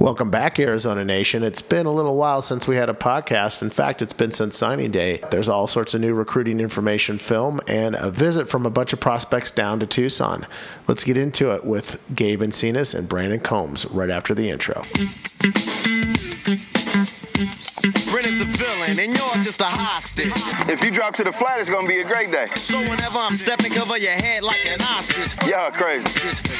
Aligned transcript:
Welcome 0.00 0.30
back, 0.30 0.58
Arizona 0.58 1.04
Nation. 1.04 1.42
It's 1.42 1.60
been 1.60 1.84
a 1.84 1.92
little 1.92 2.16
while 2.16 2.40
since 2.40 2.66
we 2.66 2.74
had 2.74 2.88
a 2.88 2.94
podcast. 2.94 3.60
In 3.60 3.68
fact, 3.68 4.00
it's 4.00 4.14
been 4.14 4.32
since 4.32 4.56
signing 4.56 4.90
day. 4.90 5.22
There's 5.30 5.50
all 5.50 5.66
sorts 5.66 5.92
of 5.92 6.00
new 6.00 6.14
recruiting 6.14 6.58
information, 6.58 7.18
film, 7.18 7.60
and 7.68 7.94
a 7.96 8.10
visit 8.10 8.48
from 8.48 8.64
a 8.64 8.70
bunch 8.70 8.94
of 8.94 9.00
prospects 9.00 9.50
down 9.50 9.78
to 9.80 9.86
Tucson. 9.86 10.46
Let's 10.88 11.04
get 11.04 11.18
into 11.18 11.54
it 11.54 11.66
with 11.66 12.00
Gabe 12.14 12.40
Encinas 12.40 12.94
and 12.94 13.10
Brandon 13.10 13.40
Combs 13.40 13.84
right 13.90 14.08
after 14.08 14.34
the 14.34 14.48
intro. 14.48 14.80
Brennan's 18.10 18.38
the 18.38 18.44
villain, 18.44 18.98
and 18.98 19.16
you're 19.16 19.42
just 19.42 19.60
a 19.60 19.64
hostage. 19.64 20.32
If 20.68 20.84
you 20.84 20.90
drop 20.90 21.16
to 21.16 21.24
the 21.24 21.32
flat, 21.32 21.60
it's 21.60 21.70
gonna 21.70 21.88
be 21.88 22.00
a 22.00 22.04
great 22.04 22.30
day. 22.30 22.46
So 22.54 22.78
whenever 22.80 23.18
I'm 23.18 23.36
stepping, 23.36 23.72
cover 23.72 23.96
your 23.98 24.12
head 24.12 24.42
like 24.42 24.64
an 24.66 24.80
ostrich. 24.82 25.32
Yeah, 25.48 25.70
crazy. 25.70 26.04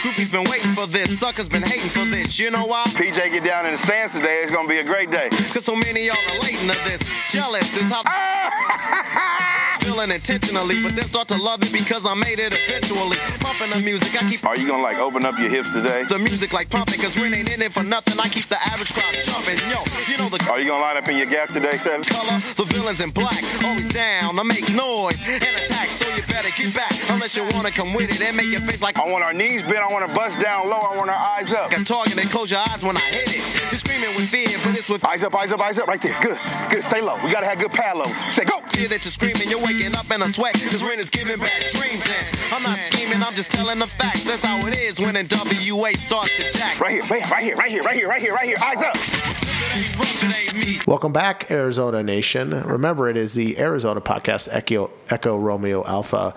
Groupies 0.01 0.33
been 0.33 0.49
waiting 0.51 0.73
for 0.73 0.87
this, 0.87 1.19
suckers 1.19 1.49
been 1.49 1.63
hating 1.63 1.91
for 1.91 2.05
this. 2.05 2.39
You 2.39 2.51
know 2.51 2.65
why? 2.65 2.85
PJ 2.87 3.33
get 3.33 3.45
down 3.45 3.67
in 3.67 3.73
the 3.73 3.79
stands 3.79 4.15
today, 4.15 4.41
it's 4.43 4.53
gonna 4.53 4.69
be 4.69 4.79
a 4.79 4.85
great 4.85 5.11
day. 5.11 5.29
Cause 5.53 5.65
so 5.65 5.77
many 5.77 6.07
y'all 6.07 6.17
are 6.17 6.35
relating 6.35 6.69
to 6.69 6.79
this. 6.89 7.03
Jealous 7.31 7.77
is 7.77 7.91
how 7.91 8.03
ah! 8.07 9.60
Feeling 9.81 10.11
intentionally, 10.11 10.77
but 10.83 10.95
then 10.97 11.05
start 11.05 11.29
to 11.29 11.39
love 11.43 11.63
it 11.63 11.73
because 11.73 12.07
I 12.07 12.15
made 12.15 12.39
it 12.39 12.53
eventually. 12.55 13.17
Pumping 13.41 13.71
the 13.71 13.81
music, 13.81 14.13
I 14.23 14.29
keep 14.31 14.45
Are 14.45 14.57
you 14.57 14.67
gonna 14.69 14.83
like 14.83 14.99
open 14.99 15.25
up 15.25 15.39
your 15.39 15.49
hips 15.49 15.73
today? 15.73 16.05
the 16.05 16.19
music 16.19 16.53
like 16.53 16.69
pumping, 16.71 17.01
cause 17.01 17.19
Ren 17.19 17.35
ain't 17.35 17.51
in 17.53 17.63
it 17.63 17.73
for 17.73 17.83
nothing. 17.83 18.19
I 18.21 18.29
keep 18.29 18.47
the 18.47 18.59
average 18.73 18.93
crowd 18.95 19.15
jumping. 19.25 19.59
Yo, 19.71 19.81
you 20.09 20.17
know 20.19 20.29
the 20.29 20.39
Are 20.51 20.61
you 20.61 20.69
gonna 20.69 20.83
line 20.83 20.97
up 20.97 21.09
in 21.09 21.17
your 21.17 21.27
gap 21.27 21.51
today, 21.51 21.77
Seven? 21.79 22.03
color, 22.05 22.39
the 22.57 22.65
villains 22.69 23.01
in 23.01 23.11
black, 23.11 23.43
always 23.65 23.89
down 23.93 24.37
to 24.37 24.45
make 24.45 24.69
noise 24.73 25.21
and 25.27 25.55
attack. 25.65 25.89
So 25.91 26.07
you 26.15 26.23
better 26.29 26.51
get 26.57 26.75
back, 26.75 26.93
unless 27.11 27.37
you 27.37 27.45
wanna 27.53 27.71
come 27.71 27.93
with 27.93 28.11
it 28.13 28.21
and 28.21 28.37
make 28.37 28.47
your 28.47 28.61
face 28.61 28.83
like 28.83 28.99
I 28.99 29.07
want 29.09 29.25
our 29.25 29.33
knees 29.33 29.63
bent, 29.63 29.79
I 29.79 29.91
want 29.91 30.07
to 30.07 30.13
bust 30.15 30.39
down 30.41 30.69
low, 30.69 30.79
I 30.79 30.97
want 30.97 31.11
our 31.11 31.17
eyes 31.39 31.53
up. 31.53 31.73
a 31.73 31.85
target 31.85 32.19
and 32.19 32.31
close 32.31 32.51
your 32.51 32.61
eyes 32.61 32.85
when 32.85 32.97
I 32.97 33.01
hit 33.11 33.29
it. 33.37 33.43
You're 33.71 33.79
screaming 33.79 34.11
with 34.17 34.29
fear, 34.29 34.59
but 34.65 34.77
it's 34.79 34.89
with 34.89 35.05
Eyes 35.05 35.25
up, 35.25 35.35
eyes 35.35 35.51
up, 35.51 35.61
eyes 35.61 35.79
up, 35.79 35.87
right 35.89 36.01
there. 36.03 36.15
Good, 36.21 36.39
good. 36.71 36.85
Stay 36.85 37.01
low. 37.01 37.17
We 37.25 37.31
gotta 37.33 37.47
have 37.47 37.59
good 37.59 37.71
pad 37.73 37.97
low. 37.97 38.07
Say 38.31 38.45
go. 38.45 38.61
fear 38.71 38.87
that 38.89 39.05
you're 39.05 39.11
screaming. 39.13 39.49
You're 39.49 39.61
waking 39.71 39.95
up 39.95 40.11
in 40.11 40.21
a 40.23 40.25
sweat, 40.27 40.55
cause 40.55 40.83
Ren 40.83 40.99
is 40.99 41.11
giving 41.11 41.39
back 41.39 41.61
dreams. 41.71 42.05
And 42.07 42.53
I'm 42.53 42.63
not 42.63 42.79
scheming, 42.79 43.23
I'm 43.23 43.35
just 43.35 43.53
telling 43.53 43.79
the 43.79 43.87
facts. 43.87 44.25
That's 44.25 44.45
how 44.45 44.67
it 44.67 44.77
is 44.77 44.99
when 44.99 45.17
in 45.17 45.27
WA 45.31 45.91
starts 45.93 46.37
the 46.37 46.59
jack. 46.59 46.81
Right 46.81 46.93
here, 46.93 47.05
right 47.05 47.23
here, 47.23 47.31
right 47.31 47.45
here, 47.45 47.57
right 47.57 47.71
here, 47.71 47.85
right 47.85 47.97
here, 47.97 48.09
right 48.09 48.21
here, 48.21 48.35
right 48.35 48.49
here. 48.49 48.57
Eyes 48.61 48.79
up. 48.79 48.95
Today's 48.95 49.97
rough, 49.97 50.21
today 50.21 50.73
me. 50.73 50.79
Welcome 50.87 51.13
back, 51.13 51.51
Arizona 51.51 52.03
Nation. 52.03 52.51
Remember, 52.51 53.09
it 53.09 53.17
is 53.17 53.35
the 53.35 53.59
Arizona 53.59 54.01
podcast, 54.01 54.49
Echo, 54.51 54.91
Echo 55.09 55.39
Romeo 55.39 55.85
Alpha 55.85 56.35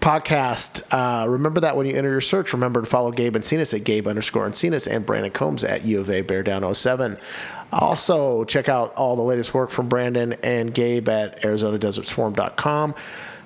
podcast. 0.00 0.82
Uh, 0.90 1.26
remember 1.28 1.60
that 1.60 1.76
when 1.76 1.86
you 1.86 1.94
enter 1.94 2.10
your 2.10 2.20
search, 2.20 2.52
remember 2.52 2.82
to 2.82 2.86
follow 2.86 3.10
Gabe 3.10 3.36
Encinas 3.36 3.72
at 3.72 3.84
Gabe 3.84 4.06
underscore 4.06 4.46
Encinas 4.46 4.86
and 4.86 5.06
Brandon 5.06 5.30
Combs 5.30 5.64
at 5.64 5.84
U 5.84 6.00
of 6.00 6.10
A 6.10 6.22
Bear 6.22 6.42
Down 6.42 6.74
07. 6.74 7.16
Also, 7.74 8.44
check 8.44 8.68
out 8.68 8.94
all 8.94 9.16
the 9.16 9.22
latest 9.22 9.52
work 9.52 9.68
from 9.68 9.88
Brandon 9.88 10.34
and 10.44 10.72
Gabe 10.72 11.08
at 11.08 11.42
ArizonaDesertSwarm.com. 11.42 12.94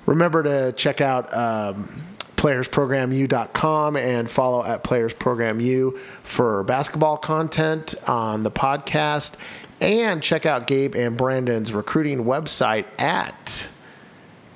Remember 0.05 0.43
to 0.43 0.73
check 0.73 1.01
out 1.01 1.35
um, 1.35 1.89
playersprogramu.com 2.37 3.97
and 3.97 4.31
follow 4.31 4.63
at 4.65 4.85
playersprogramu 4.85 5.99
for 6.23 6.63
basketball 6.65 7.17
content 7.17 7.95
on 8.07 8.43
the 8.43 8.51
podcast. 8.51 9.37
And 9.81 10.23
check 10.23 10.45
out 10.45 10.67
Gabe 10.67 10.95
and 10.95 11.17
Brandon's 11.17 11.73
recruiting 11.73 12.25
website 12.25 12.85
at 12.99 13.67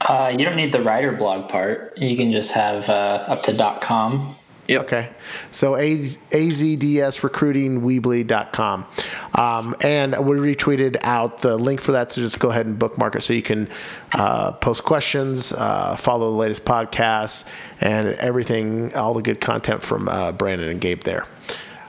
Uh, 0.00 0.34
you 0.36 0.44
don't 0.44 0.56
need 0.56 0.72
the 0.72 0.82
writer 0.82 1.12
blog 1.12 1.48
part. 1.48 1.96
You 1.98 2.16
can 2.16 2.32
just 2.32 2.50
have 2.52 2.88
uh, 2.88 3.24
up 3.26 3.42
to 3.44 3.52
.dot 3.52 3.80
.com. 3.80 4.34
Okay. 4.68 5.10
So 5.52 5.76
Az- 5.76 6.18
azdsrecruitingweebly.com. 6.30 8.86
Um, 9.34 9.76
and 9.80 10.26
we 10.26 10.36
retweeted 10.36 10.96
out 11.02 11.38
the 11.38 11.56
link 11.56 11.80
for 11.80 11.92
that. 11.92 12.10
So 12.10 12.20
just 12.20 12.40
go 12.40 12.50
ahead 12.50 12.66
and 12.66 12.76
bookmark 12.78 13.14
it 13.14 13.20
so 13.22 13.32
you 13.32 13.42
can 13.42 13.68
uh, 14.12 14.52
post 14.52 14.84
questions, 14.84 15.52
uh, 15.52 15.94
follow 15.96 16.32
the 16.32 16.36
latest 16.36 16.64
podcasts, 16.64 17.44
and 17.80 18.08
everything, 18.08 18.92
all 18.94 19.14
the 19.14 19.22
good 19.22 19.40
content 19.40 19.82
from 19.82 20.08
uh, 20.08 20.32
Brandon 20.32 20.68
and 20.68 20.80
Gabe 20.80 21.04
there. 21.04 21.26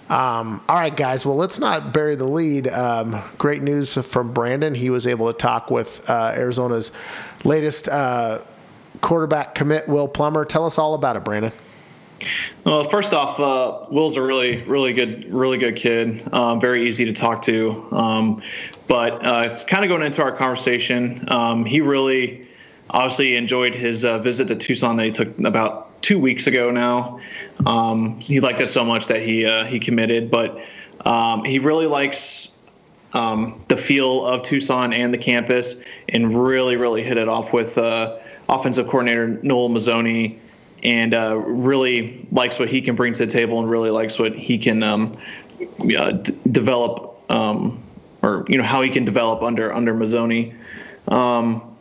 Um, 0.10 0.62
all 0.70 0.78
right, 0.78 0.96
guys. 0.96 1.26
Well, 1.26 1.36
let's 1.36 1.60
not 1.60 1.92
bury 1.94 2.16
the 2.16 2.24
lead. 2.26 2.70
Um, 2.70 3.22
great 3.38 3.62
news 3.62 3.96
from 3.96 4.32
Brandon. 4.34 4.74
He 4.74 4.90
was 4.90 5.06
able 5.06 5.30
to 5.34 5.38
talk 5.38 5.70
with 5.70 6.10
uh, 6.10 6.32
Arizona's 6.34 6.94
latest 7.48 7.88
uh, 7.88 8.42
quarterback 9.02 9.56
commit, 9.56 9.88
Will 9.88 10.08
Plummer. 10.08 10.46
Tell 10.46 10.66
us 10.66 10.78
all 10.78 10.94
about 10.94 11.16
it, 11.16 11.24
Brandon. 11.24 11.52
Well, 12.64 12.84
first 12.84 13.14
off, 13.14 13.40
uh, 13.40 13.88
Will's 13.92 14.18
a 14.18 14.22
really, 14.22 14.64
really 14.64 14.94
good, 14.94 15.32
really 15.32 15.58
good 15.58 15.76
kid. 15.76 16.32
Um, 16.34 16.60
very 16.60 16.88
easy 16.88 17.06
to 17.06 17.14
talk 17.14 17.44
to. 17.44 17.88
Um, 17.92 18.42
but 18.88 19.26
uh, 19.26 19.50
it's 19.52 19.64
kind 19.64 19.84
of 19.86 19.90
going 19.90 20.02
into 20.02 20.22
our 20.22 20.36
conversation. 20.36 21.24
Um, 21.30 21.64
he 21.64 21.80
really, 21.80 22.48
obviously, 22.90 23.36
enjoyed 23.36 23.76
his 23.76 24.04
uh, 24.04 24.20
visit 24.20 24.48
to 24.50 24.56
Tucson 24.56 24.98
that 24.98 25.06
he 25.06 25.12
took 25.12 25.38
about 25.40 26.02
two 26.02 26.20
weeks 26.20 26.48
ago 26.48 26.72
now. 26.72 27.20
Um, 27.66 28.20
he 28.20 28.40
liked 28.40 28.62
it 28.62 28.70
so 28.70 28.84
much 28.84 29.08
that 29.08 29.22
he 29.22 29.46
uh, 29.46 29.66
he 29.66 29.80
committed. 29.80 30.32
But 30.32 30.60
um, 31.06 31.44
he 31.44 31.60
really 31.60 31.88
likes 31.88 32.57
um, 33.18 33.64
the 33.68 33.78
feel 33.78 34.26
of 34.26 34.44
Tucson 34.44 34.94
and 34.94 35.12
the 35.12 35.18
campus, 35.18 35.76
and 36.10 36.46
really, 36.46 36.78
really 36.78 37.02
hit 37.02 37.18
it 37.18 37.28
off 37.28 37.52
with 37.52 37.78
uh, 37.78 38.18
offensive 38.48 38.88
coordinator 38.88 39.40
Noel 39.42 39.70
Mazzone 39.70 40.38
and 40.84 41.14
uh, 41.16 41.36
really 41.36 42.28
likes 42.32 42.60
what 42.60 42.70
he 42.70 42.80
can 42.82 42.96
bring 42.96 43.14
to 43.14 43.26
the 43.26 43.32
table 43.32 43.60
and 43.60 43.68
really 43.68 43.90
likes 43.90 44.20
what 44.20 44.36
he 44.36 44.60
can 44.60 44.84
um, 44.84 45.18
uh, 45.98 46.12
d- 46.12 46.38
develop 46.52 47.20
um, 47.32 47.82
or 48.22 48.46
you 48.48 48.58
know 48.58 48.64
how 48.64 48.84
he 48.84 48.90
can 48.90 49.04
develop 49.04 49.42
under 49.42 49.74
under 49.74 49.96
Mazzone. 49.96 50.54
Um, 51.08 51.76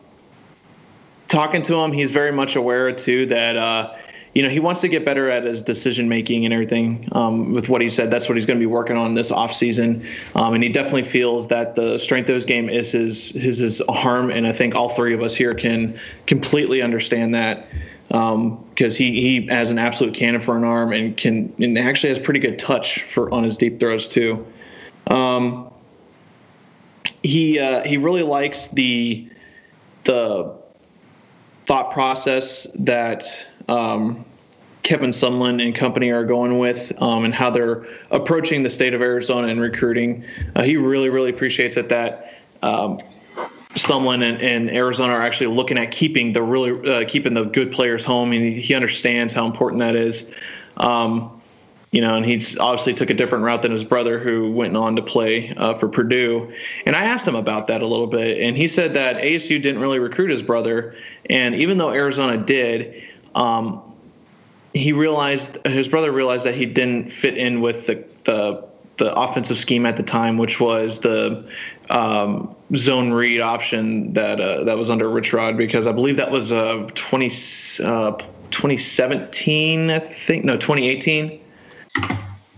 talking 1.29 1.61
to 1.63 1.75
him, 1.75 1.93
he's 1.93 2.11
very 2.11 2.33
much 2.33 2.57
aware 2.57 2.91
too 2.93 3.27
that 3.27 3.57
uh, 3.57 3.95
you 4.37 4.43
know 4.43 4.51
he 4.51 4.61
wants 4.61 4.83
to 4.83 4.89
get 4.89 5.03
better 5.03 5.31
at 5.31 5.45
his 5.45 5.63
decision 5.63 6.11
making 6.11 6.45
and 6.45 6.53
everything. 6.53 7.09
Um, 7.13 7.55
with 7.55 7.71
what 7.71 7.81
he 7.81 7.89
said, 7.89 8.11
that's 8.11 8.29
what 8.29 8.37
he's 8.37 8.45
going 8.45 8.59
to 8.59 8.63
be 8.63 8.67
working 8.67 8.95
on 8.95 9.15
this 9.15 9.31
off 9.31 9.55
season, 9.55 10.07
um, 10.35 10.53
and 10.53 10.63
he 10.63 10.69
definitely 10.69 11.05
feels 11.05 11.49
that 11.49 11.75
the 11.75 11.97
strength 11.97 12.29
of 12.29 12.35
his 12.35 12.45
game 12.45 12.69
is 12.69 12.93
his 12.93 13.31
his 13.31 13.57
his 13.57 13.81
arm, 13.89 14.31
and 14.31 14.47
I 14.47 14.53
think 14.53 14.75
all 14.75 14.91
three 14.91 15.15
of 15.15 15.23
us 15.23 15.35
here 15.35 15.55
can 15.55 15.99
completely 16.27 16.83
understand 16.83 17.35
that 17.35 17.67
because 18.09 18.95
he 18.95 19.19
he 19.19 19.47
has 19.47 19.71
an 19.71 19.79
absolute 19.79 20.13
cannon 20.13 20.43
for 20.43 20.55
an 20.55 20.65
arm 20.65 20.93
and 20.93 21.17
can 21.17 21.51
and 21.59 21.79
actually 21.79 22.11
has 22.11 22.19
pretty 22.19 22.41
good 22.41 22.59
touch 22.59 23.05
for 23.05 23.33
on 23.33 23.43
his 23.43 23.57
deep 23.57 23.81
throws 23.81 24.07
too. 24.07 24.47
Um, 25.07 25.71
he 27.23 27.59
uh, 27.59 27.85
he 27.85 27.97
really 27.97 28.23
likes 28.23 28.69
the 28.69 29.31
the 30.05 30.55
thought 31.65 31.91
process 31.91 32.67
that 32.75 33.25
um, 33.69 34.26
Kevin 34.87 35.11
Sumlin 35.11 35.61
and 35.61 35.75
company 35.75 36.13
are 36.13 36.25
going 36.25 36.61
with 36.61 36.93
um, 37.03 37.25
and 37.25 37.35
how 37.35 37.51
they're 37.51 37.85
approaching 38.13 38.63
the 38.63 38.71
state 38.71 38.95
of 38.95 39.03
Arizona 39.03 39.49
and 39.49 39.61
recruiting. 39.61 40.25
Uh, 40.55 40.63
he 40.63 40.77
really 40.77 41.11
really 41.11 41.31
appreciates 41.31 41.77
it 41.77 41.89
that. 41.89 42.35
Um, 42.63 43.01
Sumlin 43.75 44.27
and, 44.27 44.41
and 44.41 44.71
Arizona 44.71 45.13
are 45.13 45.21
actually 45.21 45.49
looking 45.49 45.77
at 45.77 45.91
keeping 45.91 46.33
the 46.33 46.43
really 46.43 46.91
uh, 46.91 47.05
keeping 47.07 47.35
the 47.35 47.45
good 47.45 47.73
players 47.73 48.05
home, 48.05 48.33
and 48.33 48.51
he, 48.51 48.75
understands 48.75 49.35
how 49.35 49.45
important 49.45 49.81
that 49.81 49.95
is. 49.95 50.33
Um, 50.79 51.43
you 51.91 52.01
know, 52.01 52.15
and 52.15 52.25
he's 52.25 52.57
obviously 52.59 52.95
took 52.95 53.11
a 53.11 53.15
different 53.15 53.45
route 53.45 53.61
than 53.61 53.73
his 53.73 53.85
brother, 53.85 54.19
who 54.19 54.51
went 54.51 54.75
on 54.77 54.97
to 54.97 55.03
play 55.03 55.53
uh, 55.59 55.77
for 55.77 55.89
Purdue. 55.89 56.51
And 56.87 56.97
I 56.97 57.05
asked 57.05 57.29
him 57.29 57.35
about 57.37 57.67
that 57.67 57.83
a 57.83 57.87
little 57.87 58.07
bit, 58.07 58.41
and 58.41 58.57
he 58.57 58.67
said 58.67 58.95
that 58.95 59.17
ASU 59.17 59.61
didn't 59.61 59.81
really 59.81 59.99
recruit 59.99 60.31
his 60.31 60.43
brother, 60.43 60.95
and 61.29 61.55
even 61.55 61.77
though 61.77 61.91
Arizona 61.91 62.39
did, 62.39 63.03
um, 63.35 63.86
he 64.77 64.93
realized 64.93 65.59
his 65.67 65.89
brother 65.89 66.13
realized 66.13 66.45
that 66.45 66.55
he 66.55 66.67
didn't 66.67 67.11
fit 67.11 67.39
in 67.39 67.61
with 67.61 67.87
the 67.87 68.05
the 68.25 68.65
the 68.99 69.15
offensive 69.15 69.59
scheme 69.59 69.85
at 69.85 69.97
the 69.97 70.03
time, 70.03 70.39
which 70.39 70.59
was 70.59 71.01
the 71.01 71.47
um, 71.91 72.55
zone 72.75 73.13
read 73.13 73.41
option 73.41 74.13
that 74.15 74.41
uh, 74.41 74.65
that 74.65 74.77
was 74.77 74.91
under 74.91 75.09
Rich 75.09 75.33
Rod, 75.33 75.57
because 75.57 75.87
I 75.87 75.93
believe 75.93 76.17
that 76.17 76.31
was 76.31 76.53
uh, 76.53 76.89
20, 76.95 77.27
uh, 77.85 78.13
2017, 78.51 79.91
I 79.91 79.99
think, 79.99 80.45
no, 80.45 80.57
2018, 80.57 81.41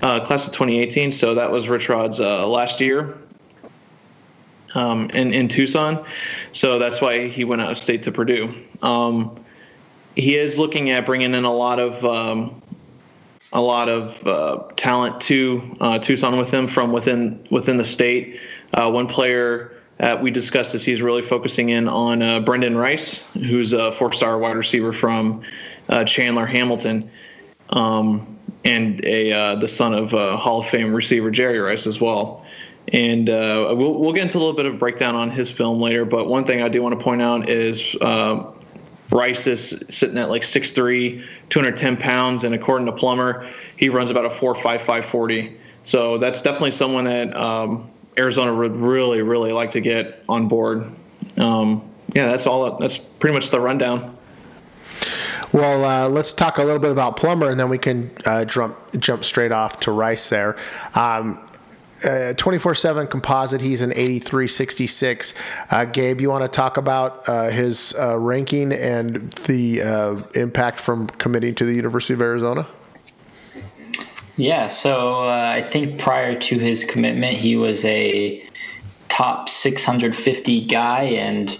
uh, 0.02 0.20
class 0.24 0.46
of 0.46 0.52
2018. 0.52 1.10
So 1.10 1.34
that 1.34 1.50
was 1.50 1.68
Rich 1.68 1.88
Rod's 1.88 2.20
uh, 2.20 2.46
last 2.46 2.80
year 2.80 3.18
um, 4.76 5.10
in, 5.10 5.32
in 5.32 5.48
Tucson. 5.48 6.04
So 6.52 6.78
that's 6.78 7.00
why 7.00 7.26
he 7.26 7.44
went 7.44 7.62
out 7.62 7.72
of 7.72 7.78
state 7.78 8.04
to 8.04 8.12
Purdue. 8.12 8.54
Um, 8.80 9.44
he 10.18 10.36
is 10.36 10.58
looking 10.58 10.90
at 10.90 11.06
bringing 11.06 11.32
in 11.34 11.44
a 11.44 11.52
lot 11.52 11.78
of 11.78 12.04
um, 12.04 12.60
a 13.52 13.60
lot 13.60 13.88
of 13.88 14.26
uh, 14.26 14.64
talent 14.74 15.20
to 15.22 15.76
uh, 15.80 15.98
Tucson 16.00 16.36
with 16.36 16.50
him 16.50 16.66
from 16.66 16.92
within 16.92 17.46
within 17.50 17.76
the 17.76 17.84
state. 17.84 18.40
Uh, 18.74 18.90
one 18.90 19.06
player 19.06 19.80
uh, 20.00 20.18
we 20.20 20.30
discussed 20.32 20.74
is 20.74 20.84
He's 20.84 21.00
really 21.00 21.22
focusing 21.22 21.68
in 21.68 21.88
on 21.88 22.20
uh, 22.20 22.40
Brendan 22.40 22.76
Rice, 22.76 23.32
who's 23.32 23.72
a 23.72 23.92
four-star 23.92 24.38
wide 24.38 24.56
receiver 24.56 24.92
from 24.92 25.42
uh, 25.88 26.04
Chandler 26.04 26.46
Hamilton, 26.46 27.10
um, 27.70 28.36
and 28.64 29.02
a 29.04 29.32
uh, 29.32 29.54
the 29.54 29.68
son 29.68 29.94
of 29.94 30.10
Hall 30.10 30.58
of 30.58 30.66
Fame 30.66 30.92
receiver 30.92 31.30
Jerry 31.30 31.60
Rice 31.60 31.86
as 31.86 32.00
well. 32.00 32.44
And 32.92 33.28
we'll 33.28 33.94
we'll 33.94 34.12
get 34.12 34.24
into 34.24 34.38
a 34.38 34.40
little 34.40 34.56
bit 34.56 34.66
of 34.66 34.80
breakdown 34.80 35.14
on 35.14 35.30
his 35.30 35.48
film 35.48 35.80
later. 35.80 36.04
But 36.04 36.26
one 36.26 36.44
thing 36.44 36.60
I 36.60 36.68
do 36.68 36.82
want 36.82 36.98
to 36.98 37.04
point 37.04 37.22
out 37.22 37.48
is. 37.48 37.96
Rice 39.10 39.46
is 39.46 39.82
sitting 39.88 40.18
at 40.18 40.28
like 40.28 40.42
6'3, 40.42 41.24
210 41.48 41.96
pounds, 41.96 42.44
and 42.44 42.54
according 42.54 42.86
to 42.86 42.92
Plummer, 42.92 43.48
he 43.76 43.88
runs 43.88 44.10
about 44.10 44.26
a 44.26 44.30
4.55 44.30 45.04
40. 45.04 45.56
So 45.84 46.18
that's 46.18 46.42
definitely 46.42 46.72
someone 46.72 47.04
that 47.04 47.34
um, 47.34 47.90
Arizona 48.18 48.54
would 48.54 48.76
really, 48.76 49.22
really 49.22 49.52
like 49.52 49.70
to 49.70 49.80
get 49.80 50.22
on 50.28 50.48
board. 50.48 50.84
Um, 51.38 51.82
yeah, 52.14 52.26
that's 52.26 52.46
all. 52.46 52.76
That's 52.76 52.98
pretty 52.98 53.34
much 53.34 53.50
the 53.50 53.60
rundown. 53.60 54.16
Well, 55.52 55.84
uh, 55.84 56.08
let's 56.08 56.34
talk 56.34 56.58
a 56.58 56.62
little 56.62 56.78
bit 56.78 56.90
about 56.90 57.16
Plummer, 57.16 57.50
and 57.50 57.58
then 57.58 57.70
we 57.70 57.78
can 57.78 58.10
uh, 58.26 58.44
jump 58.44 58.76
jump 58.98 59.24
straight 59.24 59.52
off 59.52 59.80
to 59.80 59.92
Rice 59.92 60.28
there. 60.28 60.56
Um, 60.94 61.47
uh, 62.04 62.34
24-7 62.34 63.10
composite 63.10 63.60
he's 63.60 63.82
an 63.82 63.90
83-66 63.90 65.34
uh, 65.70 65.84
gabe 65.84 66.20
you 66.20 66.30
want 66.30 66.44
to 66.44 66.48
talk 66.48 66.76
about 66.76 67.28
uh, 67.28 67.50
his 67.50 67.94
uh, 67.98 68.18
ranking 68.18 68.72
and 68.72 69.32
the 69.32 69.82
uh, 69.82 70.22
impact 70.34 70.80
from 70.80 71.06
committing 71.06 71.54
to 71.56 71.64
the 71.64 71.74
university 71.74 72.14
of 72.14 72.22
arizona? 72.22 72.66
Yeah, 74.38 74.68
so 74.68 75.24
uh, 75.24 75.52
I 75.56 75.62
think 75.62 75.98
prior 75.98 76.38
to 76.38 76.58
his 76.58 76.84
commitment, 76.84 77.36
he 77.36 77.56
was 77.56 77.84
a 77.84 78.48
top 79.08 79.48
650 79.48 80.66
guy, 80.66 81.02
and 81.02 81.58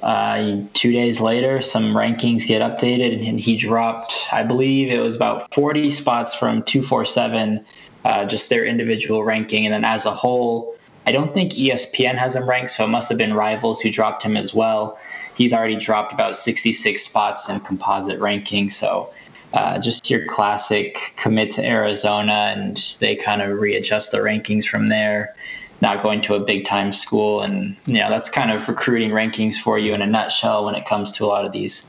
uh, 0.00 0.60
two 0.74 0.92
days 0.92 1.20
later, 1.20 1.60
some 1.60 1.92
rankings 1.92 2.46
get 2.46 2.62
updated, 2.62 3.28
and 3.28 3.40
he 3.40 3.56
dropped, 3.56 4.28
I 4.32 4.44
believe 4.44 4.92
it 4.92 5.00
was 5.00 5.16
about 5.16 5.52
40 5.52 5.90
spots 5.90 6.36
from 6.36 6.62
247, 6.62 7.64
uh, 8.04 8.26
just 8.26 8.48
their 8.48 8.64
individual 8.64 9.24
ranking. 9.24 9.64
And 9.66 9.72
then 9.72 9.84
as 9.84 10.06
a 10.06 10.12
whole, 10.12 10.76
I 11.06 11.12
don't 11.12 11.34
think 11.34 11.52
ESPN 11.52 12.14
has 12.16 12.34
him 12.34 12.48
ranked, 12.48 12.70
so 12.70 12.84
it 12.84 12.88
must 12.88 13.08
have 13.08 13.18
been 13.18 13.34
rivals 13.34 13.80
who 13.80 13.90
dropped 13.90 14.22
him 14.22 14.36
as 14.36 14.54
well. 14.54 14.98
He's 15.36 15.52
already 15.52 15.76
dropped 15.76 16.12
about 16.12 16.36
66 16.36 17.02
spots 17.02 17.48
in 17.48 17.60
composite 17.60 18.18
ranking, 18.20 18.70
so 18.70 19.10
uh, 19.52 19.78
just 19.78 20.10
your 20.10 20.24
classic 20.26 21.12
commit 21.16 21.50
to 21.52 21.64
Arizona, 21.64 22.54
and 22.56 22.76
they 23.00 23.16
kind 23.16 23.42
of 23.42 23.58
readjust 23.58 24.12
the 24.12 24.18
rankings 24.18 24.64
from 24.64 24.88
there. 24.88 25.34
Not 25.80 26.02
going 26.02 26.22
to 26.22 26.34
a 26.34 26.40
big 26.40 26.64
time 26.64 26.92
school, 26.92 27.42
and 27.42 27.76
you 27.84 27.94
know 27.94 28.08
that's 28.08 28.30
kind 28.30 28.50
of 28.50 28.66
recruiting 28.68 29.10
rankings 29.10 29.56
for 29.56 29.78
you 29.78 29.92
in 29.92 30.00
a 30.00 30.06
nutshell 30.06 30.64
when 30.64 30.74
it 30.74 30.86
comes 30.86 31.12
to 31.12 31.24
a 31.24 31.26
lot 31.26 31.44
of 31.44 31.52
these, 31.52 31.84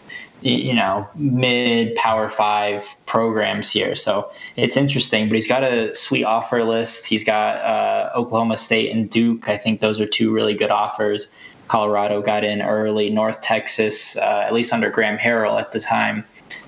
you 0.45 0.73
know, 0.73 1.07
mid 1.15 1.95
Power 1.95 2.29
Five 2.29 2.95
programs 3.05 3.71
here. 3.71 3.95
So 3.95 4.31
it's 4.55 4.77
interesting, 4.77 5.27
but 5.27 5.35
he's 5.35 5.47
got 5.47 5.63
a 5.63 5.93
sweet 5.95 6.23
offer 6.23 6.63
list. 6.63 7.07
He's 7.07 7.23
got 7.23 7.57
uh, 7.57 8.11
Oklahoma 8.15 8.57
State 8.57 8.95
and 8.95 9.09
Duke. 9.09 9.49
I 9.49 9.57
think 9.57 9.81
those 9.81 9.99
are 9.99 10.05
two 10.05 10.33
really 10.33 10.53
good 10.53 10.71
offers. 10.71 11.29
Colorado 11.67 12.21
got 12.21 12.43
in 12.43 12.61
early. 12.61 13.09
North 13.09 13.41
Texas, 13.41 14.15
uh, 14.17 14.43
at 14.45 14.53
least 14.53 14.71
under 14.71 14.89
Graham 14.89 15.17
Harrell 15.17 15.59
at 15.59 15.71
the 15.71 15.79
time. 15.79 16.23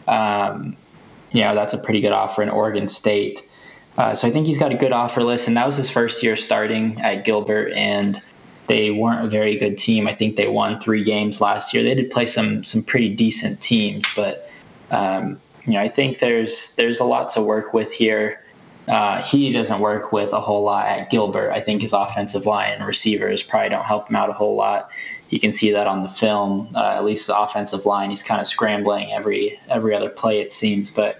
Um, 0.08 0.76
you 1.32 1.44
know 1.44 1.54
that's 1.54 1.74
a 1.74 1.78
pretty 1.78 2.00
good 2.00 2.14
offer 2.14 2.42
in 2.42 2.50
Oregon 2.50 2.88
State. 2.88 3.48
Uh, 3.98 4.14
so 4.14 4.28
I 4.28 4.32
think 4.32 4.46
he's 4.46 4.60
got 4.60 4.72
a 4.72 4.78
good 4.78 4.92
offer 4.92 5.24
list, 5.24 5.48
and 5.48 5.58
that 5.58 5.66
was 5.66 5.76
his 5.76 5.90
first 5.90 6.22
year 6.22 6.36
starting 6.36 7.00
at 7.02 7.26
Gilbert, 7.26 7.74
and 7.74 8.20
they 8.68 8.92
weren't 8.92 9.26
a 9.26 9.30
very 9.30 9.58
good 9.58 9.78
team. 9.78 10.08
I 10.08 10.14
think 10.14 10.36
they 10.36 10.48
won 10.48 10.80
three 10.80 11.04
games 11.04 11.42
last 11.42 11.74
year. 11.74 11.84
They 11.84 11.96
did 11.96 12.12
play 12.12 12.26
some 12.26 12.64
some 12.64 12.84
pretty 12.84 13.10
decent 13.10 13.62
teams, 13.62 14.06
but 14.16 14.50
um, 14.92 15.40
you 15.66 15.74
know 15.74 15.82
I 15.82 15.90
think 15.90 16.20
there's 16.20 16.76
there's 16.76 17.00
a 17.00 17.06
lot 17.06 17.30
to 17.32 17.42
work 17.42 17.74
with 17.74 17.92
here. 17.92 18.44
Uh, 18.88 19.22
he 19.22 19.52
doesn't 19.52 19.82
work 19.82 20.14
with 20.14 20.32
a 20.32 20.40
whole 20.40 20.64
lot 20.64 20.86
at 20.88 21.10
Gilbert. 21.10 21.52
I 21.52 21.60
think 21.60 21.82
his 21.82 21.92
offensive 21.92 22.46
line 22.46 22.74
and 22.74 22.86
receivers 22.86 23.44
probably 23.44 23.68
don't 23.68 23.84
help 23.84 24.10
him 24.10 24.16
out 24.16 24.30
a 24.30 24.34
whole 24.34 24.56
lot 24.56 24.90
you 25.30 25.40
can 25.40 25.52
see 25.52 25.72
that 25.72 25.88
on 25.88 26.04
the 26.04 26.10
film. 26.10 26.70
Uh, 26.76 26.96
at 26.96 27.04
least 27.04 27.28
the 27.28 27.38
offensive 27.38 27.86
line, 27.86 28.10
he's 28.10 28.24
kind 28.24 28.40
of 28.40 28.48
scrambling 28.48 29.12
every 29.12 29.60
every 29.70 29.94
other 29.94 30.10
play 30.10 30.40
it 30.40 30.54
seems. 30.54 30.92
But 30.92 31.18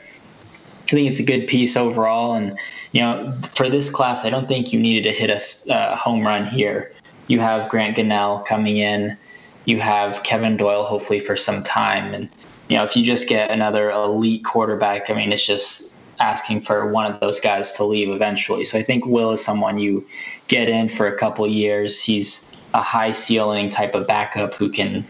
I 0.86 0.90
think 0.90 1.10
it's 1.10 1.20
a 1.20 1.24
good 1.24 1.48
piece 1.48 1.76
overall. 1.76 2.34
And 2.34 2.58
you 2.94 3.02
know, 3.02 3.38
for 3.54 3.70
this 3.70 3.90
class, 3.90 4.24
I 4.24 4.30
don't 4.30 4.48
think 4.48 4.72
you 4.72 4.80
needed 4.80 5.04
to 5.10 5.16
hit 5.16 5.30
a 5.30 5.74
uh, 5.74 5.96
home 5.96 6.26
run 6.26 6.46
here. 6.46 6.92
You 7.28 7.40
have 7.40 7.70
Grant 7.70 7.98
Gunnell 7.98 8.46
coming 8.46 8.78
in. 8.78 9.18
You 9.66 9.80
have 9.80 10.24
Kevin 10.24 10.58
Doyle, 10.58 10.84
hopefully 10.84 11.20
for 11.20 11.36
some 11.36 11.62
time. 11.62 12.14
And 12.14 12.30
you 12.70 12.78
know, 12.78 12.84
if 12.84 12.96
you 12.96 13.04
just 13.04 13.28
get 13.28 13.52
another 13.52 13.92
elite 13.92 14.44
quarterback, 14.44 15.10
I 15.10 15.14
mean, 15.14 15.32
it's 15.32 15.46
just 15.46 15.96
asking 16.20 16.62
for 16.62 16.88
one 16.92 17.12
of 17.12 17.20
those 17.20 17.40
guys 17.40 17.74
to 17.74 17.84
leave 17.84 18.10
eventually. 18.10 18.64
So 18.64 18.80
I 18.80 18.84
think 18.84 19.06
Will 19.06 19.32
is 19.32 19.44
someone 19.44 19.78
you 19.78 20.06
get 20.48 20.70
in 20.70 20.90
for 20.90 21.08
a 21.08 21.16
couple 21.18 21.48
years. 21.48 22.02
He's 22.04 22.52
a 22.74 22.82
high 22.82 23.12
ceiling 23.12 23.70
type 23.70 23.96
of 23.96 24.08
backup 24.08 24.54
who 24.54 24.70
can 24.70 25.06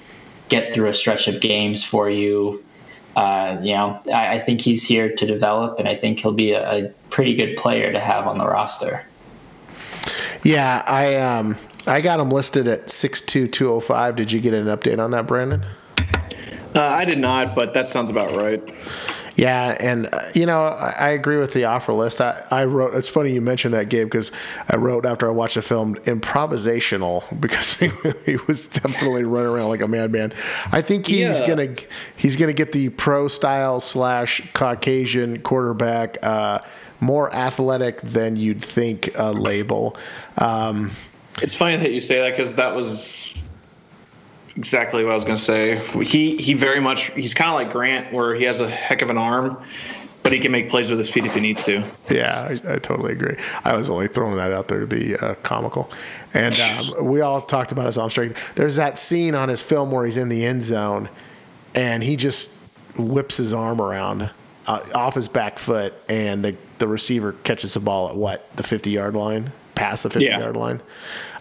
get 0.49 0.73
through 0.73 0.87
a 0.87 0.93
stretch 0.93 1.27
of 1.27 1.41
games 1.41 1.83
for 1.83 2.09
you. 2.09 2.63
Uh, 3.15 3.57
you 3.61 3.73
know, 3.73 3.99
I, 4.13 4.35
I, 4.35 4.39
think 4.39 4.61
he's 4.61 4.87
here 4.87 5.13
to 5.15 5.25
develop, 5.25 5.79
and 5.79 5.87
I 5.87 5.95
think 5.95 6.19
he'll 6.19 6.33
be 6.33 6.51
a, 6.51 6.85
a, 6.85 6.89
pretty 7.09 7.33
good 7.33 7.57
player 7.57 7.91
to 7.91 7.99
have 7.99 8.27
on 8.27 8.37
the 8.37 8.45
roster. 8.45 9.03
Yeah, 10.43 10.83
I 10.85 11.15
um, 11.15 11.57
I 11.87 12.01
got 12.01 12.19
him 12.19 12.29
listed 12.29 12.67
at 12.67 12.89
six 12.89 13.21
two 13.21 13.47
two 13.47 13.71
oh 13.71 13.79
five. 13.79 14.15
Did 14.15 14.31
you 14.31 14.39
get 14.39 14.53
an 14.53 14.67
update 14.67 14.99
on 14.99 15.11
that, 15.11 15.27
Brandon? 15.27 15.65
Uh, 16.75 16.81
I 16.81 17.05
did 17.05 17.17
not, 17.17 17.55
but 17.55 17.73
that 17.73 17.87
sounds 17.87 18.09
about 18.09 18.35
right. 18.35 18.61
Yeah, 19.37 19.77
and 19.79 20.09
uh, 20.11 20.21
you 20.33 20.47
know 20.47 20.63
I, 20.63 20.89
I, 20.89 21.09
agree 21.09 21.37
with 21.37 21.53
the 21.53 21.65
offer 21.65 21.93
list. 21.93 22.21
I, 22.21 22.43
I 22.49 22.65
wrote. 22.65 22.95
It's 22.95 23.07
funny 23.07 23.31
you 23.31 23.41
mentioned 23.41 23.75
that 23.75 23.87
Gabe 23.89 24.07
because 24.07 24.31
I 24.67 24.77
wrote 24.77 25.05
after 25.05 25.27
I 25.27 25.31
watched 25.31 25.55
the 25.55 25.61
film 25.61 25.95
improvisational 25.95 27.23
because 27.39 27.75
he, 27.75 27.91
he 28.25 28.37
was 28.47 28.67
definitely 28.67 29.25
running 29.25 29.51
around 29.51 29.69
like 29.69 29.81
a 29.81 29.87
madman. 29.87 30.33
I 30.71 30.81
think 30.81 31.05
he's 31.05 31.39
yeah. 31.39 31.47
gonna 31.47 31.75
he's 32.15 32.35
gonna 32.35 32.53
get 32.53 32.71
the 32.71 32.89
pro 32.89 33.27
style 33.27 33.79
slash 33.79 34.41
Caucasian 34.53 35.39
quarterback. 35.41 36.17
Uh, 36.23 36.59
more 36.99 37.31
athletic 37.31 38.01
than 38.01 38.35
you'd 38.35 38.59
think 38.59 39.11
uh, 39.19 39.31
label. 39.31 39.95
Um, 40.39 40.89
it's 41.41 41.53
funny 41.55 41.77
that 41.77 41.91
you 41.91 42.01
say 42.01 42.19
that 42.19 42.31
because 42.31 42.53
that 42.55 42.75
was 42.75 43.35
exactly 44.55 45.03
what 45.03 45.11
I 45.11 45.15
was 45.15 45.23
going 45.23 45.37
to 45.37 45.43
say. 45.43 45.77
He 46.03 46.35
he 46.37 46.53
very 46.53 46.79
much 46.79 47.11
he's 47.13 47.33
kind 47.33 47.49
of 47.49 47.55
like 47.55 47.71
Grant, 47.71 48.11
where 48.11 48.35
he 48.35 48.43
has 48.45 48.59
a 48.59 48.69
heck 48.69 49.01
of 49.01 49.09
an 49.09 49.17
arm, 49.17 49.61
but 50.23 50.33
he 50.33 50.39
can 50.39 50.51
make 50.51 50.69
plays 50.69 50.89
with 50.89 50.99
his 50.99 51.09
feet 51.09 51.25
if 51.25 51.33
he 51.33 51.39
needs 51.39 51.63
to. 51.65 51.83
Yeah, 52.09 52.49
I, 52.49 52.73
I 52.73 52.79
totally 52.79 53.13
agree. 53.13 53.37
I 53.63 53.75
was 53.75 53.89
only 53.89 54.07
throwing 54.07 54.37
that 54.37 54.51
out 54.51 54.67
there 54.67 54.79
to 54.79 54.87
be 54.87 55.15
uh, 55.15 55.35
comical. 55.35 55.89
And 56.33 56.53
um, 56.59 57.05
we 57.05 57.21
all 57.21 57.41
talked 57.41 57.71
about 57.71 57.85
his 57.85 57.97
arm 57.97 58.09
strength. 58.09 58.39
There's 58.55 58.75
that 58.75 58.99
scene 58.99 59.35
on 59.35 59.47
his 59.47 59.61
film 59.61 59.91
where 59.91 60.05
he's 60.05 60.17
in 60.17 60.29
the 60.29 60.43
end 60.43 60.63
zone, 60.63 61.09
and 61.75 62.03
he 62.03 62.15
just 62.15 62.51
whips 62.97 63.37
his 63.37 63.53
arm 63.53 63.79
around 63.79 64.29
uh, 64.65 64.85
off 64.95 65.15
his 65.15 65.27
back 65.27 65.59
foot, 65.59 65.93
and 66.09 66.43
the 66.43 66.55
the 66.79 66.87
receiver 66.87 67.33
catches 67.43 67.73
the 67.73 67.79
ball 67.79 68.09
at 68.09 68.15
what 68.15 68.55
the 68.55 68.63
50 68.63 68.91
yard 68.91 69.15
line 69.15 69.51
past 69.77 70.03
the 70.03 70.09
50 70.09 70.25
yeah. 70.25 70.39
yard 70.39 70.57
line. 70.57 70.81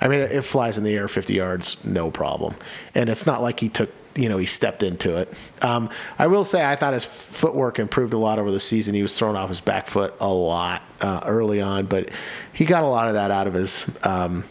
I 0.00 0.08
mean, 0.08 0.20
it 0.20 0.44
flies 0.44 0.78
in 0.78 0.84
the 0.84 0.94
air 0.94 1.08
50 1.08 1.32
yards, 1.32 1.82
no 1.84 2.10
problem. 2.10 2.54
And 2.94 3.08
it's 3.08 3.26
not 3.26 3.40
like 3.40 3.58
he 3.58 3.70
took, 3.70 3.90
you 4.14 4.28
know, 4.28 4.36
he 4.36 4.44
stepped 4.44 4.82
into 4.82 5.16
it. 5.16 5.32
Um, 5.62 5.88
I 6.18 6.26
will 6.26 6.44
say, 6.44 6.64
I 6.64 6.76
thought 6.76 6.92
his 6.92 7.04
footwork 7.04 7.78
improved 7.78 8.12
a 8.12 8.18
lot 8.18 8.38
over 8.38 8.50
the 8.50 8.60
season. 8.60 8.94
He 8.94 9.02
was 9.02 9.18
thrown 9.18 9.36
off 9.36 9.48
his 9.48 9.60
back 9.60 9.88
foot 9.88 10.14
a 10.20 10.28
lot 10.28 10.82
uh, 11.00 11.22
early 11.24 11.62
on, 11.62 11.86
but 11.86 12.10
he 12.52 12.66
got 12.66 12.84
a 12.84 12.88
lot 12.88 13.08
of 13.08 13.14
that 13.14 13.30
out 13.30 13.46
of 13.46 13.54
his. 13.54 13.90
Um, 14.04 14.44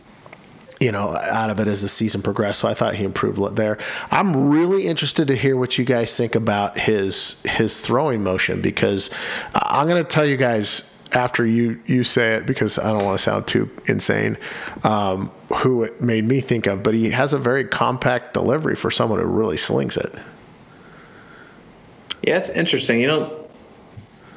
you 0.78 0.92
know, 0.92 1.16
out 1.16 1.50
of 1.50 1.62
it 1.62 1.70
as 1.70 1.84
the 1.84 1.88
season 1.88 2.22
progressed. 2.22 2.60
So 2.60 2.68
I 2.68 2.74
thought 2.74 2.96
he 2.96 3.06
improved 3.06 3.56
there. 3.56 3.78
I'm 4.12 4.50
really 4.50 4.88
interested 4.88 5.30
to 5.30 5.36
hear 5.36 5.56
what 5.56 5.78
you 5.78 5.86
guys 5.86 6.18
think 6.18 6.36
about 6.36 6.78
his 6.78 7.42
his 7.46 7.80
throwing 7.80 8.24
motion 8.24 8.62
because 8.62 9.10
I'm 9.54 9.88
going 9.88 10.04
to 10.04 10.08
tell 10.08 10.26
you 10.26 10.36
guys 10.36 10.84
after 11.16 11.46
you 11.46 11.82
you 11.86 12.04
say 12.04 12.36
it 12.36 12.46
because 12.46 12.78
I 12.78 12.92
don't 12.92 13.04
want 13.04 13.18
to 13.18 13.24
sound 13.24 13.48
too 13.48 13.70
insane. 13.86 14.38
Um, 14.84 15.32
who 15.58 15.84
it 15.84 16.02
made 16.02 16.26
me 16.26 16.42
think 16.42 16.68
of, 16.68 16.84
but 16.84 16.94
he 16.94 17.10
has 17.10 17.34
a 17.34 17.38
very 17.38 17.66
compact 17.66 18.34
delivery 18.34 18.76
for 18.76 18.92
someone 18.92 19.20
who 19.20 19.26
really 19.26 19.58
slings 19.58 19.98
it. 19.98 20.14
Yeah, 22.22 22.38
it's 22.38 22.50
interesting. 22.50 23.00
You 23.00 23.08
don't 23.08 23.34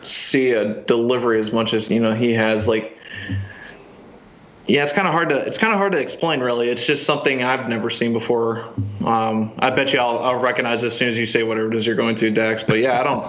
see 0.03 0.53
a 0.53 0.83
delivery 0.83 1.41
as 1.41 1.53
much 1.53 1.75
as 1.75 1.91
you 1.91 2.01
know 2.01 2.15
he 2.15 2.33
has. 2.35 2.69
Like, 2.69 2.97
yeah, 4.67 4.85
it's 4.85 4.93
kind 4.93 5.09
of 5.09 5.13
hard 5.13 5.31
to 5.31 5.37
it's 5.37 5.59
kind 5.59 5.73
of 5.73 5.79
hard 5.79 5.93
to 5.93 5.99
explain. 5.99 6.41
Really, 6.41 6.69
it's 6.69 6.87
just 6.87 7.05
something 7.05 7.43
I've 7.43 7.69
never 7.69 7.91
seen 7.91 8.13
before. 8.13 8.69
Um, 9.05 9.53
I 9.59 9.71
bet 9.71 9.93
you 9.93 9.99
I'll, 9.99 10.19
I'll 10.21 10.41
recognize 10.41 10.85
as 10.85 10.97
soon 10.97 11.09
as 11.09 11.19
you 11.19 11.27
say 11.27 11.43
whatever 11.43 11.73
it 11.73 11.77
is 11.77 11.87
you're 11.87 11.97
going 11.97 12.15
to, 12.17 12.31
Dax. 12.31 12.63
But 12.63 12.79
yeah, 12.79 13.01
I 13.01 13.03
don't. 13.03 13.25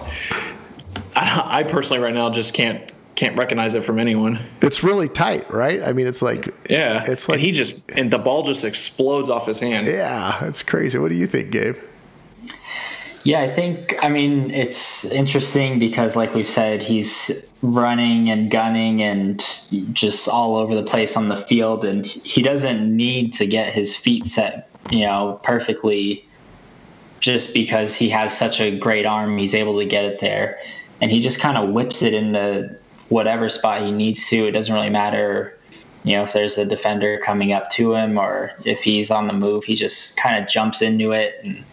I, 1.15 1.59
I 1.59 1.63
personally 1.63 2.01
right 2.01 2.13
now 2.13 2.29
just 2.29 2.53
can't 2.53 2.91
can't 3.19 3.37
recognize 3.37 3.75
it 3.75 3.83
from 3.83 3.99
anyone. 3.99 4.39
It's 4.61 4.81
really 4.81 5.09
tight, 5.09 5.51
right? 5.51 5.83
I 5.83 5.91
mean, 5.91 6.07
it's 6.07 6.21
like 6.21 6.53
Yeah, 6.69 7.03
it's 7.05 7.27
like 7.27 7.35
and 7.35 7.45
he 7.45 7.51
just 7.51 7.75
and 7.97 8.11
the 8.11 8.17
ball 8.17 8.43
just 8.43 8.63
explodes 8.63 9.29
off 9.29 9.45
his 9.45 9.59
hand. 9.59 9.87
yeah, 9.87 10.45
it's 10.45 10.63
crazy. 10.63 10.97
What 10.97 11.09
do 11.09 11.15
you 11.15 11.27
think, 11.27 11.51
Gabe? 11.51 11.75
Yeah, 13.25 13.41
I 13.41 13.49
think, 13.49 14.01
I 14.01 14.07
mean, 14.07 14.49
it's 14.51 15.03
interesting 15.11 15.77
because, 15.77 16.15
like 16.15 16.33
we've 16.33 16.47
said, 16.47 16.81
he's 16.81 17.51
running 17.61 18.29
and 18.29 18.49
gunning 18.49 19.01
and 19.03 19.45
just 19.91 20.29
all 20.29 20.55
over 20.55 20.73
the 20.73 20.83
place 20.83 21.17
on 21.17 21.27
the 21.27 21.35
field. 21.35 21.83
And 21.83 22.05
he 22.05 22.41
doesn't 22.41 22.95
need 22.95 23.33
to 23.33 23.45
get 23.45 23.73
his 23.73 23.93
feet 23.93 24.25
set, 24.27 24.69
you 24.89 25.01
know, 25.05 25.37
perfectly 25.43 26.25
just 27.19 27.53
because 27.53 27.97
he 27.97 28.07
has 28.07 28.35
such 28.35 28.61
a 28.61 28.79
great 28.79 29.05
arm. 29.05 29.37
He's 29.37 29.53
able 29.53 29.77
to 29.79 29.85
get 29.85 30.05
it 30.05 30.19
there. 30.21 30.57
And 31.01 31.11
he 31.11 31.19
just 31.19 31.41
kind 31.41 31.57
of 31.57 31.71
whips 31.71 32.01
it 32.01 32.13
into 32.13 32.73
whatever 33.09 33.49
spot 33.49 33.81
he 33.81 33.91
needs 33.91 34.27
to. 34.29 34.47
It 34.47 34.51
doesn't 34.51 34.73
really 34.73 34.89
matter, 34.89 35.57
you 36.03 36.13
know, 36.13 36.23
if 36.23 36.33
there's 36.33 36.57
a 36.57 36.65
defender 36.65 37.19
coming 37.23 37.51
up 37.51 37.69
to 37.71 37.93
him 37.93 38.17
or 38.17 38.51
if 38.65 38.83
he's 38.83 39.11
on 39.11 39.27
the 39.27 39.33
move. 39.33 39.65
He 39.65 39.75
just 39.75 40.17
kind 40.17 40.41
of 40.41 40.49
jumps 40.49 40.81
into 40.81 41.11
it 41.11 41.39
and 41.43 41.63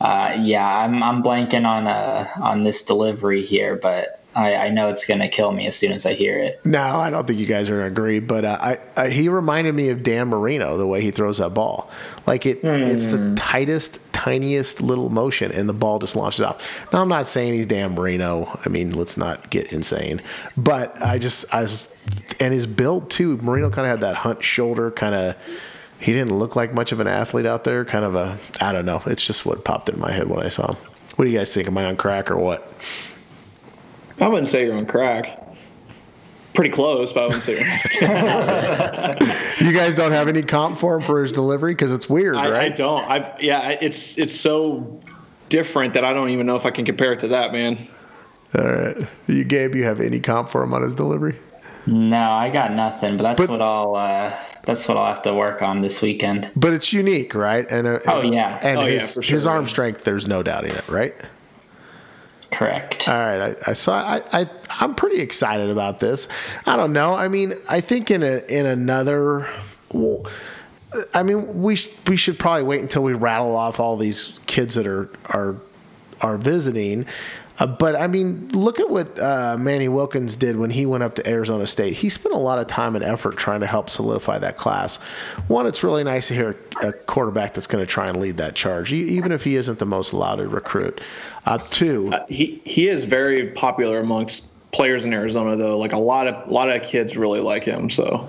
uh, 0.00 0.34
yeah, 0.40 0.66
I'm 0.66 1.02
I'm 1.02 1.22
blanking 1.22 1.66
on 1.66 1.86
uh 1.86 2.26
on 2.40 2.64
this 2.64 2.82
delivery 2.82 3.42
here, 3.42 3.76
but 3.76 4.19
I, 4.34 4.54
I 4.54 4.70
know 4.70 4.88
it's 4.88 5.04
gonna 5.04 5.28
kill 5.28 5.52
me 5.52 5.66
as 5.66 5.76
soon 5.76 5.92
as 5.92 6.06
I 6.06 6.14
hear 6.14 6.38
it. 6.38 6.64
No, 6.64 6.80
I 6.80 7.10
don't 7.10 7.26
think 7.26 7.38
you 7.40 7.46
guys 7.46 7.68
are 7.68 7.76
gonna 7.76 7.88
agree, 7.88 8.20
but 8.20 8.44
uh, 8.44 8.58
I, 8.60 8.78
I 8.96 9.08
he 9.10 9.28
reminded 9.28 9.74
me 9.74 9.88
of 9.88 10.02
Dan 10.02 10.28
Marino 10.28 10.76
the 10.76 10.86
way 10.86 11.00
he 11.00 11.10
throws 11.10 11.38
that 11.38 11.54
ball. 11.54 11.90
Like 12.26 12.46
it, 12.46 12.60
it's 12.62 13.10
the 13.10 13.34
tightest, 13.36 14.12
tiniest 14.12 14.80
little 14.80 15.08
motion, 15.10 15.50
and 15.50 15.68
the 15.68 15.72
ball 15.72 15.98
just 15.98 16.14
launches 16.14 16.42
off. 16.42 16.92
Now 16.92 17.02
I'm 17.02 17.08
not 17.08 17.26
saying 17.26 17.54
he's 17.54 17.66
Dan 17.66 17.94
Marino. 17.94 18.58
I 18.64 18.68
mean, 18.68 18.92
let's 18.92 19.16
not 19.16 19.50
get 19.50 19.72
insane, 19.72 20.22
but 20.56 21.00
I 21.02 21.18
just 21.18 21.52
I 21.52 21.62
was, 21.62 21.92
and 22.38 22.54
his 22.54 22.66
build 22.66 23.10
too. 23.10 23.36
Marino 23.38 23.68
kind 23.68 23.86
of 23.86 23.90
had 23.90 24.00
that 24.02 24.16
hunt 24.16 24.42
shoulder, 24.42 24.90
kind 24.90 25.14
of. 25.14 25.36
He 25.98 26.12
didn't 26.14 26.38
look 26.38 26.56
like 26.56 26.72
much 26.72 26.92
of 26.92 27.00
an 27.00 27.06
athlete 27.06 27.44
out 27.44 27.64
there. 27.64 27.84
Kind 27.84 28.06
of 28.06 28.14
a, 28.14 28.38
I 28.58 28.72
don't 28.72 28.86
know. 28.86 29.02
It's 29.04 29.26
just 29.26 29.44
what 29.44 29.66
popped 29.66 29.90
in 29.90 30.00
my 30.00 30.10
head 30.10 30.28
when 30.28 30.40
I 30.40 30.48
saw 30.48 30.72
him. 30.72 30.76
What 31.16 31.26
do 31.26 31.30
you 31.30 31.36
guys 31.36 31.52
think? 31.52 31.68
Am 31.68 31.76
I 31.76 31.84
on 31.84 31.98
crack 31.98 32.30
or 32.30 32.38
what? 32.38 33.09
I 34.20 34.28
wouldn't 34.28 34.48
say 34.48 34.64
you're 34.66 34.76
on 34.76 34.86
crack. 34.86 35.38
Pretty 36.52 36.70
close, 36.70 37.12
but 37.12 37.22
I 37.22 37.26
wouldn't 37.26 37.42
say 37.44 37.52
you're 37.58 38.10
on 38.10 39.16
crack. 39.18 39.20
You 39.60 39.72
guys 39.72 39.94
don't 39.94 40.12
have 40.12 40.26
any 40.26 40.42
comp 40.42 40.78
for 40.78 40.96
him 40.96 41.02
for 41.02 41.20
his 41.20 41.32
delivery 41.32 41.72
because 41.74 41.92
it's 41.92 42.08
weird, 42.08 42.34
I, 42.36 42.50
right? 42.50 42.72
I 42.72 42.74
don't. 42.74 43.00
I 43.10 43.36
yeah, 43.40 43.70
it's 43.80 44.18
it's 44.18 44.34
so 44.34 45.00
different 45.50 45.94
that 45.94 46.04
I 46.04 46.12
don't 46.14 46.30
even 46.30 46.46
know 46.46 46.56
if 46.56 46.64
I 46.66 46.70
can 46.70 46.84
compare 46.86 47.12
it 47.12 47.20
to 47.20 47.28
that, 47.28 47.52
man. 47.52 47.86
All 48.58 48.64
right. 48.64 48.96
You, 49.28 49.44
Gabe, 49.44 49.74
you 49.74 49.84
have 49.84 50.00
any 50.00 50.18
comp 50.18 50.48
for 50.48 50.62
him 50.62 50.72
on 50.74 50.82
his 50.82 50.94
delivery? 50.94 51.36
No, 51.86 52.30
I 52.32 52.50
got 52.50 52.72
nothing, 52.72 53.16
but 53.16 53.22
that's 53.22 53.40
But- 53.40 53.50
what 53.50 53.60
I'll 53.62 53.94
uh, 53.94 54.34
that's 54.64 54.88
what 54.88 54.96
I'll 54.96 55.12
have 55.14 55.22
to 55.22 55.34
work 55.34 55.62
on 55.62 55.82
this 55.82 56.00
weekend. 56.02 56.50
But 56.56 56.72
it's 56.72 56.92
unique, 56.92 57.34
right? 57.34 57.70
And 57.70 57.86
uh, 57.86 58.00
Oh, 58.06 58.22
yeah. 58.22 58.58
and 58.62 58.78
Oh, 58.78 58.84
yeah, 58.86 59.00
his, 59.00 59.14
for 59.14 59.22
sure, 59.22 59.34
his 59.34 59.46
arm 59.46 59.64
yeah. 59.64 59.68
strength, 59.68 60.04
there's 60.04 60.26
no 60.26 60.42
doubting 60.42 60.72
it, 60.72 60.88
right? 60.88 61.14
Correct. 62.52 63.08
All 63.08 63.14
right, 63.14 63.56
I, 63.66 63.70
I 63.70 63.72
saw. 63.72 63.94
I, 63.94 64.22
I 64.42 64.50
I'm 64.70 64.94
pretty 64.94 65.20
excited 65.20 65.70
about 65.70 66.00
this. 66.00 66.28
I 66.66 66.76
don't 66.76 66.92
know. 66.92 67.14
I 67.14 67.28
mean, 67.28 67.54
I 67.68 67.80
think 67.80 68.10
in 68.10 68.22
a 68.22 68.38
in 68.48 68.66
another. 68.66 69.48
Well, 69.92 70.26
I 71.14 71.22
mean, 71.22 71.62
we 71.62 71.76
sh- 71.76 71.90
we 72.06 72.16
should 72.16 72.38
probably 72.38 72.64
wait 72.64 72.80
until 72.80 73.02
we 73.02 73.14
rattle 73.14 73.54
off 73.56 73.78
all 73.78 73.96
these 73.96 74.38
kids 74.46 74.74
that 74.74 74.86
are 74.86 75.10
are 75.26 75.56
are 76.20 76.36
visiting. 76.36 77.06
Uh, 77.60 77.66
but 77.66 77.94
I 77.94 78.06
mean, 78.06 78.48
look 78.48 78.80
at 78.80 78.88
what 78.88 79.20
uh, 79.20 79.56
Manny 79.58 79.88
Wilkins 79.88 80.34
did 80.34 80.56
when 80.56 80.70
he 80.70 80.86
went 80.86 81.02
up 81.02 81.14
to 81.16 81.28
Arizona 81.28 81.66
State. 81.66 81.92
He 81.92 82.08
spent 82.08 82.34
a 82.34 82.38
lot 82.38 82.58
of 82.58 82.66
time 82.66 82.96
and 82.96 83.04
effort 83.04 83.36
trying 83.36 83.60
to 83.60 83.66
help 83.66 83.90
solidify 83.90 84.38
that 84.38 84.56
class. 84.56 84.96
One, 85.46 85.66
it's 85.66 85.84
really 85.84 86.02
nice 86.02 86.28
to 86.28 86.34
hear 86.34 86.56
a 86.82 86.92
quarterback 86.92 87.54
that's 87.54 87.66
going 87.66 87.84
to 87.84 87.90
try 87.90 88.08
and 88.08 88.18
lead 88.18 88.38
that 88.38 88.54
charge, 88.54 88.92
even 88.92 89.30
if 89.30 89.44
he 89.44 89.56
isn't 89.56 89.78
the 89.78 89.86
most 89.86 90.14
lauded 90.14 90.48
recruit. 90.48 91.02
Uh, 91.44 91.58
two, 91.58 92.12
He 92.28 92.60
he 92.64 92.88
is 92.88 93.04
very 93.04 93.48
popular 93.50 94.00
amongst 94.00 94.48
players 94.72 95.04
in 95.04 95.12
Arizona, 95.12 95.56
though. 95.56 95.78
Like 95.78 95.92
a 95.92 95.98
lot 95.98 96.26
of 96.26 96.48
a 96.48 96.52
lot 96.52 96.70
of 96.70 96.82
kids 96.82 97.16
really 97.16 97.40
like 97.40 97.64
him. 97.64 97.90
So 97.90 98.26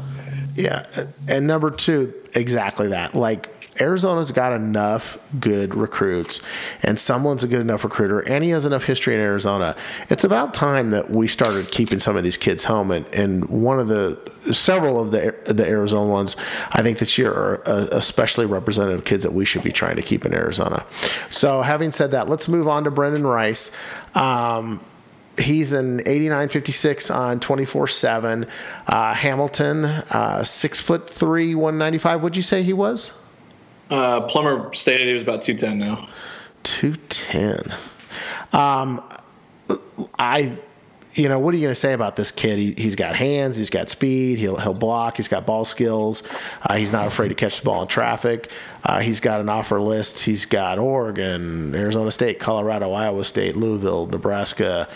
Yeah, 0.56 0.86
and 1.28 1.48
number 1.48 1.72
two, 1.72 2.14
exactly 2.36 2.90
that. 2.90 3.16
Like 3.16 3.61
Arizona's 3.80 4.32
got 4.32 4.54
enough 4.54 5.18
good 5.40 5.74
recruits, 5.76 6.42
and 6.84 7.00
someone's 7.00 7.44
a 7.44 7.48
good 7.48 7.62
enough 7.62 7.84
recruiter, 7.84 8.20
and 8.20 8.44
he 8.44 8.50
has 8.50 8.66
enough 8.66 8.84
history 8.84 9.16
in 9.16 9.22
Arizona. 9.22 9.76
It's 10.10 10.24
about 10.24 10.54
time 10.54 10.92
that 10.92 11.10
we 11.10 11.28
started 11.28 11.72
keeping 11.72 12.00
some 12.00 12.18
of 12.18 12.24
these 12.24 12.38
kids 12.38 12.66
home, 12.66 12.92
and, 12.92 13.06
and 13.14 13.46
one 13.46 13.80
of 13.80 13.88
the 13.88 14.20
several 14.52 15.00
of 15.00 15.12
the 15.12 15.34
the 15.46 15.66
Arizona 15.66 16.10
ones, 16.10 16.36
I 16.74 16.82
think 16.82 16.98
this 16.98 17.18
year 17.18 17.32
are 17.32 17.64
uh, 17.66 17.88
especially 17.92 18.46
representative 18.46 19.06
kids 19.06 19.24
that 19.24 19.34
we 19.34 19.46
should 19.46 19.64
be 19.64 19.72
trying 19.72 19.96
to 19.96 20.02
keep 20.02 20.26
in 20.26 20.34
Arizona. 20.34 20.86
So, 21.30 21.62
having 21.62 21.92
said 21.92 22.12
that, 22.12 22.28
let's 22.28 22.48
move 22.50 22.68
on 22.68 22.84
to 22.84 22.92
Brendan 22.92 23.26
Rice. 23.26 23.72
Um, 24.16 24.82
He's 25.38 25.72
an 25.72 26.00
89.56 26.00 27.16
on 27.16 27.40
24/7. 27.40 28.48
Uh, 28.86 29.14
Hamilton, 29.14 29.86
uh, 29.86 30.44
six 30.44 30.80
foot 30.80 31.08
three, 31.08 31.56
195. 31.56 32.22
Would 32.22 32.36
you 32.36 32.42
say 32.42 32.64
he 32.64 32.74
was? 32.74 33.14
Uh, 33.92 34.22
Plummer 34.22 34.74
stated 34.74 35.08
he 35.08 35.14
was 35.14 35.24
about 35.24 35.42
two 35.42 35.54
ten 35.54 35.78
now. 35.78 36.08
210. 36.64 37.74
Um, 38.54 39.02
I, 40.20 40.58
you 41.14 41.28
know, 41.28 41.40
what 41.40 41.54
are 41.54 41.58
you 41.58 41.64
going 41.64 41.72
to 41.72 41.80
say 41.80 41.94
about 41.94 42.16
this 42.16 42.32
kid? 42.32 42.60
He, 42.60 42.74
he's 42.78 42.96
got 42.96 43.16
hands, 43.16 43.58
he's 43.58 43.70
got 43.70 43.90
speed, 43.90 44.40
he'll 44.40 44.58
he'll 44.58 44.74
block, 44.74 45.18
he's 45.18 45.28
got 45.28 45.46
ball 45.46 45.66
skills. 45.66 46.24
Uh, 46.62 46.76
he's 46.76 46.92
not 46.92 47.08
afraid 47.08 47.30
to 47.30 47.36
catch 47.36 47.60
the 47.60 47.66
ball 47.66 47.82
in 47.82 47.88
traffic. 47.88 48.52
Uh, 48.84 49.00
he's 49.00 49.20
got 49.20 49.42
an 49.42 49.50
offer 49.50 49.80
list. 49.80 50.24
He's 50.24 50.46
got 50.46 50.80
Oregon, 50.80 51.74
Arizona 51.76 52.12
State, 52.12 52.40
Colorado, 52.40 52.92
Iowa 52.92 53.24
State, 53.24 53.56
Louisville, 53.56 54.08
Nebraska, 54.08 54.88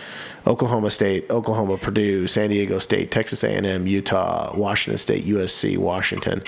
Oklahoma 0.47 0.89
State, 0.89 1.29
Oklahoma, 1.29 1.77
Purdue, 1.77 2.27
San 2.27 2.49
Diego 2.49 2.79
State, 2.79 3.11
Texas 3.11 3.43
A&M, 3.43 3.87
Utah, 3.87 4.55
Washington 4.55 4.97
State, 4.97 5.25
USC, 5.25 5.77
Washington. 5.77 6.43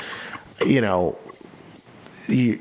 You 0.65 0.81
know, 0.81 1.17
you, 2.27 2.59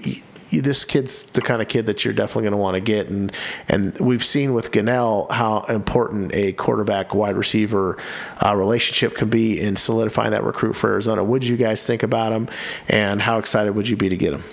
you, 0.50 0.62
this 0.62 0.84
kid's 0.84 1.24
the 1.24 1.40
kind 1.40 1.60
of 1.60 1.68
kid 1.68 1.86
that 1.86 2.04
you're 2.04 2.14
definitely 2.14 2.42
going 2.42 2.52
to 2.52 2.58
want 2.58 2.74
to 2.74 2.80
get, 2.80 3.08
and 3.08 3.32
and 3.68 3.98
we've 3.98 4.24
seen 4.24 4.54
with 4.54 4.70
Gunnell 4.72 5.30
how 5.30 5.62
important 5.64 6.34
a 6.34 6.52
quarterback 6.52 7.14
wide 7.14 7.36
receiver 7.36 7.98
uh, 8.44 8.54
relationship 8.54 9.16
can 9.16 9.28
be 9.28 9.60
in 9.60 9.76
solidifying 9.76 10.30
that 10.30 10.44
recruit 10.44 10.74
for 10.74 10.90
Arizona. 10.90 11.24
What 11.24 11.42
did 11.42 11.48
you 11.48 11.56
guys 11.56 11.86
think 11.86 12.02
about 12.02 12.32
him, 12.32 12.48
and 12.88 13.20
how 13.20 13.38
excited 13.38 13.74
would 13.74 13.88
you 13.88 13.96
be 13.96 14.08
to 14.08 14.16
get 14.16 14.32
him? 14.32 14.44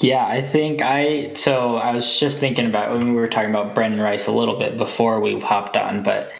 Yeah, 0.00 0.26
I 0.26 0.40
think 0.40 0.82
I 0.82 1.32
so 1.34 1.76
I 1.76 1.94
was 1.94 2.18
just 2.18 2.40
thinking 2.40 2.66
about 2.66 2.90
when 2.90 3.08
we 3.08 3.14
were 3.14 3.28
talking 3.28 3.50
about 3.50 3.74
Brendan 3.74 4.00
Rice 4.00 4.26
a 4.26 4.32
little 4.32 4.58
bit 4.58 4.76
before 4.76 5.20
we 5.20 5.38
hopped 5.38 5.76
on, 5.76 6.02
but 6.02 6.32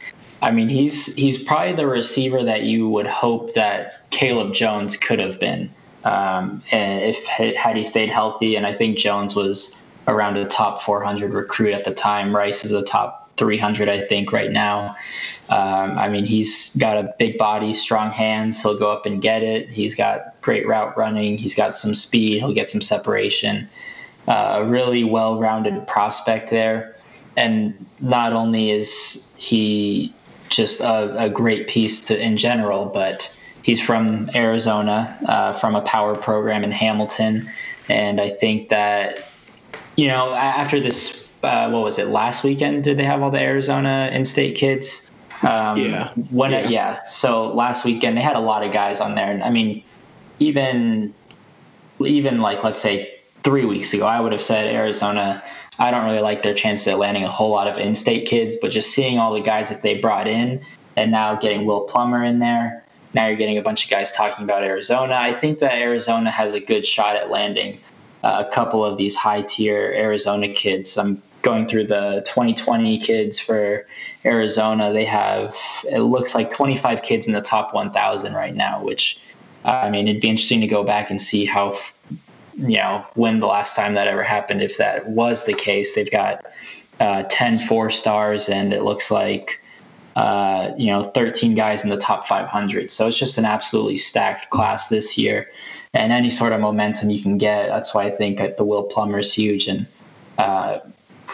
I 0.43 0.51
mean 0.51 0.69
he's 0.69 1.15
he's 1.15 1.43
probably 1.43 1.73
the 1.73 1.87
receiver 1.87 2.43
that 2.43 2.65
you 2.65 2.89
would 2.89 3.07
hope 3.07 3.55
that 3.55 4.11
Caleb 4.11 4.55
Jones 4.55 4.97
could 4.97 5.21
have 5.21 5.39
been, 5.39 5.71
um, 6.05 6.63
and 6.71 7.03
if 7.03 7.27
had 7.27 7.77
he 7.77 7.85
stayed 7.85 8.11
healthy. 8.11 8.57
And 8.57 8.67
I 8.67 8.73
think 8.73 8.99
Jones 8.99 9.35
was 9.35 9.83
around 10.07 10.37
a 10.37 10.45
top 10.45 10.83
400 10.83 11.33
recruit 11.33 11.73
at 11.73 11.85
the 11.85 11.95
time. 11.95 12.35
Rice 12.35 12.65
is 12.65 12.73
a 12.73 12.83
top 12.83 13.31
300, 13.37 13.89
I 13.89 14.01
think, 14.01 14.33
right 14.33 14.51
now. 14.51 14.95
Um, 15.51 15.99
I 15.99 16.09
mean, 16.09 16.25
he's 16.25 16.75
got 16.77 16.97
a 16.97 17.15
big 17.19 17.37
body, 17.37 17.75
strong 17.75 18.11
hands. 18.11 18.63
He'll 18.63 18.79
go 18.79 18.91
up 18.91 19.07
and 19.07 19.21
get 19.21 19.43
it. 19.43 19.69
He's 19.69 19.95
got 19.95 20.41
great 20.41 20.67
route 20.67 20.97
running. 20.97 21.39
He's 21.39 21.55
got 21.55 21.77
some 21.77 21.95
speed. 21.95 22.39
He'll 22.39 22.55
get 22.55 22.71
some 22.71 22.81
separation. 22.81 23.69
Uh, 24.29 24.61
a 24.61 24.65
really 24.65 25.05
well 25.05 25.39
rounded 25.39 25.87
prospect 25.87 26.51
there. 26.51 26.95
And 27.37 27.75
not 28.01 28.33
only 28.33 28.71
is 28.71 29.33
he 29.37 30.15
just 30.49 30.81
a, 30.81 31.25
a 31.25 31.29
great 31.29 31.69
piece 31.69 32.05
to, 32.07 32.19
in 32.19 32.37
general, 32.37 32.91
but 32.95 33.34
he's 33.65 33.81
from 33.81 34.31
Arizona, 34.35 35.17
uh, 35.27 35.53
from 35.55 35.75
a 35.75 35.81
power 35.81 36.15
program 36.15 36.63
in 36.65 36.71
Hamilton. 36.71 37.51
And 37.89 38.21
I 38.21 38.29
think 38.29 38.69
that, 38.69 39.27
you 39.97 40.07
know, 40.07 40.35
after 40.35 40.79
this, 40.79 41.35
uh, 41.43 41.71
what 41.71 41.83
was 41.83 41.99
it, 41.99 42.09
last 42.09 42.45
weekend, 42.45 42.85
did 42.85 42.99
they 42.99 43.05
have 43.05 43.23
all 43.23 43.31
the 43.31 43.41
Arizona 43.41 44.11
in 44.13 44.27
state 44.27 44.55
kids? 44.55 45.11
Um, 45.43 45.79
Yeah. 45.79 46.11
When 46.31 46.51
Yeah. 46.51 46.61
yeah. 46.61 46.69
yeah. 46.69 47.03
So 47.05 47.53
last 47.55 47.87
weekend 47.87 48.19
they 48.19 48.23
had 48.23 48.37
a 48.37 48.41
lot 48.41 48.63
of 48.63 48.71
guys 48.71 49.01
on 49.01 49.15
there, 49.15 49.31
and 49.33 49.43
I 49.43 49.51
mean, 49.51 49.83
even 50.39 51.15
even 52.01 52.41
like 52.41 52.63
let's 52.65 52.81
say 52.81 53.15
three 53.45 53.65
weeks 53.65 53.95
ago, 53.95 54.07
I 54.07 54.21
would 54.21 54.33
have 54.33 54.43
said 54.43 54.75
Arizona. 54.75 55.43
I 55.79 55.91
don't 55.91 56.05
really 56.05 56.21
like 56.21 56.43
their 56.43 56.55
chances 56.55 56.87
at 56.87 56.99
landing 56.99 57.25
a 57.25 57.31
whole 57.31 57.51
lot 57.51 57.67
of 57.67 57.79
in-state 57.79 58.27
kids, 58.29 58.57
but 58.61 58.71
just 58.71 58.93
seeing 58.93 59.19
all 59.19 59.33
the 59.33 59.41
guys 59.41 59.71
that 59.71 59.83
they 59.83 60.01
brought 60.01 60.29
in, 60.29 60.61
and 60.97 61.11
now 61.11 61.35
getting 61.35 61.65
Will 61.67 61.85
Plummer 61.85 62.23
in 62.23 62.39
there, 62.39 62.84
now 63.15 63.27
you're 63.27 63.37
getting 63.37 63.59
a 63.59 63.63
bunch 63.63 63.85
of 63.85 63.91
guys 63.91 64.13
talking 64.13 64.45
about 64.45 64.65
Arizona. 64.65 65.15
I 65.15 65.33
think 65.33 65.61
that 65.61 65.75
Arizona 65.79 66.31
has 66.31 66.55
a 66.55 66.61
good 66.61 66.85
shot 66.85 67.17
at 67.17 67.31
landing 67.31 67.79
uh, 68.25 68.43
a 68.47 68.51
couple 68.51 68.85
of 68.85 68.97
these 68.97 69.15
high-tier 69.15 69.93
Arizona 69.95 70.49
kids. 70.49 70.97
I'm 70.97 71.23
going 71.43 71.69
through 71.69 71.87
the 71.87 72.25
2020 72.27 72.99
kids 72.99 73.39
for 73.39 73.87
Arizona. 74.25 74.93
They 74.93 75.05
have 75.05 75.55
it 75.85 76.01
looks 76.01 76.35
like 76.35 76.55
25 76.55 77.03
kids 77.03 77.27
in 77.27 77.35
the 77.35 77.43
top 77.43 77.75
1,000 77.75 78.33
right 78.33 78.55
now, 78.55 78.83
which 78.83 79.21
I 79.65 79.91
mean 79.91 80.09
it'd 80.09 80.23
be 80.23 80.29
interesting 80.29 80.63
to 80.63 80.67
go 80.67 80.83
back 80.83 81.11
and 81.11 81.21
see 81.21 81.45
how 81.45 81.79
you 82.55 82.79
know 82.79 83.05
when 83.15 83.41
the 83.41 83.47
last 83.47 83.77
time 83.77 83.93
that 83.95 84.09
ever 84.09 84.23
happened. 84.23 84.63
If 84.63 84.79
that 84.79 85.07
was 85.07 85.45
the 85.45 85.53
case, 85.53 85.95
they've 85.95 86.11
got 86.11 86.47
uh, 87.01 87.25
10 87.29 87.59
four 87.59 87.91
stars, 87.91 88.49
and 88.49 88.73
it 88.73 88.83
looks 88.83 89.11
like 89.11 89.61
uh, 90.17 90.73
you 90.77 90.87
know 90.87 91.03
13 91.03 91.55
guys 91.55 91.83
in 91.83 91.91
the 91.91 91.97
top 91.97 92.27
500. 92.27 92.91
So 92.91 93.09
it's 93.09 93.19
just 93.19 93.39
an 93.39 93.45
absolutely 93.45 93.97
stacked 93.97 94.51
class 94.51 94.89
this 94.89 95.19
year, 95.19 95.51
and 95.93 96.13
any 96.13 96.31
sort 96.31 96.53
of 96.53 96.61
momentum 96.61 97.11
you 97.11 97.23
can 97.23 97.39
get. 97.39 97.69
That's 97.69 97.95
why 97.95 98.05
I 98.05 98.11
think 98.11 98.39
that 98.39 98.57
the 98.57 98.65
Will 98.65 98.85
Plummer 98.85 99.19
is 99.19 99.33
huge, 99.33 99.67
and 99.67 99.87
uh, 100.39 100.79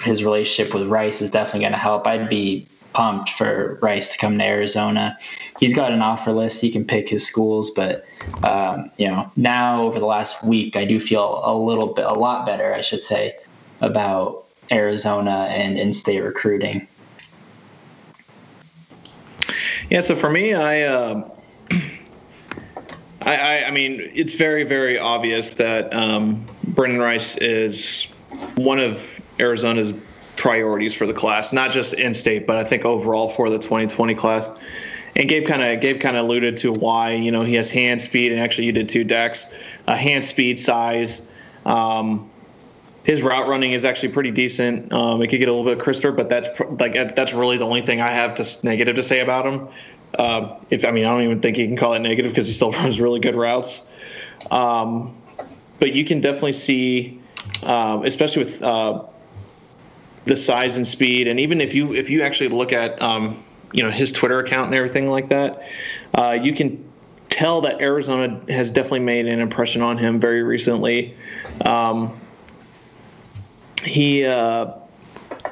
his 0.03 0.25
relationship 0.25 0.73
with 0.75 0.89
Rice 0.89 1.21
is 1.21 1.31
definitely 1.31 1.61
going 1.61 1.73
to 1.73 1.79
help. 1.79 2.07
I'd 2.07 2.29
be 2.29 2.67
pumped 2.93 3.31
for 3.31 3.79
Rice 3.83 4.13
to 4.13 4.19
come 4.19 4.39
to 4.39 4.45
Arizona. 4.45 5.17
He's 5.61 5.75
got 5.75 5.93
an 5.93 6.01
offer 6.01 6.33
list; 6.33 6.61
he 6.61 6.71
can 6.71 6.85
pick 6.85 7.09
his 7.09 7.27
schools, 7.27 7.71
but 7.71 8.05
um, 8.45 8.91
you 8.97 9.09
know 9.09 9.31
now 9.37 9.83
over 9.83 9.99
the 9.99 10.07
last 10.07 10.43
week, 10.43 10.77
I 10.77 10.85
do 10.85 11.01
feel 11.01 11.43
a 11.45 11.55
little 11.55 11.89
bit, 11.89 12.07
a 12.07 12.15
lot 12.15 12.47
better, 12.47 12.73
I 12.73 12.81
should 12.81 13.03
say, 13.03 13.37
about 13.81 14.45
Arizona 14.71 15.49
and 15.51 15.79
in-state 15.79 16.21
recruiting. 16.21 16.87
Yeah, 19.91 20.01
so 20.01 20.15
for 20.15 20.31
me, 20.31 20.55
I, 20.55 20.83
uh, 20.83 21.31
I, 23.23 23.37
I, 23.37 23.65
I, 23.67 23.71
mean, 23.71 24.11
it's 24.15 24.35
very, 24.35 24.65
very 24.65 24.99
obvious 24.99 25.55
that 25.55 25.93
um, 25.95 26.45
Brendan 26.69 27.01
Rice 27.01 27.37
is 27.39 28.05
one 28.55 28.79
of 28.79 29.03
Arizona's 29.39 29.93
priorities 30.37 30.95
for 30.95 31.07
the 31.07 31.13
class, 31.13 31.53
not 31.53 31.71
just 31.71 31.95
in-state, 31.95 32.47
but 32.47 32.57
I 32.57 32.65
think 32.65 32.85
overall 32.85 33.29
for 33.29 33.51
the 33.51 33.59
2020 33.59 34.15
class. 34.15 34.49
And 35.17 35.29
Gabe 35.29 35.47
kind 35.47 35.63
of 35.63 35.81
Gabe 35.81 36.01
kind 36.01 36.17
of 36.17 36.25
alluded 36.25 36.57
to 36.59 36.73
why 36.73 37.13
you 37.13 37.31
know 37.33 37.43
he 37.43 37.55
has 37.55 37.69
hand 37.69 38.01
speed, 38.01 38.31
and 38.31 38.41
actually 38.41 38.67
you 38.67 38.73
did 38.73 38.89
two 38.89 39.05
Dax, 39.05 39.47
Uh, 39.89 39.97
hand 39.97 40.25
speed, 40.25 40.59
size. 40.59 41.23
Um, 41.67 42.31
his 43.05 43.23
route 43.23 43.49
running 43.49 43.73
is 43.73 43.85
actually 43.85 44.11
pretty 44.11 44.31
decent. 44.31 44.93
Um, 44.93 45.23
it 45.23 45.29
could 45.29 45.39
get 45.39 45.49
a 45.49 45.53
little 45.53 45.65
bit 45.65 45.83
crisper, 45.83 46.13
but 46.13 46.29
that's 46.29 46.49
pr- 46.57 46.65
like 46.79 46.93
that's 46.93 47.33
really 47.33 47.57
the 47.57 47.65
only 47.65 47.83
thing 47.83 48.01
I 48.01 48.13
have 48.13 48.35
to 48.35 48.67
negative 48.67 48.97
to 48.97 49.03
say 49.03 49.21
about 49.21 49.47
him. 49.47 49.69
Uh, 50.19 50.57
if 50.71 50.85
I 50.85 50.91
mean, 50.91 51.05
I 51.05 51.11
don't 51.11 51.23
even 51.23 51.41
think 51.41 51.57
you 51.57 51.67
can 51.67 51.77
call 51.77 51.95
it 51.95 52.01
negative 52.01 52.33
because 52.33 52.47
he 52.47 52.53
still 52.53 52.73
runs 52.73 53.01
really 53.01 53.21
good 53.21 53.35
routes. 53.35 53.83
Um, 54.51 55.17
but 55.79 55.95
you 55.95 56.05
can 56.05 56.21
definitely 56.21 56.53
see, 56.53 57.21
um, 57.63 58.05
especially 58.05 58.45
with 58.45 58.63
uh, 58.63 59.05
the 60.27 60.37
size 60.37 60.77
and 60.77 60.87
speed, 60.87 61.27
and 61.27 61.41
even 61.41 61.61
if 61.61 61.75
you 61.75 61.95
if 61.95 62.11
you 62.11 62.23
actually 62.23 62.49
look 62.49 62.73
at 62.73 63.01
um, 63.01 63.43
you 63.73 63.83
know 63.83 63.91
his 63.91 64.13
Twitter 64.13 64.41
account 64.41 64.67
and 64.67 64.75
everything 64.75 65.09
like 65.09 65.29
that, 65.29 65.63
uh, 66.15 66.39
you 66.41 66.55
can 66.55 66.85
tell 67.31 67.63
that 67.63 67.81
Arizona 67.81 68.41
has 68.49 68.71
definitely 68.71 69.01
made 69.01 69.27
an 69.27 69.41
impression 69.41 69.81
on 69.81 69.97
him 69.97 70.21
very 70.21 70.43
recently. 70.43 71.17
Um, 71.65 72.21
he, 73.85 74.25
uh, 74.25 74.73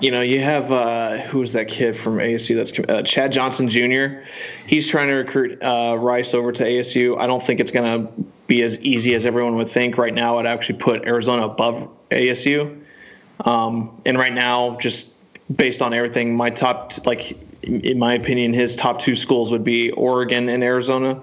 you 0.00 0.10
know, 0.10 0.20
you 0.20 0.40
have 0.40 0.70
uh, 0.70 1.18
who's 1.22 1.52
that 1.54 1.68
kid 1.68 1.96
from 1.96 2.16
ASU? 2.16 2.56
That's 2.56 2.88
uh, 2.88 3.02
Chad 3.02 3.32
Johnson 3.32 3.68
Jr. 3.68 4.24
He's 4.66 4.88
trying 4.88 5.08
to 5.08 5.14
recruit 5.14 5.62
uh, 5.62 5.96
Rice 5.98 6.34
over 6.34 6.52
to 6.52 6.64
ASU. 6.64 7.18
I 7.18 7.26
don't 7.26 7.44
think 7.44 7.60
it's 7.60 7.72
going 7.72 8.06
to 8.06 8.12
be 8.46 8.62
as 8.62 8.78
easy 8.80 9.14
as 9.14 9.26
everyone 9.26 9.56
would 9.56 9.68
think. 9.68 9.98
Right 9.98 10.14
now, 10.14 10.38
I'd 10.38 10.46
actually 10.46 10.78
put 10.78 11.04
Arizona 11.04 11.46
above 11.46 11.88
ASU. 12.10 12.80
Um, 13.44 14.00
and 14.04 14.18
right 14.18 14.32
now, 14.32 14.76
just 14.78 15.14
based 15.56 15.82
on 15.82 15.94
everything, 15.94 16.36
my 16.36 16.50
top, 16.50 16.92
like 17.06 17.36
in 17.62 17.98
my 17.98 18.14
opinion, 18.14 18.52
his 18.52 18.76
top 18.76 19.00
two 19.00 19.14
schools 19.14 19.50
would 19.50 19.64
be 19.64 19.90
Oregon 19.92 20.48
and 20.48 20.62
Arizona. 20.62 21.20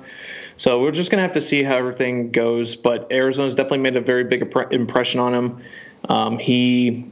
So 0.57 0.81
we're 0.81 0.91
just 0.91 1.11
gonna 1.11 1.21
have 1.21 1.33
to 1.33 1.41
see 1.41 1.63
how 1.63 1.75
everything 1.75 2.31
goes. 2.31 2.75
But 2.75 3.11
Arizona's 3.11 3.55
definitely 3.55 3.79
made 3.79 3.97
a 3.97 4.01
very 4.01 4.23
big 4.23 4.53
impression 4.71 5.19
on 5.19 5.33
him. 5.33 5.61
Um, 6.09 6.37
he, 6.37 7.05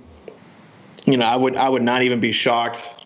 you 1.05 1.17
know, 1.17 1.25
I 1.25 1.35
would 1.35 1.55
I 1.55 1.69
would 1.69 1.83
not 1.83 2.01
even 2.03 2.19
be 2.19 2.31
shocked 2.31 3.05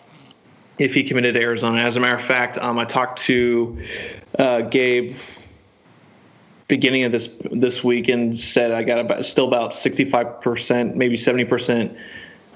if 0.80 0.94
he 0.94 1.04
committed 1.04 1.36
to 1.36 1.42
Arizona. 1.42 1.80
As 1.80 1.98
a 1.98 2.00
matter 2.00 2.16
of 2.16 2.22
fact, 2.22 2.58
um, 2.58 2.78
I 2.78 2.86
talked 2.86 3.20
to 3.24 3.82
uh, 4.38 4.62
Gabe 4.62 5.18
beginning 6.68 7.04
of 7.06 7.12
this 7.12 7.38
this 7.52 7.84
week 7.84 8.10
and 8.10 8.38
said 8.38 8.72
I 8.72 8.84
got 8.84 9.00
about 9.00 9.26
still 9.26 9.48
about 9.48 9.74
65 9.74 10.42
percent, 10.42 10.96
maybe 10.96 11.18
70 11.18 11.46
percent 11.46 11.98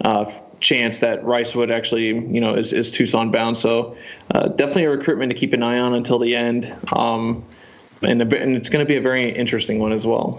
uh, 0.03 0.31
chance 0.59 0.99
that 0.99 1.23
Rice 1.25 1.55
would 1.55 1.71
actually, 1.71 2.07
you 2.07 2.39
know, 2.39 2.55
is, 2.55 2.71
is 2.71 2.91
Tucson 2.91 3.31
bound. 3.31 3.57
So 3.57 3.97
uh, 4.33 4.47
definitely 4.49 4.85
a 4.85 4.89
recruitment 4.89 5.31
to 5.31 5.37
keep 5.37 5.53
an 5.53 5.63
eye 5.63 5.79
on 5.79 5.93
until 5.93 6.19
the 6.19 6.35
end. 6.35 6.73
Um, 6.93 7.43
and, 8.01 8.21
a, 8.21 8.41
and 8.41 8.55
it's 8.55 8.69
going 8.69 8.85
to 8.85 8.87
be 8.87 8.95
a 8.95 9.01
very 9.01 9.35
interesting 9.35 9.79
one 9.79 9.91
as 9.91 10.05
well. 10.05 10.37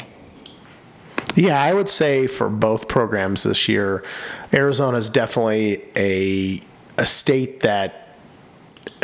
Yeah, 1.34 1.60
I 1.60 1.72
would 1.72 1.88
say 1.88 2.26
for 2.26 2.48
both 2.48 2.88
programs 2.88 3.42
this 3.44 3.68
year, 3.68 4.04
Arizona 4.52 4.98
is 4.98 5.08
definitely 5.08 5.82
a 5.96 6.60
a 6.98 7.06
state 7.06 7.60
that 7.60 8.16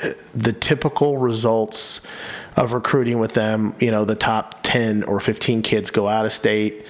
uh, 0.03 0.11
the 0.35 0.53
typical 0.53 1.17
results 1.17 2.07
of 2.57 2.73
recruiting 2.73 3.19
with 3.19 3.35
them, 3.35 3.75
you 3.81 3.91
know, 3.91 4.05
the 4.05 4.15
top 4.15 4.63
10 4.63 5.05
or 5.05 5.21
15 5.21 5.63
kids 5.63 5.91
go 5.91 6.09
out 6.09 6.27
of 6.27 6.33
state. 6.33 6.85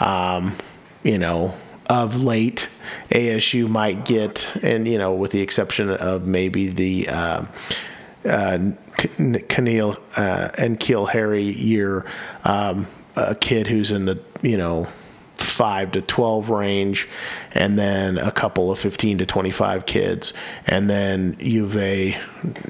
Um, 0.00 0.56
you 1.04 1.16
know, 1.18 1.54
of 1.88 2.22
late, 2.22 2.68
ASU 3.10 3.68
might 3.68 4.04
get, 4.04 4.54
and, 4.62 4.86
you 4.86 4.98
know, 4.98 5.14
with 5.14 5.30
the 5.30 5.40
exception 5.40 5.90
of 5.90 6.26
maybe 6.26 6.68
the. 6.68 7.08
Uh, 7.08 7.44
uh, 8.24 8.58
N'Keal 9.18 9.98
uh, 10.16 10.50
and 10.56 10.78
Keel 10.78 11.06
Harry 11.06 11.42
year, 11.42 12.06
um, 12.44 12.86
a 13.16 13.34
kid 13.34 13.66
who's 13.66 13.90
in 13.90 14.04
the 14.04 14.14
you 14.42 14.56
know 14.56 14.86
five 15.42 15.92
to 15.92 16.00
12 16.00 16.50
range, 16.50 17.08
and 17.52 17.78
then 17.78 18.18
a 18.18 18.30
couple 18.30 18.70
of 18.70 18.78
15 18.78 19.18
to 19.18 19.26
25 19.26 19.86
kids, 19.86 20.32
and 20.66 20.88
then 20.88 21.36
U 21.40 21.64
of 21.64 21.76
A, 21.76 22.16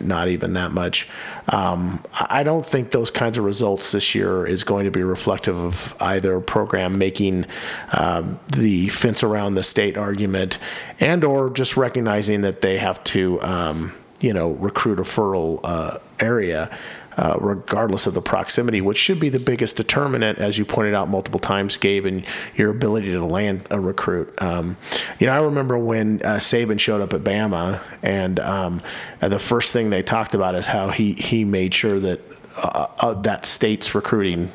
not 0.01 0.29
even 0.29 0.55
that 0.55 0.73
much. 0.73 1.09
Um, 1.49 2.03
I 2.13 2.43
don't 2.43 2.65
think 2.65 2.91
those 2.91 3.11
kinds 3.11 3.37
of 3.37 3.45
results 3.45 3.93
this 3.93 4.15
year 4.15 4.47
is 4.47 4.65
going 4.65 4.85
to 4.85 4.91
be 4.91 5.03
reflective 5.03 5.57
of 5.57 5.97
either 6.01 6.41
program 6.41 6.99
making 6.99 7.47
um, 7.93 8.39
the 8.49 8.89
fence 8.89 9.23
around 9.23 9.55
the 9.55 9.63
state 9.63 9.97
argument, 9.97 10.59
and 11.01 11.25
or 11.25 11.51
just 11.51 11.77
recognizing 11.77 12.43
that 12.43 12.63
they 12.63 12.79
have 12.79 13.03
to, 13.05 13.41
um, 13.43 13.93
you 14.21 14.33
know, 14.33 14.53
recruit 14.53 14.99
a 14.99 15.05
fertile 15.05 15.61
uh, 15.65 15.99
area 16.21 16.71
uh, 17.17 17.37
regardless 17.41 18.07
of 18.07 18.15
the 18.15 18.23
proximity, 18.23 18.81
which 18.81 18.99
should 18.99 19.21
be 19.21 19.29
the 19.29 19.41
biggest 19.41 19.77
determinant, 19.77 20.39
as 20.39 20.59
you 20.59 20.65
pointed 20.65 20.95
out 20.95 21.09
multiple 21.09 21.41
times, 21.41 21.77
Gabe, 21.77 22.07
in 22.07 22.25
your 22.57 22.71
ability 22.71 23.13
to 23.13 23.25
land 23.25 23.67
a 23.71 23.79
recruit. 23.79 24.33
Um, 24.39 24.77
you 25.19 25.27
know, 25.27 25.33
I 25.33 25.43
remember 25.43 25.79
when 25.79 26.23
uh, 26.23 26.37
Saban 26.37 26.81
showed 26.81 27.01
up 27.01 27.13
at 27.13 27.23
Bama, 27.23 27.81
and 28.03 28.41
um, 28.41 28.83
the 29.21 29.39
first 29.39 29.73
thing 29.73 29.91
they 29.91 30.03
talked 30.03 30.35
about 30.35 30.55
is 30.55 30.67
how 30.67 30.89
he 30.89 31.13
he 31.15 31.45
made 31.45 31.75
sure 31.75 31.99
that 32.01 32.21
uh, 32.57 32.87
uh, 32.99 33.15
that 33.23 33.47
state's 33.47 33.95
recruiting 33.95 34.53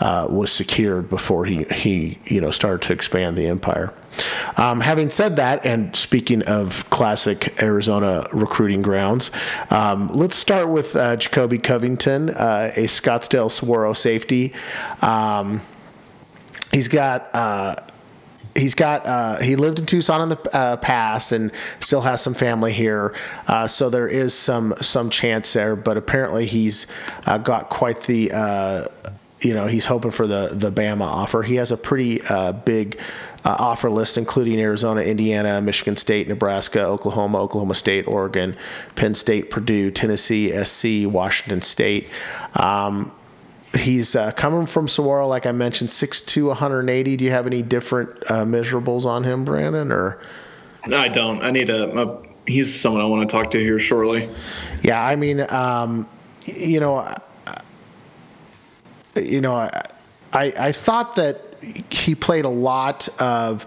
uh, 0.00 0.26
was 0.28 0.50
secured 0.50 1.08
before 1.08 1.44
he 1.44 1.64
he 1.64 2.18
you 2.26 2.40
know 2.40 2.50
started 2.50 2.86
to 2.86 2.92
expand 2.92 3.36
the 3.36 3.46
empire. 3.46 3.92
Um, 4.56 4.80
having 4.80 5.10
said 5.10 5.36
that, 5.36 5.66
and 5.66 5.94
speaking 5.94 6.42
of 6.42 6.88
classic 6.90 7.62
Arizona 7.62 8.26
recruiting 8.32 8.82
grounds, 8.82 9.30
um, 9.70 10.08
let's 10.12 10.36
start 10.36 10.68
with 10.68 10.96
uh, 10.96 11.16
Jacoby 11.16 11.58
Covington, 11.58 12.30
uh, 12.30 12.72
a 12.74 12.84
Scottsdale 12.84 13.50
Saguaro 13.50 13.92
safety. 13.92 14.54
Um, 15.02 15.60
he's 16.72 16.88
got 16.88 17.34
uh, 17.34 17.76
he's 18.56 18.74
got 18.74 19.06
uh, 19.06 19.40
he 19.40 19.56
lived 19.56 19.78
in 19.78 19.86
Tucson 19.86 20.22
in 20.22 20.28
the 20.30 20.56
uh, 20.56 20.76
past 20.76 21.32
and 21.32 21.52
still 21.80 22.00
has 22.00 22.20
some 22.20 22.34
family 22.34 22.72
here, 22.72 23.14
uh, 23.46 23.66
so 23.66 23.90
there 23.90 24.08
is 24.08 24.34
some 24.34 24.74
some 24.80 25.10
chance 25.10 25.52
there. 25.52 25.76
But 25.76 25.96
apparently 25.96 26.46
he's 26.46 26.86
uh, 27.26 27.38
got 27.38 27.68
quite 27.68 28.00
the 28.02 28.32
uh, 28.32 28.88
you 29.40 29.54
know 29.54 29.66
he's 29.66 29.86
hoping 29.86 30.10
for 30.10 30.26
the 30.26 30.50
the 30.52 30.72
Bama 30.72 31.04
offer. 31.04 31.42
He 31.42 31.56
has 31.56 31.72
a 31.72 31.76
pretty 31.76 32.20
uh, 33.46 33.54
offer 33.60 33.88
list 33.88 34.18
including 34.18 34.60
Arizona, 34.60 35.00
Indiana, 35.02 35.60
Michigan 35.60 35.94
State, 35.96 36.26
Nebraska, 36.26 36.82
Oklahoma, 36.82 37.40
Oklahoma 37.40 37.74
State, 37.74 38.06
Oregon, 38.08 38.56
Penn 38.96 39.14
State, 39.14 39.50
Purdue, 39.50 39.90
Tennessee, 39.92 40.50
SC, 40.64 41.08
Washington 41.08 41.62
State. 41.62 42.08
Um, 42.54 43.12
he's 43.78 44.16
uh, 44.16 44.32
coming 44.32 44.66
from 44.66 44.88
Saguaro, 44.88 45.28
like 45.28 45.46
I 45.46 45.52
mentioned, 45.52 45.90
6'2", 45.90 46.48
180. 46.48 47.16
Do 47.16 47.24
you 47.24 47.30
have 47.30 47.46
any 47.46 47.62
different 47.62 48.10
uh, 48.28 48.44
measurables 48.44 49.06
on 49.06 49.22
him, 49.22 49.44
Brandon? 49.44 49.92
Or 49.92 50.20
no, 50.88 50.98
I 50.98 51.06
don't. 51.06 51.40
I 51.42 51.52
need 51.52 51.70
a, 51.70 51.96
a. 51.96 52.22
He's 52.48 52.78
someone 52.78 53.00
I 53.00 53.04
want 53.04 53.28
to 53.28 53.32
talk 53.32 53.52
to 53.52 53.58
here 53.58 53.78
shortly. 53.78 54.28
Yeah, 54.82 55.00
I 55.04 55.14
mean, 55.14 55.40
um, 55.50 56.08
you 56.46 56.80
know, 56.80 57.16
you 59.14 59.40
know, 59.40 59.54
I, 59.54 59.82
I, 60.32 60.44
I 60.58 60.72
thought 60.72 61.14
that 61.16 61.45
he 61.90 62.14
played 62.14 62.44
a 62.44 62.50
lot 62.50 63.08
of 63.20 63.66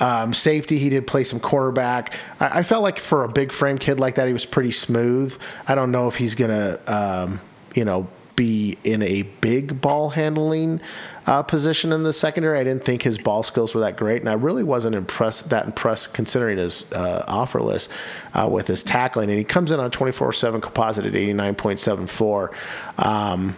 Um, 0.00 0.32
safety, 0.34 0.76
he 0.76 0.90
did 0.90 1.06
play 1.06 1.22
some 1.22 1.38
quarterback. 1.38 2.14
I, 2.40 2.58
I, 2.58 2.62
felt 2.64 2.82
like 2.82 2.98
for 2.98 3.22
a 3.22 3.28
big 3.28 3.52
frame 3.52 3.78
kid 3.78 4.00
like 4.00 4.16
that, 4.16 4.26
he 4.26 4.32
was 4.32 4.44
pretty 4.44 4.72
smooth. 4.72 5.38
I 5.68 5.76
don't 5.76 5.92
know 5.92 6.08
if 6.08 6.16
he's 6.16 6.34
gonna, 6.34 6.80
um, 6.88 7.40
you 7.76 7.84
know, 7.84 8.08
be 8.36 8.76
in 8.82 9.02
a 9.02 9.22
big 9.22 9.80
ball 9.80 10.10
handling 10.10 10.80
uh, 11.26 11.42
position 11.42 11.92
in 11.92 12.02
the 12.02 12.12
secondary. 12.12 12.58
I 12.58 12.64
didn't 12.64 12.84
think 12.84 13.02
his 13.02 13.18
ball 13.18 13.42
skills 13.42 13.74
were 13.74 13.82
that 13.82 13.96
great, 13.96 14.20
and 14.20 14.28
I 14.28 14.34
really 14.34 14.64
wasn't 14.64 14.96
impressed 14.96 15.50
that 15.50 15.66
impressed 15.66 16.12
considering 16.12 16.58
his 16.58 16.84
uh, 16.92 17.24
offer 17.26 17.62
list 17.62 17.90
uh, 18.34 18.48
with 18.50 18.66
his 18.66 18.82
tackling. 18.82 19.30
And 19.30 19.38
he 19.38 19.44
comes 19.44 19.70
in 19.70 19.80
on 19.80 19.90
24/7 19.90 20.60
composite 20.60 21.06
at 21.06 21.12
89.74. 21.12 22.54
Um, 22.98 23.56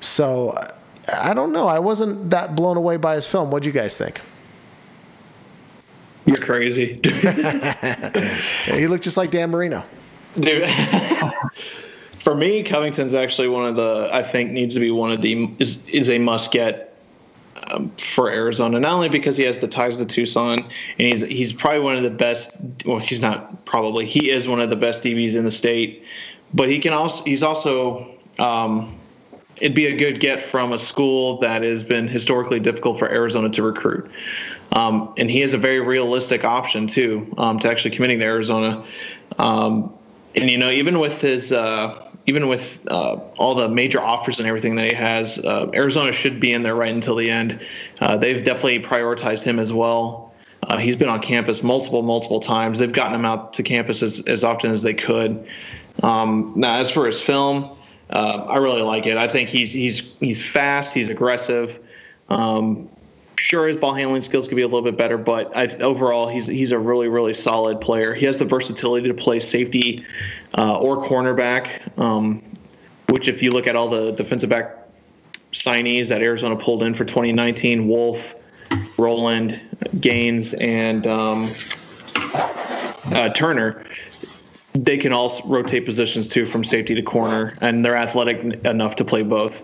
so 0.00 0.72
I 1.12 1.34
don't 1.34 1.52
know. 1.52 1.66
I 1.66 1.78
wasn't 1.78 2.30
that 2.30 2.54
blown 2.54 2.76
away 2.76 2.96
by 2.96 3.14
his 3.14 3.26
film. 3.26 3.50
What 3.50 3.62
do 3.62 3.68
you 3.68 3.72
guys 3.72 3.96
think? 3.96 4.20
You're 6.26 6.36
crazy. 6.36 7.00
he 8.66 8.86
looked 8.86 9.04
just 9.04 9.16
like 9.16 9.30
Dan 9.30 9.50
Marino. 9.50 9.82
Dude. 10.38 10.68
for 12.18 12.34
me, 12.34 12.62
Covington's 12.62 13.14
actually 13.14 13.48
one 13.48 13.64
of 13.64 13.76
the 13.76 14.10
I 14.12 14.22
think 14.22 14.50
needs 14.50 14.74
to 14.74 14.80
be 14.80 14.90
one 14.90 15.10
of 15.10 15.22
the 15.22 15.50
is 15.58 15.88
is 15.88 16.10
a 16.10 16.18
must 16.18 16.52
get 16.52 16.98
um, 17.68 17.90
for 17.96 18.30
Arizona. 18.30 18.78
Not 18.78 18.92
only 18.92 19.08
because 19.08 19.38
he 19.38 19.44
has 19.44 19.58
the 19.58 19.68
ties 19.68 19.96
to 19.96 20.04
Tucson, 20.04 20.58
and 20.58 20.68
he's 20.98 21.20
he's 21.22 21.52
probably 21.52 21.80
one 21.80 21.96
of 21.96 22.02
the 22.02 22.10
best. 22.10 22.56
Well, 22.84 22.98
he's 22.98 23.22
not 23.22 23.64
probably 23.64 24.04
he 24.04 24.30
is 24.30 24.46
one 24.46 24.60
of 24.60 24.68
the 24.68 24.76
best 24.76 25.02
DBs 25.04 25.34
in 25.34 25.44
the 25.44 25.50
state, 25.50 26.04
but 26.52 26.68
he 26.68 26.78
can 26.78 26.92
also 26.92 27.24
he's 27.24 27.42
also 27.42 28.14
um, 28.38 28.97
it'd 29.60 29.74
be 29.74 29.86
a 29.86 29.96
good 29.96 30.20
get 30.20 30.42
from 30.42 30.72
a 30.72 30.78
school 30.78 31.38
that 31.38 31.62
has 31.62 31.84
been 31.84 32.08
historically 32.08 32.60
difficult 32.60 32.98
for 32.98 33.10
Arizona 33.10 33.48
to 33.50 33.62
recruit. 33.62 34.10
Um, 34.72 35.14
and 35.16 35.30
he 35.30 35.42
is 35.42 35.54
a 35.54 35.58
very 35.58 35.80
realistic 35.80 36.44
option 36.44 36.86
too 36.86 37.32
um, 37.38 37.58
to 37.60 37.70
actually 37.70 37.92
committing 37.92 38.18
to 38.20 38.24
Arizona. 38.24 38.84
Um, 39.38 39.92
and 40.34 40.50
you 40.50 40.58
know, 40.58 40.70
even 40.70 40.98
with 40.98 41.20
his 41.20 41.52
uh, 41.52 42.08
even 42.26 42.48
with 42.48 42.86
uh, 42.90 43.16
all 43.38 43.54
the 43.54 43.68
major 43.68 44.02
offers 44.02 44.38
and 44.38 44.46
everything 44.46 44.76
that 44.76 44.86
he 44.86 44.94
has, 44.94 45.38
uh, 45.38 45.70
Arizona 45.72 46.12
should 46.12 46.38
be 46.38 46.52
in 46.52 46.62
there 46.62 46.74
right 46.74 46.92
until 46.92 47.16
the 47.16 47.30
end. 47.30 47.66
Uh, 48.00 48.18
they've 48.18 48.44
definitely 48.44 48.80
prioritized 48.80 49.44
him 49.44 49.58
as 49.58 49.72
well. 49.72 50.34
Uh, 50.64 50.76
he's 50.76 50.96
been 50.96 51.08
on 51.08 51.22
campus 51.22 51.62
multiple, 51.62 52.02
multiple 52.02 52.40
times. 52.40 52.80
They've 52.80 52.92
gotten 52.92 53.14
him 53.14 53.24
out 53.24 53.54
to 53.54 53.62
campus 53.62 54.02
as, 54.02 54.20
as 54.26 54.44
often 54.44 54.70
as 54.70 54.82
they 54.82 54.92
could. 54.92 55.46
Um, 56.02 56.52
now, 56.54 56.78
as 56.78 56.90
for 56.90 57.06
his 57.06 57.18
film, 57.20 57.77
uh, 58.10 58.44
I 58.48 58.56
really 58.58 58.82
like 58.82 59.06
it. 59.06 59.16
I 59.16 59.28
think 59.28 59.48
he's 59.48 59.72
he's 59.72 60.14
he's 60.14 60.44
fast. 60.44 60.94
He's 60.94 61.08
aggressive. 61.08 61.78
Um, 62.28 62.88
sure, 63.36 63.68
his 63.68 63.76
ball 63.76 63.94
handling 63.94 64.22
skills 64.22 64.48
could 64.48 64.56
be 64.56 64.62
a 64.62 64.66
little 64.66 64.82
bit 64.82 64.96
better, 64.96 65.18
but 65.18 65.54
I, 65.56 65.66
overall, 65.78 66.28
he's 66.28 66.46
he's 66.46 66.72
a 66.72 66.78
really 66.78 67.08
really 67.08 67.34
solid 67.34 67.80
player. 67.80 68.14
He 68.14 68.26
has 68.26 68.38
the 68.38 68.44
versatility 68.44 69.08
to 69.08 69.14
play 69.14 69.40
safety 69.40 70.04
uh, 70.56 70.78
or 70.78 71.04
cornerback, 71.04 71.98
um, 71.98 72.42
which 73.08 73.28
if 73.28 73.42
you 73.42 73.50
look 73.50 73.66
at 73.66 73.76
all 73.76 73.88
the 73.88 74.12
defensive 74.12 74.50
back 74.50 74.76
signees 75.52 76.08
that 76.08 76.22
Arizona 76.22 76.56
pulled 76.56 76.82
in 76.82 76.94
for 76.94 77.04
2019, 77.04 77.88
Wolf, 77.88 78.34
Roland, 78.98 79.60
Gaines, 80.00 80.54
and 80.54 81.06
um, 81.06 81.50
uh, 82.14 83.30
Turner, 83.30 83.84
they 84.84 84.96
can 84.96 85.12
all 85.12 85.32
rotate 85.44 85.84
positions 85.84 86.28
too 86.28 86.44
from 86.44 86.62
safety 86.62 86.94
to 86.94 87.02
corner, 87.02 87.56
and 87.60 87.84
they're 87.84 87.96
athletic 87.96 88.64
enough 88.64 88.96
to 88.96 89.04
play 89.04 89.22
both. 89.22 89.62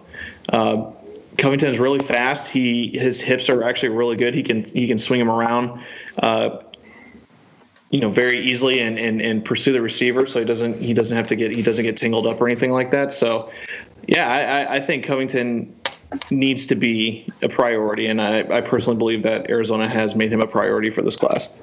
Uh, 0.48 0.90
Covington 1.38 1.68
is 1.68 1.78
really 1.78 1.98
fast. 1.98 2.50
He 2.50 2.96
his 2.98 3.20
hips 3.20 3.48
are 3.48 3.62
actually 3.64 3.90
really 3.90 4.16
good. 4.16 4.34
He 4.34 4.42
can 4.42 4.64
he 4.64 4.86
can 4.86 4.98
swing 4.98 5.20
them 5.20 5.30
around. 5.30 5.80
Uh, 6.18 6.60
you 7.90 8.00
know 8.00 8.10
very 8.10 8.40
easily 8.40 8.80
and, 8.80 8.98
and 8.98 9.22
and 9.22 9.44
pursue 9.44 9.72
the 9.72 9.80
receiver 9.80 10.26
so 10.26 10.40
he 10.40 10.44
doesn't 10.44 10.80
he 10.80 10.92
doesn't 10.92 11.16
have 11.16 11.28
to 11.28 11.36
get 11.36 11.52
he 11.52 11.62
doesn't 11.62 11.84
get 11.84 11.96
tangled 11.96 12.26
up 12.26 12.40
or 12.40 12.48
anything 12.48 12.72
like 12.72 12.90
that 12.90 13.12
so 13.12 13.48
yeah 14.08 14.66
i, 14.68 14.76
I 14.76 14.80
think 14.80 15.04
covington 15.04 15.72
needs 16.28 16.66
to 16.66 16.74
be 16.74 17.24
a 17.40 17.48
priority 17.48 18.08
and 18.08 18.20
I, 18.20 18.40
I 18.40 18.60
personally 18.62 18.98
believe 18.98 19.22
that 19.22 19.48
arizona 19.48 19.88
has 19.88 20.16
made 20.16 20.32
him 20.32 20.40
a 20.40 20.46
priority 20.46 20.90
for 20.90 21.02
this 21.02 21.14
class 21.14 21.56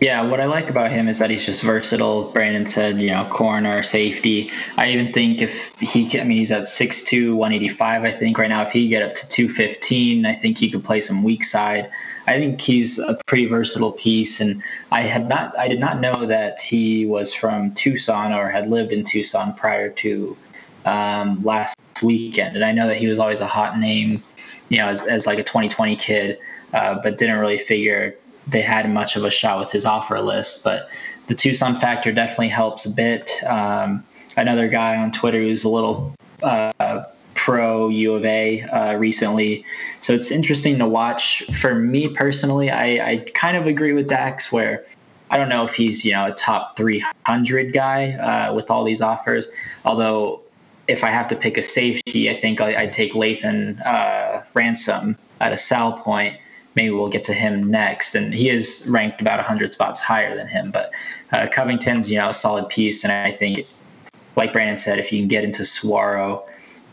yeah, 0.00 0.22
what 0.22 0.40
I 0.40 0.44
like 0.44 0.70
about 0.70 0.92
him 0.92 1.08
is 1.08 1.18
that 1.18 1.28
he's 1.28 1.44
just 1.44 1.62
versatile. 1.62 2.30
Brandon 2.30 2.68
said, 2.68 2.98
you 2.98 3.10
know, 3.10 3.24
corner, 3.24 3.82
safety. 3.82 4.48
I 4.76 4.90
even 4.90 5.12
think 5.12 5.42
if 5.42 5.76
he, 5.80 6.08
can, 6.08 6.20
I 6.20 6.24
mean, 6.24 6.38
he's 6.38 6.52
at 6.52 6.64
6'2", 6.64 7.34
185, 7.34 8.04
I 8.04 8.12
think 8.12 8.38
right 8.38 8.48
now. 8.48 8.62
If 8.62 8.70
he 8.70 8.86
get 8.86 9.02
up 9.02 9.16
to 9.16 9.28
215, 9.28 10.24
I 10.24 10.34
think 10.34 10.58
he 10.58 10.70
could 10.70 10.84
play 10.84 11.00
some 11.00 11.24
weak 11.24 11.42
side. 11.42 11.90
I 12.28 12.34
think 12.34 12.60
he's 12.60 13.00
a 13.00 13.18
pretty 13.26 13.46
versatile 13.46 13.90
piece. 13.90 14.40
And 14.40 14.62
I 14.92 15.02
had 15.02 15.28
not, 15.28 15.58
I 15.58 15.66
did 15.66 15.80
not 15.80 16.00
know 16.00 16.26
that 16.26 16.60
he 16.60 17.04
was 17.04 17.34
from 17.34 17.74
Tucson 17.74 18.32
or 18.32 18.48
had 18.48 18.70
lived 18.70 18.92
in 18.92 19.02
Tucson 19.02 19.52
prior 19.54 19.90
to 19.90 20.36
um, 20.84 21.40
last 21.40 21.76
weekend. 22.04 22.54
And 22.54 22.64
I 22.64 22.70
know 22.70 22.86
that 22.86 22.96
he 22.96 23.08
was 23.08 23.18
always 23.18 23.40
a 23.40 23.46
hot 23.46 23.80
name, 23.80 24.22
you 24.68 24.78
know, 24.78 24.86
as, 24.86 25.02
as 25.08 25.26
like 25.26 25.40
a 25.40 25.44
2020 25.44 25.96
kid, 25.96 26.38
uh, 26.72 27.00
but 27.02 27.18
didn't 27.18 27.38
really 27.40 27.58
figure 27.58 28.14
they 28.48 28.62
had 28.62 28.90
much 28.90 29.16
of 29.16 29.24
a 29.24 29.30
shot 29.30 29.58
with 29.58 29.70
his 29.70 29.84
offer 29.84 30.20
list. 30.20 30.64
But 30.64 30.88
the 31.26 31.34
Tucson 31.34 31.74
factor 31.74 32.12
definitely 32.12 32.48
helps 32.48 32.86
a 32.86 32.90
bit. 32.90 33.30
Um, 33.44 34.04
another 34.36 34.68
guy 34.68 34.96
on 34.96 35.12
Twitter 35.12 35.40
who's 35.40 35.64
a 35.64 35.68
little 35.68 36.14
uh, 36.42 37.04
pro 37.34 37.88
U 37.88 38.14
of 38.14 38.24
A 38.24 38.62
uh, 38.62 38.96
recently. 38.96 39.64
So 40.00 40.14
it's 40.14 40.30
interesting 40.30 40.78
to 40.78 40.86
watch. 40.86 41.42
For 41.52 41.74
me 41.74 42.08
personally, 42.08 42.70
I, 42.70 43.10
I, 43.10 43.16
kind 43.34 43.56
of 43.56 43.66
agree 43.66 43.92
with 43.92 44.08
Dax 44.08 44.50
where 44.50 44.84
I 45.30 45.36
don't 45.36 45.48
know 45.48 45.64
if 45.64 45.74
he's 45.74 46.04
you 46.04 46.12
know 46.12 46.26
a 46.26 46.32
top 46.32 46.76
300 46.76 47.72
guy 47.72 48.12
uh, 48.12 48.54
with 48.54 48.70
all 48.70 48.84
these 48.84 49.02
offers. 49.02 49.48
Although 49.84 50.40
if 50.88 51.04
I 51.04 51.10
have 51.10 51.28
to 51.28 51.36
pick 51.36 51.58
a 51.58 51.62
safety, 51.62 52.30
I 52.30 52.34
think 52.34 52.60
I, 52.60 52.84
would 52.84 52.92
take 52.92 53.12
Lathan 53.12 53.84
uh, 53.86 54.42
Ransom 54.54 55.18
at 55.40 55.52
a 55.52 55.56
Salpointe 55.56 56.38
maybe 56.78 56.90
we'll 56.90 57.08
get 57.08 57.24
to 57.24 57.32
him 57.32 57.68
next. 57.68 58.14
And 58.14 58.32
he 58.32 58.48
is 58.48 58.86
ranked 58.88 59.20
about 59.20 59.38
100 59.38 59.72
spots 59.72 60.00
higher 60.00 60.36
than 60.36 60.46
him. 60.46 60.70
But 60.70 60.92
uh, 61.32 61.48
Covington's, 61.50 62.08
you 62.08 62.18
know, 62.18 62.28
a 62.28 62.34
solid 62.34 62.68
piece. 62.68 63.02
And 63.02 63.12
I 63.12 63.32
think, 63.32 63.66
like 64.36 64.52
Brandon 64.52 64.78
said, 64.78 65.00
if 65.00 65.12
you 65.12 65.18
can 65.20 65.26
get 65.26 65.42
into 65.42 65.64
Saguaro, 65.64 66.44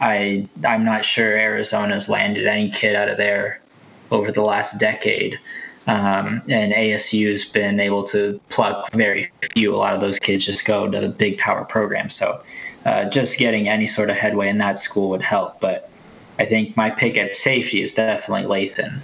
I, 0.01 0.49
I'm 0.65 0.83
not 0.83 1.05
sure 1.05 1.37
Arizona's 1.37 2.09
landed 2.09 2.47
any 2.47 2.71
kid 2.71 2.95
out 2.95 3.09
of 3.09 3.17
there 3.17 3.61
over 4.09 4.31
the 4.31 4.41
last 4.41 4.79
decade. 4.79 5.39
Um, 5.85 6.41
and 6.49 6.73
ASU's 6.73 7.45
been 7.45 7.79
able 7.79 8.03
to 8.07 8.39
pluck 8.49 8.91
very 8.91 9.31
few. 9.53 9.75
A 9.75 9.77
lot 9.77 9.93
of 9.93 10.01
those 10.01 10.17
kids 10.17 10.47
just 10.47 10.65
go 10.65 10.89
to 10.89 10.99
the 10.99 11.09
big 11.09 11.37
power 11.37 11.63
program. 11.63 12.09
So 12.09 12.41
uh, 12.87 13.05
just 13.05 13.37
getting 13.37 13.69
any 13.69 13.85
sort 13.85 14.09
of 14.09 14.15
headway 14.15 14.49
in 14.49 14.57
that 14.57 14.79
school 14.79 15.11
would 15.11 15.21
help. 15.21 15.61
But 15.61 15.91
I 16.39 16.45
think 16.45 16.75
my 16.75 16.89
pick 16.89 17.17
at 17.17 17.35
safety 17.35 17.83
is 17.83 17.93
definitely 17.93 18.47
Lathan. 18.47 19.01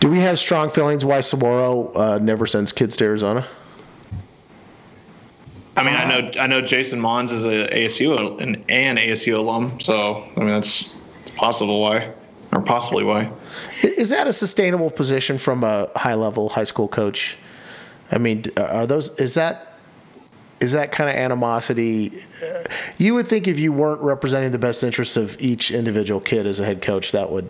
Do 0.00 0.10
we 0.10 0.20
have 0.20 0.38
strong 0.38 0.70
feelings 0.70 1.04
why 1.04 1.20
Saguaro 1.20 1.92
uh, 1.92 2.18
never 2.20 2.46
sends 2.46 2.72
kids 2.72 2.96
to 2.98 3.04
Arizona? 3.04 3.46
I 5.76 5.82
mean, 5.82 5.94
I 5.94 6.04
know 6.04 6.30
I 6.38 6.46
know 6.46 6.60
Jason 6.60 7.00
Mohns 7.00 7.32
is 7.32 7.44
a 7.44 7.68
ASU 7.68 8.40
an, 8.40 8.64
an 8.68 8.98
ASU 8.98 9.38
alum, 9.38 9.80
so 9.80 10.28
I 10.36 10.40
mean 10.40 10.48
that's 10.48 10.90
it's 11.22 11.30
possible 11.30 11.80
why, 11.80 12.12
or 12.52 12.60
possibly 12.60 13.04
why. 13.04 13.30
Is 13.82 14.10
that 14.10 14.26
a 14.26 14.32
sustainable 14.32 14.90
position 14.90 15.38
from 15.38 15.64
a 15.64 15.90
high 15.96 16.14
level 16.14 16.50
high 16.50 16.64
school 16.64 16.88
coach? 16.88 17.38
I 18.10 18.18
mean, 18.18 18.44
are 18.58 18.86
those 18.86 19.08
is 19.18 19.34
that 19.34 19.78
is 20.60 20.72
that 20.72 20.92
kind 20.92 21.08
of 21.08 21.16
animosity? 21.16 22.22
Uh, 22.44 22.64
you 22.98 23.14
would 23.14 23.26
think 23.26 23.48
if 23.48 23.58
you 23.58 23.72
weren't 23.72 24.02
representing 24.02 24.52
the 24.52 24.58
best 24.58 24.84
interests 24.84 25.16
of 25.16 25.40
each 25.40 25.70
individual 25.70 26.20
kid 26.20 26.46
as 26.46 26.60
a 26.60 26.64
head 26.66 26.82
coach, 26.82 27.12
that 27.12 27.30
would 27.30 27.48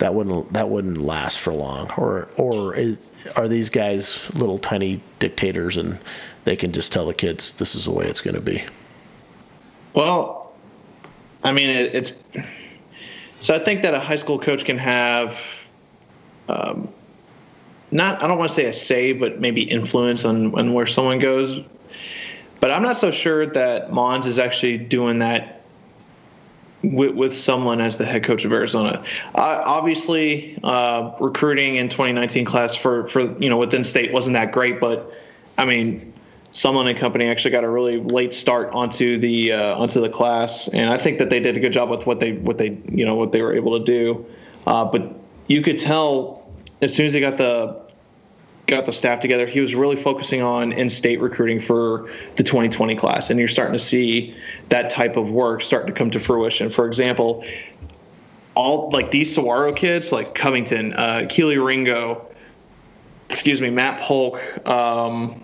that 0.00 0.14
wouldn't 0.14 0.52
that 0.54 0.68
wouldn't 0.68 0.98
last 0.98 1.38
for 1.38 1.52
long. 1.52 1.90
Or 1.96 2.28
or 2.36 2.74
is, 2.74 3.08
are 3.36 3.46
these 3.46 3.70
guys 3.70 4.28
little 4.34 4.58
tiny 4.58 5.00
dictators 5.18 5.76
and 5.76 5.98
they 6.44 6.56
can 6.56 6.72
just 6.72 6.92
tell 6.92 7.06
the 7.06 7.14
kids 7.14 7.52
this 7.54 7.74
is 7.74 7.84
the 7.84 7.92
way 7.92 8.06
it's 8.06 8.20
going 8.20 8.34
to 8.34 8.40
be? 8.40 8.64
Well, 9.94 10.52
I 11.44 11.52
mean 11.52 11.68
it, 11.68 11.94
it's 11.94 12.18
so 13.40 13.54
I 13.54 13.58
think 13.58 13.82
that 13.82 13.94
a 13.94 14.00
high 14.00 14.16
school 14.16 14.38
coach 14.38 14.64
can 14.64 14.78
have. 14.78 15.64
Um, 16.48 16.88
not, 17.92 18.22
I 18.22 18.28
don't 18.28 18.38
want 18.38 18.50
to 18.50 18.54
say 18.54 18.66
a 18.66 18.72
say, 18.72 19.12
but 19.12 19.40
maybe 19.40 19.62
influence 19.62 20.24
on, 20.24 20.54
on 20.56 20.74
where 20.74 20.86
someone 20.86 21.18
goes. 21.18 21.60
But 22.60 22.70
I'm 22.70 22.82
not 22.82 22.96
so 22.96 23.10
sure 23.10 23.46
that 23.46 23.90
Mohns 23.90 24.26
is 24.26 24.38
actually 24.38 24.78
doing 24.78 25.18
that 25.18 25.59
with, 26.82 27.14
with 27.14 27.34
someone 27.34 27.80
as 27.80 27.98
the 27.98 28.04
head 28.04 28.24
coach 28.24 28.44
of 28.44 28.52
Arizona. 28.52 29.04
Uh, 29.34 29.62
obviously, 29.64 30.58
uh, 30.62 31.14
recruiting 31.20 31.76
in 31.76 31.88
2019 31.88 32.44
class 32.44 32.74
for 32.74 33.06
for 33.08 33.22
you 33.38 33.48
know 33.48 33.56
within 33.56 33.84
state 33.84 34.12
wasn't 34.12 34.34
that 34.34 34.52
great, 34.52 34.80
but 34.80 35.12
I 35.58 35.64
mean, 35.64 36.12
Sumlin 36.52 36.88
and 36.88 36.98
company 36.98 37.26
actually 37.26 37.52
got 37.52 37.64
a 37.64 37.68
really 37.68 37.98
late 37.98 38.34
start 38.34 38.72
onto 38.72 39.18
the 39.18 39.52
uh, 39.52 39.76
onto 39.76 40.00
the 40.00 40.08
class, 40.08 40.68
and 40.68 40.90
I 40.90 40.96
think 40.96 41.18
that 41.18 41.30
they 41.30 41.40
did 41.40 41.56
a 41.56 41.60
good 41.60 41.72
job 41.72 41.90
with 41.90 42.06
what 42.06 42.20
they 42.20 42.32
what 42.32 42.58
they 42.58 42.78
you 42.90 43.04
know 43.04 43.14
what 43.14 43.32
they 43.32 43.42
were 43.42 43.54
able 43.54 43.78
to 43.78 43.84
do. 43.84 44.26
Uh, 44.66 44.84
but 44.84 45.14
you 45.48 45.62
could 45.62 45.78
tell 45.78 46.50
as 46.82 46.94
soon 46.94 47.06
as 47.06 47.12
he 47.12 47.20
got 47.20 47.36
the 47.36 47.89
got 48.70 48.86
the 48.86 48.92
staff 48.92 49.20
together, 49.20 49.46
he 49.46 49.60
was 49.60 49.74
really 49.74 49.96
focusing 49.96 50.40
on 50.42 50.72
in-state 50.72 51.20
recruiting 51.20 51.60
for 51.60 52.08
the 52.36 52.42
2020 52.42 52.94
class, 52.94 53.28
and 53.30 53.38
you're 53.38 53.48
starting 53.48 53.72
to 53.74 53.78
see 53.78 54.34
that 54.70 54.88
type 54.90 55.16
of 55.16 55.30
work 55.32 55.60
starting 55.62 55.88
to 55.92 55.98
come 55.98 56.10
to 56.12 56.20
fruition. 56.20 56.70
For 56.70 56.86
example, 56.86 57.44
all 58.54 58.90
like 58.90 59.10
these 59.10 59.34
Saguaro 59.34 59.72
kids, 59.72 60.12
like 60.12 60.34
Covington, 60.34 60.92
uh, 60.94 61.26
Kelee 61.28 61.62
Ringo, 61.64 62.26
excuse 63.28 63.60
me, 63.60 63.70
Matt 63.70 64.00
Polk. 64.00 64.40
Um, 64.66 65.42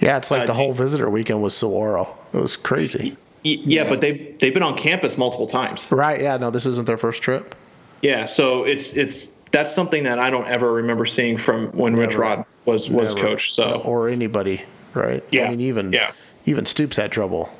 Yeah, 0.00 0.16
it's 0.16 0.30
like 0.30 0.42
Uh, 0.42 0.46
the 0.46 0.54
whole 0.54 0.72
visitor 0.72 1.10
weekend 1.10 1.42
was 1.42 1.54
Saguaro. 1.56 2.08
It 2.32 2.38
was 2.38 2.56
crazy. 2.56 3.16
y- 3.44 3.58
yeah, 3.64 3.84
but 3.84 4.00
they 4.00 4.32
they've 4.40 4.54
been 4.54 4.62
on 4.62 4.76
campus 4.78 5.18
multiple 5.18 5.46
times. 5.46 5.86
Right? 5.90 6.20
Yeah. 6.20 6.36
No, 6.38 6.50
this 6.50 6.64
isn't 6.66 6.86
their 6.86 6.96
first 6.96 7.20
trip. 7.22 7.54
Yeah, 8.02 8.24
so 8.26 8.64
it's 8.64 8.92
it's 8.96 9.28
that's 9.50 9.72
something 9.72 10.04
that 10.04 10.18
I 10.18 10.30
don't 10.30 10.46
ever 10.46 10.72
remember 10.72 11.06
seeing 11.06 11.36
from 11.36 11.68
when 11.72 11.96
Rich 11.96 12.16
Rod 12.16 12.44
was 12.64 12.90
was 12.90 13.14
Never. 13.14 13.28
coach. 13.28 13.52
So 13.52 13.82
or 13.84 14.08
anybody, 14.08 14.62
right? 14.94 15.24
Yeah. 15.30 15.46
I 15.46 15.50
mean, 15.50 15.60
even 15.60 15.92
yeah. 15.92 16.12
even 16.46 16.66
Stoops 16.66 16.96
had 16.96 17.12
trouble 17.12 17.50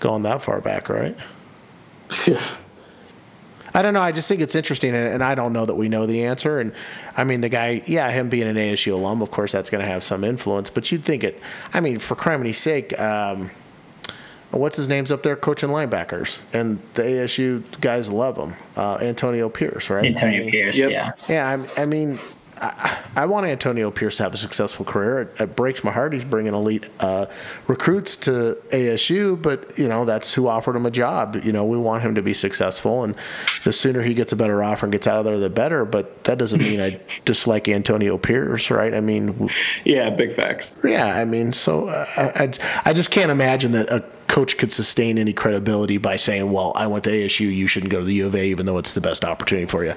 going 0.00 0.22
that 0.22 0.42
far 0.42 0.60
back, 0.60 0.88
right? 0.88 1.16
Yeah. 2.26 2.42
I 3.74 3.82
don't 3.82 3.92
know. 3.92 4.00
I 4.00 4.10
just 4.10 4.26
think 4.26 4.40
it's 4.40 4.54
interesting, 4.54 4.94
and, 4.94 5.06
and 5.06 5.22
I 5.22 5.34
don't 5.34 5.52
know 5.52 5.66
that 5.66 5.74
we 5.74 5.90
know 5.90 6.06
the 6.06 6.24
answer. 6.24 6.60
And 6.60 6.72
I 7.14 7.24
mean, 7.24 7.42
the 7.42 7.50
guy, 7.50 7.82
yeah, 7.86 8.10
him 8.10 8.30
being 8.30 8.46
an 8.46 8.56
ASU 8.56 8.94
alum, 8.94 9.20
of 9.20 9.30
course, 9.30 9.52
that's 9.52 9.68
going 9.68 9.82
to 9.82 9.86
have 9.86 10.02
some 10.02 10.24
influence. 10.24 10.70
But 10.70 10.90
you'd 10.90 11.04
think 11.04 11.22
it. 11.22 11.38
I 11.74 11.80
mean, 11.80 11.98
for 11.98 12.14
criminy's 12.14 12.56
sake, 12.56 12.98
um, 12.98 13.50
what's 14.56 14.76
his 14.76 14.88
name's 14.88 15.10
up 15.12 15.22
there 15.22 15.36
coaching 15.36 15.70
linebackers, 15.70 16.40
and 16.52 16.78
the 16.94 17.02
ASU 17.02 17.62
guys 17.80 18.10
love 18.10 18.36
him. 18.36 18.54
Uh, 18.76 18.96
Antonio 19.00 19.48
Pierce, 19.48 19.90
right? 19.90 20.04
I 20.04 20.08
Antonio 20.08 20.42
mean, 20.42 20.50
Pierce, 20.50 20.76
Yep. 20.78 20.90
yeah. 20.90 21.12
yeah, 21.28 21.64
I, 21.76 21.82
I 21.82 21.86
mean, 21.86 22.18
I, 22.58 22.96
I 23.14 23.26
want 23.26 23.44
Antonio 23.46 23.90
Pierce 23.90 24.16
to 24.16 24.22
have 24.22 24.32
a 24.32 24.38
successful 24.38 24.84
career. 24.86 25.20
It, 25.22 25.40
it 25.42 25.56
breaks 25.56 25.84
my 25.84 25.90
heart. 25.92 26.14
He's 26.14 26.24
bringing 26.24 26.54
elite 26.54 26.88
uh, 27.00 27.26
recruits 27.66 28.16
to 28.18 28.56
ASU, 28.70 29.40
but 29.40 29.78
you 29.78 29.88
know 29.88 30.06
that's 30.06 30.32
who 30.32 30.48
offered 30.48 30.74
him 30.74 30.86
a 30.86 30.90
job. 30.90 31.36
You 31.44 31.52
know, 31.52 31.66
we 31.66 31.76
want 31.76 32.02
him 32.02 32.14
to 32.14 32.22
be 32.22 32.32
successful, 32.32 33.04
and 33.04 33.14
the 33.64 33.72
sooner 33.72 34.00
he 34.00 34.14
gets 34.14 34.32
a 34.32 34.36
better 34.36 34.62
offer 34.62 34.86
and 34.86 34.92
gets 34.92 35.06
out 35.06 35.18
of 35.18 35.26
there, 35.26 35.38
the 35.38 35.50
better. 35.50 35.84
But 35.84 36.24
that 36.24 36.38
doesn't 36.38 36.60
mean 36.62 36.80
I 36.80 36.98
dislike 37.26 37.68
Antonio 37.68 38.16
Pierce, 38.16 38.70
right? 38.70 38.94
I 38.94 39.00
mean, 39.02 39.50
yeah, 39.84 40.08
big 40.08 40.32
facts. 40.32 40.74
yeah, 40.82 41.14
I 41.14 41.26
mean, 41.26 41.52
so 41.52 41.88
uh, 41.88 42.06
I, 42.16 42.44
I, 42.44 42.52
I 42.86 42.92
just 42.94 43.10
can't 43.10 43.30
imagine 43.30 43.72
that 43.72 43.90
a 43.90 44.02
coach 44.36 44.58
could 44.58 44.70
sustain 44.70 45.16
any 45.16 45.32
credibility 45.32 45.96
by 45.96 46.14
saying, 46.14 46.52
"Well, 46.52 46.70
I 46.74 46.86
went 46.88 47.04
to 47.04 47.10
ASU, 47.10 47.48
you 47.48 47.66
shouldn't 47.66 47.90
go 47.90 48.00
to 48.00 48.04
the 48.04 48.12
U 48.16 48.26
of 48.26 48.34
A, 48.34 48.44
even 48.44 48.66
though 48.66 48.76
it's 48.76 48.92
the 48.92 49.00
best 49.00 49.24
opportunity 49.24 49.66
for 49.66 49.82
you." 49.82 49.94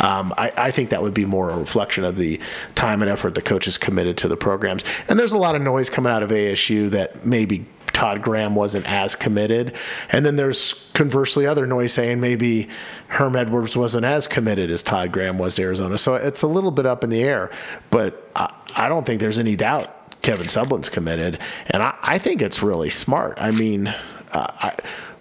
Um, 0.00 0.32
I, 0.38 0.50
I 0.56 0.70
think 0.70 0.88
that 0.88 1.02
would 1.02 1.12
be 1.12 1.26
more 1.26 1.50
a 1.50 1.58
reflection 1.58 2.02
of 2.02 2.16
the 2.16 2.40
time 2.74 3.02
and 3.02 3.10
effort 3.10 3.34
the 3.34 3.42
coaches 3.42 3.76
committed 3.76 4.16
to 4.16 4.28
the 4.28 4.36
programs. 4.36 4.82
And 5.08 5.20
there's 5.20 5.32
a 5.32 5.36
lot 5.36 5.56
of 5.56 5.60
noise 5.60 5.90
coming 5.90 6.10
out 6.10 6.22
of 6.22 6.30
ASU 6.30 6.88
that 6.88 7.26
maybe 7.26 7.66
Todd 7.92 8.22
Graham 8.22 8.54
wasn't 8.54 8.90
as 8.90 9.14
committed, 9.14 9.76
and 10.08 10.24
then 10.24 10.36
there's 10.36 10.88
conversely 10.94 11.46
other 11.46 11.66
noise 11.66 11.92
saying 11.92 12.18
maybe 12.18 12.68
Herm 13.08 13.36
Edwards 13.36 13.76
wasn't 13.76 14.06
as 14.06 14.26
committed 14.26 14.70
as 14.70 14.82
Todd 14.82 15.12
Graham 15.12 15.36
was 15.36 15.56
to 15.56 15.62
Arizona. 15.64 15.98
So 15.98 16.14
it's 16.14 16.40
a 16.40 16.46
little 16.46 16.70
bit 16.70 16.86
up 16.86 17.04
in 17.04 17.10
the 17.10 17.22
air, 17.22 17.50
but 17.90 18.30
I, 18.34 18.54
I 18.74 18.88
don't 18.88 19.04
think 19.04 19.20
there's 19.20 19.38
any 19.38 19.54
doubt 19.54 19.94
Kevin 20.22 20.46
Sumlin's 20.46 20.88
committed, 20.88 21.38
and 21.66 21.82
I, 21.82 21.94
I 22.02 22.18
think 22.18 22.42
it's 22.42 22.62
really 22.62 22.90
smart. 22.90 23.38
I 23.40 23.50
mean, 23.50 23.88
uh, 23.88 23.94
I, 24.32 24.76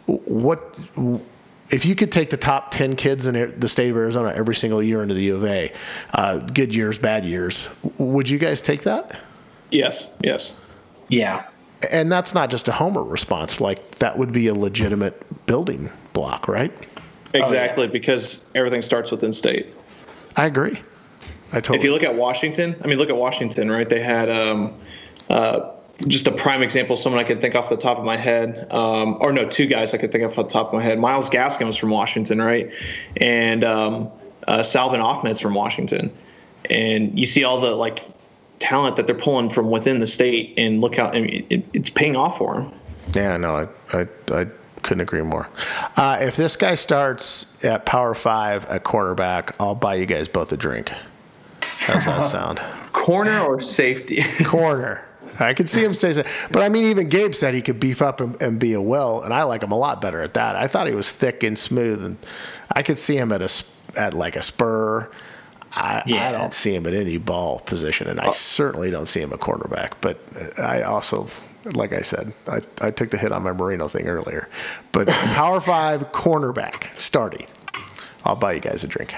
what 0.05 0.75
if 1.69 1.85
you 1.85 1.95
could 1.95 2.11
take 2.11 2.29
the 2.29 2.37
top 2.37 2.71
ten 2.71 2.95
kids 2.95 3.27
in 3.27 3.59
the 3.59 3.67
state 3.67 3.89
of 3.89 3.97
Arizona 3.97 4.33
every 4.35 4.55
single 4.55 4.81
year 4.81 5.01
into 5.01 5.15
the 5.15 5.23
U 5.23 5.35
of 5.35 5.45
A, 5.45 5.73
uh, 6.13 6.37
good 6.39 6.75
years, 6.75 6.97
bad 6.97 7.25
years? 7.25 7.69
Would 7.97 8.29
you 8.29 8.37
guys 8.37 8.61
take 8.61 8.83
that? 8.83 9.19
Yes, 9.71 10.11
yes. 10.21 10.53
Yeah. 11.07 11.47
And 11.91 12.11
that's 12.11 12.33
not 12.33 12.49
just 12.49 12.67
a 12.67 12.71
homer 12.71 13.03
response. 13.03 13.59
Like 13.59 13.95
that 13.95 14.17
would 14.17 14.31
be 14.31 14.47
a 14.47 14.53
legitimate 14.53 15.45
building 15.47 15.89
block, 16.13 16.47
right? 16.47 16.71
Exactly, 17.33 17.87
because 17.87 18.45
everything 18.53 18.83
starts 18.83 19.09
within 19.09 19.33
state. 19.33 19.73
I 20.35 20.45
agree. 20.45 20.79
I 21.53 21.55
totally. 21.55 21.79
If 21.79 21.83
you 21.83 21.91
look 21.91 22.03
at 22.03 22.15
Washington, 22.15 22.75
I 22.83 22.87
mean, 22.87 22.97
look 22.97 23.09
at 23.09 23.15
Washington, 23.15 23.71
right? 23.71 23.87
They 23.87 24.01
had 24.01 24.29
um, 24.29 24.77
uh, 25.31 25.71
just 26.07 26.27
a 26.27 26.31
prime 26.31 26.61
example, 26.61 26.97
someone 26.97 27.23
I 27.23 27.27
could 27.27 27.41
think 27.41 27.55
off 27.55 27.69
the 27.69 27.77
top 27.77 27.97
of 27.97 28.03
my 28.03 28.17
head, 28.17 28.71
um, 28.73 29.17
or 29.21 29.31
no, 29.31 29.47
two 29.47 29.65
guys 29.65 29.93
I 29.93 29.97
could 29.97 30.11
think 30.11 30.23
of 30.23 30.31
off 30.31 30.47
the 30.47 30.51
top 30.51 30.67
of 30.67 30.73
my 30.73 30.83
head. 30.83 30.99
Myles 30.99 31.29
Gaskin 31.29 31.67
was 31.67 31.77
from 31.77 31.89
Washington, 31.89 32.41
right? 32.41 32.71
And 33.17 33.63
um, 33.63 34.09
uh, 34.47 34.63
Salvon 34.63 34.99
Ahmed's 34.99 35.39
from 35.39 35.53
Washington. 35.53 36.11
And 36.69 37.17
you 37.17 37.25
see 37.25 37.43
all 37.43 37.61
the 37.61 37.71
like 37.71 38.03
talent 38.59 38.95
that 38.95 39.07
they're 39.07 39.15
pulling 39.15 39.49
from 39.49 39.71
within 39.71 39.99
the 39.99 40.07
state, 40.07 40.53
and 40.57 40.81
look 40.81 40.95
how 40.95 41.07
I 41.07 41.21
mean, 41.21 41.45
it, 41.49 41.63
it's 41.73 41.89
paying 41.89 42.15
off 42.15 42.37
for 42.37 42.55
them. 42.55 42.73
Yeah, 43.13 43.37
no, 43.37 43.69
I, 43.93 43.99
I, 43.99 44.07
I 44.31 44.47
couldn't 44.83 45.01
agree 45.01 45.21
more. 45.21 45.49
Uh, 45.97 46.17
if 46.21 46.35
this 46.35 46.55
guy 46.55 46.75
starts 46.75 47.63
at 47.63 47.85
Power 47.85 48.13
Five 48.13 48.65
at 48.65 48.83
quarterback, 48.83 49.55
I'll 49.59 49.75
buy 49.75 49.95
you 49.95 50.05
guys 50.05 50.27
both 50.27 50.51
a 50.51 50.57
drink. 50.57 50.91
How's 51.61 52.05
that 52.05 52.25
sound? 52.29 52.59
Corner 52.93 53.39
or 53.39 53.59
safety? 53.59 54.23
Corner. 54.43 55.05
I 55.41 55.53
could 55.53 55.67
see 55.67 55.83
him 55.83 55.93
say 55.93 56.11
that. 56.13 56.27
But 56.51 56.63
I 56.63 56.69
mean, 56.69 56.85
even 56.85 57.09
Gabe 57.09 57.33
said 57.33 57.53
he 57.53 57.61
could 57.61 57.79
beef 57.79 58.01
up 58.01 58.21
and, 58.21 58.39
and 58.41 58.59
be 58.59 58.73
a 58.73 58.81
will, 58.81 59.21
and 59.21 59.33
I 59.33 59.43
like 59.43 59.63
him 59.63 59.71
a 59.71 59.77
lot 59.77 60.01
better 60.01 60.21
at 60.21 60.33
that. 60.35 60.55
I 60.55 60.67
thought 60.67 60.87
he 60.87 60.95
was 60.95 61.11
thick 61.11 61.43
and 61.43 61.57
smooth, 61.57 62.03
and 62.03 62.17
I 62.73 62.83
could 62.83 62.97
see 62.97 63.17
him 63.17 63.31
at 63.31 63.41
a 63.41 63.51
at 63.97 64.13
like 64.13 64.35
a 64.35 64.41
spur. 64.41 65.09
I, 65.73 66.03
I 66.05 66.31
don't 66.33 66.53
see 66.53 66.75
him 66.75 66.85
at 66.85 66.93
any 66.93 67.17
ball 67.17 67.59
position, 67.59 68.07
and 68.07 68.19
I 68.19 68.31
certainly 68.31 68.91
don't 68.91 69.05
see 69.05 69.21
him 69.21 69.31
a 69.31 69.37
quarterback. 69.37 70.01
But 70.01 70.19
uh, 70.35 70.61
I 70.61 70.81
also, 70.81 71.27
like 71.63 71.93
I 71.93 72.01
said, 72.01 72.33
I, 72.47 72.59
I 72.81 72.91
took 72.91 73.09
the 73.09 73.17
hit 73.17 73.31
on 73.31 73.43
my 73.43 73.53
Marino 73.53 73.87
thing 73.87 74.07
earlier. 74.07 74.49
But 74.91 75.07
Power 75.07 75.61
Five 75.61 76.11
cornerback 76.11 76.87
starting. 76.99 77.47
I'll 78.25 78.35
buy 78.35 78.53
you 78.53 78.59
guys 78.59 78.83
a 78.83 78.87
drink. 78.87 79.15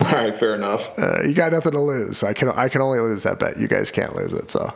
All 0.00 0.12
right, 0.12 0.36
fair 0.36 0.54
enough. 0.54 0.98
Uh, 0.98 1.22
you 1.22 1.34
got 1.34 1.52
nothing 1.52 1.72
to 1.72 1.80
lose. 1.80 2.22
I 2.22 2.32
can 2.32 2.48
I 2.50 2.68
can 2.68 2.80
only 2.80 3.00
lose 3.00 3.22
that 3.22 3.38
bet. 3.38 3.56
You 3.56 3.66
guys 3.66 3.90
can't 3.90 4.14
lose 4.14 4.32
it. 4.32 4.50
So, 4.50 4.72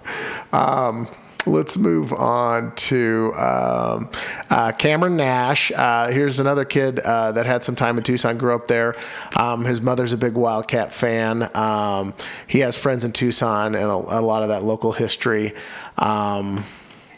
um, 0.52 1.08
let's 1.46 1.76
move 1.76 2.12
on 2.12 2.74
to 2.74 3.32
um, 3.36 4.10
uh, 4.48 4.72
Cameron 4.72 5.16
Nash. 5.16 5.72
Uh, 5.72 6.08
here's 6.08 6.40
another 6.40 6.64
kid 6.64 6.98
uh, 7.00 7.32
that 7.32 7.46
had 7.46 7.62
some 7.62 7.74
time 7.74 7.98
in 7.98 8.04
Tucson. 8.04 8.38
Grew 8.38 8.54
up 8.54 8.66
there. 8.66 8.96
Um, 9.38 9.64
his 9.64 9.80
mother's 9.80 10.12
a 10.12 10.16
big 10.16 10.34
Wildcat 10.34 10.92
fan. 10.92 11.54
Um, 11.56 12.14
he 12.46 12.60
has 12.60 12.76
friends 12.76 13.04
in 13.04 13.12
Tucson 13.12 13.74
and 13.74 13.84
a, 13.84 13.94
a 13.94 14.20
lot 14.20 14.42
of 14.42 14.48
that 14.48 14.62
local 14.64 14.92
history. 14.92 15.52
Um, 15.98 16.64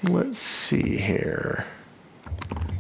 let's 0.05 0.39
see 0.39 0.97
here. 0.97 1.67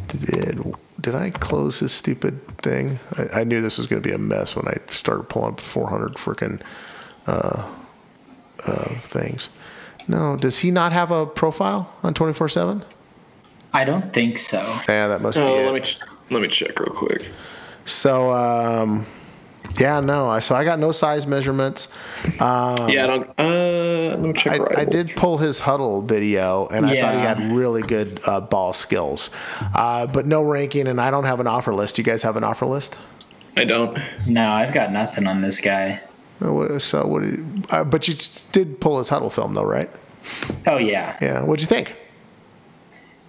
Did 0.08 0.74
did 1.02 1.14
I 1.14 1.30
close 1.30 1.80
his 1.80 1.92
stupid 1.92 2.46
thing? 2.58 2.98
I, 3.18 3.40
I 3.40 3.44
knew 3.44 3.60
this 3.60 3.76
was 3.78 3.86
going 3.86 4.00
to 4.02 4.08
be 4.08 4.14
a 4.14 4.18
mess 4.18 4.56
when 4.56 4.66
I 4.68 4.78
started 4.88 5.24
pulling 5.28 5.52
up 5.54 5.60
400 5.60 6.14
freaking 6.14 6.60
uh, 7.26 7.68
uh, 8.66 8.94
things. 9.00 9.48
No, 10.08 10.36
does 10.36 10.58
he 10.60 10.70
not 10.70 10.92
have 10.92 11.10
a 11.10 11.26
profile 11.26 11.92
on 12.02 12.14
24 12.14 12.48
7? 12.48 12.84
I 13.72 13.84
don't 13.84 14.12
think 14.12 14.38
so. 14.38 14.58
Yeah, 14.88 15.08
that 15.08 15.20
must 15.22 15.38
be 15.38 15.44
Oh, 15.44 15.58
it. 15.60 15.64
let 15.64 15.74
me 15.74 15.80
ch- 15.80 15.98
let 16.30 16.42
me 16.42 16.48
check 16.48 16.78
real 16.78 16.94
quick. 16.94 17.28
So, 17.84 18.32
um, 18.32 19.06
yeah, 19.78 20.00
no. 20.00 20.28
I 20.28 20.40
So 20.40 20.54
I 20.54 20.64
got 20.64 20.78
no 20.78 20.92
size 20.92 21.26
measurements. 21.26 21.88
yeah, 22.38 23.04
I 23.04 23.06
don't. 23.06 23.30
Uh, 23.38 24.10
let 24.10 24.20
me 24.20 24.32
check. 24.32 24.60
I, 24.60 24.82
I 24.82 24.84
did 24.84 25.14
pull 25.16 25.38
his 25.38 25.60
huddle 25.60 26.02
video, 26.02 26.66
and 26.68 26.86
I 26.86 27.00
thought 27.00 27.14
he 27.14 27.20
had 27.20 27.52
really 27.52 27.82
good 27.82 28.20
uh, 28.26 28.40
ball 28.40 28.72
skills, 28.72 29.30
uh, 29.74 30.06
but 30.06 30.26
no 30.26 30.42
ranking. 30.42 30.86
And 30.88 31.00
I 31.00 31.10
don't 31.10 31.24
have 31.24 31.40
an 31.40 31.46
offer 31.46 31.74
list. 31.74 31.96
Do 31.96 32.02
You 32.02 32.04
guys 32.06 32.22
have 32.22 32.36
an 32.36 32.44
offer 32.44 32.66
list? 32.66 32.96
I 33.56 33.64
don't. 33.64 33.98
No, 34.26 34.50
I've 34.50 34.72
got 34.72 34.92
nothing 34.92 35.26
on 35.26 35.40
this 35.42 35.60
guy. 35.60 36.00
Uh, 36.40 36.78
So 36.78 37.06
what? 37.06 37.22
Did, 37.22 37.66
uh, 37.70 37.84
but 37.84 38.08
you 38.08 38.14
did 38.52 38.80
pull 38.80 38.98
his 38.98 39.08
huddle 39.08 39.30
film, 39.30 39.54
though, 39.54 39.64
right? 39.64 39.90
Oh 40.66 40.78
yeah, 40.78 41.16
Yeah. 41.20 41.42
What'd 41.42 41.60
you 41.60 41.66
think? 41.66 41.96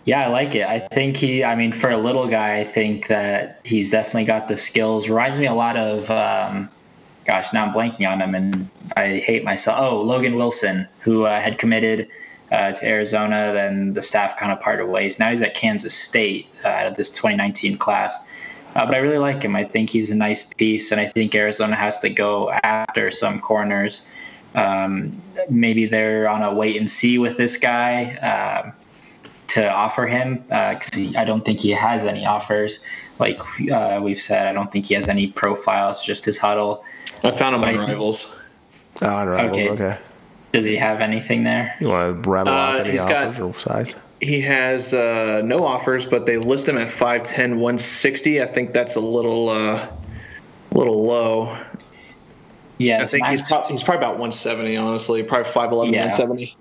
Yeah, 0.05 0.25
I 0.25 0.27
like 0.27 0.55
it. 0.55 0.67
I 0.67 0.79
think 0.79 1.17
he. 1.17 1.43
I 1.43 1.55
mean, 1.55 1.71
for 1.71 1.89
a 1.89 1.97
little 1.97 2.27
guy, 2.27 2.57
I 2.59 2.63
think 2.63 3.07
that 3.07 3.61
he's 3.63 3.89
definitely 3.89 4.25
got 4.25 4.47
the 4.47 4.57
skills. 4.57 5.07
Reminds 5.07 5.37
me 5.37 5.45
a 5.45 5.53
lot 5.53 5.77
of. 5.77 6.09
Um, 6.11 6.69
gosh, 7.25 7.53
now 7.53 7.65
I'm 7.65 7.73
blanking 7.73 8.09
on 8.09 8.21
him, 8.21 8.35
and 8.35 8.69
I 8.97 9.17
hate 9.17 9.43
myself. 9.43 9.79
Oh, 9.79 10.01
Logan 10.01 10.35
Wilson, 10.35 10.87
who 10.99 11.25
uh, 11.25 11.39
had 11.39 11.57
committed 11.57 12.09
uh, 12.51 12.73
to 12.73 12.85
Arizona, 12.85 13.51
then 13.53 13.93
the 13.93 14.01
staff 14.01 14.37
kind 14.37 14.51
of 14.51 14.59
parted 14.59 14.87
ways. 14.87 15.19
Now 15.19 15.29
he's 15.29 15.41
at 15.41 15.53
Kansas 15.53 15.93
State 15.93 16.47
uh, 16.65 16.67
out 16.67 16.87
of 16.87 16.95
this 16.95 17.09
2019 17.09 17.77
class. 17.77 18.17
Uh, 18.75 18.85
but 18.85 18.95
I 18.95 18.97
really 18.97 19.19
like 19.19 19.43
him. 19.43 19.55
I 19.55 19.63
think 19.63 19.89
he's 19.89 20.11
a 20.11 20.15
nice 20.15 20.43
piece, 20.43 20.91
and 20.91 20.99
I 20.99 21.05
think 21.05 21.33
Arizona 21.33 21.75
has 21.75 21.99
to 21.99 22.09
go 22.09 22.51
after 22.63 23.09
some 23.11 23.39
corners. 23.39 24.05
Um, 24.55 25.21
maybe 25.49 25.85
they're 25.85 26.27
on 26.27 26.43
a 26.43 26.53
wait 26.53 26.75
and 26.77 26.89
see 26.89 27.17
with 27.19 27.37
this 27.37 27.55
guy. 27.55 28.15
Um, 28.17 28.73
to 29.47 29.69
offer 29.71 30.05
him 30.07 30.37
because 30.47 31.15
I 31.15 31.23
don't 31.25 31.43
think 31.45 31.59
he 31.59 31.71
has 31.71 32.05
any 32.05 32.25
offers. 32.25 32.83
Like 33.19 33.39
uh, 33.71 33.99
we've 34.01 34.19
said, 34.19 34.47
I 34.47 34.53
don't 34.53 34.71
think 34.71 34.87
he 34.87 34.93
has 34.95 35.07
any 35.07 35.27
profiles, 35.27 36.03
just 36.03 36.25
his 36.25 36.37
huddle. 36.37 36.83
I 37.23 37.31
found 37.31 37.55
him 37.55 37.63
on 37.63 37.69
I- 37.75 37.77
Rivals. 37.87 38.35
Oh, 39.01 39.07
on 39.15 39.27
Rivals, 39.27 39.57
Okay. 39.57 39.69
okay. 39.69 39.97
Does 40.51 40.65
he 40.65 40.75
have 40.75 41.01
anything 41.01 41.43
there? 41.43 41.75
You 41.79 41.89
want 41.89 42.23
to 42.23 42.29
rattle 42.29 42.53
Uh, 42.53 42.57
off 42.57 42.79
any 42.81 42.91
he's 42.91 43.05
got- 43.05 43.27
offers 43.27 43.39
or 43.39 43.53
size? 43.59 43.95
He 44.21 44.39
has 44.41 44.93
uh, 44.93 45.41
no 45.43 45.65
offers, 45.65 46.05
but 46.05 46.25
they 46.25 46.37
list 46.37 46.67
him 46.69 46.77
at 46.77 46.89
5'10", 46.89 47.57
160. 47.57 48.41
I 48.41 48.45
think 48.45 48.71
that's 48.71 48.95
a 48.95 48.99
little, 49.01 49.49
uh, 49.49 49.87
little 50.71 51.03
low. 51.03 51.57
Yeah, 52.77 53.01
I 53.01 53.05
think 53.05 53.25
he's, 53.27 53.41
prob- 53.41 53.67
he's 53.67 53.83
probably 53.83 53.99
about 53.99 54.13
170, 54.13 54.77
honestly. 54.77 55.23
Probably 55.23 55.51
5'11", 55.51 55.91
Yeah. 55.93 56.01
170. 56.07 56.55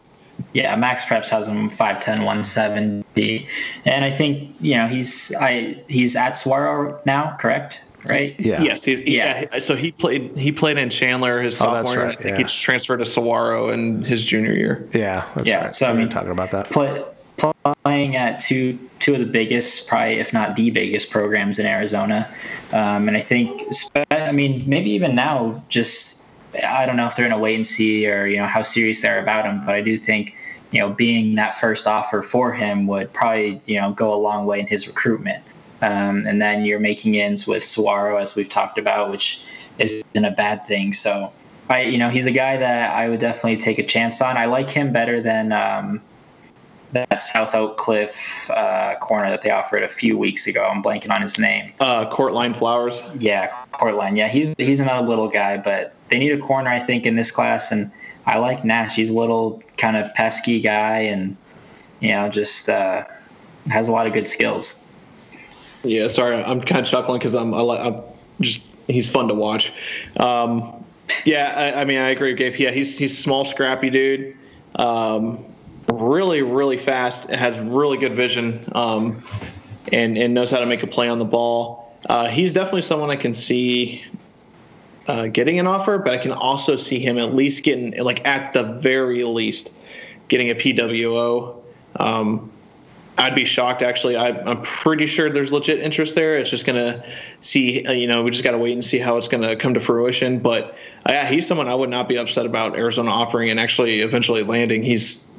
Yeah, 0.53 0.77
MaxPreps 0.77 1.29
has 1.31 1.49
him 1.49 1.71
5'10", 1.71 2.25
170. 2.25 3.49
And 3.87 4.05
I 4.05 4.11
think, 4.11 4.51
you 4.61 4.75
know, 4.77 4.87
he's 4.87 5.33
I 5.41 5.79
he's 5.89 6.15
at 6.17 6.37
Saguaro 6.37 7.01
now, 7.07 7.37
correct? 7.41 7.81
Right? 8.05 8.35
Yeah. 8.39 8.61
Yes, 8.63 8.85
he's, 8.85 9.01
Yeah. 9.03 9.47
yeah. 9.53 9.59
So 9.61 9.77
he 9.77 9.93
played 9.93 10.37
he 10.37 10.51
played 10.53 10.77
in 10.77 10.91
Chandler 10.91 11.41
his 11.41 11.55
Oh, 11.61 11.65
sophomore 11.67 11.83
that's 11.83 11.91
year. 11.93 12.01
and 12.01 12.09
right, 12.09 12.19
I 12.19 12.23
think 12.23 12.39
yeah. 12.41 12.47
he 12.47 12.53
transferred 12.53 12.97
to 12.99 13.07
Saguaro 13.07 13.71
in 13.71 14.03
his 14.03 14.25
junior 14.25 14.53
year. 14.55 14.89
Yeah, 14.93 15.25
that's 15.35 15.49
Yeah, 15.49 15.61
right. 15.63 15.75
so, 15.75 15.87
I 15.89 15.93
mean- 15.93 16.09
talking 16.09 16.31
about 16.33 16.51
that. 16.51 16.71
Play, 16.71 17.03
playing 17.85 18.17
at 18.17 18.41
two 18.41 18.79
two 18.99 19.15
of 19.15 19.21
the 19.21 19.27
biggest, 19.27 19.89
probably 19.89 20.15
if 20.21 20.33
not 20.33 20.55
the 20.57 20.71
biggest 20.71 21.11
programs 21.11 21.59
in 21.59 21.67
Arizona. 21.67 22.29
Um, 22.73 23.09
and 23.09 23.17
I 23.17 23.21
think, 23.21 23.63
I 24.11 24.31
mean, 24.33 24.63
maybe 24.67 24.91
even 24.91 25.15
now, 25.15 25.63
just 25.69 26.23
I 26.63 26.85
don't 26.87 26.97
know 26.97 27.07
if 27.07 27.17
they're 27.17 27.27
going 27.29 27.37
to 27.39 27.43
wait 27.43 27.55
and 27.57 27.67
see 27.67 28.07
or 28.09 28.27
you 28.27 28.37
know 28.37 28.47
how 28.47 28.63
serious 28.63 29.01
they're 29.03 29.21
about 29.21 29.45
him, 29.47 29.63
but 29.65 29.75
I 29.75 29.81
do 29.81 29.97
think 29.97 30.35
you 30.73 30.81
know 30.81 30.91
being 30.91 31.37
that 31.37 31.55
first 31.55 31.87
offer 31.87 32.23
for 32.23 32.53
him 32.53 32.87
would 32.89 33.13
probably 33.13 33.63
you 33.67 33.81
know 33.81 33.93
go 33.93 34.13
a 34.13 34.17
long 34.17 34.47
way 34.47 34.59
in 34.61 34.67
his 34.67 34.89
recruitment. 34.89 35.45
Um, 35.83 36.27
and 36.29 36.41
then 36.41 36.65
you're 36.65 36.79
making 36.79 37.17
ends 37.17 37.47
with 37.47 37.65
Saguaro, 37.65 38.17
as 38.17 38.37
we've 38.37 38.49
talked 38.49 38.79
about, 38.79 39.11
which 39.11 39.45
isn't 39.79 40.25
a 40.25 40.31
bad 40.31 40.65
thing. 40.65 40.93
So, 40.93 41.33
I, 41.69 41.83
you 41.83 41.99
know, 41.99 42.09
he's 42.09 42.27
a 42.27 42.31
guy 42.31 42.57
that 42.57 42.95
I 42.95 43.09
would 43.09 43.19
definitely 43.19 43.57
take 43.57 43.81
a 43.81 43.83
chance 43.83 44.23
on. 44.23 44.37
I 44.37 44.45
like 44.45 44.71
him 44.71 44.93
better 44.93 45.21
than 45.21 45.51
um, 45.51 46.01
that 46.93 47.21
South 47.21 47.55
Oak 47.57 47.79
Cliff 47.79 48.49
uh, 48.51 48.95
corner 49.01 49.29
that 49.29 49.43
they 49.43 49.51
offered 49.51 49.83
a 49.83 49.89
few 49.89 50.17
weeks 50.17 50.47
ago. 50.47 50.65
I'm 50.65 50.83
blanking 50.83 51.13
on 51.13 51.21
his 51.21 51.39
name. 51.39 51.73
Uh, 51.81 52.09
Courtline 52.09 52.55
Flowers. 52.57 53.03
Yeah, 53.19 53.49
Cortland. 53.73 54.17
Yeah, 54.17 54.29
he's 54.29 54.55
he's 54.59 54.79
another 54.79 55.07
little 55.07 55.29
guy, 55.29 55.57
but 55.57 55.95
they 56.13 56.19
need 56.19 56.33
a 56.33 56.39
corner, 56.39 56.69
I 56.69 56.79
think, 56.79 57.07
in 57.07 57.17
this 57.17 57.31
class. 57.31 57.73
And 57.73 57.91
I 58.27 58.37
like 58.37 58.67
Nash. 58.67 58.95
He's 58.95 59.09
a 59.09 59.15
little 59.15 59.63
kind 59.79 59.97
of 59.97 60.13
pesky 60.13 60.61
guy, 60.61 60.99
and 60.99 61.35
you 62.01 62.11
know, 62.11 62.29
just 62.29 62.69
uh, 62.69 63.07
has 63.71 63.89
a 63.89 63.93
lot 63.93 64.07
of 64.07 64.13
good 64.13 64.29
skills. 64.29 64.79
Yeah, 65.83 66.09
sorry, 66.09 66.37
I'm 66.37 66.61
kind 66.61 66.83
of 66.83 66.87
chuckling 66.87 67.19
because 67.19 67.35
I'm, 67.35 67.55
I'm 67.55 68.03
just 68.43 68.67
he's 68.89 69.09
fun 69.09 69.27
to 69.29 69.35
watch. 69.35 69.73
Um, 70.21 70.85
yeah, 71.25 71.55
I, 71.75 71.81
I 71.81 71.85
mean, 71.87 71.99
I 71.99 72.11
agree 72.11 72.33
with 72.33 72.39
Gabe. 72.39 72.57
Yeah, 72.57 72.73
he's 72.73 72.99
he's 72.99 73.17
small, 73.19 73.47
scrappy 73.47 73.89
dude. 73.89 74.37
Um, 74.77 75.43
really, 75.91 76.43
really 76.43 76.77
fast. 76.77 77.31
Has 77.31 77.59
really 77.59 77.97
good 77.97 78.15
vision. 78.15 78.71
Um, 78.73 79.25
and 79.95 80.19
and 80.19 80.35
knows 80.35 80.51
how 80.51 80.59
to 80.59 80.67
make 80.67 80.83
a 80.83 80.87
play 80.87 81.09
on 81.09 81.19
the 81.19 81.25
ball. 81.25 81.97
Uh, 82.11 82.29
he's 82.29 82.53
definitely 82.53 82.83
someone 82.83 83.11
I 83.11 83.17
can 83.17 83.33
see 83.33 84.05
uh, 85.09 85.27
getting 85.27 85.59
an 85.59 85.67
offer, 85.67 85.99
but 85.99 86.13
I 86.13 86.19
can 86.19 86.33
also 86.33 86.77
see 86.77 87.01
him 87.01 87.19
at 87.19 87.35
least 87.35 87.65
getting 87.65 87.97
like 87.99 88.25
at 88.27 88.53
the 88.53 88.63
very 88.63 89.25
least 89.25 89.73
getting 90.29 90.51
a 90.51 90.55
PWO. 90.55 91.61
Um, 91.97 92.51
I'd 93.19 93.35
be 93.35 93.45
shocked 93.45 93.83
actually. 93.83 94.17
I, 94.17 94.29
I'm 94.29 94.63
pretty 94.63 95.07
sure 95.07 95.29
there's 95.29 95.53
legit 95.53 95.81
interest 95.81 96.15
there. 96.15 96.39
It's 96.39 96.51
just 96.51 96.65
gonna 96.65 97.05
see, 97.41 97.85
uh, 97.87 97.93
you 97.93 98.07
know, 98.07 98.23
we 98.23 98.31
just 98.31 98.45
gotta 98.45 98.59
wait 98.59 98.73
and 98.73 98.85
see 98.85 98.99
how 98.99 99.17
it's 99.17 99.29
gonna 99.29 99.55
come 99.57 99.75
to 99.75 99.81
fruition. 99.81 100.39
But 100.39 100.77
uh, 101.07 101.13
yeah, 101.13 101.29
he's 101.29 101.47
someone 101.47 101.69
I 101.69 101.75
would 101.75 101.91
not 101.91 102.09
be 102.09 102.17
upset 102.17 102.47
about 102.47 102.77
Arizona 102.77 103.11
offering 103.11 103.51
and 103.51 103.61
actually 103.61 104.01
eventually 104.01 104.43
landing. 104.43 104.83
He's 104.83 105.31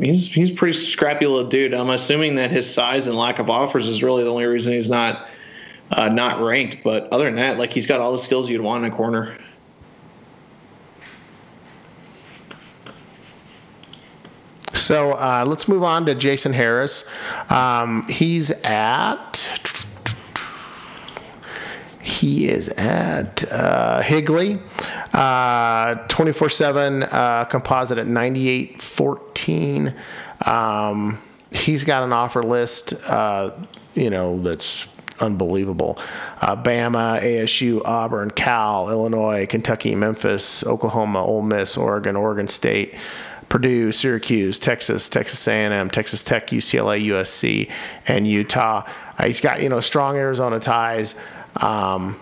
he's 0.00 0.30
he's 0.30 0.50
pretty 0.50 0.76
scrappy 0.76 1.26
little 1.26 1.48
dude. 1.48 1.72
I'm 1.72 1.88
assuming 1.90 2.34
that 2.34 2.50
his 2.50 2.72
size 2.72 3.06
and 3.06 3.16
lack 3.16 3.38
of 3.38 3.48
offers 3.48 3.88
is 3.88 4.02
really 4.02 4.24
the 4.24 4.30
only 4.30 4.44
reason 4.44 4.74
he's 4.74 4.90
not 4.90 5.28
uh, 5.92 6.08
not 6.08 6.40
ranked. 6.40 6.82
But 6.82 7.08
other 7.12 7.24
than 7.24 7.36
that, 7.36 7.58
like 7.58 7.72
he's 7.72 7.86
got 7.86 8.00
all 8.00 8.12
the 8.12 8.18
skills 8.18 8.50
you'd 8.50 8.60
want 8.60 8.84
in 8.84 8.92
a 8.92 8.94
corner. 8.94 9.38
So 14.72 15.12
uh, 15.12 15.44
let's 15.46 15.68
move 15.68 15.84
on 15.84 16.06
to 16.06 16.14
Jason 16.14 16.52
Harris. 16.52 17.08
Um, 17.50 18.06
he's 18.08 18.50
at. 18.62 19.48
He 22.02 22.48
is 22.48 22.68
at 22.70 23.44
uh, 23.52 24.02
Higley, 24.02 24.58
twenty 26.08 26.32
four 26.32 26.48
seven 26.48 27.02
composite 27.02 27.98
at 27.98 28.08
ninety 28.08 28.48
eight 28.48 28.82
fourteen. 28.82 29.94
Um, 30.44 31.22
he's 31.52 31.84
got 31.84 32.02
an 32.02 32.12
offer 32.12 32.42
list, 32.42 32.94
uh, 33.08 33.52
you 33.94 34.10
know, 34.10 34.40
that's 34.42 34.88
unbelievable. 35.20 35.98
Uh, 36.40 36.56
Bama, 36.56 37.20
ASU, 37.22 37.82
Auburn, 37.84 38.30
Cal, 38.30 38.90
Illinois, 38.90 39.46
Kentucky, 39.46 39.94
Memphis, 39.94 40.64
Oklahoma, 40.64 41.24
Ole 41.24 41.42
Miss, 41.42 41.76
Oregon, 41.76 42.16
Oregon 42.16 42.48
State. 42.48 42.96
Purdue, 43.48 43.92
Syracuse, 43.92 44.58
Texas, 44.58 45.10
Texas 45.10 45.46
A&M, 45.46 45.90
Texas 45.90 46.24
Tech, 46.24 46.46
UCLA, 46.46 47.04
USC, 47.08 47.70
and 48.06 48.26
Utah. 48.26 48.82
Uh, 49.18 49.26
he's 49.26 49.42
got 49.42 49.60
you 49.60 49.68
know 49.68 49.80
strong 49.80 50.16
Arizona 50.16 50.58
ties. 50.58 51.16
Um, 51.56 52.18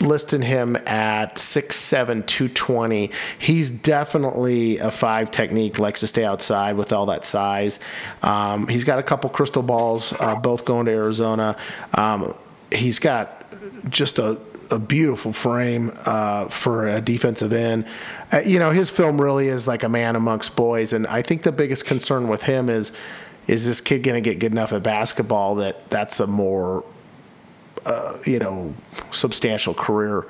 listing 0.00 0.42
him 0.42 0.76
at 0.86 1.36
6'7", 1.36 2.26
220. 2.26 3.10
He's 3.38 3.70
definitely 3.70 4.78
a 4.78 4.90
five 4.90 5.30
technique, 5.30 5.78
likes 5.78 6.00
to 6.00 6.06
stay 6.06 6.24
outside 6.24 6.76
with 6.76 6.92
all 6.92 7.06
that 7.06 7.24
size. 7.24 7.80
Um, 8.22 8.68
he's 8.68 8.84
got 8.84 8.98
a 8.98 9.02
couple 9.02 9.30
crystal 9.30 9.62
balls, 9.62 10.12
uh, 10.20 10.36
both 10.36 10.64
going 10.64 10.86
to 10.86 10.92
Arizona. 10.92 11.56
Um, 11.94 12.34
he's 12.70 12.98
got 12.98 13.44
just 13.90 14.18
a, 14.18 14.38
a 14.70 14.78
beautiful 14.78 15.32
frame 15.32 15.92
uh, 16.04 16.48
for 16.48 16.88
a 16.88 17.00
defensive 17.00 17.52
end. 17.52 17.86
Uh, 18.32 18.42
you 18.44 18.58
know, 18.58 18.70
his 18.70 18.90
film 18.90 19.20
really 19.20 19.48
is 19.48 19.66
like 19.66 19.82
a 19.82 19.88
man 19.88 20.16
amongst 20.16 20.56
boys, 20.56 20.92
and 20.92 21.06
I 21.06 21.22
think 21.22 21.42
the 21.42 21.52
biggest 21.52 21.86
concern 21.86 22.28
with 22.28 22.42
him 22.42 22.68
is 22.68 22.92
is 23.46 23.66
this 23.66 23.82
kid 23.82 24.02
going 24.02 24.14
to 24.14 24.22
get 24.22 24.38
good 24.38 24.52
enough 24.52 24.72
at 24.72 24.82
basketball 24.82 25.56
that 25.56 25.90
that's 25.90 26.18
a 26.18 26.26
more 26.26 26.82
uh, 27.86 28.18
you 28.24 28.38
know 28.38 28.74
substantial 29.10 29.74
career 29.74 30.26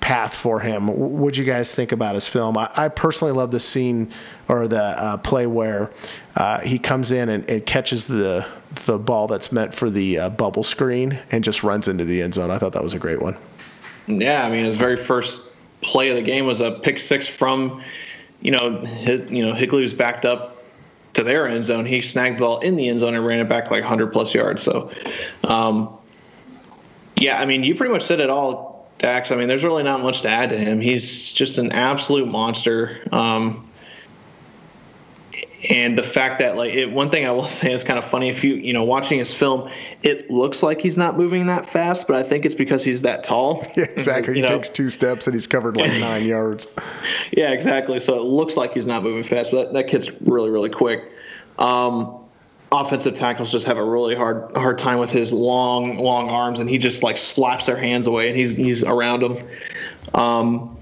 path 0.00 0.34
for 0.34 0.60
him. 0.60 0.86
What 0.86 1.34
do 1.34 1.40
you 1.40 1.46
guys 1.46 1.74
think 1.74 1.90
about 1.90 2.14
his 2.14 2.28
film? 2.28 2.56
I, 2.56 2.70
I 2.76 2.88
personally 2.88 3.32
love 3.32 3.50
the 3.50 3.58
scene 3.58 4.12
or 4.48 4.68
the 4.68 4.80
uh, 4.80 5.16
play 5.16 5.46
where 5.46 5.90
uh, 6.36 6.60
he 6.60 6.78
comes 6.78 7.12
in 7.12 7.28
and, 7.28 7.48
and, 7.50 7.66
catches 7.66 8.06
the 8.06 8.46
the 8.84 8.98
ball 8.98 9.26
that's 9.26 9.50
meant 9.50 9.74
for 9.74 9.90
the 9.90 10.18
uh, 10.18 10.30
bubble 10.30 10.62
screen 10.62 11.18
and 11.30 11.42
just 11.42 11.62
runs 11.62 11.88
into 11.88 12.04
the 12.04 12.22
end 12.22 12.34
zone. 12.34 12.50
I 12.50 12.58
thought 12.58 12.72
that 12.74 12.82
was 12.82 12.94
a 12.94 12.98
great 12.98 13.20
one. 13.20 13.36
Yeah, 14.06 14.46
I 14.46 14.50
mean 14.50 14.64
his 14.64 14.76
very 14.76 14.96
first 14.96 15.54
play 15.80 16.10
of 16.10 16.16
the 16.16 16.22
game 16.22 16.46
was 16.46 16.60
a 16.60 16.72
pick 16.72 16.98
six 16.98 17.26
from, 17.26 17.82
you 18.40 18.50
know, 18.50 18.80
his, 18.80 19.30
you 19.30 19.44
know 19.44 19.54
Higley 19.54 19.82
was 19.82 19.94
backed 19.94 20.24
up 20.24 20.62
to 21.14 21.24
their 21.24 21.48
end 21.48 21.64
zone. 21.64 21.86
He 21.86 22.02
snagged 22.02 22.36
the 22.38 22.44
ball 22.44 22.58
in 22.60 22.76
the 22.76 22.88
end 22.88 23.00
zone 23.00 23.14
and 23.14 23.26
ran 23.26 23.40
it 23.40 23.48
back 23.48 23.70
like 23.70 23.82
100 23.82 24.12
plus 24.12 24.34
yards. 24.34 24.62
So, 24.62 24.92
um, 25.44 25.96
yeah, 27.20 27.40
I 27.40 27.46
mean 27.46 27.64
you 27.64 27.74
pretty 27.74 27.92
much 27.92 28.02
said 28.02 28.20
it 28.20 28.30
all, 28.30 28.88
Dax. 28.98 29.30
I 29.30 29.36
mean 29.36 29.48
there's 29.48 29.64
really 29.64 29.82
not 29.82 30.02
much 30.02 30.22
to 30.22 30.28
add 30.28 30.50
to 30.50 30.58
him. 30.58 30.80
He's 30.80 31.32
just 31.32 31.58
an 31.58 31.72
absolute 31.72 32.28
monster. 32.28 33.00
Um, 33.12 33.66
and 35.70 35.96
the 35.96 36.02
fact 36.02 36.38
that 36.38 36.56
like 36.56 36.72
it, 36.74 36.90
one 36.90 37.10
thing 37.10 37.26
I 37.26 37.30
will 37.30 37.46
say 37.48 37.72
is 37.72 37.82
kind 37.84 37.98
of 37.98 38.04
funny 38.04 38.28
if 38.28 38.44
you 38.44 38.54
you 38.54 38.72
know 38.72 38.84
watching 38.84 39.18
his 39.18 39.32
film, 39.32 39.70
it 40.02 40.30
looks 40.30 40.62
like 40.62 40.80
he's 40.80 40.98
not 40.98 41.16
moving 41.16 41.46
that 41.46 41.66
fast, 41.66 42.06
but 42.06 42.16
I 42.16 42.22
think 42.22 42.44
it's 42.44 42.54
because 42.54 42.84
he's 42.84 43.02
that 43.02 43.24
tall. 43.24 43.64
Yeah, 43.76 43.84
exactly. 43.84 44.34
He 44.34 44.40
know? 44.40 44.46
takes 44.46 44.70
two 44.70 44.88
steps 44.88 45.26
and 45.26 45.34
he's 45.34 45.46
covered 45.46 45.76
like 45.76 45.90
nine 46.00 46.24
yards. 46.24 46.66
Yeah, 47.32 47.50
exactly. 47.50 48.00
So 48.00 48.16
it 48.16 48.22
looks 48.22 48.56
like 48.56 48.72
he's 48.72 48.86
not 48.86 49.02
moving 49.02 49.22
fast, 49.22 49.50
but 49.50 49.66
that, 49.66 49.72
that 49.74 49.88
kid's 49.88 50.10
really 50.22 50.50
really 50.50 50.70
quick. 50.70 51.12
Um, 51.58 52.25
offensive 52.80 53.14
tackles 53.14 53.50
just 53.52 53.66
have 53.66 53.76
a 53.76 53.84
really 53.84 54.14
hard 54.14 54.54
hard 54.56 54.78
time 54.78 54.98
with 54.98 55.10
his 55.10 55.32
long 55.32 55.98
long 55.98 56.28
arms, 56.28 56.60
and 56.60 56.68
he 56.68 56.78
just 56.78 57.02
like 57.02 57.18
slaps 57.18 57.66
their 57.66 57.76
hands 57.76 58.06
away, 58.06 58.28
and 58.28 58.36
he's 58.36 58.50
he's 58.50 58.84
around 58.84 59.22
them. 59.22 59.48
Um, 60.14 60.76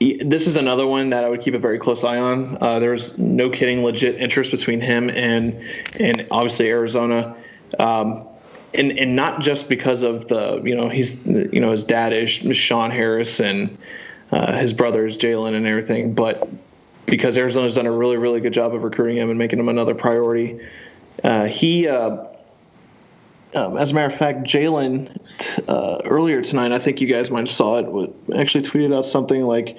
this 0.00 0.46
is 0.46 0.56
another 0.56 0.86
one 0.86 1.10
that 1.10 1.24
I 1.24 1.28
would 1.28 1.42
keep 1.42 1.54
a 1.54 1.58
very 1.58 1.78
close 1.78 2.04
eye 2.04 2.18
on. 2.18 2.56
Uh, 2.60 2.78
there's 2.78 3.18
no 3.18 3.50
kidding, 3.50 3.84
legit 3.84 4.16
interest 4.16 4.50
between 4.50 4.80
him 4.80 5.10
and 5.10 5.62
and 5.98 6.26
obviously 6.30 6.68
Arizona, 6.68 7.36
um, 7.78 8.26
and 8.74 8.92
and 8.92 9.14
not 9.14 9.40
just 9.42 9.68
because 9.68 10.02
of 10.02 10.28
the 10.28 10.62
you 10.64 10.74
know 10.74 10.88
he's 10.88 11.24
you 11.26 11.60
know 11.60 11.72
his 11.72 11.84
dad 11.84 12.12
is 12.12 12.30
Sean 12.56 12.90
Harris 12.90 13.40
and 13.40 13.76
uh, 14.32 14.58
his 14.58 14.72
brother 14.72 15.06
is 15.06 15.18
Jalen 15.18 15.54
and 15.54 15.66
everything, 15.66 16.14
but 16.14 16.48
because 17.10 17.36
Arizona's 17.36 17.74
done 17.74 17.86
a 17.86 17.92
really, 17.92 18.16
really 18.16 18.40
good 18.40 18.54
job 18.54 18.74
of 18.74 18.82
recruiting 18.84 19.18
him 19.18 19.28
and 19.28 19.38
making 19.38 19.58
him 19.58 19.68
another 19.68 19.94
priority. 19.94 20.60
Uh, 21.22 21.44
he, 21.44 21.88
uh, 21.88 22.24
um, 23.54 23.76
as 23.76 23.90
a 23.90 23.94
matter 23.94 24.06
of 24.06 24.18
fact, 24.18 24.44
Jalen 24.44 25.18
uh, 25.68 26.00
earlier 26.04 26.40
tonight, 26.40 26.72
I 26.72 26.78
think 26.78 27.00
you 27.00 27.08
guys 27.08 27.30
might 27.30 27.48
have 27.48 27.54
saw 27.54 27.78
it, 27.78 28.14
actually 28.38 28.62
tweeted 28.62 28.96
out 28.96 29.06
something 29.06 29.42
like, 29.42 29.76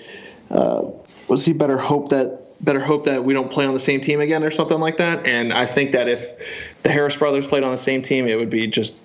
uh, 0.52 0.84
"Was 1.30 1.46
he 1.46 1.54
better 1.54 1.78
hope 1.78 2.10
that 2.10 2.40
better 2.64 2.82
hope 2.82 3.06
that 3.06 3.24
we 3.24 3.34
don't 3.34 3.50
play 3.50 3.66
on 3.66 3.74
the 3.74 3.80
same 3.80 4.02
team 4.02 4.20
again 4.20 4.44
or 4.44 4.52
something 4.52 4.80
like 4.80 4.98
that?" 4.98 5.26
And 5.26 5.54
I 5.54 5.66
think 5.66 5.94
that 5.94 6.10
if 6.10 6.84
the 6.84 6.92
Harris 6.92 7.16
brothers 7.16 7.48
played 7.48 7.64
on 7.64 7.72
the 7.72 7.78
same 7.78 8.02
team, 8.02 8.28
it 8.28 8.36
would 8.36 8.50
be 8.50 8.68
just 8.68 8.96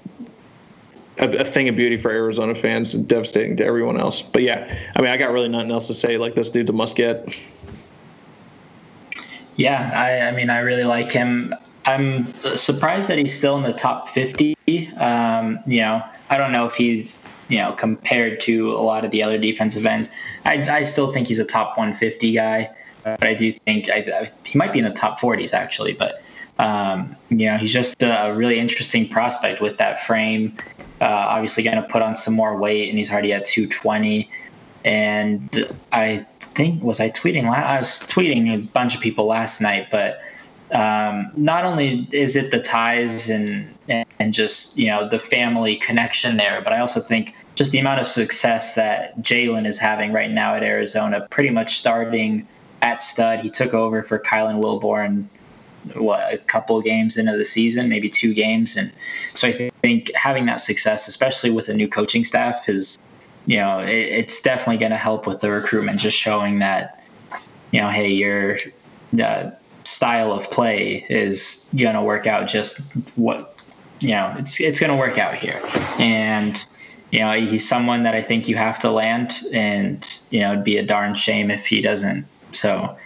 a, 1.19 1.31
a, 1.31 1.45
thing 1.45 1.69
of 1.69 1.77
beauty 1.77 1.97
for 1.97 2.11
Arizona 2.11 2.55
fans 2.55 2.95
and 2.95 3.07
devastating 3.07 3.57
to 3.59 3.65
everyone 3.65 4.01
else. 4.01 4.21
But 4.21 4.43
yeah, 4.43 4.77
I 4.97 5.01
mean, 5.01 5.11
I 5.11 5.17
got 5.17 5.31
really 5.31 5.49
nothing 5.49 5.71
else 5.71 5.87
to 5.87 5.95
say. 5.95 6.19
Like 6.19 6.35
this 6.35 6.51
dude's 6.51 6.71
a 6.71 6.73
must 6.73 6.97
get. 6.97 7.29
Yeah, 9.57 9.91
I, 9.95 10.29
I 10.29 10.31
mean, 10.33 10.51
I 10.51 10.61
really 10.61 10.85
like 10.85 11.11
him. 11.11 11.55
I'm 11.87 12.33
surprised 12.57 13.09
that 13.09 13.19
he's 13.19 13.35
still 13.35 13.57
in 13.57 13.63
the 13.63 13.73
top 13.73 14.09
50. 14.09 14.57
Um, 14.97 15.59
you 15.67 15.81
know, 15.81 16.03
I 16.31 16.37
don't 16.37 16.53
know 16.53 16.67
if 16.67 16.75
he's 16.75 17.23
you 17.49 17.59
know 17.59 17.73
compared 17.73 18.41
to 18.41 18.73
a 18.73 18.83
lot 18.83 19.05
of 19.05 19.11
the 19.13 19.23
other 19.23 19.39
defensive 19.39 19.87
ends. 19.87 20.11
I, 20.45 20.63
I 20.69 20.83
still 20.83 21.13
think 21.13 21.29
he's 21.29 21.39
a 21.39 21.45
top 21.45 21.79
150 21.79 22.33
guy, 22.33 22.71
but 23.05 23.25
I 23.25 23.35
do 23.35 23.53
think 23.53 23.89
I, 23.89 23.99
I, 23.99 24.31
he 24.45 24.59
might 24.59 24.73
be 24.73 24.81
in 24.81 24.85
the 24.85 24.91
top 24.91 25.21
40s 25.21 25.55
actually. 25.55 25.93
But 25.93 26.23
um, 26.59 27.15
you 27.31 27.47
know, 27.47 27.57
he's 27.57 27.73
just 27.73 28.03
a 28.03 28.33
really 28.35 28.59
interesting 28.59 29.09
prospect 29.09 29.61
with 29.61 29.79
that 29.79 30.03
frame. 30.03 30.57
Uh, 31.01 31.05
obviously, 31.05 31.63
going 31.63 31.77
to 31.77 31.89
put 31.89 32.03
on 32.03 32.17
some 32.17 32.35
more 32.35 32.57
weight, 32.57 32.89
and 32.89 32.99
he's 32.99 33.13
already 33.13 33.33
at 33.33 33.45
220. 33.45 34.31
And 34.85 35.67
I 35.93 36.27
think 36.57 36.83
was 36.83 36.99
I 36.99 37.11
tweeting? 37.11 37.45
I 37.45 37.79
was 37.79 38.01
tweeting 38.01 38.53
a 38.53 38.67
bunch 38.69 38.95
of 38.95 39.01
people 39.01 39.27
last 39.27 39.61
night, 39.61 39.89
but 39.91 40.21
um, 40.73 41.31
not 41.37 41.65
only 41.65 42.09
is 42.11 42.35
it 42.35 42.51
the 42.51 42.61
ties 42.61 43.31
and 43.31 43.73
and 44.19 44.33
just 44.33 44.77
you 44.77 44.87
know 44.87 45.09
the 45.09 45.21
family 45.21 45.77
connection 45.77 46.37
there, 46.39 46.61
but 46.63 46.73
I 46.73 46.81
also 46.81 47.01
think 47.01 47.35
just 47.55 47.71
the 47.71 47.79
amount 47.79 48.01
of 48.01 48.07
success 48.07 48.75
that 48.75 49.19
Jalen 49.21 49.67
is 49.67 49.79
having 49.79 50.13
right 50.13 50.31
now 50.31 50.55
at 50.55 50.63
Arizona, 50.63 51.27
pretty 51.31 51.51
much 51.51 51.79
starting 51.79 52.47
at 52.83 53.01
stud. 53.01 53.41
He 53.41 53.51
took 53.51 53.75
over 53.75 54.03
for 54.03 54.19
Kylan 54.19 54.61
Wilborn 54.63 55.27
what 55.95 56.35
a 56.35 56.39
couple 56.39 56.81
games 56.83 57.17
into 57.17 57.37
the 57.37 57.45
season, 57.45 57.89
maybe 57.89 58.09
two 58.09 58.35
games, 58.35 58.77
and 58.77 58.91
so 59.35 59.47
I 59.47 59.53
think 59.53 60.11
having 60.17 60.47
that 60.47 60.61
success, 60.61 61.07
especially 61.07 61.51
with 61.51 61.69
a 61.69 61.75
new 61.75 61.87
coaching 61.87 62.25
staff, 62.25 62.69
is 62.69 62.99
you 63.47 63.57
know 63.57 63.81
it, 63.81 63.91
it's 63.91 64.41
definitely 64.41 64.79
going 64.79 64.93
to 64.93 64.99
help 64.99 65.27
with 65.27 65.41
the 65.41 65.51
recruitment. 65.51 65.99
Just 65.99 66.17
showing 66.17 66.59
that 66.59 66.97
you 67.73 67.81
know, 67.81 67.89
hey, 67.89 68.11
your 68.11 68.59
uh, 69.23 69.51
style 69.85 70.33
of 70.33 70.51
play 70.51 71.05
is 71.09 71.69
going 71.77 71.95
to 71.95 72.03
work 72.03 72.27
out 72.27 72.49
just 72.49 72.81
what 73.17 73.55
you 74.01 74.11
know 74.11 74.35
it's 74.39 74.61
it's 74.61 74.81
going 74.81 74.91
to 74.91 74.97
work 74.97 75.19
out 75.19 75.35
here, 75.35 75.61
and 75.99 76.65
you 77.13 77.21
know 77.21 77.33
he's 77.33 77.67
someone 77.67 78.03
that 78.03 78.15
I 78.15 78.21
think 78.21 78.49
you 78.49 78.57
have 78.57 78.79
to 78.81 78.91
land, 78.91 79.35
and 79.53 80.07
you 80.31 80.41
know 80.41 80.53
it'd 80.53 80.65
be 80.65 80.79
a 80.79 80.87
darn 80.87 81.15
shame 81.15 81.51
if 81.51 81.67
he 81.67 81.81
doesn't. 81.81 82.27
So 82.53 82.97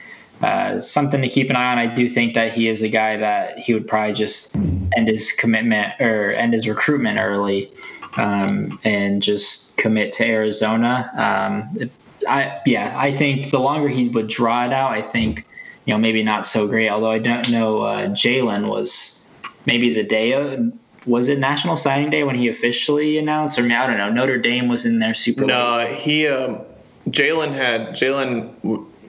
uh, 0.42 0.80
something 0.80 1.20
to 1.22 1.28
keep 1.28 1.50
an 1.50 1.56
eye 1.56 1.72
on. 1.72 1.78
I 1.78 1.86
do 1.86 2.08
think 2.08 2.34
that 2.34 2.52
he 2.52 2.68
is 2.68 2.82
a 2.82 2.88
guy 2.88 3.16
that 3.16 3.58
he 3.58 3.74
would 3.74 3.86
probably 3.86 4.14
just 4.14 4.56
end 4.96 5.08
his 5.08 5.32
commitment 5.32 6.00
or 6.00 6.30
end 6.30 6.54
his 6.54 6.66
recruitment 6.66 7.18
early 7.18 7.70
um, 8.16 8.78
and 8.84 9.22
just 9.22 9.76
commit 9.76 10.12
to 10.14 10.26
Arizona. 10.26 11.10
Um, 11.14 11.90
I 12.28 12.60
yeah, 12.66 12.94
I 12.98 13.16
think 13.16 13.50
the 13.50 13.60
longer 13.60 13.88
he 13.88 14.08
would 14.08 14.28
draw 14.28 14.66
it 14.66 14.72
out, 14.72 14.92
I 14.92 15.02
think 15.02 15.46
you 15.84 15.94
know 15.94 15.98
maybe 15.98 16.22
not 16.22 16.46
so 16.46 16.66
great. 16.66 16.88
Although 16.88 17.10
I 17.10 17.18
don't 17.18 17.50
know, 17.50 17.80
uh, 17.80 18.08
Jalen 18.08 18.68
was 18.68 19.28
maybe 19.66 19.94
the 19.94 20.04
day 20.04 20.32
of. 20.32 20.72
Was 21.06 21.28
it 21.28 21.38
National 21.38 21.78
Signing 21.78 22.10
Day 22.10 22.24
when 22.24 22.36
he 22.36 22.48
officially 22.48 23.16
announced, 23.16 23.58
or 23.58 23.64
I 23.64 23.86
don't 23.86 23.96
know? 23.96 24.10
Notre 24.10 24.36
Dame 24.36 24.68
was 24.68 24.84
in 24.84 24.98
there 24.98 25.14
super. 25.14 25.46
No, 25.46 25.78
late. 25.78 25.96
he 25.96 26.26
um, 26.28 26.60
Jalen 27.08 27.54
had 27.54 27.96
Jalen 27.96 28.52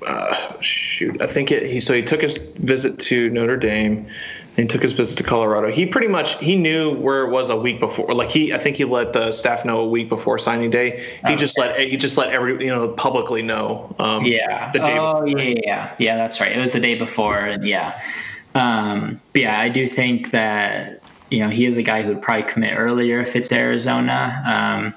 uh, 0.06 0.60
shoot, 0.62 1.22
I 1.22 1.28
think 1.28 1.52
it, 1.52 1.70
he 1.70 1.80
so 1.80 1.94
he 1.94 2.02
took 2.02 2.22
his 2.22 2.38
visit 2.56 3.00
to 3.02 3.30
Notre 3.30 3.58
Dame. 3.58 4.08
And 4.58 4.66
he 4.66 4.68
took 4.68 4.82
his 4.82 4.92
visit 4.92 5.18
to 5.18 5.24
Colorado. 5.24 5.72
He 5.72 5.86
pretty 5.86 6.10
much 6.10 6.38
he 6.40 6.58
knew 6.58 6.94
where 6.96 7.24
it 7.24 7.30
was 7.30 7.50
a 7.50 7.56
week 7.56 7.80
before. 7.80 8.14
Like 8.14 8.30
he, 8.30 8.54
I 8.54 8.58
think 8.58 8.76
he 8.76 8.84
let 8.84 9.14
the 9.14 9.32
staff 9.32 9.64
know 9.64 9.80
a 9.80 9.88
week 9.88 10.10
before 10.10 10.38
signing 10.40 10.70
day. 10.70 11.00
He 11.22 11.28
okay. 11.28 11.36
just 11.38 11.58
let 11.58 11.80
he 11.80 11.96
just 11.96 12.18
let 12.18 12.34
every 12.34 12.62
you 12.64 12.70
know 12.70 12.90
publicly 12.90 13.42
know. 13.42 13.96
Um, 13.98 14.26
yeah. 14.26 14.70
The 14.74 14.80
day 14.80 14.98
oh 15.00 15.24
before. 15.24 15.40
yeah, 15.40 15.62
yeah, 15.64 15.96
yeah. 16.00 16.18
That's 16.18 16.42
right. 16.42 16.52
It 16.52 16.60
was 16.60 16.74
the 16.74 16.82
day 16.82 16.98
before, 16.98 17.38
and 17.38 17.66
yeah. 17.66 18.02
Um, 18.54 19.22
yeah, 19.34 19.58
I 19.58 19.70
do 19.70 19.88
think 19.88 20.32
that 20.32 21.02
you 21.30 21.40
know 21.40 21.50
he 21.50 21.66
is 21.66 21.78
a 21.78 21.84
guy 21.84 22.02
who 22.02 22.10
would 22.10 22.22
probably 22.22 22.44
commit 22.44 22.78
earlier 22.78 23.22
if 23.22 23.38
it's 23.38 23.54
Arizona. 23.54 24.44
Um, 24.46 24.94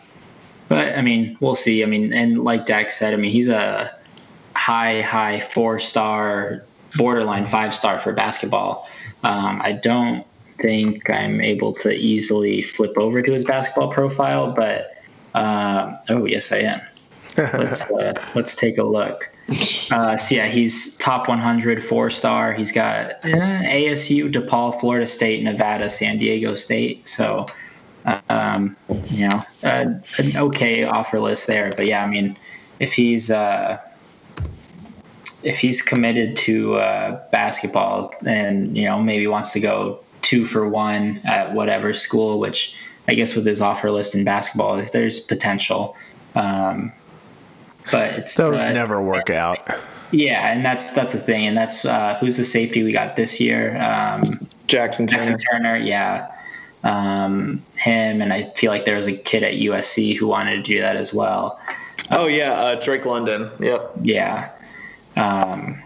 but 0.68 0.98
I 0.98 1.02
mean, 1.02 1.36
we'll 1.38 1.54
see. 1.54 1.84
I 1.84 1.86
mean, 1.86 2.12
and 2.12 2.42
like 2.42 2.66
Dax 2.66 2.98
said, 2.98 3.14
I 3.14 3.16
mean 3.16 3.30
he's 3.30 3.48
a 3.48 3.96
high, 4.56 5.00
high 5.00 5.38
four 5.38 5.78
star, 5.78 6.64
borderline 6.96 7.46
five 7.46 7.72
star 7.72 8.00
for 8.00 8.12
basketball. 8.12 8.88
Um, 9.24 9.60
I 9.62 9.72
don't 9.72 10.26
think 10.58 11.08
I'm 11.10 11.40
able 11.40 11.72
to 11.74 11.92
easily 11.92 12.62
flip 12.62 12.96
over 12.96 13.22
to 13.22 13.32
his 13.32 13.44
basketball 13.44 13.90
profile, 13.90 14.52
but 14.52 14.94
uh, 15.34 15.96
oh 16.10 16.26
yes, 16.26 16.52
I 16.52 16.58
am. 16.58 16.80
let's 17.36 17.90
uh, 17.90 18.14
let's 18.34 18.54
take 18.54 18.78
a 18.78 18.84
look. 18.84 19.28
Uh, 19.90 20.16
so 20.16 20.36
yeah, 20.36 20.46
he's 20.46 20.96
top 20.98 21.28
100 21.28 21.82
four 21.82 22.08
star. 22.10 22.52
He's 22.52 22.70
got 22.70 23.12
uh, 23.24 23.28
ASU, 23.28 24.32
DePaul, 24.32 24.78
Florida 24.78 25.06
State, 25.06 25.42
Nevada, 25.42 25.90
San 25.90 26.18
Diego 26.18 26.54
State. 26.54 27.08
So 27.08 27.46
um, 28.28 28.76
you 29.10 29.28
know, 29.28 29.42
uh, 29.62 29.94
an 30.18 30.36
okay 30.36 30.84
offer 30.84 31.20
list 31.20 31.46
there. 31.46 31.72
But 31.76 31.86
yeah, 31.86 32.04
I 32.04 32.06
mean, 32.06 32.36
if 32.78 32.92
he's 32.92 33.30
uh, 33.30 33.80
if 35.44 35.58
he's 35.58 35.82
committed 35.82 36.36
to 36.36 36.76
uh, 36.76 37.22
basketball 37.30 38.12
and 38.26 38.76
you 38.76 38.84
know 38.84 38.98
maybe 38.98 39.26
wants 39.26 39.52
to 39.52 39.60
go 39.60 40.00
two 40.22 40.46
for 40.46 40.68
one 40.68 41.20
at 41.24 41.52
whatever 41.52 41.92
school, 41.92 42.38
which 42.38 42.74
I 43.08 43.14
guess 43.14 43.34
with 43.34 43.46
his 43.46 43.60
offer 43.60 43.90
list 43.90 44.14
in 44.14 44.24
basketball, 44.24 44.82
there's 44.92 45.20
potential. 45.20 45.96
Um, 46.34 46.92
but 47.92 48.12
it's 48.14 48.34
those 48.34 48.62
uh, 48.62 48.72
never 48.72 49.02
work 49.02 49.30
out. 49.30 49.68
Yeah, 50.10 50.50
and 50.52 50.64
that's 50.64 50.92
that's 50.92 51.12
the 51.12 51.18
thing, 51.18 51.46
and 51.46 51.56
that's 51.56 51.84
uh, 51.84 52.16
who's 52.20 52.36
the 52.36 52.44
safety 52.44 52.82
we 52.82 52.92
got 52.92 53.16
this 53.16 53.40
year. 53.40 53.76
Um, 53.82 54.46
Jackson 54.66 55.06
Turner. 55.06 55.22
Jackson 55.22 55.38
Turner, 55.38 55.76
yeah. 55.76 56.30
Um, 56.82 57.62
him 57.76 58.20
and 58.20 58.32
I 58.32 58.50
feel 58.50 58.70
like 58.70 58.84
there 58.84 58.94
was 58.94 59.06
a 59.06 59.16
kid 59.16 59.42
at 59.42 59.54
USC 59.54 60.16
who 60.16 60.26
wanted 60.26 60.56
to 60.56 60.62
do 60.62 60.80
that 60.80 60.96
as 60.96 61.14
well. 61.14 61.58
Oh 62.10 62.26
yeah, 62.26 62.52
uh, 62.52 62.74
Drake 62.76 63.04
London. 63.04 63.50
Yep. 63.58 63.92
Yeah. 64.02 64.50
Um, 65.16 65.82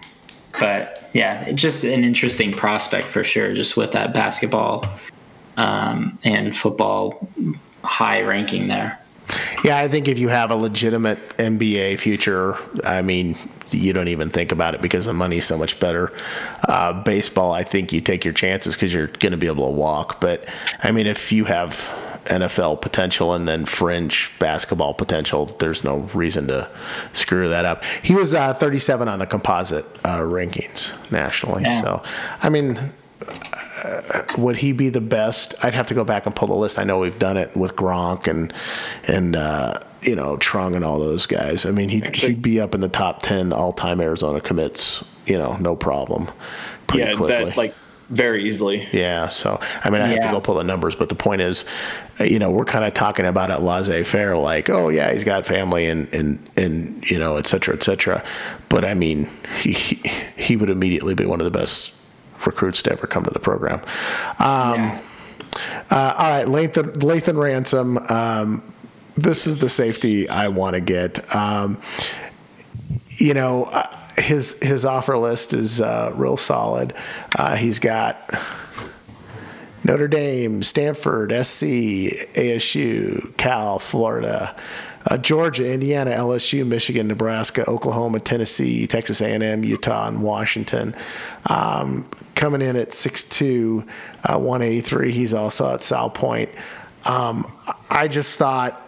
but 0.58 1.08
yeah, 1.14 1.52
just 1.52 1.84
an 1.84 2.04
interesting 2.04 2.52
prospect 2.52 3.06
for 3.06 3.24
sure, 3.24 3.54
just 3.54 3.76
with 3.76 3.92
that 3.92 4.12
basketball 4.12 4.86
um, 5.56 6.18
and 6.24 6.56
football 6.56 7.28
high 7.82 8.22
ranking 8.22 8.68
there. 8.68 8.98
Yeah, 9.62 9.78
I 9.78 9.88
think 9.88 10.08
if 10.08 10.18
you 10.18 10.28
have 10.28 10.50
a 10.50 10.56
legitimate 10.56 11.18
NBA 11.36 11.98
future, 11.98 12.56
I 12.84 13.02
mean, 13.02 13.36
you 13.70 13.92
don't 13.92 14.08
even 14.08 14.30
think 14.30 14.52
about 14.52 14.74
it 14.74 14.80
because 14.80 15.04
the 15.04 15.12
money's 15.12 15.44
so 15.44 15.58
much 15.58 15.78
better. 15.78 16.16
Uh, 16.66 17.02
baseball, 17.02 17.52
I 17.52 17.62
think 17.62 17.92
you 17.92 18.00
take 18.00 18.24
your 18.24 18.32
chances 18.32 18.74
because 18.74 18.94
you're 18.94 19.08
going 19.08 19.32
to 19.32 19.36
be 19.36 19.46
able 19.46 19.66
to 19.66 19.72
walk. 19.72 20.20
But 20.20 20.48
I 20.82 20.92
mean, 20.92 21.06
if 21.06 21.30
you 21.32 21.44
have 21.44 21.74
NFL 22.28 22.80
potential 22.80 23.34
and 23.34 23.48
then 23.48 23.64
fringe 23.64 24.30
basketball 24.38 24.94
potential, 24.94 25.46
there's 25.46 25.82
no 25.82 26.00
reason 26.14 26.46
to 26.48 26.68
screw 27.12 27.48
that 27.48 27.64
up. 27.64 27.84
He 28.02 28.14
was 28.14 28.34
uh, 28.34 28.54
37 28.54 29.08
on 29.08 29.18
the 29.18 29.26
composite 29.26 29.84
uh, 30.04 30.20
rankings 30.20 30.94
nationally. 31.10 31.62
Yeah. 31.62 31.82
So, 31.82 32.02
I 32.42 32.48
mean, 32.48 32.78
uh, 33.84 34.22
would 34.36 34.56
he 34.56 34.72
be 34.72 34.88
the 34.88 35.00
best? 35.00 35.54
I'd 35.62 35.74
have 35.74 35.86
to 35.88 35.94
go 35.94 36.04
back 36.04 36.26
and 36.26 36.34
pull 36.34 36.48
the 36.48 36.54
list. 36.54 36.78
I 36.78 36.84
know 36.84 36.98
we've 36.98 37.18
done 37.18 37.36
it 37.36 37.56
with 37.56 37.76
Gronk 37.76 38.26
and 38.26 38.52
and 39.06 39.36
uh, 39.36 39.80
you 40.02 40.14
know 40.14 40.36
Trung 40.36 40.74
and 40.74 40.84
all 40.84 40.98
those 40.98 41.26
guys. 41.26 41.64
I 41.64 41.70
mean, 41.70 41.88
he'd, 41.88 42.16
he'd 42.16 42.42
be 42.42 42.60
up 42.60 42.74
in 42.74 42.80
the 42.80 42.88
top 42.88 43.22
10 43.22 43.52
all 43.52 43.72
time 43.72 44.00
Arizona 44.00 44.40
commits. 44.40 45.04
You 45.26 45.38
know, 45.38 45.56
no 45.56 45.76
problem. 45.76 46.30
Pretty 46.86 47.10
yeah, 47.10 47.16
quickly. 47.16 47.44
that 47.44 47.56
like 47.56 47.74
very 48.10 48.48
easily. 48.48 48.88
Yeah. 48.92 49.28
So, 49.28 49.60
I 49.84 49.90
mean, 49.90 50.00
I 50.00 50.08
have 50.08 50.22
to 50.22 50.30
go 50.30 50.40
pull 50.40 50.54
the 50.54 50.64
numbers, 50.64 50.94
but 50.94 51.08
the 51.08 51.14
point 51.14 51.42
is, 51.42 51.64
you 52.20 52.38
know, 52.38 52.50
we're 52.50 52.64
kind 52.64 52.84
of 52.84 52.94
talking 52.94 53.26
about 53.26 53.50
it 53.50 53.60
laissez 53.60 54.04
faire, 54.04 54.36
like, 54.36 54.68
oh, 54.70 54.88
yeah, 54.88 55.12
he's 55.12 55.24
got 55.24 55.46
family 55.46 55.86
and, 55.86 56.12
and, 56.14 56.38
and, 56.56 57.10
you 57.10 57.18
know, 57.18 57.36
et 57.36 57.46
cetera, 57.46 57.74
et 57.74 57.82
cetera. 57.82 58.24
But 58.68 58.84
I 58.84 58.94
mean, 58.94 59.28
he, 59.58 60.00
he 60.36 60.56
would 60.56 60.70
immediately 60.70 61.14
be 61.14 61.26
one 61.26 61.40
of 61.40 61.44
the 61.44 61.50
best 61.50 61.94
recruits 62.44 62.82
to 62.82 62.92
ever 62.92 63.06
come 63.06 63.24
to 63.24 63.30
the 63.30 63.40
program. 63.40 63.80
Um, 64.38 64.80
yeah. 64.80 65.00
uh, 65.90 66.14
all 66.16 66.30
right. 66.30 66.46
Lathan, 66.46 66.92
Lathan 66.98 67.36
Ransom. 67.36 67.98
Um, 68.08 68.62
this 69.14 69.46
is 69.46 69.60
the 69.60 69.68
safety 69.68 70.28
I 70.28 70.48
want 70.48 70.74
to 70.74 70.80
get. 70.80 71.34
Um, 71.34 71.80
you 73.16 73.34
know, 73.34 73.84
his 74.16 74.58
his 74.62 74.84
offer 74.84 75.18
list 75.18 75.52
is 75.52 75.80
uh, 75.80 76.12
real 76.14 76.36
solid. 76.36 76.94
Uh, 77.36 77.56
he's 77.56 77.78
got 77.78 78.16
Notre 79.88 80.06
Dame, 80.06 80.62
Stanford, 80.62 81.30
SC, 81.30 81.64
ASU, 82.34 83.34
Cal, 83.38 83.78
Florida, 83.78 84.54
uh, 85.06 85.16
Georgia, 85.16 85.72
Indiana, 85.72 86.10
LSU, 86.10 86.66
Michigan, 86.66 87.08
Nebraska, 87.08 87.68
Oklahoma, 87.68 88.20
Tennessee, 88.20 88.86
Texas 88.86 89.22
A&M, 89.22 89.64
Utah, 89.64 90.08
and 90.08 90.22
Washington. 90.22 90.94
Um, 91.46 92.06
coming 92.34 92.60
in 92.60 92.76
at 92.76 92.90
6'2", 92.90 93.88
uh, 94.24 94.38
183. 94.38 95.10
He's 95.10 95.32
also 95.32 95.72
at 95.72 95.80
Salpointe. 95.80 96.50
Um, 97.06 97.50
I 97.88 98.08
just 98.08 98.36
thought 98.36 98.84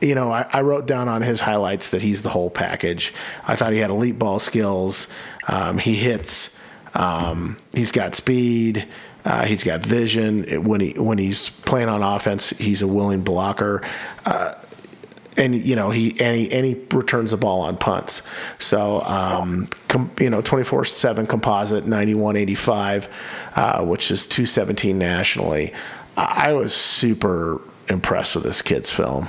you 0.00 0.14
know, 0.14 0.30
I, 0.30 0.46
I, 0.52 0.60
wrote 0.60 0.86
down 0.86 1.08
on 1.08 1.22
his 1.22 1.40
highlights 1.40 1.90
that 1.90 2.02
he's 2.02 2.22
the 2.22 2.28
whole 2.28 2.50
package. 2.50 3.12
I 3.44 3.56
thought 3.56 3.72
he 3.72 3.80
had 3.80 3.90
elite 3.90 4.16
ball 4.16 4.38
skills. 4.38 5.08
Um, 5.48 5.78
he 5.78 5.96
hits. 5.96 6.56
Um, 6.94 7.56
he's 7.74 7.90
got 7.90 8.14
speed. 8.14 8.86
Uh, 9.28 9.44
he's 9.44 9.62
got 9.62 9.80
vision. 9.80 10.64
When 10.64 10.80
he 10.80 10.92
when 10.92 11.18
he's 11.18 11.50
playing 11.50 11.90
on 11.90 12.02
offense, 12.02 12.48
he's 12.50 12.80
a 12.80 12.88
willing 12.88 13.20
blocker. 13.20 13.86
Uh, 14.24 14.54
and 15.36 15.54
you 15.54 15.76
know 15.76 15.90
he 15.90 16.18
and 16.18 16.34
he 16.34 16.50
and 16.50 16.64
he 16.64 16.74
returns 16.96 17.32
the 17.32 17.36
ball 17.36 17.60
on 17.60 17.76
punts. 17.76 18.22
So 18.58 19.02
um, 19.02 19.68
com, 19.88 20.10
you 20.18 20.30
know, 20.30 20.40
twenty 20.40 20.64
four 20.64 20.86
seven 20.86 21.26
composite, 21.26 21.86
ninety 21.86 22.14
one 22.14 22.36
eighty 22.36 22.54
five, 22.54 23.10
uh, 23.54 23.84
which 23.84 24.10
is 24.10 24.26
two 24.26 24.46
seventeen 24.46 24.98
nationally. 24.98 25.74
I 26.16 26.52
was 26.54 26.74
super 26.74 27.60
impressed 27.90 28.34
with 28.34 28.44
this 28.44 28.62
kid's 28.62 28.90
film. 28.90 29.28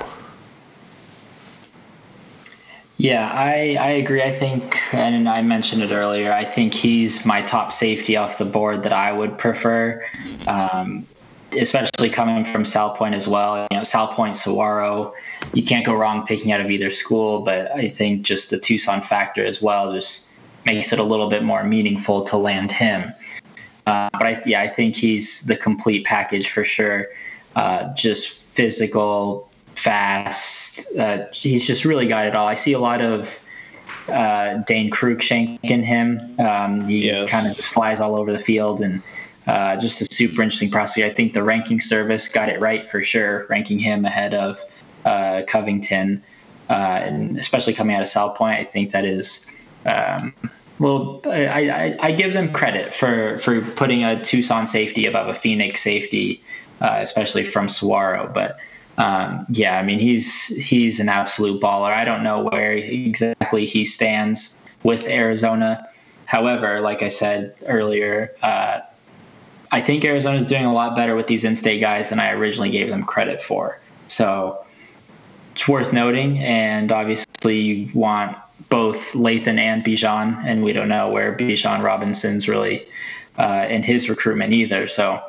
Yeah, 2.99 3.31
I, 3.33 3.77
I 3.79 3.91
agree. 3.91 4.21
I 4.21 4.31
think, 4.37 4.77
and 4.93 5.29
I 5.29 5.41
mentioned 5.41 5.81
it 5.81 5.91
earlier, 5.91 6.33
I 6.33 6.43
think 6.43 6.73
he's 6.73 7.25
my 7.25 7.41
top 7.41 7.71
safety 7.71 8.17
off 8.17 8.37
the 8.37 8.43
board 8.43 8.83
that 8.83 8.91
I 8.91 9.13
would 9.13 9.37
prefer, 9.37 10.05
um, 10.47 11.07
especially 11.57 12.09
coming 12.09 12.43
from 12.43 12.63
Salpointe 12.63 13.13
as 13.13 13.25
well. 13.25 13.65
You 13.71 13.77
know, 13.77 13.83
Salpointe, 13.83 14.35
Saguaro, 14.35 15.13
you 15.53 15.63
can't 15.63 15.85
go 15.85 15.93
wrong 15.95 16.27
picking 16.27 16.51
out 16.51 16.59
of 16.59 16.69
either 16.69 16.89
school, 16.89 17.39
but 17.39 17.71
I 17.71 17.87
think 17.87 18.23
just 18.23 18.49
the 18.49 18.59
Tucson 18.59 18.99
factor 18.99 19.45
as 19.45 19.61
well 19.61 19.93
just 19.93 20.29
makes 20.65 20.91
it 20.91 20.99
a 20.99 21.03
little 21.03 21.29
bit 21.29 21.41
more 21.41 21.63
meaningful 21.63 22.25
to 22.25 22.35
land 22.35 22.69
him. 22.69 23.13
Uh, 23.87 24.09
but 24.11 24.23
I, 24.23 24.41
yeah, 24.45 24.61
I 24.61 24.67
think 24.67 24.97
he's 24.97 25.43
the 25.43 25.55
complete 25.55 26.05
package 26.05 26.49
for 26.49 26.65
sure. 26.65 27.07
Uh, 27.55 27.93
just 27.93 28.27
physical, 28.27 29.48
fast. 29.79 30.85
Uh, 30.97 31.25
he's 31.33 31.65
just 31.65 31.85
really 31.85 32.05
got 32.05 32.27
it 32.27 32.35
all. 32.35 32.47
I 32.47 32.55
see 32.55 32.73
a 32.73 32.79
lot 32.79 33.01
of 33.01 33.39
uh, 34.09 34.57
Dane 34.67 34.91
Cruikshank 34.91 35.59
in 35.63 35.83
him. 35.83 36.19
Um, 36.39 36.85
he 36.85 37.05
yes. 37.05 37.29
kind 37.29 37.47
of 37.47 37.55
just 37.55 37.69
flies 37.69 38.01
all 38.01 38.15
over 38.15 38.31
the 38.31 38.39
field 38.39 38.81
and 38.81 39.01
uh, 39.47 39.77
just 39.77 40.01
a 40.01 40.05
super 40.05 40.41
interesting 40.41 40.69
prospect. 40.69 41.05
I 41.05 41.13
think 41.13 41.33
the 41.33 41.43
ranking 41.43 41.79
service 41.79 42.27
got 42.27 42.49
it 42.49 42.59
right 42.59 42.89
for 42.89 43.01
sure, 43.01 43.47
ranking 43.49 43.79
him 43.79 44.05
ahead 44.05 44.33
of 44.33 44.59
uh, 45.05 45.43
Covington, 45.47 46.21
uh, 46.69 46.99
and 47.01 47.37
especially 47.37 47.73
coming 47.73 47.95
out 47.95 48.01
of 48.01 48.09
Salpointe. 48.09 48.59
I 48.59 48.63
think 48.65 48.91
that 48.91 49.05
is. 49.05 49.49
Um, 49.85 50.33
well, 50.79 51.21
I, 51.25 51.69
I, 51.69 51.97
I, 51.99 52.11
give 52.11 52.33
them 52.33 52.53
credit 52.53 52.93
for, 52.93 53.37
for 53.39 53.61
putting 53.61 54.03
a 54.03 54.21
Tucson 54.23 54.65
safety 54.65 55.05
above 55.05 55.27
a 55.27 55.33
Phoenix 55.33 55.81
safety, 55.81 56.41
uh, 56.79 56.99
especially 56.99 57.43
from 57.43 57.67
Saguaro. 57.67 58.31
But 58.33 58.59
um, 58.99 59.45
yeah, 59.49 59.79
I 59.79 59.83
mean 59.83 59.97
he's 59.97 60.47
he's 60.47 60.99
an 60.99 61.07
absolute 61.07 61.61
baller. 61.61 61.91
I 61.91 62.03
don't 62.03 62.21
know 62.21 62.43
where 62.43 62.73
exactly 62.73 63.65
he 63.65 63.85
stands 63.85 64.55
with 64.83 65.07
Arizona. 65.07 65.87
However, 66.25 66.81
like 66.81 67.01
I 67.01 67.07
said 67.07 67.55
earlier, 67.65 68.33
uh, 68.43 68.81
I 69.71 69.81
think 69.81 70.03
Arizona 70.03 70.37
is 70.37 70.45
doing 70.45 70.65
a 70.65 70.73
lot 70.73 70.95
better 70.95 71.15
with 71.15 71.27
these 71.27 71.43
in-state 71.43 71.79
guys 71.79 72.09
than 72.09 72.19
I 72.19 72.31
originally 72.31 72.69
gave 72.69 72.89
them 72.89 73.03
credit 73.03 73.41
for. 73.41 73.79
So 74.07 74.63
it's 75.53 75.67
worth 75.67 75.93
noting, 75.93 76.39
and 76.39 76.91
obviously 76.91 77.57
you 77.57 77.89
want 77.93 78.37
both 78.67 79.13
Lathan 79.13 79.59
and 79.59 79.83
Bijan, 79.83 80.43
and 80.45 80.63
we 80.63 80.73
don't 80.73 80.89
know 80.89 81.09
where 81.09 81.35
Bijan 81.35 81.81
Robinson's 81.81 82.49
really 82.49 82.85
uh, 83.37 83.65
in 83.69 83.81
his 83.81 84.09
recruitment 84.09 84.51
either. 84.51 84.87
So 84.87 85.23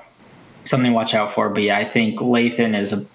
something 0.64 0.90
to 0.90 0.94
watch 0.94 1.14
out 1.14 1.30
for. 1.30 1.48
But 1.48 1.62
yeah, 1.62 1.78
I 1.78 1.84
think 1.84 2.18
Lathan 2.18 2.76
is 2.76 2.92
a 2.92 3.06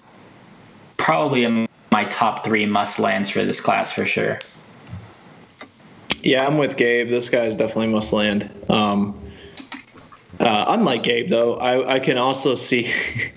probably 0.96 1.44
in 1.44 1.66
my 1.90 2.04
top 2.04 2.44
three 2.44 2.66
must 2.66 2.98
lands 2.98 3.30
for 3.30 3.44
this 3.44 3.60
class 3.60 3.92
for 3.92 4.06
sure. 4.06 4.38
Yeah, 6.22 6.46
I'm 6.46 6.58
with 6.58 6.76
Gabe. 6.76 7.08
This 7.08 7.28
guy 7.28 7.44
is 7.44 7.56
definitely 7.56 7.88
must 7.88 8.12
land. 8.12 8.50
Um, 8.68 9.18
uh, 10.40 10.64
unlike 10.68 11.02
Gabe, 11.02 11.30
though, 11.30 11.54
I, 11.54 11.94
I 11.94 11.98
can 12.00 12.18
also 12.18 12.54
see, 12.54 12.92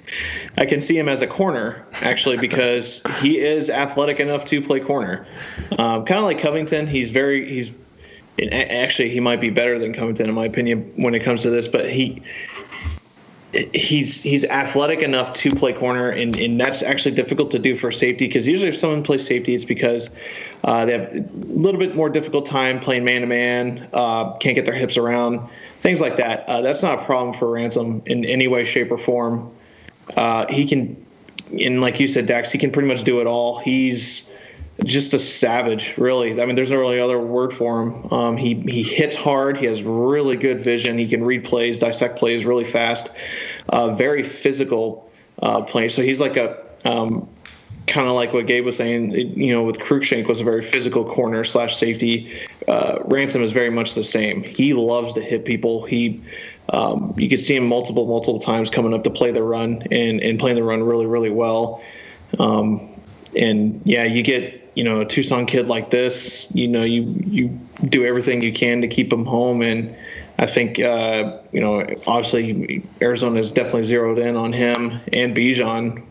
I 0.58 0.66
can 0.66 0.82
see 0.82 0.98
him 0.98 1.08
as 1.08 1.22
a 1.22 1.28
corner 1.28 1.86
actually 2.02 2.38
because 2.42 3.02
he 3.20 3.40
is 3.40 3.70
athletic 3.70 4.20
enough 4.20 4.46
to 4.46 4.62
play 4.62 4.80
corner. 4.80 5.28
Um, 5.78 6.06
kind 6.06 6.20
of 6.20 6.26
like 6.26 6.40
Covington, 6.40 6.88
he's 6.88 7.12
very 7.12 7.48
he's 7.48 7.76
actually 8.52 9.10
he 9.10 9.20
might 9.20 9.42
be 9.42 9.50
better 9.50 9.78
than 9.80 9.94
Covington 9.94 10.28
in 10.28 10.36
my 10.36 10.46
opinion 10.46 10.92
when 10.96 11.14
it 11.14 11.20
comes 11.20 11.42
to 11.44 11.50
this, 11.50 11.68
but 11.68 11.90
he 11.90 12.22
he's 13.54 14.22
he's 14.22 14.46
athletic 14.46 15.00
enough 15.00 15.34
to 15.34 15.50
play 15.52 15.74
corner, 15.74 16.10
and, 16.10 16.38
and 16.38 16.60
that's 16.60 16.84
actually 16.84 17.16
difficult 17.16 17.50
to 17.52 17.60
do 17.60 17.76
for 17.76 17.92
safety 17.92 18.28
because 18.28 18.48
usually 18.48 18.70
if 18.70 18.78
someone 18.78 19.02
plays 19.02 19.26
safety, 19.26 19.56
it's 19.56 19.66
because 19.66 20.10
uh, 20.64 20.86
they 20.86 20.94
have 20.94 21.16
a 21.16 21.22
little 21.34 21.80
bit 21.80 21.96
more 21.96 22.10
difficult 22.10 22.46
time 22.46 22.80
playing 22.80 23.04
man 23.04 23.22
to 23.22 23.28
man, 23.28 23.90
can't 24.40 24.56
get 24.56 24.66
their 24.66 24.74
hips 24.76 24.98
around, 24.98 25.48
things 25.80 26.00
like 26.00 26.16
that. 26.18 26.48
Uh, 26.48 26.62
that's 26.62 26.84
not 26.84 27.00
a 27.00 27.06
problem 27.06 27.34
for 27.34 27.50
Ransom 27.50 28.04
in 28.06 28.24
any 28.26 28.48
way, 28.48 28.66
shape, 28.66 28.92
or 28.92 28.98
form. 28.98 29.52
Uh, 30.16 30.46
he 30.52 30.66
can, 30.66 31.06
and 31.60 31.82
like 31.82 32.00
you 32.00 32.08
said, 32.08 32.28
Dax, 32.28 32.52
he 32.52 32.60
can 32.60 32.72
pretty 32.72 32.88
much 32.88 33.04
do 33.04 33.20
it 33.20 33.26
all. 33.26 33.60
He's 33.60 34.32
just 34.84 35.14
a 35.14 35.20
savage, 35.20 35.94
really. 35.98 36.40
I 36.42 36.46
mean, 36.46 36.56
there's 36.56 36.72
no 36.72 36.78
really 36.78 37.00
other 37.00 37.20
word 37.20 37.52
for 37.52 37.82
him. 37.82 38.12
Um, 38.12 38.38
he 38.38 38.56
he 38.56 38.84
hits 38.84 39.16
hard. 39.16 39.58
He 39.58 39.66
has 39.66 39.84
really 39.84 40.36
good 40.36 40.62
vision. 40.62 40.98
He 40.98 41.08
can 41.08 41.24
read 41.24 41.44
plays, 41.44 41.80
dissect 41.80 42.18
plays 42.18 42.46
really 42.46 42.64
fast. 42.64 43.10
Uh, 43.70 43.94
very 43.96 44.24
physical 44.24 45.10
uh, 45.42 45.62
player. 45.62 45.90
So 45.90 46.02
he's 46.02 46.22
like 46.22 46.38
a 46.38 46.58
um, 46.86 47.28
kind 47.88 48.08
of 48.08 48.14
like 48.14 48.34
what 48.34 48.48
Gabe 48.48 48.66
was 48.66 48.78
saying. 48.78 49.12
You 49.12 49.54
know, 49.54 49.64
with 49.64 49.80
Cruikshank 49.80 50.28
was 50.28 50.42
a 50.42 50.44
very 50.44 50.62
physical 50.62 51.04
corner 51.04 51.44
slash 51.44 51.76
safety. 51.76 52.40
Uh, 52.68 53.00
Ransom 53.06 53.44
is 53.44 53.52
very 53.52 53.70
much 53.70 53.96
the 53.96 54.04
same. 54.04 54.44
He 54.44 54.74
loves 54.74 55.14
to 55.16 55.22
hit 55.22 55.46
people. 55.46 55.86
He 55.86 56.22
um, 56.72 57.14
you 57.18 57.28
could 57.30 57.42
see 57.42 57.56
him 57.56 57.68
multiple 57.68 58.06
multiple 58.06 58.40
times 58.40 58.70
coming 58.70 58.94
up 58.94 59.04
to 59.04 59.10
play 59.10 59.32
the 59.32 59.44
run 59.44 59.84
and 59.92 60.24
and 60.24 60.40
playing 60.40 60.56
the 60.56 60.64
run 60.64 60.84
really 60.84 61.06
really 61.06 61.32
well. 61.32 61.84
Um, 62.38 62.90
and 63.36 63.82
yeah, 63.86 64.04
you 64.04 64.24
get 64.24 64.59
you 64.80 64.86
know 64.86 65.02
a 65.02 65.06
Tucson 65.06 65.46
kid 65.46 65.68
like 65.68 65.90
this, 65.90 66.50
you 66.56 66.66
know 66.66 66.86
you 66.86 67.14
you 67.28 67.50
do 67.90 68.06
everything 68.06 68.42
you 68.42 68.54
can 68.54 68.80
to 68.80 68.88
keep 68.88 69.12
him 69.12 69.26
home, 69.26 69.62
and 69.62 69.94
I 70.38 70.46
think 70.46 70.80
uh, 70.80 71.38
you 71.52 71.60
know 71.60 71.82
obviously 72.08 72.82
Arizona 73.02 73.42
is 73.42 73.52
definitely 73.52 73.84
zeroed 73.84 74.20
in 74.20 74.38
on 74.38 74.54
him 74.54 75.02
and 75.12 75.36
Bijan 75.36 76.02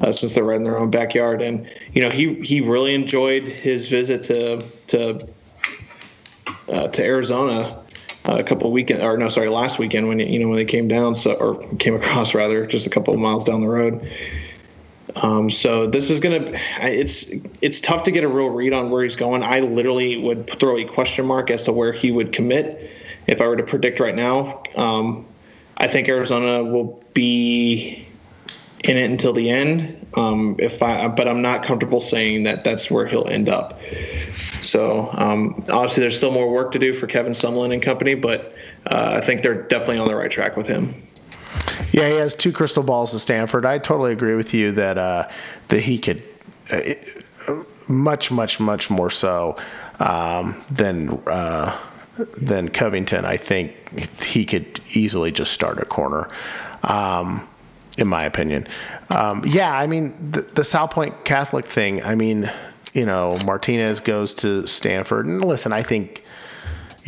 uh, 0.00 0.10
since 0.10 0.34
they're 0.34 0.44
right 0.44 0.56
in 0.56 0.64
their 0.64 0.78
own 0.78 0.90
backyard, 0.90 1.42
and 1.42 1.68
you 1.92 2.00
know 2.00 2.08
he 2.08 2.36
he 2.36 2.62
really 2.62 2.94
enjoyed 2.94 3.42
his 3.46 3.90
visit 3.90 4.22
to 4.22 4.58
to 4.86 5.28
uh, 6.72 6.88
to 6.88 7.04
Arizona. 7.04 7.78
Uh, 8.24 8.36
a 8.36 8.42
couple 8.42 8.70
weekend 8.72 9.00
or 9.00 9.16
no 9.16 9.28
sorry 9.28 9.48
last 9.48 9.78
weekend 9.78 10.06
when 10.08 10.18
you 10.18 10.38
know 10.38 10.48
when 10.48 10.56
they 10.56 10.64
came 10.64 10.88
down 10.88 11.14
so 11.14 11.32
or 11.34 11.56
came 11.76 11.94
across 11.94 12.34
rather 12.34 12.66
just 12.66 12.86
a 12.86 12.90
couple 12.90 13.14
of 13.14 13.20
miles 13.20 13.44
down 13.44 13.60
the 13.60 13.68
road 13.68 14.06
um, 15.22 15.50
so 15.50 15.86
this 15.86 16.10
is 16.10 16.20
gonna 16.20 16.58
it's 16.80 17.30
it's 17.60 17.80
tough 17.80 18.02
to 18.04 18.10
get 18.10 18.24
a 18.24 18.28
real 18.28 18.48
read 18.48 18.72
on 18.72 18.90
where 18.90 19.02
he's 19.02 19.16
going. 19.16 19.42
I 19.42 19.60
literally 19.60 20.16
would 20.16 20.48
throw 20.58 20.78
a 20.78 20.84
question 20.84 21.26
mark 21.26 21.50
as 21.50 21.64
to 21.64 21.72
where 21.72 21.92
he 21.92 22.10
would 22.10 22.32
commit 22.32 22.90
if 23.26 23.40
I 23.40 23.46
were 23.46 23.56
to 23.56 23.62
predict 23.62 24.00
right 24.00 24.14
now. 24.14 24.62
Um, 24.76 25.26
I 25.76 25.86
think 25.86 26.08
Arizona 26.08 26.62
will 26.64 27.02
be 27.14 28.06
in 28.84 28.96
it 28.96 29.10
until 29.10 29.32
the 29.32 29.50
end. 29.50 30.06
Um, 30.14 30.56
if 30.58 30.82
I, 30.82 31.08
but 31.08 31.28
I'm 31.28 31.42
not 31.42 31.64
comfortable 31.64 32.00
saying 32.00 32.44
that 32.44 32.64
that's 32.64 32.90
where 32.90 33.06
he'll 33.06 33.28
end 33.28 33.48
up. 33.48 33.80
So 34.62 35.10
um, 35.12 35.64
obviously, 35.68 36.00
there's 36.00 36.16
still 36.16 36.30
more 36.30 36.50
work 36.50 36.72
to 36.72 36.78
do 36.78 36.92
for 36.94 37.06
Kevin 37.06 37.32
Sumlin 37.32 37.72
and 37.72 37.82
company, 37.82 38.14
but 38.14 38.54
uh, 38.86 39.18
I 39.20 39.24
think 39.24 39.42
they're 39.42 39.62
definitely 39.62 39.98
on 39.98 40.08
the 40.08 40.16
right 40.16 40.30
track 40.30 40.56
with 40.56 40.66
him. 40.66 41.07
Yeah, 41.92 42.08
he 42.08 42.16
has 42.16 42.34
two 42.34 42.52
crystal 42.52 42.82
balls 42.82 43.12
to 43.12 43.18
Stanford. 43.18 43.64
I 43.64 43.78
totally 43.78 44.12
agree 44.12 44.34
with 44.34 44.54
you 44.54 44.72
that 44.72 44.98
uh, 44.98 45.28
that 45.68 45.80
he 45.80 45.98
could 45.98 46.22
uh, 46.70 46.94
much, 47.88 48.30
much, 48.30 48.60
much 48.60 48.90
more 48.90 49.10
so 49.10 49.56
um, 49.98 50.62
than 50.70 51.10
uh, 51.26 51.76
than 52.40 52.68
Covington. 52.68 53.24
I 53.24 53.36
think 53.36 54.22
he 54.22 54.44
could 54.44 54.80
easily 54.92 55.32
just 55.32 55.52
start 55.52 55.78
a 55.78 55.84
corner. 55.84 56.28
Um, 56.82 57.48
in 57.96 58.06
my 58.06 58.22
opinion, 58.24 58.68
um, 59.10 59.42
yeah. 59.44 59.76
I 59.76 59.88
mean, 59.88 60.14
the, 60.30 60.42
the 60.42 60.62
Salpointe 60.62 61.24
Catholic 61.24 61.64
thing. 61.64 62.02
I 62.04 62.14
mean, 62.14 62.48
you 62.92 63.04
know, 63.04 63.38
Martinez 63.44 63.98
goes 63.98 64.34
to 64.34 64.66
Stanford, 64.68 65.26
and 65.26 65.44
listen, 65.44 65.72
I 65.72 65.82
think 65.82 66.22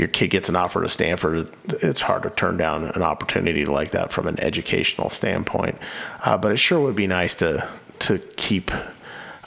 your 0.01 0.09
kid 0.09 0.29
gets 0.29 0.49
an 0.49 0.57
offer 0.57 0.81
to 0.81 0.89
Stanford, 0.89 1.51
it's 1.69 2.01
hard 2.01 2.23
to 2.23 2.31
turn 2.31 2.57
down 2.57 2.85
an 2.85 3.03
opportunity 3.03 3.67
like 3.67 3.91
that 3.91 4.11
from 4.11 4.27
an 4.27 4.41
educational 4.41 5.11
standpoint. 5.11 5.77
Uh, 6.25 6.39
but 6.39 6.53
it 6.53 6.57
sure 6.57 6.81
would 6.81 6.97
be 6.97 7.07
nice 7.07 7.35
to 7.37 7.69
to 8.01 8.19
keep 8.37 8.71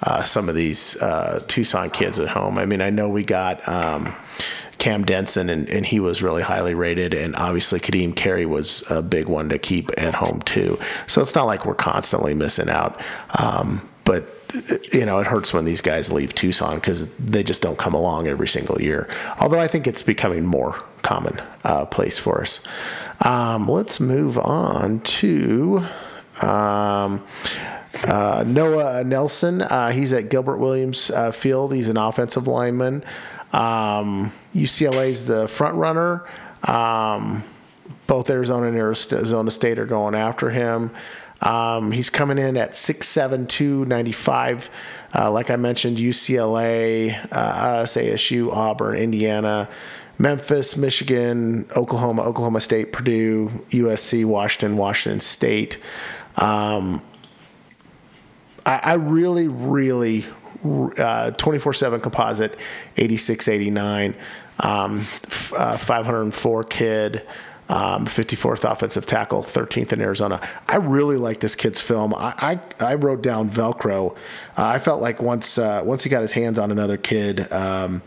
uh, 0.04 0.22
some 0.22 0.48
of 0.48 0.54
these 0.54 0.96
uh, 1.02 1.44
Tucson 1.48 1.90
kids 1.90 2.20
at 2.20 2.28
home. 2.28 2.60
I 2.60 2.66
mean, 2.66 2.82
I 2.82 2.92
know 2.92 3.10
we 3.10 3.24
got. 3.24 3.68
Um, 3.68 4.16
Cam 4.80 5.06
Denson, 5.06 5.50
and, 5.50 5.70
and 5.70 5.86
he 5.86 6.02
was 6.02 6.22
really 6.22 6.42
highly 6.42 6.74
rated. 6.74 7.14
And 7.14 7.38
obviously, 7.38 7.80
Ka'Deem 7.80 8.14
Carey 8.18 8.46
was 8.46 8.84
a 8.92 9.02
big 9.02 9.30
one 9.30 9.48
to 9.48 9.58
keep 9.58 9.92
at 9.98 10.14
home, 10.14 10.42
too. 10.42 10.78
So 11.08 11.22
it's 11.22 11.34
not 11.34 11.46
like 11.46 11.66
we're 11.66 11.74
constantly 11.74 12.34
missing 12.34 12.68
out. 12.68 13.00
Um, 13.40 13.88
but 14.04 14.43
you 14.92 15.06
know, 15.06 15.20
it 15.20 15.28
hurts 15.28 15.54
when 15.54 15.66
these 15.66 15.82
guys 15.82 16.12
leave 16.12 16.34
Tucson 16.36 16.76
because 16.76 17.14
they 17.18 17.44
just 17.44 17.62
don't 17.62 17.78
come 17.78 17.94
along 17.94 18.28
every 18.28 18.48
single 18.48 18.82
year. 18.82 19.10
Although 19.40 19.60
I 19.60 19.68
think 19.68 19.88
it's 19.88 20.04
becoming 20.04 20.46
more 20.46 20.80
common 21.02 21.42
uh, 21.64 21.86
place 21.86 22.20
for 22.20 22.42
us. 22.42 22.66
Um, 23.22 23.68
let's 23.68 24.00
move 24.00 24.38
on 24.38 25.00
to 25.02 25.86
um, 26.42 27.24
uh, 28.06 28.44
Noah 28.46 29.04
Nelson. 29.04 29.62
Uh, 29.62 29.92
he's 29.92 30.14
at 30.14 30.30
Gilbert 30.30 30.58
Williams 30.58 31.10
uh, 31.10 31.32
Field. 31.32 31.74
He's 31.74 31.90
an 31.90 31.98
offensive 31.98 32.48
lineman. 32.48 33.04
Um, 33.52 34.32
UCLA's 34.56 35.28
the 35.28 35.48
front 35.48 35.76
runner. 35.76 36.28
Um, 36.64 37.44
both 38.08 38.30
Arizona 38.30 38.68
and 38.68 38.78
Arizona 38.78 39.52
State 39.52 39.80
are 39.80 39.86
going 39.86 40.16
after 40.16 40.50
him. 40.50 40.92
Um, 41.44 41.92
he's 41.92 42.10
coming 42.10 42.38
in 42.38 42.56
at 42.56 42.72
6'7", 42.72 43.48
295. 43.48 44.70
Uh, 45.14 45.30
like 45.30 45.52
I 45.52 45.58
mentioned, 45.58 45.98
UCLA, 45.98 47.16
uh, 47.32 47.84
ASU, 47.84 48.52
Auburn, 48.52 48.98
Indiana, 48.98 49.70
Memphis, 50.18 50.78
Michigan, 50.78 51.68
Oklahoma, 51.76 52.24
Oklahoma 52.24 52.62
State, 52.62 52.94
Purdue, 52.94 53.50
USC, 53.70 54.26
Washington, 54.26 54.78
Washington 54.78 55.20
State. 55.20 55.80
Um, 56.38 57.02
I, 58.66 58.78
I, 58.78 58.94
really, 58.94 59.50
really, 59.50 60.26
uh, 60.98 61.32
24 61.32 61.74
7 61.74 62.00
composite, 62.00 62.58
86 62.96 63.50
89, 63.50 64.16
um, 64.60 65.00
f- 65.00 65.54
uh, 65.54 65.78
504 65.78 66.64
kid 66.64 67.28
um, 67.74 68.06
54th 68.06 68.70
offensive 68.72 69.08
tackle, 69.08 69.42
13th 69.42 69.94
in 69.94 70.00
Arizona. 70.00 70.40
I 70.68 70.76
really 70.76 71.18
like 71.18 71.40
this 71.40 71.56
kid's 71.56 71.82
film. 71.82 72.14
I, 72.14 72.60
I, 72.80 72.92
I 72.92 72.94
wrote 72.96 73.24
down 73.24 73.50
Velcro. 73.50 74.12
Uh, 74.12 74.16
I 74.56 74.78
felt 74.78 75.02
like 75.02 75.20
once 75.24 75.58
uh, 75.58 75.82
once 75.84 76.04
he 76.04 76.10
got 76.10 76.22
his 76.22 76.32
hands 76.34 76.60
on 76.60 76.70
another 76.70 76.98
kid, 76.98 77.52
um, 77.52 78.04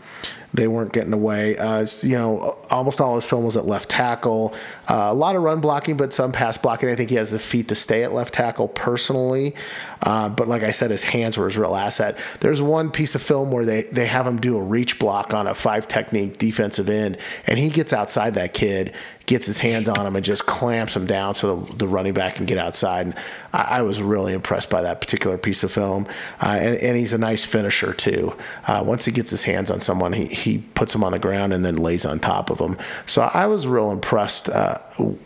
they 0.57 0.67
weren't 0.67 0.91
getting 0.91 1.13
away. 1.13 1.55
Uh, 1.55 1.85
you 2.01 2.17
know, 2.17 2.57
almost 2.71 2.99
all 2.99 3.13
his 3.13 3.23
film 3.23 3.45
was 3.45 3.55
at 3.55 3.65
left 3.67 3.89
tackle. 3.89 4.55
Uh, 4.89 5.07
a 5.09 5.13
lot 5.13 5.35
of 5.35 5.43
run 5.43 5.61
blocking, 5.61 5.95
but 5.95 6.11
some 6.11 6.31
pass 6.31 6.57
blocking. 6.57 6.89
I 6.89 6.95
think 6.95 7.11
he 7.11 7.15
has 7.15 7.29
the 7.29 7.37
feet 7.37 7.67
to 7.67 7.75
stay 7.75 8.03
at 8.03 8.11
left 8.11 8.33
tackle 8.33 8.67
personally. 8.67 9.53
Uh, 10.01 10.29
but 10.29 10.47
like 10.47 10.63
I 10.63 10.71
said, 10.71 10.89
his 10.89 11.03
hands 11.03 11.37
were 11.37 11.45
his 11.45 11.57
real 11.57 11.75
asset. 11.75 12.17
There's 12.39 12.61
one 12.61 12.91
piece 12.91 13.13
of 13.13 13.21
film 13.21 13.51
where 13.51 13.65
they, 13.65 13.83
they 13.83 14.07
have 14.07 14.25
him 14.25 14.39
do 14.41 14.57
a 14.57 14.61
reach 14.61 14.97
block 14.99 15.33
on 15.33 15.45
a 15.45 15.53
five 15.53 15.87
technique 15.87 16.37
defensive 16.39 16.89
end, 16.89 17.17
and 17.45 17.59
he 17.59 17.69
gets 17.69 17.93
outside 17.93 18.33
that 18.35 18.53
kid, 18.53 18.93
gets 19.27 19.45
his 19.45 19.59
hands 19.59 19.89
on 19.89 20.07
him, 20.07 20.15
and 20.15 20.25
just 20.25 20.45
clamps 20.45 20.95
him 20.95 21.05
down 21.05 21.35
so 21.35 21.57
the, 21.57 21.75
the 21.77 21.87
running 21.87 22.13
back 22.13 22.35
can 22.35 22.45
get 22.45 22.57
outside. 22.57 23.07
And 23.07 23.15
I, 23.53 23.61
I, 23.61 23.81
was 23.81 24.01
really 24.01 24.33
impressed 24.33 24.69
by 24.69 24.83
that 24.83 25.01
particular 25.01 25.37
piece 25.37 25.63
of 25.63 25.71
film. 25.71 26.07
Uh, 26.41 26.57
and, 26.59 26.77
and, 26.77 26.97
he's 26.97 27.13
a 27.13 27.17
nice 27.17 27.43
finisher, 27.43 27.93
too. 27.93 28.35
Uh, 28.65 28.83
once 28.85 29.05
he 29.05 29.11
gets 29.11 29.29
his 29.29 29.43
hands 29.43 29.69
on 29.69 29.79
someone, 29.79 30.13
he, 30.13 30.25
he 30.27 30.46
puts 30.75 30.93
them 30.93 31.03
on 31.03 31.11
the 31.11 31.19
ground 31.19 31.53
and 31.53 31.63
then 31.63 31.75
lays 31.75 32.05
on 32.05 32.19
top 32.19 32.49
of 32.49 32.57
them. 32.57 32.77
So 33.05 33.23
I 33.33 33.45
was 33.45 33.67
real 33.67 33.91
impressed 33.91 34.49
uh, 34.49 34.77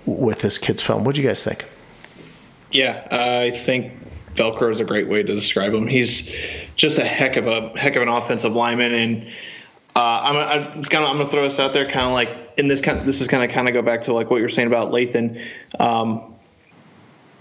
with 0.05 0.39
this 0.39 0.57
kid's 0.57 0.81
film. 0.81 1.03
What 1.03 1.15
do 1.15 1.21
you 1.21 1.27
guys 1.27 1.43
think? 1.43 1.65
Yeah, 2.71 3.07
I 3.11 3.51
think 3.51 3.93
Velcro 4.35 4.71
is 4.71 4.79
a 4.79 4.83
great 4.85 5.07
way 5.07 5.23
to 5.23 5.33
describe 5.35 5.73
him. 5.73 5.87
He's 5.87 6.33
just 6.75 6.97
a 6.97 7.05
heck 7.05 7.35
of 7.35 7.47
a 7.47 7.69
heck 7.77 7.95
of 7.95 8.01
an 8.01 8.07
offensive 8.07 8.55
lineman, 8.55 8.93
and 8.93 9.27
uh, 9.95 10.21
I'm, 10.23 10.35
I'm, 10.37 10.79
it's 10.79 10.89
kind 10.89 11.03
of 11.03 11.09
I'm 11.09 11.17
gonna 11.17 11.29
throw 11.29 11.43
this 11.43 11.59
out 11.59 11.73
there, 11.73 11.85
kind 11.85 12.07
of 12.07 12.13
like 12.13 12.53
in 12.57 12.67
this 12.67 12.81
kind 12.81 12.97
of, 12.97 13.05
this 13.05 13.21
is 13.21 13.27
kind 13.27 13.43
of 13.43 13.51
kind 13.51 13.67
of 13.67 13.73
go 13.73 13.81
back 13.81 14.01
to 14.03 14.13
like 14.13 14.29
what 14.29 14.37
you 14.37 14.43
were 14.43 14.49
saying 14.49 14.67
about 14.67 14.91
Lathan. 14.91 15.45
Um, 15.79 16.31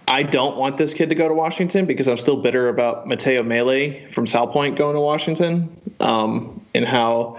I 0.09 0.25
don't 0.25 0.57
want 0.57 0.77
this 0.77 0.93
kid 0.93 1.09
to 1.11 1.15
go 1.15 1.29
to 1.29 1.35
Washington 1.35 1.87
because 1.87 2.09
I'm 2.09 2.17
still 2.17 2.37
bitter 2.37 2.69
about 2.69 3.07
Matteo 3.07 3.45
Mele 3.45 4.09
from 4.11 4.27
South 4.27 4.53
Salpointe 4.53 4.77
going 4.77 4.95
to 4.95 5.01
Washington 5.01 5.81
um, 6.01 6.61
and 6.75 6.85
how 6.85 7.39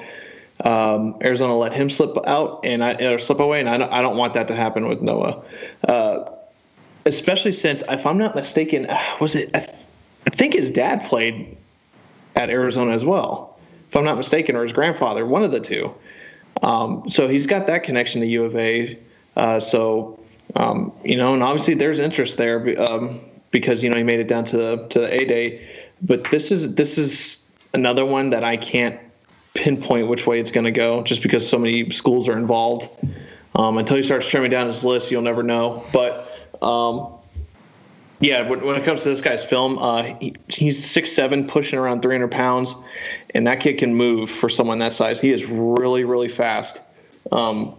um, 0.63 1.15
Arizona 1.23 1.57
let 1.57 1.73
him 1.73 1.89
slip 1.89 2.15
out 2.27 2.61
and 2.63 2.83
I 2.83 2.93
or 2.93 3.19
slip 3.19 3.39
away, 3.39 3.59
and 3.59 3.69
I 3.69 3.77
don't, 3.77 3.91
I 3.91 4.01
don't 4.01 4.17
want 4.17 4.33
that 4.35 4.47
to 4.49 4.55
happen 4.55 4.87
with 4.87 5.01
Noah. 5.01 5.43
Uh, 5.87 6.31
especially 7.05 7.51
since, 7.51 7.83
if 7.89 8.05
I'm 8.05 8.17
not 8.17 8.35
mistaken, 8.35 8.87
was 9.21 9.35
it? 9.35 9.49
I, 9.53 9.59
th- 9.59 9.85
I 10.27 10.29
think 10.29 10.53
his 10.53 10.71
dad 10.71 11.07
played 11.09 11.57
at 12.35 12.49
Arizona 12.49 12.93
as 12.93 13.03
well, 13.03 13.59
if 13.89 13.95
I'm 13.95 14.03
not 14.03 14.17
mistaken, 14.17 14.55
or 14.55 14.63
his 14.63 14.73
grandfather, 14.73 15.25
one 15.25 15.43
of 15.43 15.51
the 15.51 15.59
two. 15.59 15.93
Um, 16.61 17.09
so 17.09 17.27
he's 17.27 17.47
got 17.47 17.67
that 17.67 17.83
connection 17.83 18.21
to 18.21 18.27
U 18.27 18.45
of 18.45 18.55
A. 18.55 18.99
Uh, 19.35 19.59
so 19.59 20.19
um, 20.55 20.91
you 21.03 21.15
know, 21.15 21.33
and 21.33 21.43
obviously 21.43 21.73
there's 21.73 21.99
interest 21.99 22.37
there 22.37 22.79
um, 22.89 23.19
because 23.51 23.83
you 23.83 23.89
know 23.89 23.97
he 23.97 24.03
made 24.03 24.19
it 24.19 24.27
down 24.27 24.45
to 24.45 24.57
the 24.57 24.87
to 24.89 24.99
the 24.99 25.21
A 25.21 25.25
day. 25.25 25.69
But 26.01 26.23
this 26.25 26.51
is 26.51 26.75
this 26.75 26.97
is 26.97 27.51
another 27.73 28.05
one 28.05 28.29
that 28.31 28.43
I 28.43 28.57
can't 28.57 28.99
pinpoint 29.53 30.07
which 30.07 30.25
way 30.25 30.39
it's 30.39 30.51
going 30.51 30.65
to 30.65 30.71
go, 30.71 31.03
just 31.03 31.21
because 31.21 31.47
so 31.47 31.57
many 31.57 31.89
schools 31.91 32.27
are 32.29 32.37
involved. 32.37 32.89
Um, 33.55 33.77
until 33.77 33.97
he 33.97 34.03
starts 34.03 34.29
trimming 34.29 34.51
down 34.51 34.67
his 34.67 34.83
list, 34.83 35.11
you'll 35.11 35.21
never 35.21 35.43
know. 35.43 35.85
But 35.91 36.31
um, 36.61 37.13
yeah, 38.19 38.47
when, 38.47 38.63
when, 38.65 38.79
it 38.79 38.85
comes 38.85 39.03
to 39.03 39.09
this 39.09 39.21
guy's 39.21 39.43
film, 39.43 39.77
uh, 39.79 40.03
he, 40.03 40.35
he's 40.47 40.89
six 40.89 41.11
seven, 41.11 41.47
pushing 41.47 41.77
around 41.77 42.01
300 42.01 42.31
pounds, 42.31 42.75
and 43.31 43.47
that 43.47 43.59
kid 43.59 43.77
can 43.77 43.93
move 43.93 44.29
for 44.29 44.47
someone 44.47 44.79
that 44.79 44.93
size. 44.93 45.19
He 45.19 45.31
is 45.31 45.45
really, 45.45 46.03
really 46.03 46.29
fast. 46.29 46.79
Um, 47.31 47.75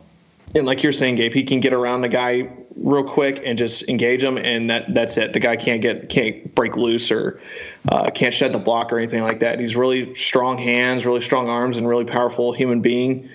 and 0.55 0.67
like 0.67 0.83
you're 0.83 0.93
saying, 0.93 1.17
Gabe, 1.17 1.33
he 1.33 1.45
can 1.45 1.61
get 1.61 1.73
around 1.73 2.03
the 2.03 2.09
guy 2.09 2.51
real 2.77 3.05
quick 3.05 3.43
and 3.45 3.59
just 3.59 3.89
engage 3.89 4.23
him, 4.23 4.37
and 4.39 4.69
that 4.71 4.95
that's 4.95 5.17
it. 5.17 5.33
The 5.33 5.41
guy 5.41 5.57
can't 5.57 5.81
get 5.81 6.09
can't 6.09 6.55
break 6.55 6.77
loose 6.77 7.11
or 7.11 7.41
uh, 7.89 8.11
can't 8.11 8.35
shed 8.35 8.53
the 8.53 8.59
block 8.59 8.93
or 8.93 8.99
anything 8.99 9.23
like 9.23 9.41
that. 9.41 9.59
He's 9.59 9.77
really 9.77 10.15
strong 10.15 10.59
hands, 10.59 11.07
really 11.07 11.23
strong 11.23 11.49
arms, 11.49 11.77
and 11.77 11.89
really 11.89 12.05
powerful 12.05 12.53
human 12.53 12.81
being. 12.81 13.29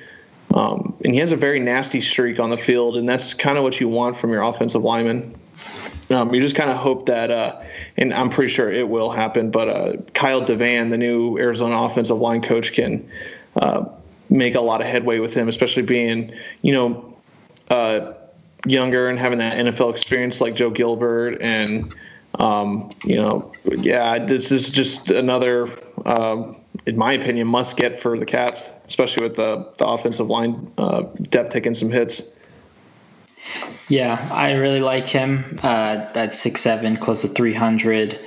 Um, 0.53 0.95
and 1.03 1.13
he 1.13 1.19
has 1.19 1.31
a 1.31 1.35
very 1.35 1.59
nasty 1.59 2.01
streak 2.01 2.39
on 2.39 2.49
the 2.49 2.57
field, 2.57 2.97
and 2.97 3.07
that's 3.07 3.33
kind 3.33 3.57
of 3.57 3.63
what 3.63 3.79
you 3.79 3.89
want 3.89 4.17
from 4.17 4.31
your 4.31 4.43
offensive 4.43 4.83
lineman. 4.83 5.35
Um, 6.09 6.33
you 6.33 6.39
just 6.39 6.55
kind 6.55 6.69
of 6.69 6.77
hope 6.77 7.07
that, 7.07 7.31
uh, 7.31 7.61
and 7.97 8.13
I'm 8.13 8.29
pretty 8.29 8.51
sure 8.51 8.71
it 8.71 8.87
will 8.87 9.11
happen, 9.11 9.51
but 9.51 9.67
uh, 9.67 9.93
Kyle 10.13 10.41
DeVan, 10.41 10.89
the 10.89 10.97
new 10.97 11.37
Arizona 11.37 11.83
offensive 11.83 12.17
line 12.19 12.41
coach, 12.41 12.71
can 12.71 13.09
uh, 13.57 13.85
make 14.29 14.55
a 14.55 14.61
lot 14.61 14.81
of 14.81 14.87
headway 14.87 15.19
with 15.19 15.33
him, 15.33 15.47
especially 15.47 15.83
being, 15.83 16.33
you 16.61 16.73
know, 16.73 17.17
uh, 17.69 18.13
younger 18.65 19.07
and 19.07 19.19
having 19.19 19.39
that 19.39 19.57
NFL 19.57 19.91
experience 19.91 20.41
like 20.41 20.55
Joe 20.55 20.69
Gilbert 20.69 21.41
and, 21.41 21.93
um, 22.35 22.89
you 23.05 23.15
know, 23.15 23.51
yeah, 23.65 24.23
this 24.23 24.51
is 24.51 24.69
just 24.69 25.11
another, 25.11 25.69
um, 26.05 26.59
in 26.85 26.97
my 26.97 27.13
opinion, 27.13 27.47
must 27.47 27.77
get 27.77 27.99
for 27.99 28.17
the 28.17 28.25
Cats, 28.25 28.69
especially 28.87 29.23
with 29.23 29.35
the, 29.35 29.71
the 29.77 29.87
offensive 29.87 30.27
line 30.27 30.71
uh, 30.77 31.03
depth 31.29 31.51
taking 31.51 31.75
some 31.75 31.89
hits. 31.89 32.21
Yeah, 33.89 34.27
I 34.31 34.51
really 34.53 34.81
like 34.81 35.07
him. 35.07 35.59
Uh, 35.63 36.05
at 36.15 36.33
six 36.33 36.61
seven, 36.61 36.97
close 36.97 37.21
to 37.21 37.29
three 37.29 37.53
hundred. 37.53 38.19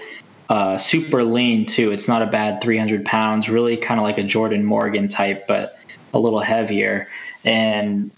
Uh, 0.50 0.76
super 0.76 1.22
lean 1.22 1.64
too. 1.64 1.92
It's 1.92 2.08
not 2.08 2.22
a 2.22 2.26
bad 2.26 2.60
300 2.60 3.04
pounds. 3.06 3.48
Really, 3.48 3.76
kind 3.76 4.00
of 4.00 4.04
like 4.04 4.18
a 4.18 4.24
Jordan 4.24 4.64
Morgan 4.64 5.06
type, 5.06 5.46
but 5.46 5.78
a 6.12 6.18
little 6.18 6.40
heavier. 6.40 7.06
And 7.44 8.10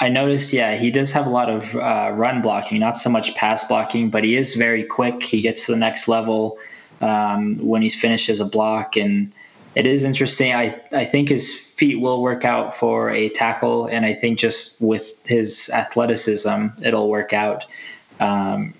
I 0.00 0.08
noticed, 0.08 0.52
yeah, 0.52 0.74
he 0.74 0.90
does 0.90 1.12
have 1.12 1.28
a 1.28 1.30
lot 1.30 1.48
of 1.48 1.76
uh, 1.76 2.10
run 2.12 2.42
blocking, 2.42 2.80
not 2.80 2.96
so 2.96 3.08
much 3.08 3.36
pass 3.36 3.62
blocking, 3.68 4.10
but 4.10 4.24
he 4.24 4.36
is 4.36 4.56
very 4.56 4.82
quick. 4.82 5.22
He 5.22 5.40
gets 5.40 5.66
to 5.66 5.72
the 5.72 5.78
next 5.78 6.08
level 6.08 6.58
um, 7.00 7.56
when 7.58 7.82
he 7.82 7.88
finishes 7.88 8.40
a 8.40 8.44
block, 8.44 8.96
and 8.96 9.32
it 9.76 9.86
is 9.86 10.02
interesting. 10.02 10.52
I 10.52 10.80
I 10.92 11.04
think 11.04 11.28
his 11.28 11.54
feet 11.54 12.00
will 12.00 12.20
work 12.20 12.44
out 12.44 12.74
for 12.74 13.10
a 13.10 13.28
tackle, 13.28 13.86
and 13.86 14.04
I 14.04 14.12
think 14.12 14.40
just 14.40 14.80
with 14.82 15.24
his 15.24 15.70
athleticism, 15.72 16.66
it'll 16.82 17.08
work 17.08 17.32
out. 17.32 17.64
Um, 18.18 18.74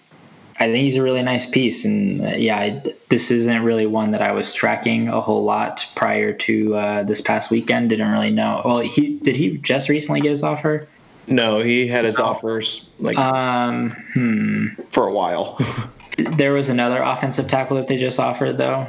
I 0.58 0.64
think 0.64 0.84
he's 0.84 0.96
a 0.96 1.02
really 1.02 1.22
nice 1.22 1.48
piece, 1.48 1.84
and 1.84 2.22
uh, 2.22 2.28
yeah, 2.30 2.58
I, 2.58 2.82
this 3.10 3.30
isn't 3.30 3.62
really 3.62 3.86
one 3.86 4.10
that 4.12 4.22
I 4.22 4.32
was 4.32 4.54
tracking 4.54 5.08
a 5.08 5.20
whole 5.20 5.44
lot 5.44 5.86
prior 5.94 6.32
to 6.32 6.74
uh, 6.74 7.02
this 7.02 7.20
past 7.20 7.50
weekend. 7.50 7.90
Didn't 7.90 8.10
really 8.10 8.30
know. 8.30 8.62
Well, 8.64 8.78
he 8.78 9.18
did 9.18 9.36
he 9.36 9.58
just 9.58 9.88
recently 9.88 10.20
get 10.20 10.30
his 10.30 10.42
offer? 10.42 10.88
No, 11.28 11.60
he 11.60 11.88
had 11.88 12.04
his 12.04 12.18
offers 12.18 12.86
like 12.98 13.18
um, 13.18 13.90
hmm. 13.90 14.68
for 14.88 15.06
a 15.06 15.12
while. 15.12 15.58
there 16.18 16.52
was 16.52 16.68
another 16.68 17.02
offensive 17.02 17.48
tackle 17.48 17.76
that 17.76 17.88
they 17.88 17.96
just 17.96 18.18
offered 18.18 18.58
though 18.58 18.86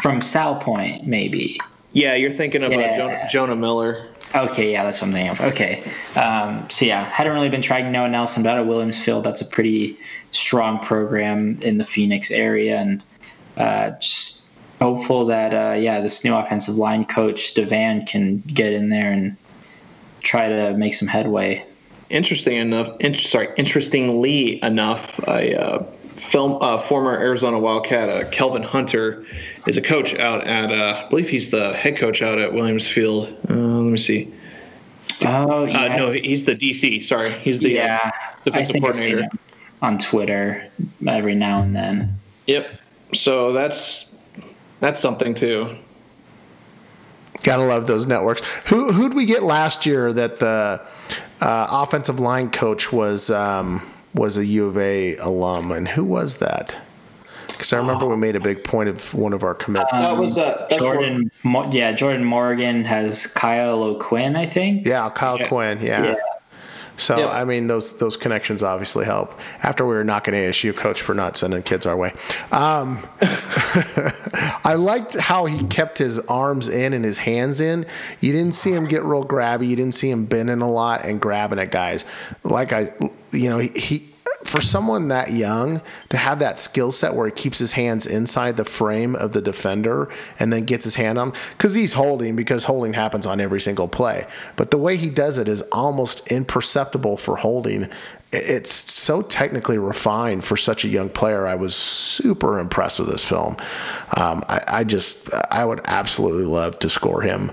from 0.00 0.20
Salpointe, 0.20 1.06
maybe. 1.06 1.58
Yeah, 1.92 2.14
you're 2.14 2.30
thinking 2.30 2.62
of 2.62 2.72
uh, 2.72 2.78
yeah. 2.78 2.96
Jonah, 2.96 3.28
Jonah, 3.30 3.56
Miller. 3.56 4.06
Okay, 4.34 4.70
yeah, 4.70 4.84
that's 4.84 5.00
what 5.00 5.08
I'm 5.08 5.12
thinking 5.12 5.30
of. 5.30 5.40
Okay, 5.40 5.82
um, 6.14 6.68
so 6.70 6.84
yeah, 6.84 7.04
hadn't 7.04 7.32
really 7.32 7.48
been 7.48 7.62
tracking 7.62 7.90
no 7.90 8.02
Noah 8.02 8.10
Nelson, 8.10 8.44
but 8.44 8.50
out 8.50 8.58
of 8.58 8.66
Williams 8.68 8.98
Field, 9.02 9.24
that's 9.24 9.40
a 9.40 9.46
pretty 9.46 9.98
strong 10.30 10.78
program 10.78 11.58
in 11.62 11.78
the 11.78 11.84
Phoenix 11.84 12.30
area, 12.30 12.78
and 12.78 13.02
uh, 13.56 13.90
just 13.98 14.52
hopeful 14.80 15.26
that 15.26 15.52
uh, 15.52 15.74
yeah, 15.74 16.00
this 16.00 16.22
new 16.22 16.34
offensive 16.34 16.76
line 16.76 17.04
coach 17.04 17.54
DeVan 17.54 18.06
can 18.06 18.38
get 18.46 18.72
in 18.72 18.88
there 18.88 19.12
and 19.12 19.36
try 20.20 20.48
to 20.48 20.76
make 20.76 20.94
some 20.94 21.08
headway. 21.08 21.64
Interesting 22.08 22.56
enough. 22.56 22.88
In, 23.00 23.14
sorry, 23.14 23.48
interestingly 23.56 24.62
enough, 24.62 25.20
I 25.28 25.54
uh, 25.54 25.84
film 26.20 26.60
uh, 26.62 26.76
former 26.76 27.12
Arizona 27.12 27.58
Wildcat 27.58 28.08
uh, 28.08 28.28
Kelvin 28.30 28.62
Hunter 28.62 29.24
is 29.66 29.76
a 29.76 29.82
coach 29.82 30.14
out 30.14 30.46
at 30.46 30.70
uh, 30.70 31.04
I 31.04 31.08
believe 31.08 31.28
he's 31.28 31.50
the 31.50 31.72
head 31.74 31.96
coach 31.96 32.22
out 32.22 32.38
at 32.38 32.52
Williams 32.52 32.88
Field. 32.88 33.26
Uh, 33.48 33.54
let 33.54 33.92
me 33.92 33.98
see. 33.98 34.32
Oh 35.22 35.64
yeah. 35.64 35.84
Uh, 35.84 35.96
no, 35.96 36.10
he's 36.12 36.44
the 36.44 36.54
DC. 36.54 37.02
Sorry, 37.04 37.30
he's 37.40 37.60
the 37.60 37.78
uh, 37.80 37.84
yeah, 37.84 38.12
defensive 38.44 38.70
I 38.70 38.72
think 38.72 38.84
I've 38.84 38.96
seen 38.96 39.02
coordinator. 39.04 39.22
him 39.22 39.38
on 39.82 39.98
Twitter 39.98 40.70
every 41.06 41.34
now 41.34 41.62
and 41.62 41.74
then. 41.74 42.14
Yep. 42.46 42.80
So 43.14 43.52
that's 43.52 44.16
that's 44.80 45.00
something 45.00 45.34
too. 45.34 45.74
Gotta 47.42 47.62
love 47.62 47.86
those 47.86 48.06
networks. 48.06 48.44
Who 48.66 48.92
who'd 48.92 49.14
we 49.14 49.24
get 49.24 49.42
last 49.42 49.86
year 49.86 50.12
that 50.12 50.36
the 50.36 50.82
uh, 51.40 51.66
offensive 51.70 52.20
line 52.20 52.50
coach 52.50 52.92
was 52.92 53.30
um, 53.30 53.80
was 54.14 54.38
a 54.38 54.44
U 54.44 54.66
of 54.66 54.76
A 54.78 55.16
alum, 55.16 55.72
and 55.72 55.86
who 55.88 56.04
was 56.04 56.38
that? 56.38 56.76
Because 57.48 57.72
I 57.74 57.76
remember 57.78 58.06
we 58.06 58.16
made 58.16 58.36
a 58.36 58.40
big 58.40 58.64
point 58.64 58.88
of 58.88 59.12
one 59.14 59.32
of 59.34 59.44
our 59.44 59.54
commits. 59.54 59.90
That 59.92 60.16
was 60.16 60.38
uh, 60.38 60.66
that's 60.70 60.82
Jordan, 60.82 61.30
Mo- 61.44 61.70
yeah, 61.70 61.92
Jordan 61.92 62.24
Morgan 62.24 62.84
has 62.84 63.26
Kyle 63.26 63.82
O'Quinn, 63.82 64.34
I 64.34 64.46
think. 64.46 64.86
yeah, 64.86 65.10
Kyle 65.10 65.38
Yeah. 65.38 65.48
Quinn. 65.48 65.78
Yeah. 65.80 66.04
Yeah. 66.04 66.14
So 67.00 67.18
Yeah. 67.18 67.28
I 67.28 67.44
mean, 67.44 67.66
those 67.66 67.94
those 67.94 68.16
connections 68.16 68.62
obviously 68.62 69.04
help. 69.04 69.38
After 69.62 69.84
we 69.86 69.94
were 69.94 70.04
knocking 70.04 70.34
ASU 70.34 70.76
coach 70.76 71.00
for 71.00 71.14
not 71.14 71.36
sending 71.36 71.62
kids 71.62 71.86
our 71.86 71.96
way, 71.96 72.12
um, 72.52 73.00
I 74.64 74.74
liked 74.78 75.16
how 75.18 75.46
he 75.46 75.64
kept 75.64 75.98
his 75.98 76.18
arms 76.20 76.68
in 76.68 76.92
and 76.92 77.04
his 77.04 77.18
hands 77.18 77.60
in. 77.60 77.86
You 78.20 78.32
didn't 78.32 78.54
see 78.54 78.72
him 78.72 78.86
get 78.86 79.02
real 79.02 79.24
grabby. 79.24 79.68
You 79.68 79.76
didn't 79.76 79.94
see 79.94 80.10
him 80.10 80.26
bending 80.26 80.60
a 80.60 80.70
lot 80.70 81.04
and 81.04 81.20
grabbing 81.20 81.58
at 81.58 81.70
guys. 81.70 82.04
Like 82.44 82.72
I, 82.72 82.92
you 83.32 83.48
know, 83.48 83.58
he. 83.58 83.68
he 83.68 84.09
for 84.44 84.60
someone 84.60 85.08
that 85.08 85.32
young 85.32 85.82
to 86.08 86.16
have 86.16 86.38
that 86.38 86.58
skill 86.58 86.90
set 86.90 87.14
where 87.14 87.26
he 87.26 87.32
keeps 87.32 87.58
his 87.58 87.72
hands 87.72 88.06
inside 88.06 88.56
the 88.56 88.64
frame 88.64 89.14
of 89.16 89.32
the 89.32 89.42
defender 89.42 90.08
and 90.38 90.52
then 90.52 90.64
gets 90.64 90.84
his 90.84 90.94
hand 90.94 91.18
on 91.18 91.32
because 91.52 91.74
he's 91.74 91.92
holding 91.92 92.36
because 92.36 92.64
holding 92.64 92.94
happens 92.94 93.26
on 93.26 93.40
every 93.40 93.60
single 93.60 93.88
play. 93.88 94.26
But 94.56 94.70
the 94.70 94.78
way 94.78 94.96
he 94.96 95.10
does 95.10 95.36
it 95.36 95.48
is 95.48 95.62
almost 95.72 96.32
imperceptible 96.32 97.16
for 97.16 97.36
holding 97.36 97.88
it's 98.32 98.70
so 98.70 99.22
technically 99.22 99.76
refined 99.76 100.44
for 100.44 100.56
such 100.56 100.84
a 100.84 100.88
young 100.88 101.08
player. 101.08 101.46
I 101.46 101.56
was 101.56 101.74
super 101.74 102.58
impressed 102.60 103.00
with 103.00 103.08
this 103.08 103.24
film. 103.24 103.56
Um, 104.16 104.44
I, 104.48 104.60
I 104.66 104.84
just 104.84 105.32
i 105.50 105.64
would 105.64 105.80
absolutely 105.84 106.44
love 106.44 106.78
to 106.80 106.88
score 106.88 107.22
him 107.22 107.52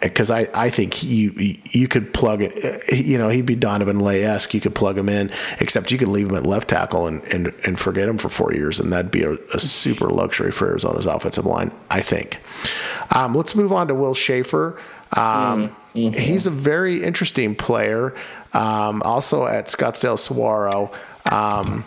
because 0.00 0.30
I, 0.30 0.48
I 0.54 0.70
think 0.70 1.02
you 1.02 1.32
you 1.70 1.88
could 1.88 2.12
plug 2.12 2.42
it 2.42 2.52
you 2.92 3.16
know 3.16 3.28
he'd 3.28 3.46
be 3.46 3.54
donovan 3.54 4.00
lay-esque 4.00 4.54
you 4.54 4.60
could 4.60 4.74
plug 4.74 4.98
him 4.98 5.08
in 5.08 5.30
except 5.60 5.92
you 5.92 5.98
could 5.98 6.08
leave 6.08 6.28
him 6.28 6.34
at 6.34 6.46
left 6.46 6.68
tackle 6.68 7.06
and, 7.06 7.24
and, 7.32 7.54
and 7.64 7.78
forget 7.78 8.08
him 8.08 8.18
for 8.18 8.28
four 8.28 8.52
years 8.52 8.80
and 8.80 8.92
that'd 8.92 9.10
be 9.10 9.22
a, 9.22 9.32
a 9.54 9.60
super 9.60 10.10
luxury 10.10 10.50
for 10.50 10.68
arizona's 10.68 11.06
offensive 11.06 11.46
line 11.46 11.70
i 11.90 12.00
think. 12.00 12.40
Um, 13.10 13.34
let's 13.34 13.54
move 13.54 13.72
on 13.72 13.88
to 13.88 13.94
will 13.94 14.14
schaefer. 14.14 14.78
Um, 15.12 15.76
He's 15.94 16.46
a 16.46 16.50
very 16.50 17.02
interesting 17.02 17.54
player. 17.54 18.14
Um, 18.54 19.02
also 19.02 19.46
at 19.46 19.66
Scottsdale 19.66 20.18
Saguaro. 20.18 20.92
Um, 21.30 21.84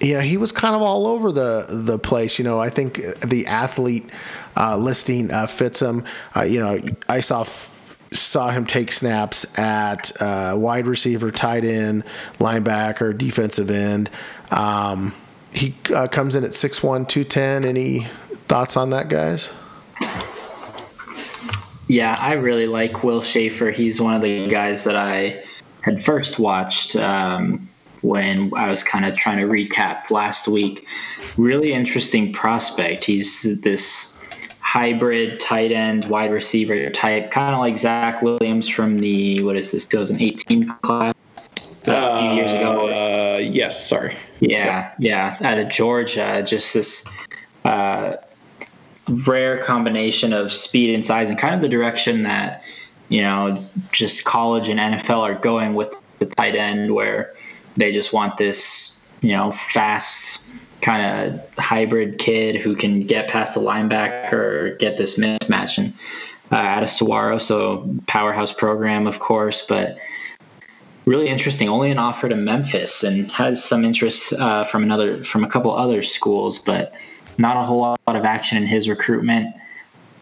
you 0.00 0.14
know, 0.14 0.20
he 0.20 0.36
was 0.36 0.52
kind 0.52 0.74
of 0.74 0.82
all 0.82 1.06
over 1.06 1.32
the 1.32 1.66
the 1.68 1.98
place. 1.98 2.38
You 2.38 2.44
know, 2.44 2.60
I 2.60 2.68
think 2.68 3.00
the 3.20 3.46
athlete 3.46 4.10
uh, 4.56 4.76
listing 4.76 5.30
uh, 5.30 5.46
fits 5.46 5.80
him. 5.80 6.04
Uh, 6.36 6.42
you 6.42 6.60
know, 6.60 6.78
I 7.08 7.20
saw 7.20 7.42
f- 7.42 7.96
saw 8.12 8.50
him 8.50 8.66
take 8.66 8.92
snaps 8.92 9.58
at 9.58 10.20
uh, 10.20 10.54
wide 10.56 10.86
receiver, 10.86 11.30
tight 11.30 11.64
end, 11.64 12.04
linebacker, 12.38 13.16
defensive 13.16 13.70
end. 13.70 14.10
Um, 14.50 15.14
he 15.52 15.74
uh, 15.94 16.08
comes 16.08 16.34
in 16.34 16.44
at 16.44 16.50
6'1", 16.50 17.08
210. 17.08 17.64
Any 17.64 18.00
thoughts 18.48 18.76
on 18.76 18.90
that, 18.90 19.08
guys? 19.08 19.52
Yeah, 21.88 22.16
I 22.18 22.32
really 22.32 22.66
like 22.66 23.04
Will 23.04 23.22
Schaefer. 23.22 23.70
He's 23.70 24.00
one 24.00 24.14
of 24.14 24.22
the 24.22 24.48
guys 24.48 24.84
that 24.84 24.96
I 24.96 25.44
had 25.82 26.02
first 26.02 26.38
watched 26.38 26.96
um, 26.96 27.68
when 28.00 28.52
I 28.54 28.70
was 28.70 28.82
kind 28.82 29.04
of 29.04 29.16
trying 29.16 29.38
to 29.38 29.44
recap 29.44 30.10
last 30.10 30.48
week. 30.48 30.86
Really 31.36 31.72
interesting 31.72 32.32
prospect. 32.32 33.04
He's 33.04 33.60
this 33.60 34.14
hybrid 34.60 35.38
tight 35.40 35.72
end 35.72 36.06
wide 36.06 36.30
receiver 36.30 36.90
type, 36.90 37.30
kind 37.30 37.54
of 37.54 37.60
like 37.60 37.76
Zach 37.76 38.22
Williams 38.22 38.66
from 38.68 38.98
the 38.98 39.42
what 39.42 39.56
is 39.56 39.70
this 39.70 39.86
2018 39.86 40.68
class 40.82 41.14
a 41.86 42.18
few 42.18 42.30
years 42.30 42.52
ago. 42.52 42.88
Uh, 42.88 43.38
yes, 43.38 43.86
sorry. 43.86 44.16
Yeah, 44.40 44.92
yeah. 44.98 45.36
Out 45.42 45.58
of 45.58 45.68
Georgia, 45.68 46.42
just 46.46 46.72
this 46.74 47.06
uh, 47.64 48.16
rare 49.08 49.62
combination 49.62 50.32
of 50.32 50.52
speed 50.52 50.94
and 50.94 51.04
size, 51.04 51.30
and 51.30 51.38
kind 51.38 51.54
of 51.54 51.60
the 51.60 51.68
direction 51.68 52.22
that 52.22 52.62
you 53.08 53.22
know 53.22 53.62
just 53.92 54.24
college 54.24 54.68
and 54.68 54.80
NFL 54.80 55.20
are 55.20 55.34
going 55.34 55.74
with 55.74 56.00
the 56.18 56.26
tight 56.26 56.54
end, 56.54 56.94
where 56.94 57.34
they 57.76 57.92
just 57.92 58.12
want 58.12 58.38
this 58.38 59.02
you 59.20 59.32
know 59.32 59.52
fast 59.52 60.46
kind 60.80 61.32
of 61.32 61.54
hybrid 61.58 62.18
kid 62.18 62.56
who 62.56 62.76
can 62.76 63.02
get 63.06 63.28
past 63.28 63.54
the 63.54 63.60
linebacker 63.60 64.32
or 64.32 64.76
get 64.76 64.98
this 64.98 65.18
mismatch 65.18 65.78
and 65.78 65.94
uh, 66.52 66.56
out 66.56 66.82
of 66.82 66.90
Saguaro, 66.90 67.38
so 67.38 67.88
powerhouse 68.06 68.52
program, 68.52 69.06
of 69.06 69.18
course, 69.18 69.64
but 69.66 69.96
really 71.06 71.28
interesting. 71.28 71.68
Only 71.68 71.90
an 71.90 71.98
offer 71.98 72.28
to 72.28 72.36
Memphis 72.36 73.02
and 73.02 73.30
has 73.32 73.64
some 73.64 73.84
interest 73.84 74.32
uh, 74.34 74.64
from 74.64 74.82
another 74.82 75.24
from 75.24 75.42
a 75.42 75.48
couple 75.48 75.74
other 75.74 76.02
schools, 76.02 76.58
but 76.58 76.92
not 77.38 77.56
a 77.56 77.62
whole 77.62 77.80
lot 77.80 78.16
of 78.16 78.24
action 78.24 78.58
in 78.58 78.64
his 78.64 78.88
recruitment. 78.88 79.54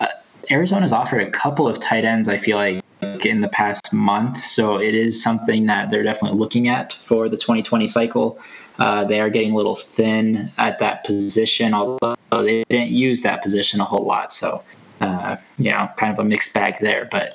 Uh, 0.00 0.08
Arizona's 0.50 0.92
offered 0.92 1.22
a 1.22 1.30
couple 1.30 1.68
of 1.68 1.78
tight 1.80 2.04
ends. 2.04 2.28
I 2.28 2.36
feel 2.36 2.56
like 2.56 2.82
in 3.24 3.40
the 3.40 3.48
past 3.48 3.92
month, 3.92 4.36
so 4.36 4.76
it 4.80 4.94
is 4.94 5.22
something 5.22 5.66
that 5.66 5.90
they're 5.90 6.02
definitely 6.02 6.38
looking 6.38 6.68
at 6.68 6.92
for 6.92 7.28
the 7.28 7.36
2020 7.36 7.86
cycle. 7.88 8.38
Uh, 8.78 9.04
they 9.04 9.20
are 9.20 9.30
getting 9.30 9.52
a 9.52 9.56
little 9.56 9.74
thin 9.74 10.50
at 10.58 10.78
that 10.78 11.04
position, 11.04 11.74
although 11.74 12.16
they 12.30 12.64
didn't 12.68 12.90
use 12.90 13.22
that 13.22 13.42
position 13.42 13.80
a 13.80 13.84
whole 13.84 14.04
lot. 14.04 14.32
So, 14.32 14.62
uh, 15.00 15.36
you 15.58 15.70
know, 15.70 15.88
kind 15.96 16.12
of 16.12 16.18
a 16.18 16.24
mixed 16.24 16.54
bag 16.54 16.76
there, 16.80 17.08
but. 17.10 17.34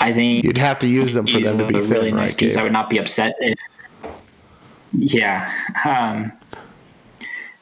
I 0.00 0.12
think 0.12 0.44
You'd 0.44 0.58
have 0.58 0.78
to 0.78 0.86
use 0.86 1.12
them 1.14 1.26
for 1.26 1.40
them 1.40 1.58
to 1.58 1.66
be 1.66 1.80
thin, 1.80 1.90
really 1.90 2.12
nice 2.12 2.40
right? 2.40 2.56
I 2.56 2.62
would 2.62 2.70
not 2.70 2.88
be 2.88 2.98
upset 2.98 3.34
if, 3.40 3.58
yeah, 4.92 5.52
um, 5.84 6.30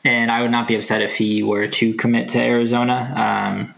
and 0.06 0.30
I 0.30 0.40
would 0.40 0.52
not 0.52 0.68
be 0.68 0.76
upset 0.76 1.02
if 1.02 1.16
he 1.16 1.42
were 1.42 1.66
to 1.66 1.92
commit 1.94 2.28
to 2.30 2.38
Arizona. 2.38 3.12
Um, 3.16 3.74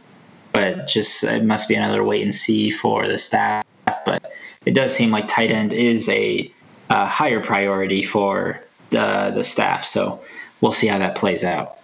but 0.52 0.86
just 0.86 1.24
it 1.24 1.42
must 1.42 1.68
be 1.68 1.74
another 1.74 2.04
wait 2.04 2.22
and 2.22 2.34
see 2.34 2.70
for 2.70 3.08
the 3.08 3.16
staff. 3.16 3.64
But 4.04 4.30
it 4.66 4.72
does 4.74 4.94
seem 4.94 5.10
like 5.10 5.26
tight 5.26 5.50
end 5.50 5.72
is 5.72 6.08
a, 6.08 6.52
uh 6.90 7.06
higher 7.06 7.40
priority 7.40 8.02
for 8.02 8.62
the 8.90 9.30
the 9.34 9.44
staff. 9.44 9.84
So 9.84 10.22
we'll 10.60 10.72
see 10.72 10.86
how 10.86 10.98
that 10.98 11.16
plays 11.16 11.44
out. 11.44 11.78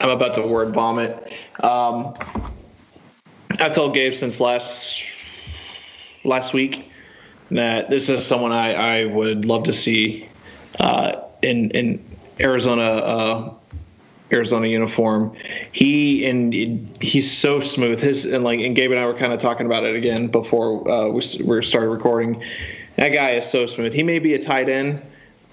I'm 0.00 0.10
about 0.10 0.34
to 0.34 0.42
word 0.42 0.74
vomit. 0.74 1.32
Um, 1.62 2.14
I 3.60 3.68
told 3.68 3.94
Gabe 3.94 4.12
since 4.12 4.40
last 4.40 5.02
last 6.24 6.52
week 6.54 6.90
that 7.50 7.90
this 7.90 8.08
is 8.08 8.26
someone 8.26 8.52
I, 8.52 8.74
I 8.74 9.04
would 9.06 9.44
love 9.44 9.64
to 9.64 9.72
see 9.72 10.28
uh, 10.80 11.20
in 11.42 11.70
in 11.70 12.04
Arizona 12.40 12.82
uh, 12.82 13.54
Arizona 14.32 14.66
uniform. 14.66 15.34
He 15.72 16.26
and 16.26 16.52
he's 17.00 17.30
so 17.30 17.60
smooth. 17.60 18.00
His 18.00 18.24
and 18.24 18.44
like 18.44 18.60
and 18.60 18.74
Gabe 18.74 18.90
and 18.90 19.00
I 19.00 19.06
were 19.06 19.14
kind 19.14 19.32
of 19.32 19.40
talking 19.40 19.66
about 19.66 19.84
it 19.84 19.94
again 19.94 20.28
before 20.28 20.88
uh, 20.90 21.08
we 21.08 21.22
we 21.44 21.62
started 21.62 21.88
recording. 21.88 22.42
That 22.96 23.10
guy 23.10 23.32
is 23.32 23.48
so 23.50 23.66
smooth. 23.66 23.92
He 23.92 24.02
may 24.02 24.18
be 24.18 24.34
a 24.34 24.38
tight 24.38 24.68
end, 24.68 25.02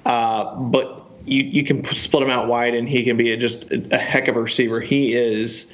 uh, 0.05 0.55
but 0.55 1.05
you 1.25 1.43
you 1.43 1.63
can 1.63 1.83
split 1.85 2.23
him 2.23 2.29
out 2.29 2.47
wide, 2.47 2.73
and 2.73 2.87
he 2.87 3.03
can 3.03 3.17
be 3.17 3.31
a, 3.31 3.37
just 3.37 3.71
a, 3.71 3.95
a 3.95 3.97
heck 3.97 4.27
of 4.27 4.35
a 4.35 4.41
receiver. 4.41 4.79
He 4.79 5.13
is 5.13 5.67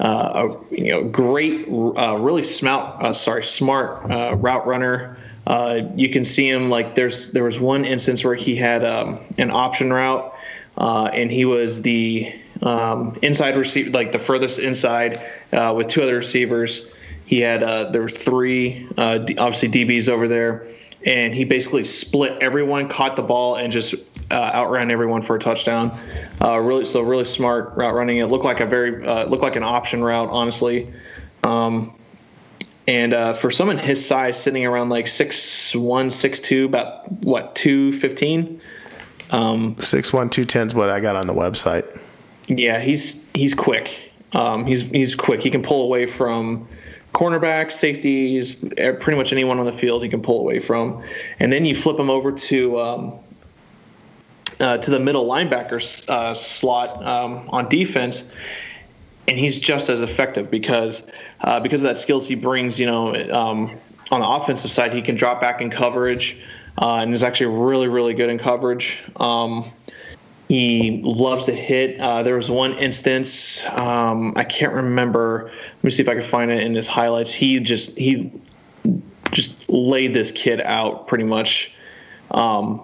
uh, 0.00 0.48
a 0.48 0.74
you 0.74 0.90
know 0.90 1.04
great, 1.04 1.68
uh, 1.68 2.16
really 2.18 2.42
smart, 2.42 3.00
uh, 3.02 3.12
sorry, 3.12 3.44
smart 3.44 4.10
uh, 4.10 4.34
route 4.36 4.66
runner. 4.66 5.16
You 5.94 6.08
can 6.08 6.24
see 6.24 6.48
him 6.48 6.68
like 6.68 6.94
there's 6.94 7.30
there 7.30 7.44
was 7.44 7.60
one 7.60 7.84
instance 7.84 8.24
where 8.24 8.34
he 8.34 8.56
had 8.56 8.84
um, 8.84 9.20
an 9.38 9.50
option 9.50 9.92
route, 9.92 10.33
uh, 10.76 11.10
and 11.12 11.30
he 11.30 11.44
was 11.44 11.82
the 11.82 12.34
um, 12.62 13.18
inside 13.22 13.56
receiver, 13.56 13.90
like 13.90 14.12
the 14.12 14.18
furthest 14.18 14.58
inside 14.58 15.20
uh, 15.52 15.72
with 15.76 15.88
two 15.88 16.02
other 16.02 16.16
receivers, 16.16 16.90
He 17.26 17.40
had 17.40 17.62
uh, 17.62 17.90
there 17.90 18.02
were 18.02 18.08
three 18.08 18.86
uh, 18.96 19.20
obviously 19.38 19.68
DBs 19.68 20.08
over 20.08 20.28
there, 20.28 20.66
and 21.04 21.34
he 21.34 21.44
basically 21.44 21.84
split 21.84 22.38
everyone, 22.40 22.88
caught 22.88 23.16
the 23.16 23.22
ball, 23.22 23.56
and 23.56 23.72
just 23.72 23.94
uh, 24.30 24.50
outran 24.54 24.90
everyone 24.90 25.22
for 25.22 25.36
a 25.36 25.38
touchdown. 25.38 25.96
Uh, 26.40 26.58
really, 26.58 26.84
so 26.84 27.02
really 27.02 27.24
smart 27.24 27.76
route 27.76 27.94
running. 27.94 28.18
It 28.18 28.26
looked 28.26 28.44
like 28.44 28.60
a 28.60 28.66
very 28.66 29.04
looked 29.26 29.42
like 29.42 29.56
an 29.56 29.64
option 29.64 30.02
route, 30.02 30.30
honestly. 30.30 30.92
Um, 31.44 31.94
and 32.86 33.14
uh, 33.14 33.32
for 33.32 33.50
someone 33.50 33.78
his 33.78 34.04
size, 34.04 34.40
sitting 34.40 34.66
around 34.66 34.90
like 34.90 35.08
six 35.08 35.74
one, 35.74 36.10
six 36.10 36.40
two, 36.40 36.66
about 36.66 37.10
what 37.10 37.54
two 37.54 37.92
fifteen. 37.92 38.60
Um, 39.34 39.76
Six 39.78 40.12
one 40.12 40.30
two 40.30 40.44
ten's 40.44 40.74
what 40.74 40.90
I 40.90 41.00
got 41.00 41.16
on 41.16 41.26
the 41.26 41.34
website. 41.34 42.00
yeah, 42.46 42.80
he's 42.80 43.26
he's 43.34 43.54
quick. 43.54 44.12
Um, 44.32 44.64
he's 44.64 44.88
he's 44.90 45.14
quick. 45.14 45.42
He 45.42 45.50
can 45.50 45.62
pull 45.62 45.82
away 45.82 46.06
from 46.06 46.66
cornerbacks, 47.12 47.72
safeties, 47.72 48.64
pretty 48.76 49.14
much 49.14 49.32
anyone 49.32 49.58
on 49.58 49.66
the 49.66 49.72
field. 49.72 50.02
He 50.02 50.08
can 50.08 50.20
pull 50.20 50.40
away 50.40 50.58
from. 50.58 51.02
And 51.38 51.52
then 51.52 51.64
you 51.64 51.74
flip 51.74 51.98
him 51.98 52.10
over 52.10 52.32
to 52.32 52.80
um, 52.80 53.12
uh, 54.60 54.78
to 54.78 54.90
the 54.90 55.00
middle 55.00 55.26
linebacker 55.26 56.08
uh, 56.08 56.34
slot 56.34 57.04
um, 57.04 57.48
on 57.50 57.68
defense, 57.68 58.24
and 59.28 59.38
he's 59.38 59.58
just 59.58 59.88
as 59.88 60.00
effective 60.00 60.50
because 60.50 61.06
uh, 61.40 61.60
because 61.60 61.82
of 61.82 61.88
that 61.88 61.98
skills 61.98 62.26
he 62.28 62.34
brings. 62.34 62.78
You 62.78 62.86
know, 62.86 63.14
um, 63.30 63.70
on 64.10 64.20
the 64.20 64.28
offensive 64.28 64.70
side, 64.70 64.92
he 64.92 65.02
can 65.02 65.14
drop 65.14 65.40
back 65.40 65.60
in 65.60 65.70
coverage, 65.70 66.40
uh, 66.80 66.96
and 66.96 67.14
is 67.14 67.22
actually 67.22 67.54
really 67.54 67.88
really 67.88 68.14
good 68.14 68.30
in 68.30 68.38
coverage. 68.38 69.02
Um, 69.16 69.64
he 70.48 71.00
loves 71.02 71.46
to 71.46 71.52
hit. 71.52 71.98
Uh, 71.98 72.22
there 72.22 72.36
was 72.36 72.50
one 72.50 72.74
instance 72.74 73.66
um, 73.70 74.34
I 74.36 74.44
can't 74.44 74.72
remember. 74.72 75.50
Let 75.54 75.84
me 75.84 75.90
see 75.90 76.02
if 76.02 76.08
I 76.08 76.14
can 76.14 76.22
find 76.22 76.50
it 76.50 76.62
in 76.62 76.74
his 76.74 76.86
highlights. 76.86 77.32
He 77.32 77.58
just 77.60 77.96
he 77.96 78.30
just 79.32 79.68
laid 79.70 80.14
this 80.14 80.30
kid 80.32 80.60
out 80.60 81.06
pretty 81.06 81.24
much. 81.24 81.72
Um, 82.30 82.82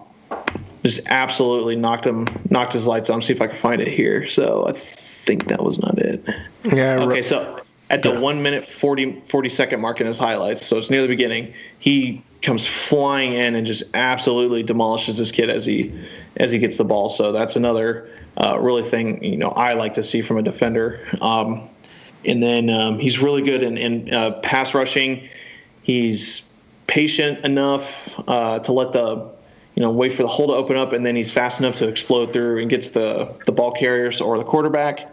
just 0.83 1.07
absolutely 1.09 1.77
knocked 1.77 2.07
him 2.07 2.27
knocked 2.51 2.73
his 2.73 2.87
lights 2.87 3.11
on. 3.11 3.21
See 3.21 3.33
if 3.33 3.43
I 3.43 3.47
can 3.47 3.57
find 3.57 3.83
it 3.83 3.89
here. 3.89 4.27
So 4.27 4.67
I 4.67 4.73
think 4.73 5.47
that 5.47 5.63
was 5.63 5.79
not 5.79 5.99
it. 5.99 6.27
Yeah. 6.65 7.01
Okay, 7.01 7.23
so 7.23 7.60
at 7.91 8.03
the 8.03 8.13
Yeah. 8.13 8.21
one 8.21 8.43
minute 8.43 8.65
40, 8.65 9.21
40 9.25 9.49
second 9.49 9.81
mark 9.81 10.01
in 10.01 10.07
his 10.07 10.19
highlights, 10.19 10.65
so 10.65 10.79
it's 10.79 10.91
near 10.91 11.03
the 11.03 11.09
beginning, 11.09 11.53
he 11.81 12.23
comes 12.41 12.65
flying 12.65 13.33
in 13.33 13.55
and 13.55 13.67
just 13.67 13.83
absolutely 13.95 14.63
demolishes 14.63 15.19
this 15.19 15.31
kid 15.31 15.51
as 15.51 15.67
he 15.67 15.93
as 16.39 16.53
he 16.53 16.59
gets 16.59 16.79
the 16.79 16.85
ball. 16.85 17.09
So 17.09 17.33
that's 17.33 17.57
another 17.57 18.09
uh, 18.39 18.59
really 18.59 18.83
thing 18.83 19.23
you 19.23 19.37
know 19.37 19.51
I 19.51 19.75
like 19.75 19.95
to 19.95 20.03
see 20.03 20.23
from 20.23 20.39
a 20.39 20.43
defender. 20.43 21.01
Um, 21.21 21.69
and 22.25 22.43
then 22.43 22.71
um, 22.71 22.99
he's 22.99 23.21
really 23.21 23.43
good 23.43 23.63
in, 23.63 23.77
in 23.77 24.15
uh, 24.15 24.33
pass 24.43 24.73
rushing. 24.73 25.29
He's 25.83 26.49
patient 26.87 27.45
enough 27.45 28.19
uh, 28.29 28.61
to 28.61 28.73
let 28.73 28.93
the 28.93 29.29
you 29.75 29.83
know 29.83 29.91
wait 29.91 30.13
for 30.13 30.23
the 30.23 30.29
hole 30.29 30.47
to 30.47 30.55
open 30.55 30.77
up, 30.77 30.93
and 30.93 31.05
then 31.05 31.17
he's 31.17 31.33
fast 31.33 31.61
enough 31.61 31.77
to 31.79 31.89
explode 31.89 32.33
through 32.33 32.61
and 32.61 32.71
gets 32.71 32.93
the 32.93 33.35
the 33.47 33.53
ball 33.53 33.73
carriers 33.73 34.21
or 34.21 34.39
the 34.39 34.45
quarterback 34.45 35.13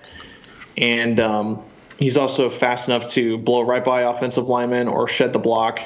and 0.78 1.20
um, 1.20 1.62
he's 1.98 2.18
also 2.18 2.50
fast 2.50 2.88
enough 2.88 3.12
to 3.12 3.38
blow 3.38 3.62
right 3.62 3.84
by 3.84 4.02
offensive 4.02 4.48
linemen 4.48 4.88
or 4.88 5.08
shed 5.08 5.34
the 5.34 5.40
block 5.40 5.80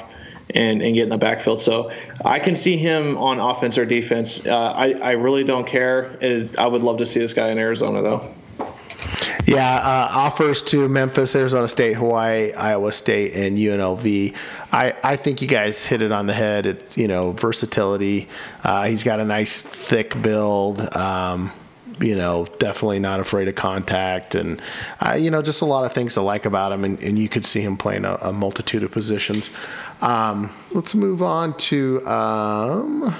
and, 0.54 0.82
and 0.82 0.94
get 0.94 1.04
in 1.04 1.08
the 1.08 1.18
backfield. 1.18 1.60
So 1.60 1.90
I 2.24 2.38
can 2.38 2.56
see 2.56 2.76
him 2.76 3.16
on 3.18 3.40
offense 3.40 3.78
or 3.78 3.84
defense. 3.84 4.46
Uh, 4.46 4.72
I, 4.72 4.92
I 4.92 5.10
really 5.12 5.44
don't 5.44 5.66
care. 5.66 6.18
I 6.58 6.66
would 6.66 6.82
love 6.82 6.98
to 6.98 7.06
see 7.06 7.20
this 7.20 7.32
guy 7.32 7.48
in 7.48 7.58
Arizona, 7.58 8.02
though. 8.02 8.34
Yeah, 9.44 9.74
uh, 9.74 10.08
offers 10.10 10.62
to 10.64 10.88
Memphis, 10.88 11.34
Arizona 11.34 11.66
State, 11.66 11.94
Hawaii, 11.94 12.52
Iowa 12.52 12.92
State, 12.92 13.34
and 13.34 13.58
UNLV. 13.58 14.34
I, 14.70 14.94
I 15.02 15.16
think 15.16 15.42
you 15.42 15.48
guys 15.48 15.84
hit 15.84 16.00
it 16.00 16.12
on 16.12 16.26
the 16.26 16.32
head. 16.32 16.64
It's 16.64 16.96
you 16.96 17.08
know 17.08 17.32
versatility. 17.32 18.28
Uh, 18.62 18.86
he's 18.86 19.02
got 19.02 19.18
a 19.18 19.24
nice 19.24 19.60
thick 19.60 20.20
build. 20.22 20.80
Um, 20.94 21.50
you 22.02 22.16
know, 22.16 22.46
definitely 22.58 22.98
not 22.98 23.20
afraid 23.20 23.48
of 23.48 23.54
contact, 23.54 24.34
and 24.34 24.60
uh, 25.00 25.16
you 25.18 25.30
know, 25.30 25.42
just 25.42 25.62
a 25.62 25.66
lot 25.66 25.84
of 25.84 25.92
things 25.92 26.14
to 26.14 26.22
like 26.22 26.44
about 26.44 26.72
him. 26.72 26.84
And, 26.84 27.00
and 27.00 27.18
you 27.18 27.28
could 27.28 27.44
see 27.44 27.60
him 27.60 27.76
playing 27.76 28.04
a, 28.04 28.14
a 28.16 28.32
multitude 28.32 28.82
of 28.82 28.90
positions. 28.90 29.50
Um, 30.00 30.50
let's 30.72 30.94
move 30.94 31.22
on 31.22 31.56
to. 31.58 32.06
Um, 32.06 33.14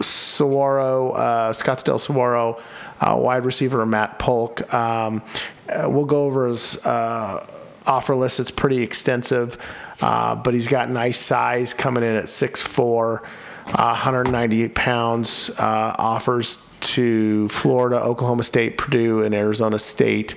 Saguaro, 0.00 1.10
uh, 1.12 1.52
Scottsdale 1.52 1.98
Saguaro, 1.98 2.60
uh, 3.00 3.16
wide 3.18 3.44
receiver 3.44 3.84
Matt 3.84 4.18
Polk. 4.18 4.72
Um, 4.72 5.22
uh, 5.68 5.88
we'll 5.88 6.04
go 6.04 6.24
over 6.24 6.46
his 6.46 6.76
uh, 6.86 7.46
offer 7.86 8.14
list. 8.14 8.40
It's 8.40 8.50
pretty 8.50 8.82
extensive, 8.82 9.58
uh, 10.00 10.36
but 10.36 10.54
he's 10.54 10.68
got 10.68 10.90
nice 10.90 11.18
size 11.18 11.74
coming 11.74 12.04
in 12.04 12.16
at 12.16 12.24
6'4", 12.24 13.22
uh, 13.74 13.92
198 13.92 14.74
pounds. 14.74 15.50
Uh, 15.50 15.94
offers 15.98 16.68
to 16.80 17.48
Florida, 17.48 18.00
Oklahoma 18.02 18.42
State, 18.42 18.78
Purdue, 18.78 19.22
and 19.22 19.34
Arizona 19.34 19.78
State. 19.78 20.34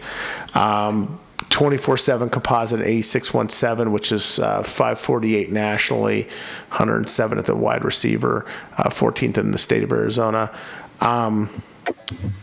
Um, 0.56 1.20
24-7 1.50 2.32
composite 2.32 2.80
at 2.80 2.88
8617 2.88 3.92
which 3.92 4.14
is 4.14 4.40
uh, 4.40 4.64
548 4.64 5.52
nationally 5.52 6.28
107th 6.72 7.38
at 7.40 7.46
the 7.46 7.56
wide 7.56 7.84
receiver 7.84 8.46
uh, 8.78 8.90
14th 8.90 9.38
in 9.38 9.52
the 9.52 9.58
state 9.58 9.84
of 9.84 9.92
arizona 9.92 10.50
um, 11.02 11.50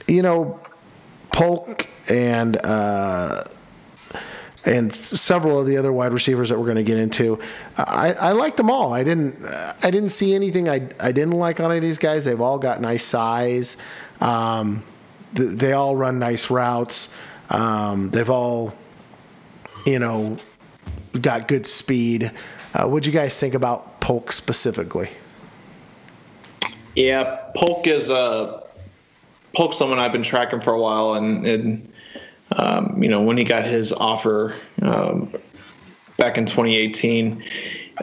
you 0.06 0.20
know 0.20 0.60
polk 1.32 1.88
and 2.10 2.58
uh, 2.66 3.44
and 4.68 4.92
several 4.92 5.60
of 5.60 5.66
the 5.66 5.76
other 5.76 5.92
wide 5.92 6.12
receivers 6.12 6.50
that 6.50 6.58
we're 6.58 6.66
going 6.66 6.76
to 6.76 6.82
get 6.84 6.98
into. 6.98 7.40
I, 7.76 8.12
I 8.12 8.32
liked 8.32 8.58
them 8.58 8.70
all. 8.70 8.92
I 8.92 9.02
didn't 9.02 9.44
i 9.82 9.90
didn't 9.90 10.10
see 10.10 10.34
anything 10.34 10.68
I, 10.68 10.88
I 11.00 11.12
didn't 11.12 11.32
like 11.32 11.58
on 11.58 11.70
any 11.70 11.78
of 11.78 11.82
these 11.82 11.98
guys. 11.98 12.24
They've 12.24 12.40
all 12.40 12.58
got 12.58 12.80
nice 12.80 13.04
size. 13.04 13.76
Um, 14.20 14.84
th- 15.34 15.50
they 15.50 15.72
all 15.72 15.96
run 15.96 16.18
nice 16.18 16.50
routes. 16.50 17.12
Um, 17.50 18.10
they've 18.10 18.28
all 18.28 18.74
you 19.88 19.98
know, 19.98 20.36
got 21.20 21.48
good 21.48 21.66
speed. 21.66 22.30
Uh, 22.74 22.86
what'd 22.86 23.06
you 23.06 23.12
guys 23.12 23.38
think 23.40 23.54
about 23.54 24.00
Polk 24.00 24.32
specifically? 24.32 25.08
Yeah, 26.94 27.36
Polk 27.56 27.86
is 27.86 28.10
uh, 28.10 28.62
Polk's 29.54 29.78
someone 29.78 29.98
I've 29.98 30.12
been 30.12 30.22
tracking 30.22 30.60
for 30.60 30.72
a 30.72 30.80
while, 30.80 31.14
and, 31.14 31.46
and 31.46 31.92
um, 32.56 33.02
you 33.02 33.08
know 33.08 33.22
when 33.22 33.36
he 33.36 33.44
got 33.44 33.66
his 33.66 33.92
offer 33.92 34.56
um, 34.82 35.32
back 36.16 36.38
in 36.38 36.46
2018. 36.46 37.44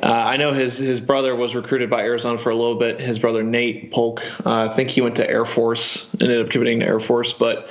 Uh, 0.03 0.07
I 0.07 0.37
know 0.37 0.51
his 0.51 0.77
his 0.77 0.99
brother 0.99 1.35
was 1.35 1.55
recruited 1.55 1.89
by 1.89 2.01
Arizona 2.01 2.37
for 2.37 2.49
a 2.49 2.55
little 2.55 2.75
bit. 2.75 2.99
His 2.99 3.17
brother 3.19 3.43
Nate 3.43 3.91
Polk, 3.91 4.21
uh, 4.45 4.69
I 4.69 4.73
think 4.75 4.89
he 4.89 5.01
went 5.01 5.15
to 5.15 5.29
Air 5.29 5.45
Force, 5.45 6.13
ended 6.19 6.41
up 6.41 6.49
committing 6.49 6.81
to 6.81 6.85
Air 6.85 6.99
Force. 6.99 7.31
But 7.31 7.69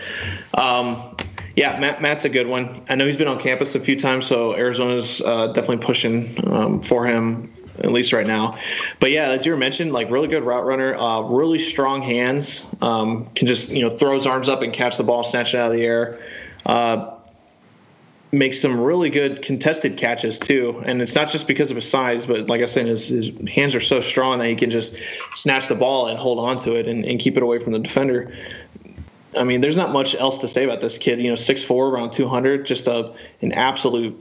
um, 0.55 1.17
yeah, 1.57 1.79
Matt, 1.79 2.01
Matt's 2.01 2.25
a 2.25 2.29
good 2.29 2.47
one. 2.47 2.83
I 2.89 2.95
know 2.95 3.07
he's 3.07 3.17
been 3.17 3.29
on 3.29 3.41
campus 3.41 3.75
a 3.75 3.81
few 3.81 3.99
times, 3.99 4.27
so 4.27 4.55
Arizona's 4.55 5.21
uh, 5.21 5.49
definitely 5.49 5.85
pushing 5.85 6.35
um, 6.51 6.81
for 6.81 7.07
him 7.07 7.53
at 7.81 7.93
least 7.93 8.13
right 8.13 8.27
now. 8.27 8.59
But 9.01 9.11
yeah, 9.11 9.31
as 9.31 9.45
you 9.45 9.57
mentioned, 9.57 9.93
like 9.93 10.11
really 10.11 10.29
good 10.29 10.45
route 10.45 10.65
runner, 10.65 10.95
uh, 10.95 11.23
really 11.23 11.59
strong 11.59 12.03
hands, 12.03 12.67
um, 12.81 13.27
can 13.35 13.47
just 13.47 13.71
you 13.71 13.83
know 13.83 13.97
throw 13.97 14.15
his 14.15 14.27
arms 14.27 14.49
up 14.49 14.63
and 14.63 14.73
catch 14.73 14.97
the 14.97 15.05
ball, 15.05 15.23
snatch 15.23 15.55
it 15.55 15.59
out 15.59 15.71
of 15.71 15.77
the 15.77 15.85
air. 15.85 16.19
Uh, 16.67 17.11
makes 18.35 18.61
some 18.61 18.81
really 18.81 19.11
good 19.11 19.43
contested 19.43 19.97
catches 19.97 20.39
too, 20.39 20.83
and 20.85 21.01
it's 21.01 21.15
not 21.15 21.29
just 21.29 21.47
because 21.47 21.71
of 21.71 21.77
his 21.77 21.89
size, 21.89 22.27
but 22.27 22.49
like 22.49 22.61
I 22.61 22.67
said, 22.67 22.87
his, 22.87 23.07
his 23.07 23.31
hands 23.49 23.75
are 23.75 23.81
so 23.81 24.01
strong 24.01 24.39
that 24.39 24.49
he 24.49 24.57
can 24.57 24.71
just 24.71 24.97
snatch 25.35 25.69
the 25.69 25.75
ball 25.75 26.09
and 26.09 26.19
hold 26.19 26.39
on 26.39 26.59
to 26.61 26.75
it 26.75 26.89
and, 26.89 27.05
and 27.05 27.21
keep 27.21 27.37
it 27.37 27.43
away 27.43 27.59
from 27.59 27.73
the 27.73 27.79
defender. 27.79 28.37
I 29.39 29.45
mean, 29.45 29.61
there's 29.61 29.77
not 29.77 29.93
much 29.93 30.15
else 30.15 30.41
to 30.41 30.49
say 30.49 30.65
about 30.65 30.81
this 30.81 30.99
kid. 30.99 31.21
You 31.21 31.31
know, 31.31 31.35
six 31.35 31.63
four, 31.63 31.89
around 31.89 32.13
200, 32.13 32.67
just 32.67 32.87
a 32.87 33.13
an 33.41 33.53
absolute 33.53 34.17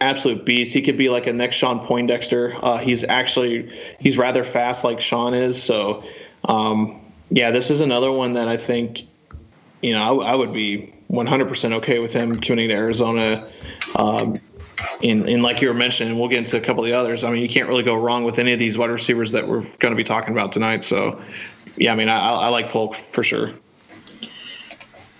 absolute 0.00 0.44
beast. 0.44 0.74
He 0.74 0.82
could 0.82 0.98
be 0.98 1.08
like 1.08 1.26
a 1.26 1.32
next 1.32 1.56
Shawn 1.56 1.84
Poindexter. 1.86 2.54
Uh, 2.62 2.78
he's 2.78 3.04
actually 3.04 3.70
he's 3.98 4.18
rather 4.18 4.44
fast, 4.44 4.84
like 4.84 5.00
Shawn 5.00 5.34
is. 5.34 5.62
So, 5.62 6.04
um, 6.44 7.00
yeah, 7.30 7.50
this 7.50 7.70
is 7.70 7.80
another 7.80 8.12
one 8.12 8.34
that 8.34 8.48
I 8.48 8.56
think, 8.56 9.02
you 9.82 9.92
know, 9.92 10.20
I, 10.20 10.32
I 10.32 10.34
would 10.34 10.52
be 10.52 10.92
100% 11.10 11.72
okay 11.72 11.98
with 11.98 12.12
him 12.12 12.38
committing 12.38 12.68
to 12.68 12.74
Arizona. 12.74 13.50
Um, 13.96 14.40
in, 15.00 15.28
in 15.28 15.42
like 15.42 15.60
you 15.60 15.68
were 15.68 15.74
mentioning, 15.74 16.18
we'll 16.18 16.28
get 16.28 16.38
into 16.38 16.56
a 16.56 16.60
couple 16.60 16.84
of 16.84 16.90
the 16.90 16.96
others. 16.96 17.24
I 17.24 17.30
mean, 17.30 17.42
you 17.42 17.48
can't 17.48 17.68
really 17.68 17.82
go 17.82 17.94
wrong 17.94 18.24
with 18.24 18.38
any 18.38 18.52
of 18.52 18.58
these 18.58 18.76
wide 18.78 18.90
receivers 18.90 19.32
that 19.32 19.46
we're 19.46 19.62
going 19.78 19.90
to 19.90 19.96
be 19.96 20.04
talking 20.04 20.32
about 20.32 20.52
tonight. 20.52 20.84
So, 20.84 21.20
yeah, 21.76 21.92
I 21.92 21.96
mean, 21.96 22.08
I, 22.08 22.18
I 22.18 22.48
like 22.48 22.70
Polk 22.70 22.94
for 22.94 23.22
sure. 23.22 23.52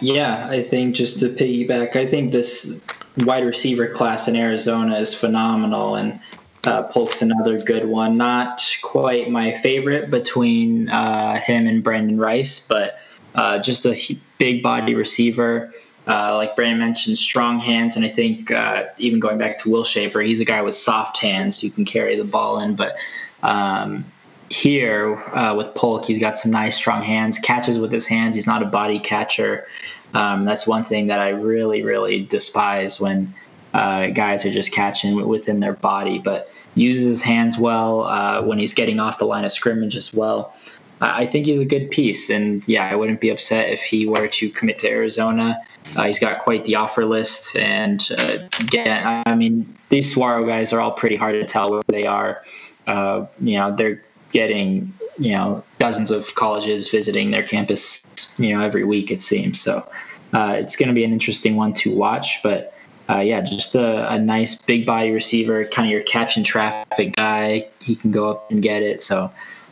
Yeah, 0.01 0.47
I 0.49 0.62
think 0.62 0.95
just 0.95 1.20
to 1.20 1.28
piggyback, 1.28 1.97
I 1.97 2.07
think 2.07 2.30
this 2.30 2.80
wide 3.18 3.45
receiver 3.45 3.89
class 3.89 4.28
in 4.28 4.36
Arizona 4.36 4.97
is 4.97 5.12
phenomenal, 5.12 5.97
and 5.97 6.20
uh, 6.64 6.84
Polk's 6.84 7.20
another 7.20 7.61
good 7.61 7.86
one. 7.86 8.14
Not 8.14 8.62
quite 8.82 9.30
my 9.30 9.51
favorite 9.51 10.11
between 10.11 10.89
uh, 10.89 11.41
him 11.41 11.66
and 11.66 11.82
Brenden 11.82 12.20
Rice, 12.20 12.64
but 12.64 12.99
uh, 13.35 13.59
just 13.59 13.87
a 13.87 14.18
big 14.39 14.62
body 14.62 14.95
receiver. 14.95 15.72
Uh, 16.07 16.35
like 16.37 16.57
Brandon 16.57 16.79
mentioned, 16.79 17.18
strong 17.18 17.61
hands, 17.61 17.95
and 17.95 18.05
I 18.05 18.09
think 18.09 18.51
uh, 18.51 18.87
even 18.97 19.20
going 19.20 19.37
back 19.37 19.59
to 19.59 19.70
Will 19.70 19.85
Schaefer, 19.85 20.20
he's 20.20 20.41
a 20.41 20.45
guy 20.45 20.62
with 20.62 20.74
soft 20.74 21.18
hands 21.18 21.61
who 21.61 21.68
can 21.68 21.85
carry 21.85 22.16
the 22.16 22.24
ball 22.24 22.61
in. 22.61 22.76
But 22.76 22.97
um, 23.43 24.07
here 24.49 25.16
uh, 25.35 25.55
with 25.55 25.74
Polk, 25.74 26.07
he's 26.07 26.18
got 26.18 26.39
some 26.39 26.51
nice 26.51 26.76
strong 26.79 27.03
hands, 27.03 27.39
catches 27.39 27.79
with 27.79 27.93
his 27.93 28.07
hands. 28.07 28.35
He's 28.35 28.47
not 28.47 28.62
a 28.62 28.66
body 28.66 28.99
catcher. 28.99 29.66
Um, 30.14 30.47
that's 30.47 30.66
one 30.66 30.83
thing 30.83 31.09
that 31.09 31.18
I 31.18 31.29
really, 31.29 31.83
really 31.83 32.24
despise 32.24 32.99
when 32.99 33.35
uh, 33.74 34.07
guys 34.07 34.47
are 34.47 34.51
just 34.51 34.72
catching 34.72 35.29
within 35.29 35.61
their 35.61 35.74
body. 35.74 36.18
But 36.18 36.51
uses 36.74 37.05
his 37.05 37.22
hands 37.22 37.59
well 37.59 38.45
when 38.47 38.59
he's 38.59 38.72
getting 38.72 38.99
off 38.99 39.18
the 39.18 39.26
line 39.26 39.45
of 39.45 39.53
scrimmage 39.53 39.95
as 39.95 40.14
well. 40.14 40.55
I 41.01 41.26
think 41.26 41.46
he's 41.46 41.61
a 41.61 41.64
good 41.64 41.90
piece, 41.90 42.28
and 42.28 42.66
yeah, 42.66 42.88
I 42.90 42.96
wouldn't 42.96 43.20
be 43.20 43.30
upset 43.30 43.70
if 43.70 43.80
he 43.82 44.07
were 44.07 44.26
to 44.26 44.51
commit 44.51 44.78
to 44.80 44.90
Arizona. 44.90 45.59
Uh, 45.96 46.05
he's 46.05 46.18
got 46.18 46.38
quite 46.38 46.64
the 46.64 46.74
offer 46.74 47.05
list, 47.05 47.57
and 47.57 48.07
uh, 48.18 48.38
yeah, 48.72 49.22
I 49.26 49.34
mean, 49.34 49.72
these 49.90 50.11
Saguaro 50.11 50.44
guys 50.46 50.72
are 50.72 50.80
all 50.80 50.92
pretty 50.92 51.16
hard 51.16 51.34
to 51.34 51.44
tell 51.44 51.70
where 51.70 51.82
they 51.86 52.07
are. 52.07 52.42
Uh, 52.86 53.26
you 53.40 53.59
know, 53.59 53.74
they're 53.74 54.03
getting 54.32 54.92
you 55.18 55.32
know 55.32 55.62
dozens 55.78 56.11
of 56.11 56.34
colleges 56.34 56.90
visiting 56.90 57.30
their 57.30 57.44
campus, 57.44 58.05
you 58.38 58.55
know, 58.55 58.61
every 58.61 58.84
week 58.84 59.11
it 59.11 59.22
seems. 59.22 59.61
So 59.61 59.88
uh, 60.32 60.57
it's 60.59 60.74
going 60.74 60.88
to 60.88 60.94
be 60.94 61.05
an 61.05 61.12
interesting 61.12 61.57
one 61.57 61.72
to 61.74 61.94
watch, 61.94 62.40
but. 62.42 62.74
Uh, 63.11 63.20
yeah, 63.20 63.40
just 63.40 63.74
a, 63.74 64.12
a, 64.12 64.18
nice 64.18 64.55
big 64.55 64.84
body 64.84 65.11
receiver, 65.11 65.64
kind 65.64 65.88
of 65.88 65.90
your 65.90 66.03
catch 66.03 66.36
and 66.36 66.44
traffic 66.44 67.16
guy. 67.16 67.66
He 67.80 67.96
can 67.96 68.11
go 68.11 68.28
up 68.28 68.51
and 68.51 68.62
get 68.62 68.82
it. 68.82 69.03
So, 69.03 69.30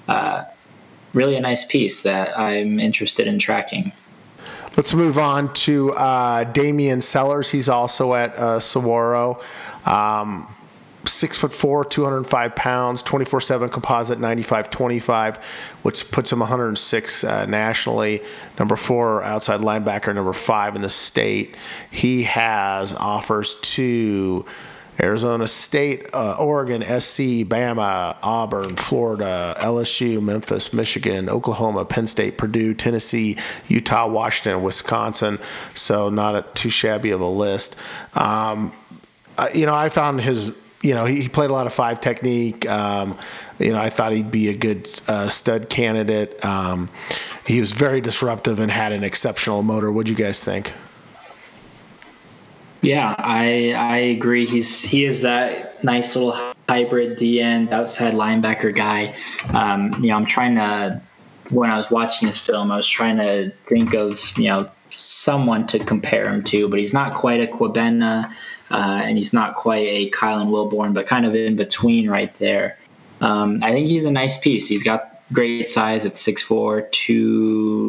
uh, 0.08 0.44
really 1.16 1.34
a 1.34 1.40
nice 1.40 1.64
piece 1.64 2.02
that 2.02 2.38
I'm 2.38 2.78
interested 2.78 3.26
in 3.26 3.38
tracking. 3.38 3.90
Let's 4.76 4.92
move 4.92 5.18
on 5.18 5.52
to 5.54 5.92
uh, 5.94 6.44
Damian 6.44 7.00
Sellers. 7.00 7.50
He's 7.50 7.68
also 7.68 8.14
at 8.14 8.36
uh, 8.36 8.60
Saguaro. 8.60 9.40
Um, 9.86 10.54
six 11.08 11.38
foot 11.38 11.52
four, 11.52 11.84
205 11.84 12.54
pounds, 12.54 13.02
24 13.02 13.40
7 13.40 13.68
composite, 13.70 14.20
95 14.20 14.70
25, 14.70 15.38
which 15.82 16.10
puts 16.10 16.30
him 16.30 16.40
106 16.40 17.24
uh, 17.24 17.46
nationally. 17.46 18.22
Number 18.58 18.76
four 18.76 19.22
outside 19.22 19.60
linebacker, 19.60 20.14
number 20.14 20.32
five 20.32 20.76
in 20.76 20.82
the 20.82 20.90
state. 20.90 21.56
He 21.90 22.24
has 22.24 22.92
offers 22.92 23.56
to 23.56 24.44
Arizona 25.00 25.46
State, 25.46 26.06
uh, 26.14 26.36
Oregon, 26.38 26.82
SC, 26.82 27.44
Bama, 27.44 28.16
Auburn, 28.22 28.76
Florida, 28.76 29.54
LSU, 29.58 30.22
Memphis, 30.22 30.72
Michigan, 30.72 31.28
Oklahoma, 31.28 31.84
Penn 31.84 32.06
State, 32.06 32.38
Purdue, 32.38 32.74
Tennessee, 32.74 33.36
Utah, 33.68 34.08
Washington, 34.08 34.62
Wisconsin. 34.62 35.38
So 35.74 36.08
not 36.08 36.34
a, 36.34 36.42
too 36.54 36.70
shabby 36.70 37.10
of 37.10 37.20
a 37.20 37.28
list. 37.28 37.76
Um, 38.14 38.72
uh, 39.36 39.48
you 39.54 39.66
know, 39.66 39.74
I 39.74 39.88
found 39.88 40.20
his. 40.20 40.56
You 40.82 40.94
know, 40.94 41.04
he, 41.04 41.22
he 41.22 41.28
played 41.28 41.50
a 41.50 41.52
lot 41.52 41.66
of 41.66 41.72
five 41.72 42.00
technique. 42.00 42.68
Um, 42.68 43.18
you 43.58 43.72
know, 43.72 43.80
I 43.80 43.88
thought 43.88 44.12
he'd 44.12 44.30
be 44.30 44.50
a 44.50 44.54
good 44.54 44.88
uh, 45.08 45.28
stud 45.30 45.68
candidate. 45.68 46.44
Um, 46.44 46.90
he 47.46 47.58
was 47.58 47.72
very 47.72 48.00
disruptive 48.00 48.60
and 48.60 48.70
had 48.70 48.92
an 48.92 49.02
exceptional 49.02 49.62
motor. 49.62 49.90
What'd 49.90 50.10
you 50.10 50.14
guys 50.14 50.44
think? 50.44 50.72
Yeah, 52.86 53.16
I 53.18 53.74
I 53.76 53.96
agree. 53.96 54.46
He's 54.46 54.80
he 54.80 55.04
is 55.04 55.22
that 55.22 55.82
nice 55.82 56.14
little 56.14 56.38
hybrid 56.68 57.16
D 57.16 57.40
end 57.40 57.72
outside 57.72 58.14
linebacker 58.14 58.72
guy. 58.72 59.12
Um, 59.52 59.92
you 60.00 60.10
know, 60.10 60.14
I'm 60.14 60.24
trying 60.24 60.54
to 60.54 61.02
when 61.50 61.68
I 61.68 61.78
was 61.78 61.90
watching 61.90 62.28
this 62.28 62.38
film, 62.38 62.70
I 62.70 62.76
was 62.76 62.86
trying 62.88 63.16
to 63.16 63.50
think 63.66 63.92
of 63.94 64.38
you 64.38 64.44
know 64.44 64.70
someone 64.90 65.66
to 65.66 65.80
compare 65.80 66.28
him 66.28 66.44
to, 66.44 66.68
but 66.68 66.78
he's 66.78 66.94
not 66.94 67.16
quite 67.16 67.40
a 67.40 67.48
Quibena, 67.48 68.30
uh, 68.70 69.00
and 69.02 69.18
he's 69.18 69.32
not 69.32 69.56
quite 69.56 69.88
a 69.88 70.08
Kylan 70.10 70.50
Wilborn, 70.50 70.94
but 70.94 71.08
kind 71.08 71.26
of 71.26 71.34
in 71.34 71.56
between 71.56 72.08
right 72.08 72.32
there. 72.34 72.78
Um, 73.20 73.64
I 73.64 73.72
think 73.72 73.88
he's 73.88 74.04
a 74.04 74.12
nice 74.12 74.38
piece. 74.38 74.68
He's 74.68 74.84
got 74.84 75.22
great 75.32 75.68
size 75.68 76.04
at 76.04 76.14
6'4", 76.14 76.88
2 76.92 77.85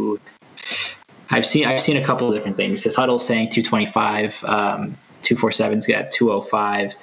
I've 1.29 1.45
seen 1.45 1.65
I've 1.65 1.81
seen 1.81 1.97
a 1.97 2.03
couple 2.03 2.27
of 2.27 2.33
different 2.33 2.57
things. 2.57 2.83
His 2.83 2.95
Hudl 2.95 3.19
saying 3.19 3.49
225, 3.49 4.43
um, 4.45 4.95
247's 5.23 5.87
got 5.87 6.11
205. 6.11 6.95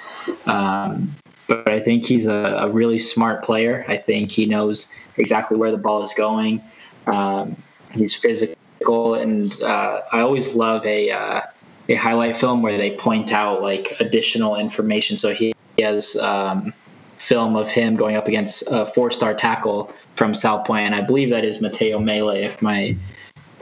Um, 0.47 1.15
but 1.47 1.69
I 1.69 1.79
think 1.81 2.07
he's 2.07 2.27
a, 2.27 2.57
a, 2.61 2.71
really 2.71 2.99
smart 2.99 3.45
player. 3.45 3.85
I 3.87 3.99
think 3.99 4.31
he 4.31 4.47
knows 4.47 4.89
exactly 5.19 5.59
where 5.59 5.71
the 5.71 5.77
ball 5.77 6.03
is 6.03 6.15
going. 6.15 6.63
Um, 7.07 7.57
he's 7.93 8.15
physical, 8.15 9.15
and 9.15 9.61
uh, 9.63 10.01
I 10.11 10.21
always 10.21 10.55
love 10.55 10.87
a 10.87 11.11
uh, 11.11 11.43
a 11.91 11.95
highlight 11.95 12.37
film 12.37 12.63
where 12.63 12.79
they 12.79 12.97
point 12.97 13.33
out 13.33 13.61
like 13.61 13.95
additional 14.01 14.57
information. 14.57 15.19
So 15.19 15.35
he, 15.35 15.55
he 15.77 15.83
has 15.83 16.17
um, 16.17 16.73
film 17.19 17.57
of 17.57 17.71
him 17.71 17.95
going 17.97 18.17
up 18.17 18.27
against 18.27 18.65
a 18.71 18.87
four 18.87 19.11
star 19.11 19.35
tackle 19.35 19.93
from 20.17 20.33
Salpointe, 20.33 20.87
and 20.87 20.95
I 20.95 21.03
believe 21.03 21.29
that 21.31 21.45
is 21.45 21.61
Matteo 21.61 21.99
Mele, 21.99 22.31
if 22.31 22.63
my 22.63 22.97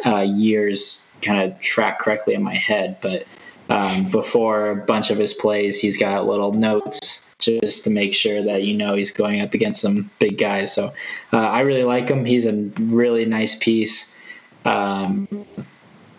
uh, 0.05 0.20
years 0.20 1.12
kind 1.22 1.40
of 1.40 1.59
track 1.61 2.00
correctly 2.00 2.34
in 2.34 2.42
my 2.42 2.55
head. 2.55 2.96
But 3.00 3.26
um, 3.68 4.11
before 4.11 4.70
a 4.70 4.76
bunch 4.76 5.11
of 5.11 5.18
his 5.18 5.34
plays, 5.34 5.80
he's 5.80 5.96
got 5.96 6.26
little 6.26 6.53
notes 6.53 7.34
just 7.38 7.84
to 7.84 7.90
make 7.90 8.14
sure 8.14 8.42
that 8.42 8.62
you 8.62 8.74
know 8.76 8.94
he's 8.94 9.11
going 9.11 9.40
up 9.40 9.55
against 9.55 9.80
some 9.80 10.11
big 10.18 10.38
guys. 10.38 10.72
So 10.72 10.92
uh, 11.32 11.38
I 11.38 11.61
really 11.61 11.84
like 11.84 12.09
him. 12.09 12.24
He's 12.24 12.46
a 12.46 12.53
really 12.80 13.24
nice 13.24 13.57
piece. 13.59 14.16
Um, 14.64 15.28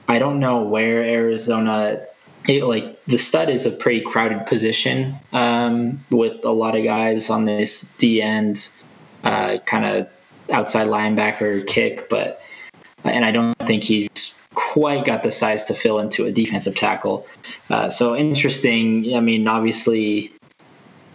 I 0.07 0.19
don't 0.19 0.39
know 0.39 0.63
where 0.63 1.01
Arizona. 1.01 2.05
It, 2.47 2.65
like 2.65 3.01
the 3.05 3.17
stud 3.17 3.49
is 3.49 3.65
a 3.65 3.71
pretty 3.71 4.01
crowded 4.01 4.45
position 4.45 5.15
um, 5.31 6.03
with 6.09 6.43
a 6.43 6.51
lot 6.51 6.75
of 6.75 6.83
guys 6.83 7.29
on 7.29 7.45
this 7.45 7.95
D 7.97 8.21
end, 8.21 8.67
uh, 9.23 9.59
kind 9.65 9.85
of 9.85 10.09
outside 10.51 10.87
linebacker 10.87 11.65
kick, 11.65 12.09
but 12.09 12.42
and 13.03 13.25
I 13.25 13.31
don't 13.31 13.53
think 13.59 13.83
he's 13.83 14.09
quite 14.55 15.05
got 15.05 15.23
the 15.23 15.31
size 15.31 15.65
to 15.65 15.73
fill 15.73 15.99
into 15.99 16.25
a 16.25 16.31
defensive 16.31 16.75
tackle. 16.75 17.27
Uh, 17.69 17.89
so 17.89 18.15
interesting. 18.15 19.15
I 19.15 19.19
mean, 19.19 19.47
obviously, 19.47 20.31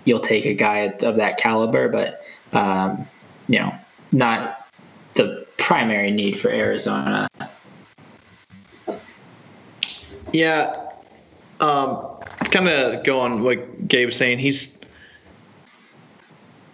you'll 0.05 0.20
take 0.20 0.45
a 0.45 0.55
guy 0.55 0.78
of 1.01 1.16
that 1.16 1.39
caliber, 1.39 1.89
but 1.89 2.24
um, 2.53 3.07
you 3.49 3.59
know, 3.59 3.74
not 4.12 4.66
the 5.14 5.47
primary 5.57 6.11
need 6.11 6.39
for 6.39 6.51
Arizona. 6.51 7.28
Yeah, 10.32 10.89
um, 11.61 12.07
kind 12.51 12.68
of 12.68 13.05
go 13.05 13.20
on 13.20 13.43
what 13.43 13.89
Gabe 13.89 14.07
was 14.07 14.16
saying. 14.16 14.39
He's 14.39 14.78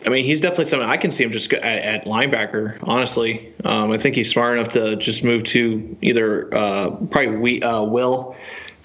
I 0.06 0.10
mean, 0.10 0.24
he's 0.24 0.40
definitely 0.40 0.66
something 0.66 0.88
I 0.88 0.98
can 0.98 1.10
see 1.10 1.24
him 1.24 1.32
just 1.32 1.52
at, 1.52 1.62
at 1.62 2.04
linebacker. 2.04 2.78
Honestly, 2.82 3.54
um, 3.64 3.90
I 3.90 3.98
think 3.98 4.14
he's 4.14 4.30
smart 4.30 4.58
enough 4.58 4.72
to 4.74 4.96
just 4.96 5.24
move 5.24 5.44
to 5.44 5.96
either 6.02 6.54
uh, 6.54 6.90
probably 7.10 7.36
we 7.36 7.62
uh, 7.62 7.82
Will, 7.82 8.36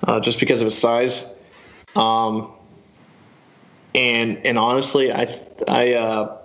uh, 0.04 0.20
just 0.20 0.40
because 0.40 0.62
of 0.62 0.66
his 0.66 0.78
size. 0.78 1.34
Um, 1.96 2.52
and 3.96 4.38
and 4.46 4.58
honestly, 4.58 5.12
I 5.12 5.36
I, 5.68 5.94
uh, 5.94 6.38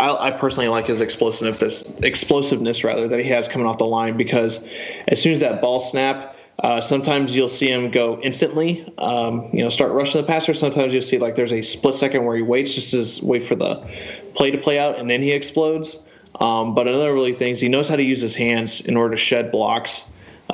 I 0.00 0.28
I 0.28 0.30
personally 0.30 0.68
like 0.68 0.86
his 0.86 1.00
explosiveness 1.02 1.98
explosiveness 2.00 2.82
rather 2.82 3.08
that 3.08 3.18
he 3.18 3.28
has 3.28 3.46
coming 3.46 3.66
off 3.66 3.78
the 3.78 3.84
line 3.84 4.16
because 4.16 4.62
as 5.08 5.20
soon 5.20 5.32
as 5.32 5.40
that 5.40 5.60
ball 5.60 5.80
snap 5.80 6.33
uh, 6.64 6.80
sometimes 6.80 7.36
you'll 7.36 7.46
see 7.46 7.70
him 7.70 7.90
go 7.90 8.18
instantly, 8.22 8.90
um, 8.96 9.50
you 9.52 9.62
know, 9.62 9.68
start 9.68 9.92
rushing 9.92 10.18
the 10.22 10.26
passer. 10.26 10.54
Sometimes 10.54 10.94
you'll 10.94 11.02
see 11.02 11.18
like 11.18 11.34
there's 11.34 11.52
a 11.52 11.60
split 11.60 11.94
second 11.94 12.24
where 12.24 12.34
he 12.34 12.40
waits 12.40 12.74
just 12.74 12.90
to 12.92 13.26
wait 13.26 13.44
for 13.44 13.54
the 13.54 13.86
play 14.34 14.50
to 14.50 14.56
play 14.56 14.78
out, 14.78 14.98
and 14.98 15.10
then 15.10 15.20
he 15.20 15.32
explodes. 15.32 15.98
Um, 16.40 16.74
but 16.74 16.88
another 16.88 17.12
really 17.12 17.34
thing 17.34 17.52
is 17.52 17.60
he 17.60 17.68
knows 17.68 17.86
how 17.86 17.96
to 17.96 18.02
use 18.02 18.22
his 18.22 18.34
hands 18.34 18.80
in 18.80 18.96
order 18.96 19.14
to 19.14 19.20
shed 19.20 19.50
blocks, 19.50 20.04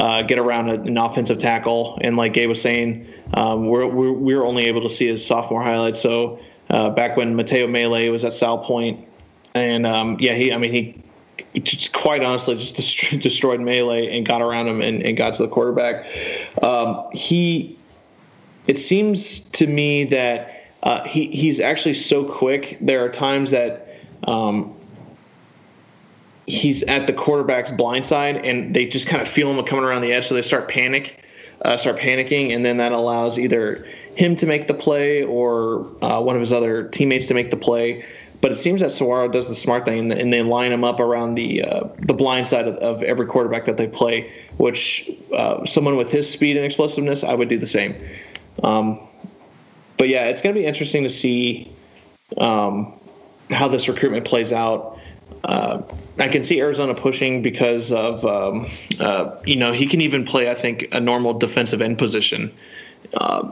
uh, 0.01 0.23
get 0.23 0.41
around 0.41 0.71
an 0.71 0.99
offensive 0.99 1.39
tackle, 1.39 1.97
and 2.01 2.17
like 2.17 2.33
Gabe 2.33 2.49
was 2.49 2.61
saying, 2.61 3.07
um, 3.35 3.69
we're, 3.69 3.87
we're 3.87 4.11
we're 4.11 4.45
only 4.45 4.65
able 4.65 4.83
to 4.83 4.91
see 4.91 5.07
his 5.07 5.25
sophomore 5.25 5.63
highlights. 5.63 6.01
So 6.01 6.41
uh, 6.71 6.91
back 6.91 7.17
when 7.17 7.37
Matteo 7.37 7.69
Mele 7.69 8.11
was 8.11 8.25
at 8.25 8.33
Salpointe, 8.33 9.07
and 9.55 9.87
um, 9.87 10.17
yeah, 10.19 10.35
he 10.35 10.53
I 10.53 10.59
mean 10.59 10.73
he 10.73 11.01
just 11.63 11.93
quite 11.93 12.25
honestly 12.25 12.57
just 12.57 12.77
destroyed 13.21 13.61
Mele 13.61 13.91
and 13.91 14.27
got 14.27 14.43
around 14.43 14.69
him 14.69 14.81
and, 14.81 15.03
and 15.03 15.17
got 15.17 15.35
to 15.35 15.43
the 15.43 15.49
quarterback. 15.49 16.07
Um, 16.63 17.07
he, 17.13 17.79
it 18.67 18.79
seems 18.79 19.41
to 19.51 19.67
me 19.67 20.05
that 20.05 20.67
uh, 20.83 21.05
he 21.05 21.29
he's 21.29 21.61
actually 21.61 21.95
so 21.95 22.25
quick. 22.25 22.79
There 22.81 23.05
are 23.05 23.09
times 23.09 23.51
that 23.51 23.99
um, 24.25 24.75
he's 26.47 26.83
at 26.85 27.07
the 27.07 27.13
quarterback's 27.13 27.71
blind 27.73 28.07
side 28.07 28.37
and 28.45 28.75
they 28.75 28.87
just 28.87 29.07
kind 29.07 29.23
of 29.23 29.29
feel 29.29 29.51
him 29.51 29.65
coming 29.65 29.85
around 29.85 30.03
the 30.03 30.13
edge, 30.13 30.27
so 30.27 30.35
they 30.35 30.43
start 30.43 30.69
panic, 30.69 31.23
uh, 31.63 31.77
start 31.77 31.99
panicking, 31.99 32.55
and 32.55 32.65
then 32.65 32.77
that 32.79 32.93
allows 32.93 33.39
either 33.39 33.87
him 34.15 34.37
to 34.37 34.47
make 34.47 34.69
the 34.69 34.75
play 34.75 35.23
or 35.23 35.87
uh, 36.03 36.21
one 36.21 36.37
of 36.37 36.41
his 36.41 36.53
other 36.53 36.89
teammates 36.89 37.27
to 37.27 37.35
make 37.35 37.51
the 37.51 37.57
play. 37.57 38.05
But 38.41 38.53
it 38.53 38.57
seems 38.57 38.81
that 38.81 38.91
Saguaro 38.91 39.29
does 39.29 39.49
the 39.49 39.55
smart 39.55 39.85
thing, 39.85 40.11
and 40.11 40.33
they 40.33 40.43
line 40.43 40.73
him 40.73 40.83
up 40.83 40.99
around 40.99 41.35
the 41.35 41.63
uh, 41.63 41.89
the 41.99 42.15
blind 42.15 42.47
side 42.47 42.67
of, 42.67 42.77
of, 42.77 43.03
every 43.03 43.27
quarterback 43.27 43.67
that 43.67 43.77
they 43.77 43.87
play 43.87 44.33
which 44.61 45.11
uh, 45.35 45.65
someone 45.65 45.97
with 45.97 46.13
his 46.13 46.31
speed 46.31 46.55
and 46.55 46.67
explosiveness, 46.67 47.25
I 47.25 47.33
would 47.33 47.49
do 47.49 47.59
the 47.59 47.67
same. 47.67 47.95
Um, 48.63 49.01
but 49.97 50.11
yeah, 50.11 50.27
it's 50.27 50.43
going 50.43 50.55
to 50.55 50.61
be 50.61 50.67
interesting 50.67 51.03
to 51.03 51.09
see 51.09 51.73
um, 52.37 52.93
how 53.51 53.69
this 53.69 53.89
recruitment 53.89 54.27
plays 54.27 54.53
out. 54.53 54.99
Uh, 55.45 55.81
I 56.19 56.29
can 56.29 56.45
see 56.45 56.61
Arizona 56.61 56.95
pushing 56.95 57.41
because 57.41 57.91
of 57.91 58.25
um, 58.27 58.67
uh, 58.99 59.35
you 59.47 59.57
know 59.57 59.73
he 59.73 59.87
can 59.87 60.03
even 60.03 60.27
play 60.27 60.51
I 60.51 60.55
think 60.55 60.89
a 60.93 61.01
normal 61.01 61.39
defensive 61.39 61.81
end 61.81 61.97
position. 61.97 62.53
Uh, 63.15 63.51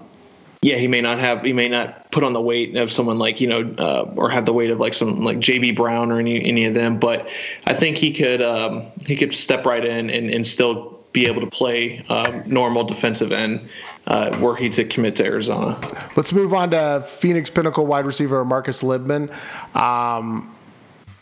yeah, 0.60 0.76
he 0.76 0.88
may 0.88 1.00
not 1.00 1.18
have 1.20 1.42
he 1.42 1.52
may 1.52 1.68
not 1.68 2.10
put 2.10 2.24
on 2.24 2.32
the 2.32 2.40
weight 2.40 2.76
of 2.76 2.92
someone 2.92 3.18
like 3.18 3.40
you 3.40 3.46
know 3.46 3.74
uh, 3.78 4.10
or 4.16 4.28
have 4.28 4.44
the 4.44 4.52
weight 4.52 4.70
of 4.70 4.80
like 4.80 4.94
some 4.94 5.22
like 5.24 5.38
JB 5.38 5.76
Brown 5.76 6.10
or 6.10 6.18
any 6.18 6.44
any 6.44 6.64
of 6.64 6.74
them, 6.74 6.98
but 6.98 7.28
I 7.66 7.74
think 7.74 7.96
he 7.96 8.12
could 8.12 8.42
um, 8.42 8.86
he 9.06 9.14
could 9.14 9.32
step 9.32 9.64
right 9.64 9.84
in 9.84 10.10
and, 10.10 10.30
and 10.30 10.46
still 10.46 10.98
be 11.12 11.26
able 11.26 11.40
to 11.40 11.46
play 11.46 12.04
um, 12.08 12.42
normal 12.46 12.84
defensive 12.84 13.32
end 13.32 13.68
uh, 14.08 14.36
were 14.40 14.56
he 14.56 14.68
to 14.70 14.84
commit 14.84 15.16
to 15.16 15.24
Arizona. 15.24 15.78
Let's 16.16 16.32
move 16.32 16.52
on 16.52 16.70
to 16.70 17.04
Phoenix 17.06 17.50
Pinnacle 17.50 17.86
wide 17.86 18.04
receiver 18.04 18.44
Marcus 18.44 18.82
Libman. 18.82 19.32
Um, 19.76 20.54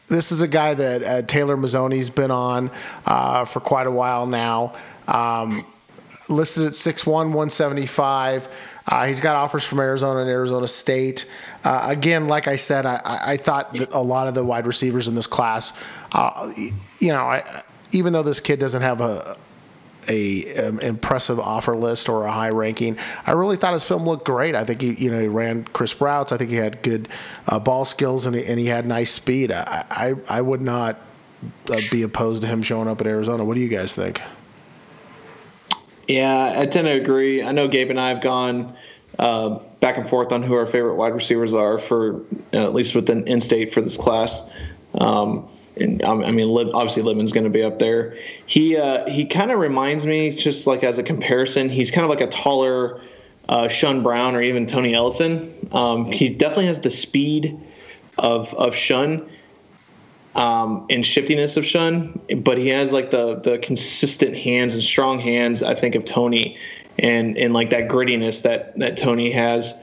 this 0.08 0.32
is 0.32 0.40
a 0.40 0.48
guy 0.48 0.74
that 0.74 1.02
uh, 1.02 1.22
Taylor 1.22 1.56
Mazzone's 1.56 2.10
been 2.10 2.30
on 2.30 2.70
uh, 3.04 3.44
for 3.44 3.60
quite 3.60 3.86
a 3.86 3.90
while 3.90 4.26
now. 4.26 4.74
Um, 5.08 5.64
listed 6.28 6.64
at 6.64 6.72
6'1", 6.72 7.06
175. 7.06 8.48
Uh, 8.86 9.06
he's 9.06 9.20
got 9.20 9.34
offers 9.34 9.64
from 9.64 9.80
Arizona 9.80 10.20
and 10.20 10.30
Arizona 10.30 10.66
State. 10.66 11.28
Uh, 11.64 11.86
again, 11.90 12.28
like 12.28 12.46
I 12.46 12.56
said, 12.56 12.86
I, 12.86 13.00
I, 13.04 13.36
thought 13.36 13.72
that 13.72 13.90
a 13.90 14.00
lot 14.00 14.28
of 14.28 14.34
the 14.34 14.44
wide 14.44 14.66
receivers 14.66 15.08
in 15.08 15.16
this 15.16 15.26
class, 15.26 15.72
uh, 16.12 16.52
you 16.56 17.12
know, 17.12 17.24
I, 17.24 17.64
even 17.90 18.12
though 18.12 18.22
this 18.22 18.38
kid 18.38 18.60
doesn't 18.60 18.82
have 18.82 19.00
a 19.00 19.36
a 20.08 20.54
um, 20.56 20.78
impressive 20.80 21.40
offer 21.40 21.76
list 21.76 22.08
or 22.08 22.26
a 22.26 22.32
high 22.32 22.50
ranking. 22.50 22.96
I 23.26 23.32
really 23.32 23.56
thought 23.56 23.72
his 23.72 23.82
film 23.82 24.04
looked 24.04 24.24
great. 24.24 24.54
I 24.54 24.64
think 24.64 24.80
he, 24.80 24.94
you 24.94 25.10
know, 25.10 25.20
he 25.20 25.26
ran 25.26 25.64
crisp 25.64 26.00
routes. 26.00 26.32
I 26.32 26.36
think 26.36 26.50
he 26.50 26.56
had 26.56 26.82
good 26.82 27.08
uh, 27.48 27.58
ball 27.58 27.84
skills 27.84 28.26
and 28.26 28.36
he, 28.36 28.44
and 28.44 28.58
he 28.58 28.66
had 28.66 28.86
nice 28.86 29.10
speed. 29.10 29.50
I, 29.50 29.84
I, 29.90 30.14
I 30.28 30.40
would 30.40 30.60
not 30.60 31.00
uh, 31.70 31.80
be 31.90 32.02
opposed 32.02 32.42
to 32.42 32.48
him 32.48 32.62
showing 32.62 32.88
up 32.88 33.00
at 33.00 33.06
Arizona. 33.06 33.44
What 33.44 33.54
do 33.54 33.60
you 33.60 33.68
guys 33.68 33.94
think? 33.94 34.20
Yeah, 36.08 36.54
I 36.56 36.66
tend 36.66 36.86
to 36.86 36.92
agree. 36.92 37.42
I 37.42 37.52
know 37.52 37.68
Gabe 37.68 37.90
and 37.90 38.00
I 38.00 38.10
have 38.10 38.20
gone 38.20 38.76
uh, 39.18 39.58
back 39.80 39.96
and 39.96 40.08
forth 40.08 40.32
on 40.32 40.42
who 40.42 40.54
our 40.54 40.66
favorite 40.66 40.94
wide 40.94 41.14
receivers 41.14 41.54
are 41.54 41.78
for 41.78 42.20
uh, 42.52 42.64
at 42.64 42.74
least 42.74 42.94
within 42.94 43.26
in-state 43.26 43.72
for 43.72 43.80
this 43.80 43.96
class. 43.96 44.42
Um, 45.00 45.48
and 45.78 46.02
um, 46.04 46.24
I 46.24 46.30
mean, 46.30 46.48
obviously 46.74 47.02
Libman's 47.02 47.32
going 47.32 47.44
to 47.44 47.50
be 47.50 47.62
up 47.62 47.78
there. 47.78 48.16
He 48.46 48.76
uh, 48.76 49.08
he 49.08 49.26
kind 49.26 49.50
of 49.50 49.58
reminds 49.58 50.06
me, 50.06 50.34
just 50.34 50.66
like 50.66 50.82
as 50.82 50.98
a 50.98 51.02
comparison, 51.02 51.68
he's 51.68 51.90
kind 51.90 52.04
of 52.04 52.10
like 52.10 52.20
a 52.20 52.28
taller 52.28 53.00
uh, 53.48 53.68
Shun 53.68 54.02
Brown 54.02 54.34
or 54.34 54.42
even 54.42 54.66
Tony 54.66 54.94
Ellison. 54.94 55.68
Um, 55.72 56.10
he 56.10 56.28
definitely 56.28 56.66
has 56.66 56.80
the 56.80 56.90
speed 56.90 57.60
of 58.18 58.54
of 58.54 58.74
Shun 58.74 59.28
um, 60.36 60.86
and 60.90 61.04
shiftiness 61.04 61.56
of 61.56 61.64
Shun, 61.64 62.18
but 62.36 62.58
he 62.58 62.68
has 62.68 62.92
like 62.92 63.10
the 63.10 63.36
the 63.36 63.58
consistent 63.58 64.36
hands 64.36 64.74
and 64.74 64.82
strong 64.82 65.18
hands. 65.18 65.62
I 65.62 65.74
think 65.74 65.94
of 65.94 66.04
Tony, 66.04 66.58
and 66.98 67.36
and 67.38 67.54
like 67.54 67.70
that 67.70 67.88
grittiness 67.88 68.42
that 68.42 68.78
that 68.78 68.96
Tony 68.96 69.30
has. 69.30 69.74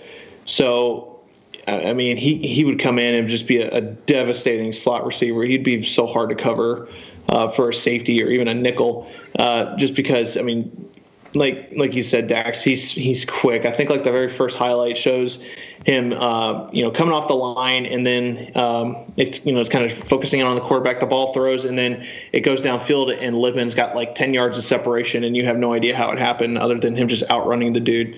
So 0.46 1.20
I 1.68 1.94
mean, 1.94 2.18
he 2.18 2.38
he 2.38 2.64
would 2.64 2.80
come 2.80 3.00
in 3.00 3.16
and 3.16 3.28
just 3.28 3.48
be 3.48 3.62
a, 3.62 3.70
a 3.72 3.82
devastating 3.82 4.74
slot 4.74 5.06
receiver. 5.06 5.44
He'd 5.44 5.64
be 5.64 5.82
so 5.82 6.06
hard 6.06 6.30
to 6.30 6.36
cover 6.36 6.88
uh, 7.30 7.50
for 7.50 7.70
a 7.70 7.74
safety 7.74 8.22
or 8.22 8.30
even 8.30 8.48
a 8.48 8.54
nickel, 8.54 9.12
uh, 9.40 9.76
just 9.78 9.96
because. 9.96 10.38
I 10.38 10.42
mean, 10.44 10.90
like 11.36 11.72
like 11.76 11.94
you 11.94 12.04
said, 12.04 12.28
Dax, 12.28 12.62
he's 12.62 12.92
he's 12.92 13.26
quick. 13.26 13.66
I 13.66 13.72
think 13.72 13.90
like 13.90 14.04
the 14.04 14.12
very 14.12 14.30
first 14.30 14.58
highlight 14.58 14.98
shows 14.98 15.44
him, 15.86 16.14
uh, 16.14 16.70
you 16.72 16.82
know, 16.82 16.92
coming 16.92 17.14
off 17.14 17.28
the 17.28 17.34
line, 17.34 17.86
and 17.86 18.06
then 18.06 18.52
um, 18.56 19.06
it's 19.18 19.46
you 19.46 19.54
know 19.54 19.60
it's 19.60 19.70
kind 19.70 19.86
of 19.86 19.92
focusing 19.92 20.42
on 20.44 20.56
the 20.56 20.62
quarterback. 20.62 21.00
The 21.00 21.06
ball 21.06 21.34
throws, 21.34 21.66
and 21.66 21.78
then 21.78 22.08
it 22.32 22.42
goes 22.42 22.62
downfield, 22.62 23.18
and 23.20 23.38
Libman's 23.38 23.76
got 23.76 23.96
like 23.96 24.16
ten 24.16 24.34
yards 24.34 24.58
of 24.58 24.64
separation, 24.64 25.24
and 25.24 25.36
you 25.36 25.46
have 25.46 25.58
no 25.58 25.74
idea 25.74 25.96
how 25.96 26.12
it 26.12 26.20
happened, 26.20 26.58
other 26.58 26.80
than 26.80 26.96
him 26.96 27.08
just 27.08 27.30
outrunning 27.30 27.74
the 27.74 27.80
dude. 27.80 28.18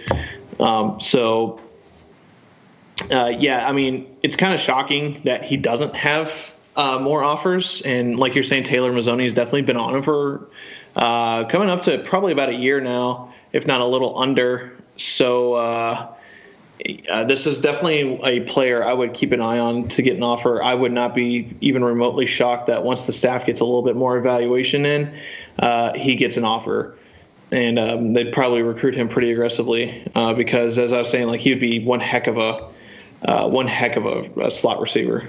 Um, 0.59 0.99
so 0.99 1.59
uh, 3.11 3.33
yeah, 3.39 3.67
I 3.67 3.71
mean, 3.71 4.15
it's 4.23 4.35
kind 4.35 4.53
of 4.53 4.59
shocking 4.59 5.21
that 5.25 5.43
he 5.43 5.57
doesn't 5.57 5.95
have 5.95 6.55
uh, 6.75 6.99
more 6.99 7.23
offers. 7.23 7.81
And 7.83 8.17
like 8.17 8.35
you're 8.35 8.43
saying, 8.43 8.63
Taylor 8.63 8.91
Mazzone 8.91 9.23
has 9.23 9.33
definitely 9.33 9.63
been 9.63 9.77
on 9.77 9.95
him 9.95 10.03
for 10.03 10.49
uh, 10.95 11.45
coming 11.45 11.69
up 11.69 11.83
to 11.83 11.99
probably 11.99 12.31
about 12.31 12.49
a 12.49 12.55
year 12.55 12.79
now, 12.79 13.33
if 13.51 13.67
not 13.67 13.81
a 13.81 13.85
little 13.85 14.17
under. 14.17 14.73
So 14.97 15.53
uh, 15.53 16.13
uh, 17.09 17.23
this 17.25 17.45
is 17.45 17.59
definitely 17.59 18.19
a 18.23 18.41
player 18.41 18.83
I 18.83 18.93
would 18.93 19.13
keep 19.13 19.31
an 19.31 19.41
eye 19.41 19.59
on 19.59 19.87
to 19.89 20.01
get 20.01 20.15
an 20.15 20.23
offer. 20.23 20.61
I 20.61 20.73
would 20.73 20.91
not 20.91 21.13
be 21.13 21.55
even 21.61 21.83
remotely 21.83 22.25
shocked 22.25 22.67
that 22.67 22.83
once 22.83 23.05
the 23.07 23.13
staff 23.13 23.45
gets 23.45 23.59
a 23.59 23.65
little 23.65 23.81
bit 23.81 23.95
more 23.95 24.17
evaluation 24.17 24.85
in, 24.85 25.17
uh, 25.59 25.93
he 25.93 26.15
gets 26.15 26.37
an 26.37 26.45
offer 26.45 26.95
and 27.51 27.79
um, 27.79 28.13
they'd 28.13 28.33
probably 28.33 28.61
recruit 28.61 28.95
him 28.95 29.07
pretty 29.07 29.31
aggressively 29.31 30.03
uh, 30.15 30.33
because, 30.33 30.77
as 30.77 30.93
I 30.93 30.99
was 30.99 31.09
saying, 31.09 31.27
like 31.27 31.39
he 31.39 31.51
would 31.51 31.59
be 31.59 31.79
one 31.83 31.99
heck 31.99 32.27
of 32.27 32.37
a 32.37 32.69
uh, 33.23 33.47
one 33.47 33.67
heck 33.67 33.95
of 33.95 34.05
a, 34.05 34.47
a 34.47 34.51
slot 34.51 34.79
receiver. 34.79 35.27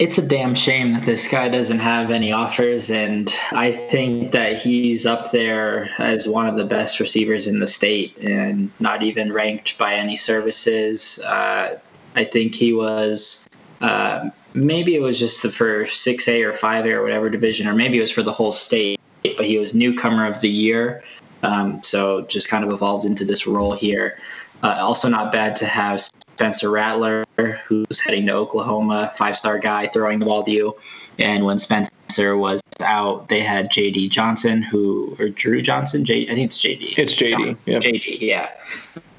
It's 0.00 0.16
a 0.16 0.22
damn 0.22 0.54
shame 0.54 0.94
that 0.94 1.04
this 1.04 1.28
guy 1.28 1.48
doesn't 1.48 1.78
have 1.78 2.10
any 2.10 2.32
offers 2.32 2.90
and 2.90 3.34
i 3.52 3.70
think 3.70 4.32
that 4.32 4.56
he's 4.56 5.04
up 5.04 5.30
there 5.30 5.90
as 5.98 6.26
one 6.26 6.46
of 6.46 6.56
the 6.56 6.64
best 6.64 6.98
receivers 7.00 7.46
in 7.46 7.60
the 7.60 7.66
state 7.66 8.16
and 8.18 8.70
not 8.80 9.02
even 9.02 9.30
ranked 9.32 9.76
by 9.76 9.94
any 9.94 10.16
services. 10.16 11.20
Uh, 11.20 11.78
i 12.16 12.24
think 12.24 12.54
he 12.54 12.72
was 12.72 13.46
uh, 13.82 14.28
maybe 14.54 14.94
it 14.94 15.00
was 15.00 15.18
just 15.18 15.42
the 15.42 15.50
for 15.50 15.84
6a 15.84 16.44
or 16.44 16.52
5a 16.52 16.86
or 16.86 17.02
whatever 17.02 17.28
division 17.28 17.68
or 17.68 17.74
maybe 17.74 17.98
it 17.98 18.00
was 18.00 18.10
for 18.10 18.22
the 18.22 18.32
whole 18.32 18.52
state 18.52 19.00
but 19.22 19.44
he 19.44 19.58
was 19.58 19.74
newcomer 19.74 20.26
of 20.26 20.40
the 20.40 20.48
year. 20.48 21.02
Um, 21.42 21.82
so 21.82 22.22
just 22.22 22.48
kind 22.48 22.64
of 22.64 22.70
evolved 22.70 23.04
into 23.04 23.24
this 23.24 23.46
role 23.46 23.72
here. 23.72 24.18
Uh, 24.62 24.76
also, 24.78 25.08
not 25.08 25.32
bad 25.32 25.56
to 25.56 25.66
have 25.66 26.02
Spencer 26.40 26.70
Rattler, 26.70 27.26
who's 27.66 28.00
heading 28.00 28.24
to 28.24 28.32
Oklahoma, 28.32 29.12
five 29.14 29.36
star 29.36 29.58
guy 29.58 29.86
throwing 29.86 30.20
the 30.20 30.24
ball 30.24 30.42
to 30.42 30.50
you. 30.50 30.74
And 31.18 31.44
when 31.44 31.58
Spencer 31.58 32.34
was 32.34 32.62
out, 32.80 33.28
they 33.28 33.40
had 33.40 33.70
JD 33.70 34.08
Johnson, 34.08 34.62
who, 34.62 35.14
or 35.18 35.28
Drew 35.28 35.60
Johnson, 35.60 36.02
J, 36.02 36.22
I 36.30 36.34
think 36.34 36.46
it's 36.46 36.58
JD. 36.62 36.98
It's 36.98 37.14
JD. 37.14 37.58
Yep. 37.66 37.82
JD, 37.82 38.20
yeah. 38.22 38.48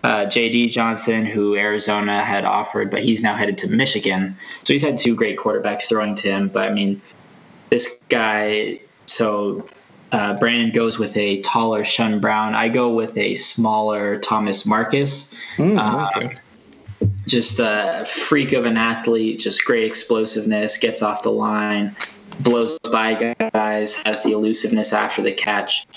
Uh, 0.04 0.26
JD 0.26 0.72
Johnson, 0.72 1.24
who 1.24 1.56
Arizona 1.56 2.24
had 2.24 2.44
offered, 2.44 2.90
but 2.90 3.04
he's 3.04 3.22
now 3.22 3.36
headed 3.36 3.56
to 3.60 3.68
Michigan. 3.70 4.36
So 4.64 4.74
he's 4.74 4.82
had 4.82 4.98
two 4.98 5.14
great 5.14 5.38
quarterbacks 5.38 5.84
throwing 5.84 6.16
to 6.16 6.28
him. 6.28 6.48
But 6.48 6.72
I 6.72 6.74
mean, 6.74 7.00
this 7.70 8.02
guy, 8.10 8.80
so 9.06 9.70
uh, 10.12 10.40
Brandon 10.40 10.72
goes 10.72 10.98
with 10.98 11.16
a 11.18 11.40
taller 11.42 11.86
Shun 11.86 12.20
Brown. 12.20 12.56
I 12.56 12.68
go 12.68 12.90
with 12.90 13.16
a 13.16 13.36
smaller 13.36 14.18
Thomas 14.18 14.66
Marcus. 14.66 15.36
Mm, 15.58 16.18
okay. 16.18 16.26
uh, 16.26 16.40
just 17.32 17.60
a 17.60 18.04
freak 18.06 18.52
of 18.52 18.66
an 18.66 18.76
athlete, 18.76 19.40
just 19.40 19.64
great 19.64 19.86
explosiveness, 19.86 20.78
gets 20.78 21.02
off 21.02 21.24
the 21.24 21.32
line, 21.32 21.96
blows 22.42 22.78
by 22.92 23.34
guys, 23.54 23.96
has 23.96 24.22
the 24.24 24.34
elusiveness 24.34 24.92
after 24.92 25.22
the 25.22 25.32
catch. 25.32 25.88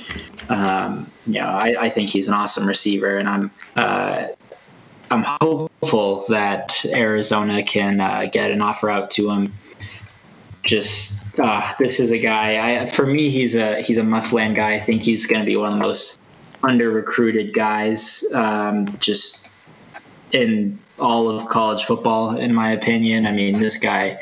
Um, 0.49 1.11
you 1.27 1.41
know, 1.41 1.47
I, 1.47 1.75
I, 1.81 1.89
think 1.89 2.09
he's 2.09 2.29
an 2.29 2.35
awesome 2.35 2.69
receiver, 2.69 3.19
and 3.19 3.29
I'm 3.29 3.51
uh, 3.75 4.29
I'm 5.11 5.25
hopeful 5.25 6.25
that 6.29 6.85
Arizona 6.87 7.65
can 7.65 8.01
uh, 8.01 8.29
get 8.31 8.53
an 8.53 8.61
offer 8.61 8.89
out 8.89 9.11
to 9.13 9.31
him. 9.31 9.53
Just 10.63 11.39
uh, 11.41 11.73
this 11.81 11.99
is 11.99 12.13
a 12.13 12.19
guy. 12.19 12.83
I, 12.83 12.91
for 12.91 13.07
me, 13.07 13.29
he's 13.29 13.57
a 13.57 13.83
he's 13.83 13.99
a 13.99 14.05
must 14.05 14.33
land 14.33 14.55
guy. 14.55 14.75
I 14.75 14.81
think 14.81 15.03
he's 15.03 15.27
going 15.27 15.41
to 15.41 15.47
be 15.47 15.57
one 15.57 15.73
of 15.73 15.79
the 15.79 15.85
most 15.85 16.21
under 16.63 16.91
recruited 16.91 17.53
guys, 17.53 18.25
um, 18.33 18.87
just 18.99 19.44
in 20.33 20.79
all 20.99 21.29
of 21.29 21.47
college 21.49 21.85
football, 21.85 22.37
in 22.37 22.55
my 22.55 22.73
opinion. 22.73 23.27
I 23.27 23.33
mean, 23.33 23.61
this 23.61 23.77
guy, 23.77 24.19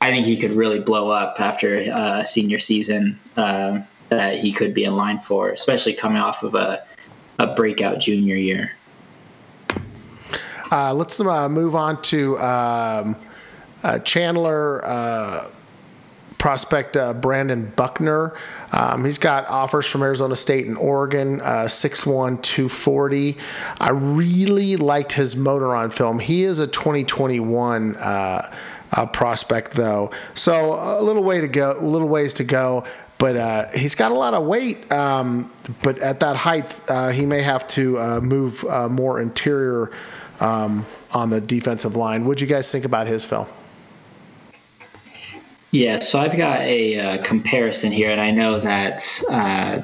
I 0.00 0.10
think 0.10 0.26
he 0.26 0.36
could 0.36 0.52
really 0.52 0.80
blow 0.80 1.10
up 1.10 1.40
after 1.40 1.76
a 1.76 2.24
senior 2.26 2.58
season 2.58 3.18
uh, 3.36 3.80
that 4.10 4.38
he 4.38 4.52
could 4.52 4.74
be 4.74 4.84
in 4.84 4.96
line 4.96 5.18
for, 5.18 5.50
especially 5.50 5.94
coming 5.94 6.18
off 6.18 6.42
of 6.42 6.54
a 6.54 6.84
a 7.40 7.54
breakout 7.54 7.98
junior 7.98 8.36
year. 8.36 8.72
Uh, 10.70 10.94
let's 10.94 11.18
uh, 11.18 11.48
move 11.48 11.74
on 11.74 12.00
to 12.02 12.38
um, 12.38 13.16
uh, 13.82 13.98
Chandler 14.00 14.84
uh, 14.84 15.50
prospect 16.40 16.96
uh, 16.96 17.12
Brandon 17.12 17.70
Buckner. 17.76 18.34
Um, 18.72 19.04
he's 19.04 19.18
got 19.18 19.46
offers 19.46 19.86
from 19.86 20.02
Arizona 20.02 20.34
State 20.34 20.66
and 20.66 20.76
Oregon, 20.76 21.40
uh, 21.42 21.66
6'1, 21.66 22.42
240. 22.42 23.36
I 23.78 23.90
really 23.90 24.76
liked 24.76 25.12
his 25.12 25.36
motor 25.36 25.76
on 25.76 25.90
film. 25.90 26.18
He 26.18 26.42
is 26.42 26.58
a 26.58 26.66
2021 26.66 27.94
uh, 27.96 28.56
uh, 28.90 29.06
prospect, 29.06 29.72
though. 29.72 30.10
So 30.34 30.72
a 30.72 31.02
little 31.02 31.22
way 31.22 31.42
to 31.42 31.48
go, 31.48 31.76
a 31.78 31.84
little 31.84 32.08
ways 32.08 32.34
to 32.34 32.44
go. 32.44 32.84
but 33.18 33.36
uh, 33.36 33.68
he's 33.68 33.94
got 33.94 34.10
a 34.10 34.14
lot 34.14 34.32
of 34.32 34.46
weight. 34.46 34.90
Um, 34.90 35.52
but 35.82 35.98
at 35.98 36.20
that 36.20 36.36
height, 36.36 36.80
uh, 36.88 37.10
he 37.10 37.26
may 37.26 37.42
have 37.42 37.68
to 37.68 38.20
move 38.22 38.64
more 38.90 39.20
interior 39.20 39.92
um, 40.40 40.86
on 41.12 41.28
the 41.28 41.40
defensive 41.40 41.96
line. 41.96 42.24
What'd 42.24 42.40
you 42.40 42.46
guys 42.46 42.72
think 42.72 42.86
about 42.86 43.06
his 43.06 43.26
film? 43.26 43.46
Yeah, 45.72 45.98
so 46.00 46.18
I've 46.18 46.36
got 46.36 46.60
a 46.62 46.98
uh, 46.98 47.22
comparison 47.22 47.92
here, 47.92 48.10
and 48.10 48.20
I 48.20 48.30
know 48.32 48.58
that 48.58 49.04
uh, 49.30 49.82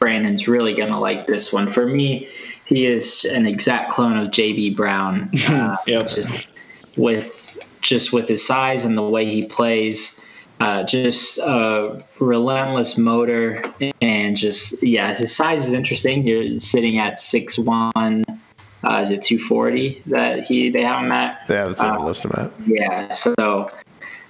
Brandon's 0.00 0.48
really 0.48 0.74
going 0.74 0.88
to 0.88 0.98
like 0.98 1.26
this 1.26 1.52
one. 1.52 1.68
For 1.68 1.86
me, 1.86 2.28
he 2.66 2.84
is 2.86 3.24
an 3.24 3.46
exact 3.46 3.92
clone 3.92 4.16
of 4.18 4.28
JB 4.28 4.76
Brown. 4.76 5.30
Uh, 5.48 5.76
Yep. 5.86 6.08
Just 6.08 6.52
with 6.96 7.44
just 7.80 8.12
with 8.12 8.28
his 8.28 8.44
size 8.44 8.84
and 8.84 8.98
the 8.98 9.02
way 9.02 9.24
he 9.24 9.46
plays, 9.46 10.20
uh, 10.58 10.82
just 10.82 11.38
a 11.38 12.00
relentless 12.18 12.98
motor, 12.98 13.62
and 14.02 14.36
just 14.36 14.82
yeah, 14.82 15.14
his 15.14 15.34
size 15.34 15.68
is 15.68 15.72
interesting. 15.72 16.26
You're 16.26 16.58
sitting 16.58 16.98
at 16.98 17.20
six 17.20 17.56
one. 17.56 18.24
Uh, 18.84 19.00
is 19.04 19.10
it 19.10 19.22
240 19.22 20.02
that 20.06 20.44
he 20.44 20.70
they 20.70 20.82
have 20.82 21.04
him 21.04 21.12
at? 21.12 21.40
Yeah, 21.48 21.64
that's 21.66 21.80
what 21.82 21.92
Uh, 21.92 22.00
I 22.00 22.04
listed 22.04 22.32
him 22.32 22.44
at. 22.46 22.52
Yeah, 22.66 23.14
so 23.14 23.70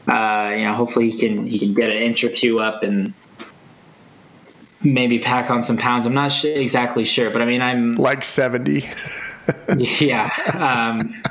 uh, 0.08 0.54
you 0.56 0.64
know, 0.64 0.74
hopefully 0.74 1.10
he 1.10 1.18
can 1.18 1.46
he 1.46 1.58
can 1.58 1.74
get 1.74 1.90
an 1.90 1.96
inch 1.96 2.24
or 2.24 2.30
two 2.30 2.60
up 2.60 2.82
and 2.82 3.12
maybe 4.82 5.18
pack 5.18 5.50
on 5.50 5.62
some 5.62 5.76
pounds. 5.76 6.06
I'm 6.06 6.14
not 6.14 6.32
su 6.32 6.48
exactly 6.48 7.04
sure, 7.04 7.30
but 7.30 7.42
I 7.42 7.44
mean, 7.44 7.60
I'm 7.60 7.92
Like 7.92 8.24
70. 8.24 8.84
yeah. 9.98 10.30
Um, 10.54 11.22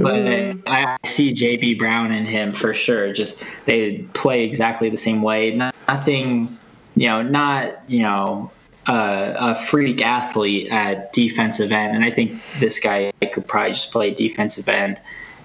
but 0.00 0.56
I 0.66 0.96
see 1.04 1.32
JB 1.32 1.78
Brown 1.78 2.12
in 2.12 2.24
him 2.24 2.52
for 2.52 2.72
sure. 2.74 3.12
Just 3.12 3.42
they 3.66 3.98
play 4.14 4.44
exactly 4.44 4.88
the 4.88 4.96
same 4.96 5.22
way. 5.22 5.54
Nothing, 5.54 6.56
you 6.94 7.08
know, 7.08 7.22
not 7.22 7.88
you 7.88 8.02
know 8.02 8.50
uh, 8.86 9.34
a 9.36 9.54
freak 9.54 10.04
athlete 10.04 10.68
at 10.70 11.12
defensive 11.12 11.72
end, 11.72 11.94
and 11.94 12.04
I 12.04 12.10
think 12.10 12.40
this 12.58 12.78
guy 12.80 13.12
could 13.32 13.46
probably 13.46 13.72
just 13.72 13.92
play 13.92 14.14
defensive 14.14 14.68
end 14.68 14.98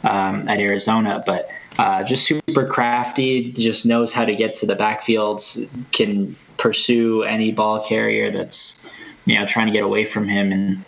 um, 0.03 0.47
at 0.47 0.59
Arizona, 0.59 1.23
but. 1.25 1.49
Uh, 1.77 2.03
just 2.03 2.25
super 2.25 2.65
crafty, 2.65 3.51
just 3.51 3.85
knows 3.85 4.11
how 4.11 4.25
to 4.25 4.35
get 4.35 4.55
to 4.55 4.65
the 4.65 4.75
backfields, 4.75 5.67
can 5.91 6.35
pursue 6.57 7.21
any 7.23 7.51
ball 7.51 7.85
carrier 7.85 8.31
that's 8.31 8.89
you 9.25 9.35
know 9.35 9.45
trying 9.45 9.67
to 9.67 9.73
get 9.73 9.83
away 9.83 10.03
from 10.03 10.27
him, 10.27 10.51
and 10.51 10.83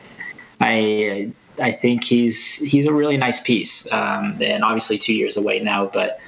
I 0.62 1.32
I 1.60 1.72
think 1.72 2.04
he's 2.04 2.58
he's 2.58 2.88
a 2.88 2.94
really 2.94 3.18
nice 3.18 3.40
piece, 3.42 3.92
um, 3.92 4.38
and 4.42 4.64
obviously 4.64 4.98
two 4.98 5.14
years 5.14 5.38
away 5.38 5.60
now, 5.60 5.86
but 5.86 6.20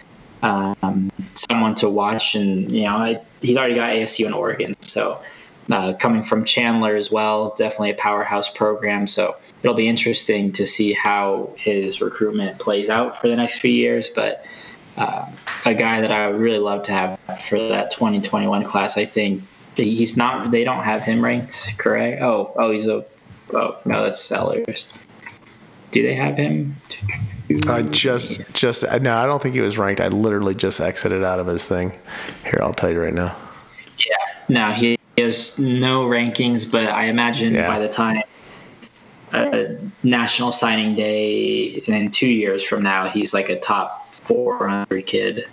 um, 0.44 1.10
someone 1.34 1.76
to 1.76 1.90
watch. 1.90 2.36
And 2.36 2.72
you 2.72 2.84
know, 2.84 2.98
I, 2.98 3.22
he's 3.42 3.58
already 3.58 3.76
got 3.76 3.90
ASU 3.90 4.26
in 4.26 4.34
Oregon, 4.34 4.80
so 4.82 5.22
uh, 5.72 5.94
coming 5.94 6.24
from 6.24 6.46
Chandler 6.46 6.96
as 6.96 7.12
well, 7.12 7.56
definitely 7.58 7.92
a 7.92 7.96
powerhouse 7.96 8.50
program. 8.50 9.08
So 9.08 9.36
it'll 9.64 9.76
be 9.76 9.88
interesting 9.88 10.52
to 10.54 10.66
see 10.66 10.94
how 10.94 11.54
his 11.56 12.02
recruitment 12.02 12.60
plays 12.60 12.90
out 12.90 13.20
for 13.20 13.28
the 13.28 13.36
next 13.36 13.60
few 13.60 13.72
years. 13.72 14.10
But 14.10 14.46
uh, 14.98 15.26
a 15.66 15.74
guy 15.74 16.02
that 16.02 16.12
I 16.12 16.30
would 16.30 16.40
really 16.40 16.60
love 16.60 16.84
to 16.84 16.92
have 16.92 17.20
for 17.48 17.58
that 17.58 17.92
2021 17.92 18.64
class, 18.64 18.98
I 18.98 19.06
think 19.06 19.44
he's 19.76 20.18
not. 20.18 20.52
They 20.52 20.64
don't 20.64 20.84
have 20.84 21.02
him 21.02 21.24
ranked, 21.24 21.76
correct? 21.78 22.22
Oh, 22.22 22.52
oh, 22.56 22.72
he's 22.72 22.88
a. 22.88 23.06
Oh 23.54 23.78
no, 23.86 24.04
that's 24.04 24.20
Sellers. 24.20 25.00
Do 25.92 26.04
they 26.04 26.16
have 26.16 26.38
him? 26.38 26.76
I 27.68 27.82
just, 27.82 28.54
just, 28.54 28.84
no, 29.02 29.18
I 29.18 29.26
don't 29.26 29.42
think 29.42 29.56
he 29.56 29.62
was 29.62 29.78
ranked. 29.78 30.00
I 30.00 30.08
literally 30.08 30.56
just 30.56 30.80
exited 30.80 31.22
out 31.22 31.40
of 31.42 31.48
his 31.48 31.68
thing. 31.68 31.98
Here, 32.44 32.60
I'll 32.62 32.74
tell 32.74 32.92
you 32.92 33.02
right 33.02 33.14
now. 33.14 33.36
Yeah. 33.98 34.16
No, 34.48 34.72
he 34.72 34.98
has 35.18 35.60
no 35.60 36.06
rankings, 36.06 36.70
but 36.70 36.88
I 36.88 37.06
imagine 37.06 37.54
Yeah. 37.54 37.68
by 37.68 37.80
the 37.80 37.90
time 37.90 38.24
uh, 39.34 39.66
National 40.04 40.52
Signing 40.52 40.96
Day 40.96 41.84
and 41.88 41.96
in 41.96 42.12
two 42.12 42.28
years 42.28 42.64
from 42.64 42.84
now, 42.84 43.08
he's 43.08 43.34
like 43.34 43.50
a 43.50 43.60
top 43.60 44.14
400 44.14 45.06
kid. 45.06 45.46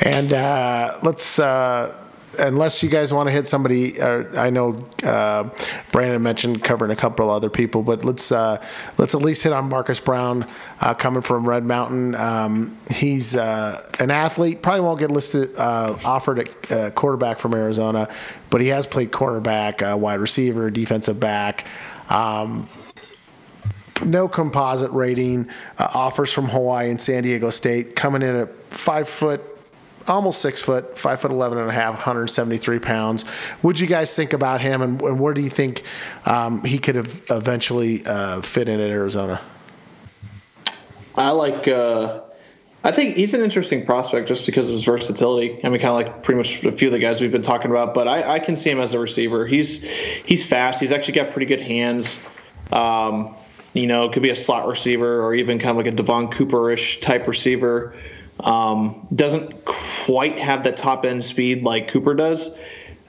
And 0.00 0.32
uh, 0.32 0.98
let's, 1.02 1.38
uh, 1.38 1.96
unless 2.38 2.82
you 2.82 2.88
guys 2.88 3.12
want 3.12 3.28
to 3.28 3.32
hit 3.32 3.46
somebody, 3.46 4.00
I 4.02 4.50
know 4.50 4.86
uh, 5.02 5.48
Brandon 5.92 6.22
mentioned 6.22 6.62
covering 6.62 6.90
a 6.90 6.96
couple 6.96 7.30
other 7.30 7.50
people, 7.50 7.82
but 7.82 8.04
let's 8.04 8.32
uh, 8.32 8.64
let's 8.98 9.14
at 9.14 9.22
least 9.22 9.42
hit 9.42 9.52
on 9.52 9.68
Marcus 9.68 10.00
Brown 10.00 10.46
uh, 10.80 10.94
coming 10.94 11.22
from 11.22 11.48
Red 11.48 11.64
Mountain. 11.64 12.14
Um, 12.14 12.76
he's 12.90 13.36
uh, 13.36 13.88
an 14.00 14.10
athlete, 14.10 14.62
probably 14.62 14.80
won't 14.80 14.98
get 14.98 15.10
listed 15.10 15.54
uh, 15.56 15.96
offered 16.04 16.40
at 16.40 16.72
uh, 16.72 16.90
quarterback 16.90 17.38
from 17.38 17.54
Arizona, 17.54 18.08
but 18.50 18.60
he 18.60 18.68
has 18.68 18.86
played 18.86 19.12
cornerback, 19.12 19.88
uh, 19.88 19.96
wide 19.96 20.20
receiver, 20.20 20.70
defensive 20.70 21.20
back. 21.20 21.66
Um, 22.08 22.68
no 24.04 24.28
composite 24.28 24.90
rating. 24.90 25.48
Uh, 25.78 25.88
offers 25.94 26.32
from 26.32 26.48
Hawaii 26.48 26.90
and 26.90 27.00
San 27.00 27.22
Diego 27.22 27.50
State 27.50 27.96
coming 27.96 28.22
in 28.22 28.36
at 28.36 28.54
five 28.72 29.08
foot, 29.08 29.40
almost 30.06 30.40
six 30.40 30.60
foot, 30.60 30.98
five 30.98 31.20
foot 31.20 31.30
eleven 31.30 31.58
and 31.58 31.68
a 31.68 31.72
half, 31.72 31.94
173 31.94 32.78
pounds. 32.78 33.22
What'd 33.62 33.80
you 33.80 33.86
guys 33.86 34.14
think 34.14 34.32
about 34.32 34.60
him, 34.60 34.82
and, 34.82 35.00
and 35.02 35.20
where 35.20 35.34
do 35.34 35.40
you 35.40 35.50
think 35.50 35.82
um, 36.26 36.64
he 36.64 36.78
could 36.78 36.96
have 36.96 37.22
eventually 37.30 38.04
uh, 38.04 38.42
fit 38.42 38.68
in 38.68 38.80
at 38.80 38.90
Arizona? 38.90 39.40
I 41.16 41.30
like. 41.30 41.68
Uh, 41.68 42.20
I 42.84 42.92
think 42.92 43.16
he's 43.16 43.32
an 43.32 43.40
interesting 43.40 43.86
prospect 43.86 44.28
just 44.28 44.44
because 44.44 44.68
of 44.68 44.74
his 44.74 44.84
versatility. 44.84 45.58
I 45.64 45.70
mean, 45.70 45.80
kind 45.80 45.84
of 45.84 45.94
like 45.94 46.22
pretty 46.22 46.36
much 46.36 46.62
a 46.64 46.70
few 46.70 46.88
of 46.88 46.92
the 46.92 46.98
guys 46.98 47.18
we've 47.18 47.32
been 47.32 47.40
talking 47.40 47.70
about. 47.70 47.94
But 47.94 48.06
I, 48.06 48.34
I 48.34 48.38
can 48.38 48.56
see 48.56 48.70
him 48.70 48.78
as 48.78 48.92
a 48.92 48.98
receiver. 48.98 49.46
He's 49.46 49.82
he's 49.82 50.44
fast. 50.44 50.80
He's 50.80 50.92
actually 50.92 51.14
got 51.14 51.30
pretty 51.30 51.46
good 51.46 51.62
hands. 51.62 52.20
Um, 52.70 53.34
you 53.72 53.86
know, 53.86 54.10
could 54.10 54.22
be 54.22 54.30
a 54.30 54.36
slot 54.36 54.68
receiver 54.68 55.24
or 55.24 55.34
even 55.34 55.58
kind 55.58 55.70
of 55.70 55.76
like 55.76 55.86
a 55.86 55.96
Devon 55.96 56.28
Cooper-ish 56.28 57.00
type 57.00 57.26
receiver. 57.26 57.96
Um, 58.40 59.06
doesn't 59.14 59.64
quite 59.64 60.38
have 60.38 60.62
the 60.62 60.72
top 60.72 61.06
end 61.06 61.24
speed 61.24 61.64
like 61.64 61.88
Cooper 61.88 62.14
does, 62.14 62.54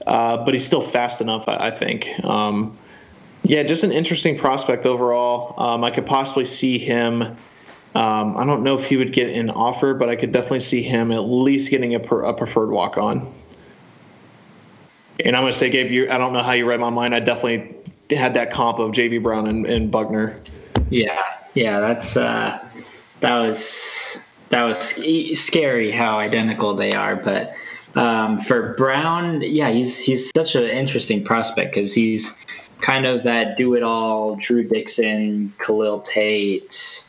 uh, 0.06 0.38
but 0.44 0.54
he's 0.54 0.64
still 0.64 0.80
fast 0.80 1.20
enough. 1.20 1.48
I, 1.48 1.68
I 1.68 1.70
think. 1.70 2.08
Um, 2.24 2.78
yeah, 3.44 3.62
just 3.62 3.84
an 3.84 3.92
interesting 3.92 4.38
prospect 4.38 4.86
overall. 4.86 5.54
Um, 5.62 5.84
I 5.84 5.90
could 5.90 6.06
possibly 6.06 6.46
see 6.46 6.78
him. 6.78 7.36
Um, 7.96 8.36
I 8.36 8.44
don't 8.44 8.62
know 8.62 8.74
if 8.74 8.84
he 8.84 8.98
would 8.98 9.14
get 9.14 9.30
an 9.30 9.48
offer, 9.48 9.94
but 9.94 10.10
I 10.10 10.16
could 10.16 10.30
definitely 10.30 10.60
see 10.60 10.82
him 10.82 11.10
at 11.10 11.20
least 11.20 11.70
getting 11.70 11.94
a, 11.94 11.98
per, 11.98 12.24
a 12.24 12.34
preferred 12.34 12.70
walk 12.70 12.98
on. 12.98 13.32
And 15.24 15.34
I'm 15.34 15.44
going 15.44 15.52
to 15.54 15.58
say, 15.58 15.70
Gabe, 15.70 15.90
you, 15.90 16.10
I 16.10 16.18
don't 16.18 16.34
know 16.34 16.42
how 16.42 16.52
you 16.52 16.66
read 16.66 16.78
my 16.78 16.90
mind. 16.90 17.14
I 17.14 17.20
definitely 17.20 17.74
had 18.10 18.34
that 18.34 18.50
comp 18.50 18.80
of 18.80 18.92
J.B. 18.92 19.18
Brown 19.18 19.46
and, 19.46 19.64
and 19.64 19.90
Buckner. 19.90 20.38
Yeah, 20.90 21.22
yeah, 21.54 21.80
that's 21.80 22.18
uh, 22.18 22.62
that 23.20 23.38
was 23.38 24.18
that 24.50 24.64
was 24.64 24.78
scary 25.40 25.90
how 25.90 26.18
identical 26.18 26.76
they 26.76 26.92
are. 26.92 27.16
But 27.16 27.54
um, 27.94 28.36
for 28.36 28.74
Brown, 28.74 29.40
yeah, 29.40 29.70
he's 29.70 29.98
he's 29.98 30.30
such 30.36 30.54
an 30.54 30.64
interesting 30.64 31.24
prospect 31.24 31.74
because 31.74 31.94
he's 31.94 32.44
kind 32.82 33.06
of 33.06 33.22
that 33.22 33.56
do-it-all. 33.56 34.36
Drew 34.36 34.68
Dixon, 34.68 35.54
Khalil 35.58 36.00
Tate, 36.00 37.05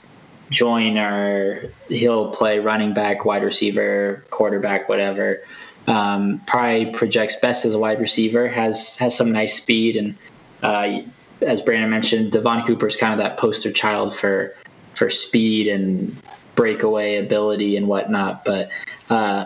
Joiner. 0.49 1.69
He'll 1.89 2.31
play 2.31 2.59
running 2.59 2.93
back, 2.93 3.25
wide 3.25 3.43
receiver, 3.43 4.23
quarterback, 4.29 4.89
whatever. 4.89 5.41
Um, 5.87 6.41
probably 6.47 6.87
projects 6.87 7.35
best 7.37 7.65
as 7.65 7.73
a 7.73 7.79
wide 7.79 7.99
receiver. 7.99 8.47
Has 8.47 8.97
has 8.97 9.15
some 9.15 9.31
nice 9.31 9.61
speed 9.61 9.95
and. 9.95 10.15
Uh, 10.63 11.01
as 11.41 11.61
Brandon 11.61 11.91
mentioned, 11.91 12.31
Devon 12.31 12.65
Cooper 12.65 12.87
is 12.87 12.95
kind 12.95 13.13
of 13.13 13.19
that 13.19 13.37
poster 13.37 13.71
child 13.71 14.15
for 14.15 14.55
for 14.95 15.09
speed 15.09 15.67
and 15.67 16.15
breakaway 16.55 17.17
ability 17.17 17.77
and 17.77 17.87
whatnot. 17.87 18.43
But 18.43 18.69
uh, 19.09 19.45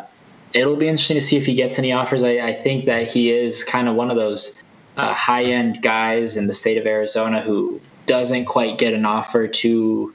it'll 0.54 0.78
be 0.78 0.88
interesting 0.88 1.16
to 1.16 1.22
see 1.22 1.38
if 1.38 1.46
he 1.46 1.54
gets 1.54 1.78
any 1.78 1.92
offers. 1.92 2.24
I, 2.24 2.40
I 2.40 2.54
think 2.54 2.86
that 2.86 3.08
he 3.08 3.32
is 3.32 3.64
kind 3.64 3.88
of 3.88 3.96
one 3.96 4.10
of 4.10 4.16
those 4.16 4.64
uh, 4.98 5.14
high 5.14 5.44
end 5.44 5.82
guys 5.82 6.38
in 6.38 6.48
the 6.48 6.54
state 6.54 6.78
of 6.78 6.88
Arizona 6.88 7.42
who 7.42 7.80
doesn't 8.06 8.46
quite 8.46 8.78
get 8.78 8.94
an 8.94 9.06
offer 9.06 9.48
to, 9.48 10.14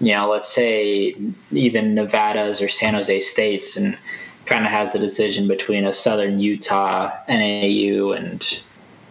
you 0.00 0.12
know, 0.12 0.28
let's 0.28 0.52
say 0.52 1.14
even 1.50 1.94
Nevada's 1.94 2.62
or 2.62 2.68
San 2.68 2.94
Jose 2.94 3.20
States, 3.20 3.76
and 3.76 3.98
kind 4.46 4.64
of 4.64 4.70
has 4.70 4.92
the 4.92 4.98
decision 4.98 5.46
between 5.48 5.84
a 5.84 5.92
Southern 5.92 6.38
Utah, 6.38 7.12
NAU, 7.28 8.12
and 8.12 8.62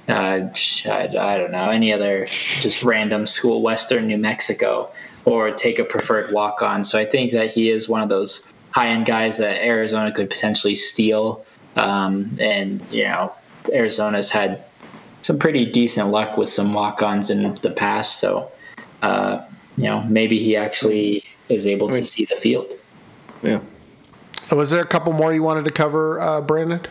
uh, 0.10 0.48
I, 0.86 1.10
I 1.20 1.38
don't 1.38 1.52
know 1.52 1.70
any 1.70 1.92
other 1.92 2.26
just 2.26 2.84
random 2.84 3.28
school, 3.28 3.62
Western 3.62 4.08
New 4.08 4.18
Mexico, 4.18 4.90
or 5.26 5.52
take 5.52 5.80
a 5.80 5.84
preferred 5.84 6.32
walk 6.34 6.62
on. 6.62 6.84
So 6.84 6.98
I 6.98 7.06
think 7.06 7.32
that 7.34 7.52
he 7.52 7.70
is 7.70 7.90
one 7.90 8.02
of 8.02 8.10
those 8.10 8.52
high 8.72 8.88
end 8.88 9.06
guys 9.06 9.38
that 9.38 9.62
Arizona 9.62 10.12
could 10.12 10.30
potentially 10.30 10.76
steal. 10.76 11.46
Um, 11.76 12.38
and 12.40 12.82
you 12.90 13.04
know, 13.04 13.34
Arizona's 13.74 14.32
had 14.32 14.64
some 15.22 15.38
pretty 15.38 15.70
decent 15.70 16.10
luck 16.10 16.38
with 16.38 16.48
some 16.48 16.74
walk 16.74 17.04
ons 17.04 17.30
in 17.30 17.56
the 17.56 17.72
past. 17.72 18.20
So 18.20 18.50
uh, 19.02 19.44
you 19.78 19.86
know, 19.86 20.02
maybe 20.04 20.40
he 20.40 20.56
actually 20.56 21.24
is 21.49 21.66
able 21.66 21.90
to 21.90 22.04
see 22.04 22.26
the 22.26 22.36
field. 22.36 22.74
Yeah. 23.41 23.60
Was 24.52 24.72
there 24.72 24.82
a 24.82 24.88
couple 24.88 25.14
more 25.14 25.34
you 25.34 25.44
wanted 25.44 25.66
to 25.66 25.72
cover, 25.72 26.20
uh, 26.20 26.41
Brandon? 26.41 26.82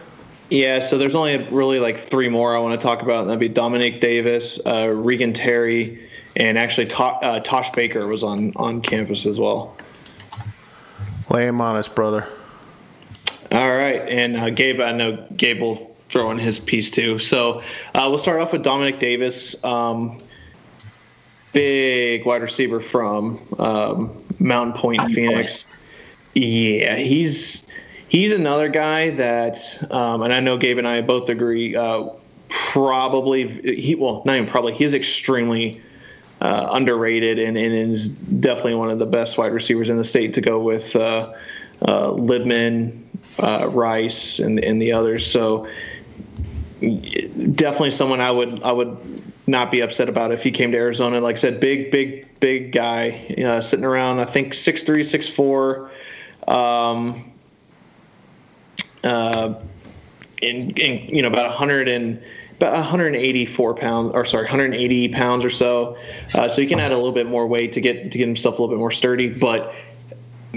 Yeah, 0.50 0.80
so 0.80 0.96
there's 0.96 1.14
only 1.14 1.38
really 1.48 1.80
like 1.80 1.98
three 1.98 2.28
more 2.28 2.54
I 2.54 2.58
want 2.60 2.80
to 2.80 2.84
talk 2.84 3.02
about. 3.02 3.26
That'd 3.26 3.40
be 3.40 3.48
Dominic 3.48 4.00
Davis, 4.00 4.60
uh, 4.64 4.86
Regan 4.88 5.32
Terry, 5.32 6.08
and 6.36 6.56
actually 6.56 6.86
to- 6.86 7.02
uh, 7.02 7.40
Tosh 7.40 7.70
Baker 7.72 8.06
was 8.06 8.22
on 8.22 8.52
on 8.56 8.80
campus 8.80 9.26
as 9.26 9.40
well. 9.40 9.76
Lay 11.30 11.48
him 11.48 11.60
on 11.60 11.76
us, 11.76 11.88
brother. 11.88 12.28
All 13.50 13.76
right, 13.76 14.02
and 14.08 14.36
uh, 14.36 14.50
Gabe, 14.50 14.80
I 14.80 14.92
know 14.92 15.26
Gabe 15.36 15.60
will 15.60 15.96
throw 16.08 16.30
in 16.30 16.38
his 16.38 16.60
piece 16.60 16.90
too. 16.92 17.18
So 17.18 17.62
uh, 17.94 18.06
we'll 18.08 18.18
start 18.18 18.40
off 18.40 18.52
with 18.52 18.62
Dominic 18.62 19.00
Davis, 19.00 19.62
um, 19.64 20.18
big 21.56 22.26
wide 22.26 22.42
receiver 22.42 22.80
from 22.80 23.40
um, 23.58 24.14
Mountain 24.38 24.74
Pointe, 24.74 24.98
Mountain 24.98 25.14
Phoenix. 25.14 25.64
Yeah, 26.34 26.96
he's 26.96 27.66
he's 28.08 28.30
another 28.32 28.68
guy 28.68 29.10
that, 29.10 29.58
um, 29.90 30.22
and 30.22 30.34
I 30.34 30.40
know 30.40 30.58
Gabe 30.58 30.76
and 30.76 30.86
I 30.86 31.00
both 31.00 31.30
agree. 31.30 31.74
Uh, 31.74 32.10
probably 32.50 33.48
he 33.74 33.94
well, 33.94 34.22
not 34.26 34.36
even 34.36 34.48
probably. 34.48 34.74
He 34.74 34.84
is 34.84 34.92
extremely 34.92 35.80
uh, 36.42 36.68
underrated 36.72 37.38
and, 37.38 37.56
and 37.56 37.72
is 37.72 38.10
definitely 38.10 38.74
one 38.74 38.90
of 38.90 38.98
the 38.98 39.06
best 39.06 39.38
wide 39.38 39.54
receivers 39.54 39.88
in 39.88 39.96
the 39.96 40.04
state 40.04 40.34
to 40.34 40.42
go 40.42 40.60
with 40.60 40.94
uh, 40.94 41.32
uh, 41.82 42.10
Libman, 42.10 43.00
uh, 43.42 43.66
Rice, 43.70 44.38
and 44.40 44.62
and 44.62 44.80
the 44.80 44.92
others. 44.92 45.28
So 45.28 45.66
definitely 46.82 47.92
someone 47.92 48.20
I 48.20 48.30
would 48.30 48.62
I 48.62 48.72
would 48.72 49.24
not 49.47 49.70
be 49.70 49.81
upset 49.81 50.09
about 50.09 50.32
if 50.32 50.43
he 50.43 50.51
came 50.51 50.73
to 50.73 50.78
Arizona. 50.78 51.20
Like 51.20 51.36
I 51.36 51.39
said, 51.39 51.60
big 51.60 51.90
big 51.90 52.40
big 52.40 52.73
guy 52.73 53.35
uh, 53.44 53.60
sitting 53.60 53.85
around. 53.85 54.20
I 54.20 54.24
think 54.24 54.55
six 54.55 54.82
three 54.82 55.05
six 55.05 55.28
four. 55.28 55.90
Um, 56.48 57.32
uh, 59.05 59.55
in, 60.43 60.70
in 60.70 61.14
you 61.14 61.23
know 61.23 61.28
about 61.28 61.48
100 61.48 61.89
and 61.89 62.23
about 62.56 62.73
184 62.74 63.74
pounds 63.74 64.12
or 64.14 64.24
sorry 64.24 64.44
180 64.44 65.09
pounds 65.09 65.44
or 65.44 65.51
so 65.51 65.97
uh, 66.35 66.48
so 66.48 66.60
he 66.60 66.66
can 66.66 66.81
add 66.81 66.93
a 66.93 66.97
little 66.97 67.12
bit 67.12 67.27
more 67.27 67.47
weight 67.47 67.73
to 67.73 67.81
get 67.81 68.10
to 68.12 68.18
get 68.18 68.27
himself 68.27 68.59
a 68.59 68.62
little 68.62 68.74
bit 68.74 68.78
more 68.78 68.90
sturdy 68.90 69.28
but 69.28 69.74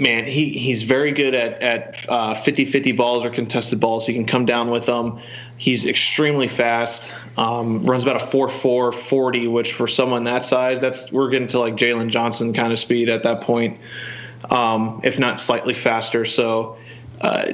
man 0.00 0.26
he 0.26 0.50
he's 0.50 0.82
very 0.82 1.12
good 1.12 1.34
at 1.34 1.62
at 1.62 2.04
uh, 2.08 2.34
50 2.34 2.64
50 2.64 2.92
balls 2.92 3.24
or 3.24 3.30
contested 3.30 3.78
balls. 3.78 4.06
He 4.06 4.14
can 4.14 4.26
come 4.26 4.44
down 4.44 4.70
with 4.70 4.86
them. 4.86 5.20
He's 5.56 5.86
extremely 5.86 6.48
fast. 6.48 7.12
Um, 7.36 7.84
runs 7.84 8.02
about 8.02 8.16
a 8.16 8.26
4 8.26 8.48
4 8.48 8.92
40 8.92 9.46
which 9.48 9.72
for 9.72 9.86
someone 9.86 10.24
that 10.24 10.44
size 10.44 10.80
that's 10.80 11.12
we're 11.12 11.30
getting 11.30 11.48
to 11.48 11.60
like 11.60 11.74
jalen 11.74 12.08
johnson 12.10 12.52
kind 12.52 12.72
of 12.72 12.78
speed 12.78 13.08
at 13.08 13.22
that 13.22 13.40
point 13.40 13.78
um, 14.48 15.00
if 15.02 15.18
not 15.18 15.40
slightly 15.40 15.74
faster. 15.74 16.24
So 16.24 16.78
uh, 17.20 17.52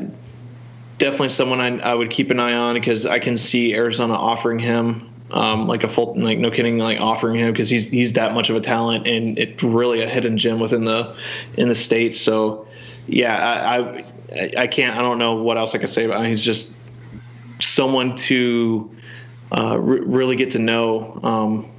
definitely 0.98 1.30
someone 1.30 1.60
I, 1.60 1.78
I 1.78 1.94
would 1.94 2.10
keep 2.10 2.30
an 2.30 2.38
eye 2.38 2.54
on 2.54 2.74
because 2.74 3.06
I 3.06 3.18
can 3.18 3.36
see 3.36 3.74
Arizona 3.74 4.14
offering 4.14 4.58
him 4.58 5.10
um, 5.30 5.66
like 5.66 5.84
a 5.84 5.88
full 5.88 6.14
like 6.16 6.38
no 6.38 6.50
kidding 6.50 6.78
like 6.78 7.00
offering 7.00 7.36
him 7.36 7.52
because 7.52 7.68
he's 7.68 7.88
he's 7.88 8.12
that 8.14 8.32
much 8.32 8.50
of 8.50 8.56
a 8.56 8.60
talent 8.60 9.06
and 9.06 9.38
it's 9.38 9.62
really 9.62 10.02
a 10.02 10.08
hidden 10.08 10.38
gem 10.38 10.60
within 10.60 10.84
the 10.84 11.16
in 11.56 11.68
the 11.68 11.74
state. 11.74 12.14
So 12.14 12.66
yeah, 13.06 13.36
I 13.36 14.04
I, 14.32 14.52
I 14.58 14.66
can't 14.66 14.96
I 14.96 15.02
don't 15.02 15.18
know 15.18 15.34
what 15.34 15.56
else 15.56 15.74
I 15.74 15.78
can 15.78 15.88
say 15.88 16.04
about 16.04 16.20
him. 16.20 16.30
He's 16.30 16.44
just 16.44 16.72
someone 17.60 18.14
to 18.16 18.90
uh, 19.56 19.78
re- 19.78 20.00
really 20.00 20.36
get 20.36 20.50
to 20.52 20.58
know 20.58 21.18
um, 21.22 21.70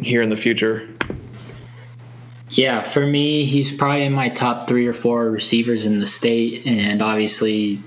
here 0.00 0.22
in 0.22 0.30
the 0.30 0.36
future. 0.36 0.88
Yeah, 2.50 2.82
for 2.82 3.04
me, 3.04 3.44
he's 3.44 3.72
probably 3.72 4.04
in 4.04 4.12
my 4.12 4.28
top 4.28 4.68
three 4.68 4.86
or 4.86 4.92
four 4.92 5.30
receivers 5.30 5.86
in 5.86 5.98
the 5.98 6.06
state, 6.06 6.64
and 6.66 7.02
obviously, 7.02 7.80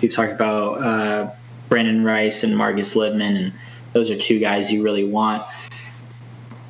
we've 0.00 0.12
talked 0.12 0.32
about 0.32 0.80
uh, 0.80 1.30
Brenden 1.68 2.04
Rice 2.04 2.44
and 2.44 2.56
Marcus 2.56 2.94
Libman, 2.94 3.36
and 3.36 3.52
those 3.92 4.10
are 4.10 4.16
two 4.16 4.38
guys 4.38 4.72
you 4.72 4.82
really 4.82 5.04
want. 5.04 5.42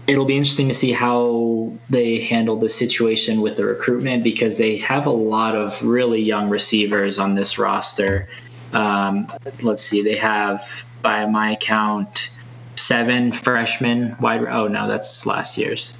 It'll 0.07 0.24
be 0.24 0.36
interesting 0.36 0.69
to 0.69 0.74
see 0.74 0.93
how 0.93 1.73
they 1.89 2.20
handle 2.20 2.57
the 2.57 2.69
situation 2.69 3.40
with 3.40 3.57
the 3.57 3.65
recruitment 3.65 4.24
because 4.24 4.59
they 4.59 4.77
have 4.78 5.07
a 5.07 5.11
lot 5.11 5.55
of 5.55 5.82
really 5.82 6.20
young 6.20 6.51
receivers 6.51 7.19
on 7.19 7.35
this 7.35 7.57
roster. 7.59 8.28
Um, 8.73 9.31
let's 9.62 9.82
see, 9.82 10.03
they 10.03 10.16
have, 10.16 10.85
by 11.03 11.27
my 11.27 11.57
count, 11.57 12.31
seven 12.77 13.31
freshmen 13.32 14.16
wide. 14.20 14.44
Oh 14.44 14.66
no, 14.66 14.89
that's 14.89 15.24
last 15.24 15.57
year's. 15.57 15.97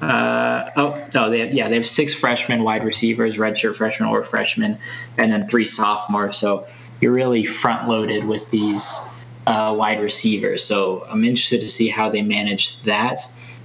Uh, 0.00 0.70
oh 0.76 1.02
no, 1.14 1.30
they 1.30 1.38
have, 1.40 1.54
yeah 1.54 1.68
they 1.68 1.76
have 1.76 1.86
six 1.86 2.12
freshmen 2.12 2.62
wide 2.62 2.84
receivers, 2.84 3.36
redshirt 3.36 3.76
freshmen 3.76 4.08
or 4.08 4.22
freshmen, 4.22 4.76
and 5.16 5.32
then 5.32 5.48
three 5.48 5.64
sophomores. 5.64 6.36
So 6.36 6.66
you're 7.00 7.12
really 7.12 7.44
front 7.44 7.88
loaded 7.88 8.24
with 8.24 8.50
these 8.50 9.00
uh, 9.46 9.74
wide 9.76 10.00
receiver. 10.00 10.56
So 10.56 11.04
I'm 11.08 11.24
interested 11.24 11.60
to 11.60 11.68
see 11.68 11.88
how 11.88 12.08
they 12.08 12.22
manage 12.22 12.80
that. 12.82 13.20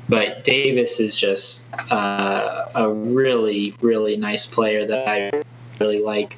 But 0.07 0.43
Davis 0.43 0.99
is 0.99 1.19
just 1.19 1.69
uh, 1.91 2.65
a 2.73 2.89
really 2.89 3.75
really 3.81 4.17
nice 4.17 4.45
player 4.45 4.85
that 4.85 5.07
I 5.07 5.43
really 5.79 6.01
like. 6.01 6.37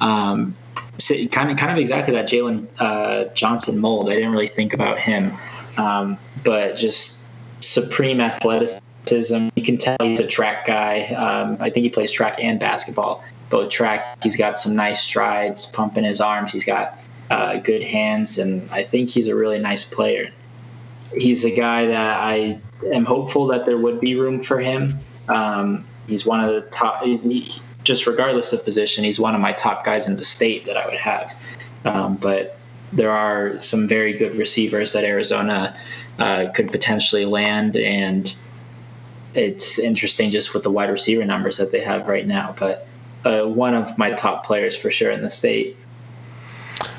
Um, 0.00 0.56
so 0.98 1.14
kind 1.26 1.50
of 1.50 1.56
kind 1.58 1.70
of 1.70 1.78
exactly 1.78 2.14
that 2.14 2.28
Jalen 2.28 2.66
uh, 2.78 3.24
Johnson 3.34 3.78
mold. 3.78 4.08
I 4.08 4.14
didn't 4.14 4.32
really 4.32 4.46
think 4.46 4.72
about 4.72 4.98
him, 4.98 5.32
um, 5.76 6.16
but 6.42 6.76
just 6.76 7.28
supreme 7.60 8.20
athleticism 8.20 8.82
you 9.10 9.62
can 9.62 9.76
tell 9.76 9.96
he's 10.00 10.20
a 10.20 10.26
track 10.26 10.66
guy. 10.66 11.06
Um, 11.08 11.56
I 11.60 11.70
think 11.70 11.84
he 11.84 11.90
plays 11.90 12.10
track 12.10 12.36
and 12.38 12.58
basketball. 12.58 13.22
Both 13.50 13.70
track, 13.70 14.04
he's 14.22 14.36
got 14.36 14.58
some 14.58 14.74
nice 14.74 15.02
strides, 15.02 15.66
pumping 15.66 16.04
his 16.04 16.20
arms. 16.20 16.52
He's 16.52 16.64
got 16.64 16.98
uh, 17.30 17.58
good 17.58 17.82
hands, 17.82 18.38
and 18.38 18.68
I 18.70 18.82
think 18.82 19.10
he's 19.10 19.28
a 19.28 19.34
really 19.34 19.58
nice 19.58 19.84
player. 19.84 20.30
He's 21.16 21.44
a 21.44 21.50
guy 21.50 21.86
that 21.86 22.20
I 22.20 22.60
am 22.92 23.04
hopeful 23.04 23.46
that 23.48 23.66
there 23.66 23.78
would 23.78 24.00
be 24.00 24.14
room 24.14 24.42
for 24.42 24.58
him. 24.58 24.98
Um, 25.28 25.84
he's 26.06 26.26
one 26.26 26.40
of 26.42 26.54
the 26.54 26.62
top, 26.70 27.04
just 27.84 28.06
regardless 28.06 28.52
of 28.52 28.64
position, 28.64 29.04
he's 29.04 29.20
one 29.20 29.34
of 29.34 29.40
my 29.40 29.52
top 29.52 29.84
guys 29.84 30.06
in 30.06 30.16
the 30.16 30.24
state 30.24 30.66
that 30.66 30.76
I 30.76 30.86
would 30.86 30.98
have. 30.98 31.56
Um, 31.84 32.16
but 32.16 32.58
there 32.92 33.10
are 33.10 33.60
some 33.60 33.88
very 33.88 34.12
good 34.12 34.34
receivers 34.34 34.92
that 34.92 35.04
Arizona 35.04 35.76
uh, 36.18 36.48
could 36.54 36.70
potentially 36.70 37.24
land, 37.24 37.76
and 37.76 38.34
it's 39.34 39.78
interesting 39.78 40.30
just 40.30 40.52
with 40.52 40.62
the 40.62 40.70
wide 40.70 40.90
receiver 40.90 41.24
numbers 41.24 41.56
that 41.56 41.72
they 41.72 41.80
have 41.80 42.06
right 42.06 42.26
now. 42.26 42.54
But 42.58 42.86
uh, 43.24 43.44
one 43.44 43.74
of 43.74 43.96
my 43.96 44.12
top 44.12 44.44
players 44.44 44.76
for 44.76 44.90
sure 44.90 45.10
in 45.10 45.22
the 45.22 45.30
state. 45.30 45.76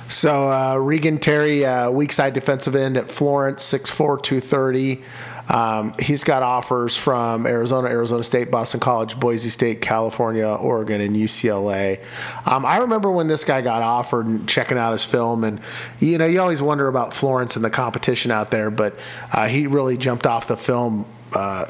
So 0.07 0.51
uh, 0.51 0.77
Regan 0.77 1.17
Terry, 1.17 1.65
uh, 1.65 1.89
weak 1.89 2.11
side 2.11 2.33
defensive 2.33 2.75
end 2.75 2.97
at 2.97 3.09
Florence, 3.09 3.63
6'4", 3.63 4.21
230. 4.21 5.03
Um, 5.49 5.93
he's 5.99 6.23
got 6.23 6.41
offers 6.41 6.95
from 6.95 7.45
Arizona, 7.45 7.89
Arizona 7.89 8.23
State, 8.23 8.49
Boston 8.49 8.79
College, 8.79 9.19
Boise 9.19 9.49
State, 9.49 9.81
California, 9.81 10.47
Oregon, 10.47 11.01
and 11.01 11.15
UCLA. 11.15 12.01
Um, 12.45 12.65
I 12.65 12.77
remember 12.77 13.11
when 13.11 13.27
this 13.27 13.43
guy 13.43 13.61
got 13.61 13.81
offered 13.81 14.25
and 14.25 14.47
checking 14.47 14.77
out 14.77 14.93
his 14.93 15.03
film, 15.03 15.43
and 15.43 15.59
you 15.99 16.17
know 16.17 16.25
you 16.25 16.39
always 16.39 16.61
wonder 16.61 16.87
about 16.87 17.13
Florence 17.13 17.55
and 17.57 17.65
the 17.65 17.69
competition 17.69 18.31
out 18.31 18.51
there, 18.51 18.71
but 18.71 18.97
uh, 19.33 19.47
he 19.47 19.67
really 19.67 19.97
jumped 19.97 20.25
off 20.25 20.47
the 20.47 20.57
film. 20.57 21.05
Uh, 21.33 21.65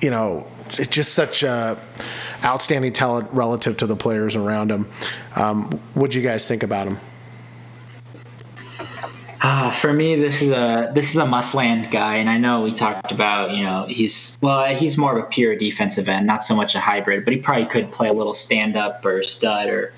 you 0.00 0.10
know, 0.10 0.46
it's 0.68 0.88
just 0.88 1.12
such 1.12 1.42
a 1.42 1.78
outstanding 2.42 2.94
talent 2.94 3.30
relative 3.32 3.76
to 3.76 3.86
the 3.86 3.96
players 3.96 4.36
around 4.36 4.70
him. 4.70 4.88
Um, 5.36 5.80
what 5.92 6.10
do 6.12 6.18
you 6.18 6.26
guys 6.26 6.48
think 6.48 6.62
about 6.62 6.86
him? 6.86 6.98
Uh, 9.44 9.72
for 9.72 9.92
me, 9.92 10.14
this 10.14 10.40
is 10.40 10.52
a 10.52 10.92
this 10.94 11.10
is 11.10 11.16
a 11.16 11.26
must 11.26 11.52
land 11.52 11.90
guy, 11.90 12.14
and 12.14 12.30
I 12.30 12.38
know 12.38 12.62
we 12.62 12.70
talked 12.70 13.10
about 13.10 13.50
you 13.50 13.64
know 13.64 13.86
he's 13.88 14.38
well 14.40 14.72
he's 14.72 14.96
more 14.96 15.18
of 15.18 15.24
a 15.24 15.26
pure 15.26 15.56
defensive 15.56 16.08
end, 16.08 16.28
not 16.28 16.44
so 16.44 16.54
much 16.54 16.76
a 16.76 16.80
hybrid, 16.80 17.24
but 17.24 17.34
he 17.34 17.40
probably 17.40 17.66
could 17.66 17.90
play 17.90 18.08
a 18.08 18.12
little 18.12 18.34
stand 18.34 18.76
up 18.76 19.04
or 19.04 19.20
stud 19.24 19.68
or 19.68 19.92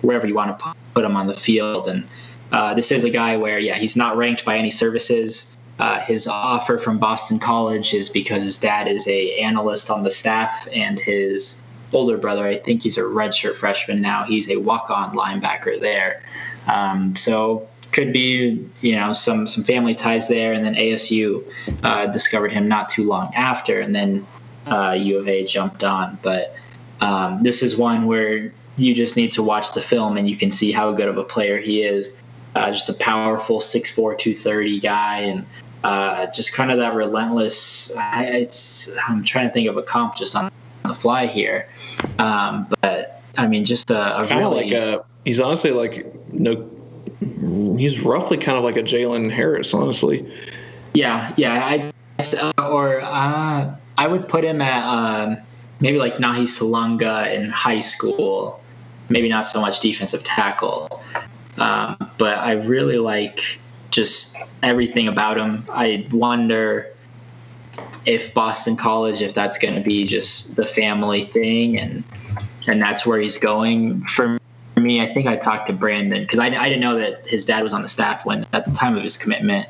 wherever 0.00 0.26
you 0.26 0.34
want 0.34 0.58
to 0.58 0.74
put 0.94 1.04
him 1.04 1.14
on 1.14 1.26
the 1.26 1.34
field. 1.34 1.88
And 1.88 2.08
uh, 2.52 2.72
this 2.72 2.90
is 2.90 3.04
a 3.04 3.10
guy 3.10 3.36
where 3.36 3.58
yeah 3.58 3.74
he's 3.74 3.96
not 3.96 4.16
ranked 4.16 4.46
by 4.46 4.56
any 4.56 4.70
services. 4.70 5.58
Uh, 5.78 6.00
his 6.00 6.26
offer 6.26 6.78
from 6.78 6.98
Boston 6.98 7.38
College 7.38 7.92
is 7.92 8.08
because 8.08 8.44
his 8.44 8.58
dad 8.58 8.88
is 8.88 9.06
a 9.08 9.38
analyst 9.40 9.90
on 9.90 10.04
the 10.04 10.10
staff, 10.10 10.66
and 10.72 10.98
his 10.98 11.62
older 11.92 12.16
brother, 12.16 12.46
I 12.46 12.56
think 12.56 12.82
he's 12.82 12.96
a 12.96 13.02
redshirt 13.02 13.56
freshman 13.56 14.00
now. 14.00 14.24
He's 14.24 14.48
a 14.48 14.56
walk 14.56 14.88
on 14.88 15.14
linebacker 15.14 15.78
there. 15.78 16.22
Um, 16.66 17.16
so 17.16 17.68
could 17.92 18.12
be 18.12 18.64
you 18.80 18.94
know 18.94 19.12
some 19.12 19.46
some 19.46 19.64
family 19.64 19.94
ties 19.94 20.28
there, 20.28 20.52
and 20.52 20.64
then 20.64 20.74
ASU 20.74 21.44
uh, 21.82 22.06
discovered 22.06 22.52
him 22.52 22.68
not 22.68 22.88
too 22.88 23.04
long 23.04 23.32
after, 23.34 23.80
and 23.80 23.94
then 23.94 24.26
uh, 24.66 24.96
U 24.98 25.18
of 25.18 25.28
A 25.28 25.44
jumped 25.44 25.84
on. 25.84 26.18
But 26.22 26.54
um, 27.00 27.42
this 27.42 27.62
is 27.62 27.76
one 27.76 28.06
where 28.06 28.52
you 28.76 28.94
just 28.94 29.16
need 29.16 29.32
to 29.32 29.42
watch 29.42 29.72
the 29.72 29.82
film, 29.82 30.16
and 30.16 30.28
you 30.28 30.36
can 30.36 30.50
see 30.50 30.72
how 30.72 30.92
good 30.92 31.08
of 31.08 31.18
a 31.18 31.24
player 31.24 31.58
he 31.58 31.82
is. 31.82 32.20
Uh, 32.56 32.72
just 32.72 32.88
a 32.88 32.94
powerful 32.94 33.60
6'4", 33.60 33.94
230 33.94 34.80
guy, 34.80 35.20
and 35.20 35.46
uh, 35.84 36.26
just 36.32 36.52
kind 36.52 36.70
of 36.70 36.78
that 36.78 36.94
relentless. 36.94 37.92
It's 37.96 38.96
I'm 39.08 39.24
trying 39.24 39.48
to 39.48 39.54
think 39.54 39.68
of 39.68 39.76
a 39.76 39.82
comp 39.82 40.16
just 40.16 40.34
on 40.34 40.50
the 40.84 40.94
fly 40.94 41.26
here, 41.26 41.68
um, 42.18 42.66
but 42.80 43.22
I 43.36 43.46
mean, 43.46 43.64
just 43.64 43.90
a, 43.90 44.18
a 44.18 44.24
really 44.24 44.64
like 44.64 44.72
a. 44.72 45.04
He's 45.24 45.40
honestly 45.40 45.70
like 45.70 46.06
no. 46.32 46.68
He's 47.20 48.00
roughly 48.00 48.38
kind 48.38 48.56
of 48.56 48.64
like 48.64 48.76
a 48.76 48.82
Jalen 48.82 49.30
Harris, 49.30 49.74
honestly. 49.74 50.30
Yeah, 50.94 51.32
yeah. 51.36 51.64
I 51.64 51.92
or 52.58 53.00
uh, 53.02 53.74
I 53.98 54.08
would 54.08 54.28
put 54.28 54.44
him 54.44 54.62
at 54.62 54.84
um, 54.84 55.36
maybe 55.80 55.98
like 55.98 56.16
Nahi 56.16 56.42
Salunga 56.42 57.32
in 57.34 57.50
high 57.50 57.80
school. 57.80 58.60
Maybe 59.08 59.28
not 59.28 59.44
so 59.44 59.60
much 59.60 59.80
defensive 59.80 60.22
tackle, 60.22 61.02
um, 61.58 61.96
but 62.16 62.38
I 62.38 62.52
really 62.52 62.98
like 62.98 63.58
just 63.90 64.36
everything 64.62 65.08
about 65.08 65.36
him. 65.36 65.64
I 65.68 66.06
wonder 66.12 66.86
if 68.06 68.32
Boston 68.34 68.76
College, 68.76 69.20
if 69.20 69.34
that's 69.34 69.58
going 69.58 69.74
to 69.74 69.80
be 69.80 70.06
just 70.06 70.56
the 70.56 70.64
family 70.64 71.24
thing, 71.24 71.78
and 71.78 72.04
and 72.68 72.80
that's 72.80 73.04
where 73.04 73.18
he's 73.18 73.36
going. 73.36 74.04
For 74.04 74.39
me, 74.80 75.00
I 75.00 75.06
think 75.06 75.26
I 75.26 75.36
talked 75.36 75.68
to 75.68 75.72
Brandon 75.72 76.22
because 76.22 76.38
I, 76.38 76.46
I 76.46 76.68
didn't 76.68 76.80
know 76.80 76.96
that 76.98 77.26
his 77.26 77.44
dad 77.44 77.62
was 77.62 77.72
on 77.72 77.82
the 77.82 77.88
staff 77.88 78.24
when 78.24 78.46
at 78.52 78.64
the 78.64 78.72
time 78.72 78.96
of 78.96 79.02
his 79.02 79.16
commitment. 79.16 79.68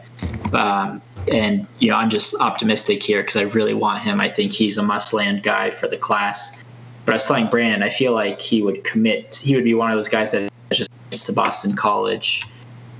Um, 0.53 1.03
and 1.33 1.67
you 1.79 1.91
know, 1.91 1.97
I'm 1.97 2.11
just 2.11 2.35
optimistic 2.41 3.03
here 3.03 3.21
because 3.23 3.37
I 3.37 3.43
really 3.43 3.75
want 3.75 4.01
him. 4.01 4.21
I 4.21 4.29
think 4.29 4.53
he's 4.53 4.79
a 4.79 4.83
must-land 4.83 5.43
guy 5.43 5.71
for 5.71 5.89
the 5.89 5.97
class. 5.97 6.63
But 7.05 7.13
I 7.13 7.15
was 7.17 7.27
telling 7.27 7.49
Brandon, 7.49 7.83
I 7.83 7.91
feel 7.91 8.13
like 8.13 8.41
he 8.41 8.63
would 8.63 8.85
commit. 8.85 9.37
He 9.37 9.55
would 9.55 9.65
be 9.65 9.75
one 9.75 9.91
of 9.91 9.97
those 9.97 10.09
guys 10.09 10.33
that 10.33 10.51
just 10.73 10.91
gets 11.11 11.25
to 11.25 11.33
Boston 11.33 11.75
College 11.75 12.47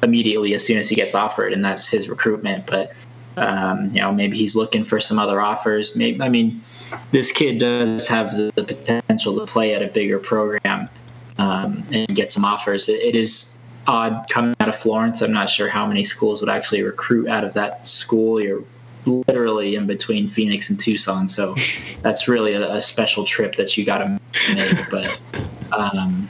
immediately 0.03 0.55
as 0.55 0.67
soon 0.67 0.79
as 0.79 0.89
he 0.89 0.97
gets 0.97 1.15
offered, 1.15 1.53
and 1.53 1.65
that's 1.65 1.89
his 1.89 2.09
recruitment. 2.09 2.67
But 2.67 2.93
um, 3.37 3.91
you 3.91 4.01
know, 4.01 4.13
maybe 4.13 4.37
he's 4.37 4.57
looking 4.57 4.85
for 4.85 5.01
some 5.01 5.19
other 5.19 5.41
offers. 5.41 5.97
Maybe 5.97 6.21
I 6.21 6.29
mean, 6.29 6.61
this 7.11 7.33
kid 7.33 7.59
does 7.59 8.09
have 8.09 8.37
the, 8.37 8.53
the 8.55 8.65
potential 8.65 9.39
to 9.39 9.47
play 9.47 9.75
at 9.75 9.83
a 9.83 9.89
bigger 9.89 10.19
program 10.19 10.89
um, 11.41 11.83
and 11.91 12.15
get 12.15 12.31
some 12.31 12.45
offers. 12.45 12.89
It, 12.89 13.01
it 13.01 13.15
is 13.17 13.59
odd 13.87 14.27
coming 14.29 14.55
out 14.61 14.69
of 14.69 14.77
Florence. 14.77 15.23
I'm 15.23 15.33
not 15.33 15.49
sure 15.49 15.69
how 15.69 15.87
many 15.87 16.05
schools 16.05 16.41
would 16.41 16.51
actually 16.51 16.83
recruit 16.83 17.29
out 17.29 17.45
of 17.45 17.55
that 17.55 17.87
school. 17.89 18.41
You're 18.41 18.63
literally 19.07 19.75
in 19.75 19.87
between 19.87 20.29
Phoenix 20.29 20.69
and 20.69 20.79
Tucson, 20.79 21.29
so 21.29 21.57
that's 22.03 22.29
really 22.29 22.53
a, 22.53 22.75
a 22.75 22.81
special 22.81 23.25
trip 23.25 23.57
that 23.57 23.77
you 23.77 23.85
got 23.85 23.99
to 23.99 24.21
make. 24.55 24.91
But 24.91 25.21
um, 25.73 26.29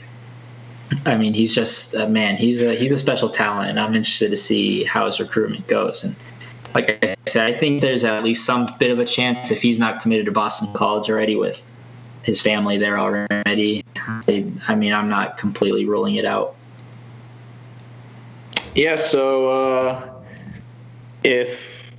I 1.05 1.17
mean, 1.17 1.33
he's 1.33 1.53
just 1.53 1.93
uh, 1.93 2.07
man. 2.07 2.37
He's 2.37 2.61
a 2.61 2.73
he's 2.73 2.93
a 2.93 2.97
special 2.97 3.29
talent, 3.29 3.69
and 3.69 3.79
I'm 3.79 3.93
interested 3.93 4.31
to 4.31 4.37
see 4.37 4.85
how 4.85 5.05
his 5.05 5.19
recruitment 5.19 5.67
goes. 5.67 6.05
And 6.05 6.15
like 6.73 7.03
I 7.03 7.15
said, 7.27 7.53
I 7.53 7.57
think 7.57 7.81
there's 7.81 8.05
at 8.05 8.23
least 8.23 8.45
some 8.45 8.73
bit 8.79 8.91
of 8.91 8.99
a 8.99 9.05
chance 9.05 9.51
if 9.51 9.61
he's 9.61 9.77
not 9.77 10.01
committed 10.01 10.25
to 10.27 10.31
Boston 10.31 10.71
College 10.73 11.09
already 11.09 11.35
with 11.35 11.69
his 12.23 12.39
family 12.39 12.77
there 12.77 12.99
already. 12.99 13.83
I, 13.95 14.45
I 14.67 14.75
mean, 14.75 14.93
I'm 14.93 15.09
not 15.09 15.37
completely 15.37 15.85
ruling 15.85 16.15
it 16.15 16.25
out. 16.25 16.55
Yeah. 18.75 18.95
So 18.95 19.47
uh, 19.47 20.23
if 21.23 21.95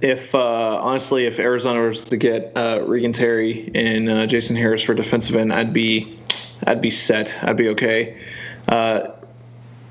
if 0.00 0.34
uh, 0.34 0.80
honestly, 0.82 1.26
if 1.26 1.38
Arizona 1.38 1.88
was 1.88 2.04
to 2.04 2.16
get 2.16 2.52
uh, 2.56 2.84
Regan 2.86 3.12
Terry 3.12 3.70
and 3.74 4.08
uh, 4.10 4.26
Jason 4.26 4.54
Harris 4.56 4.82
for 4.82 4.94
defensive 4.94 5.36
end, 5.36 5.52
I'd 5.52 5.72
be 5.72 6.18
I'd 6.66 6.80
be 6.80 6.90
set. 6.90 7.38
I'd 7.42 7.56
be 7.56 7.68
okay. 7.70 8.20
Uh, 8.68 9.08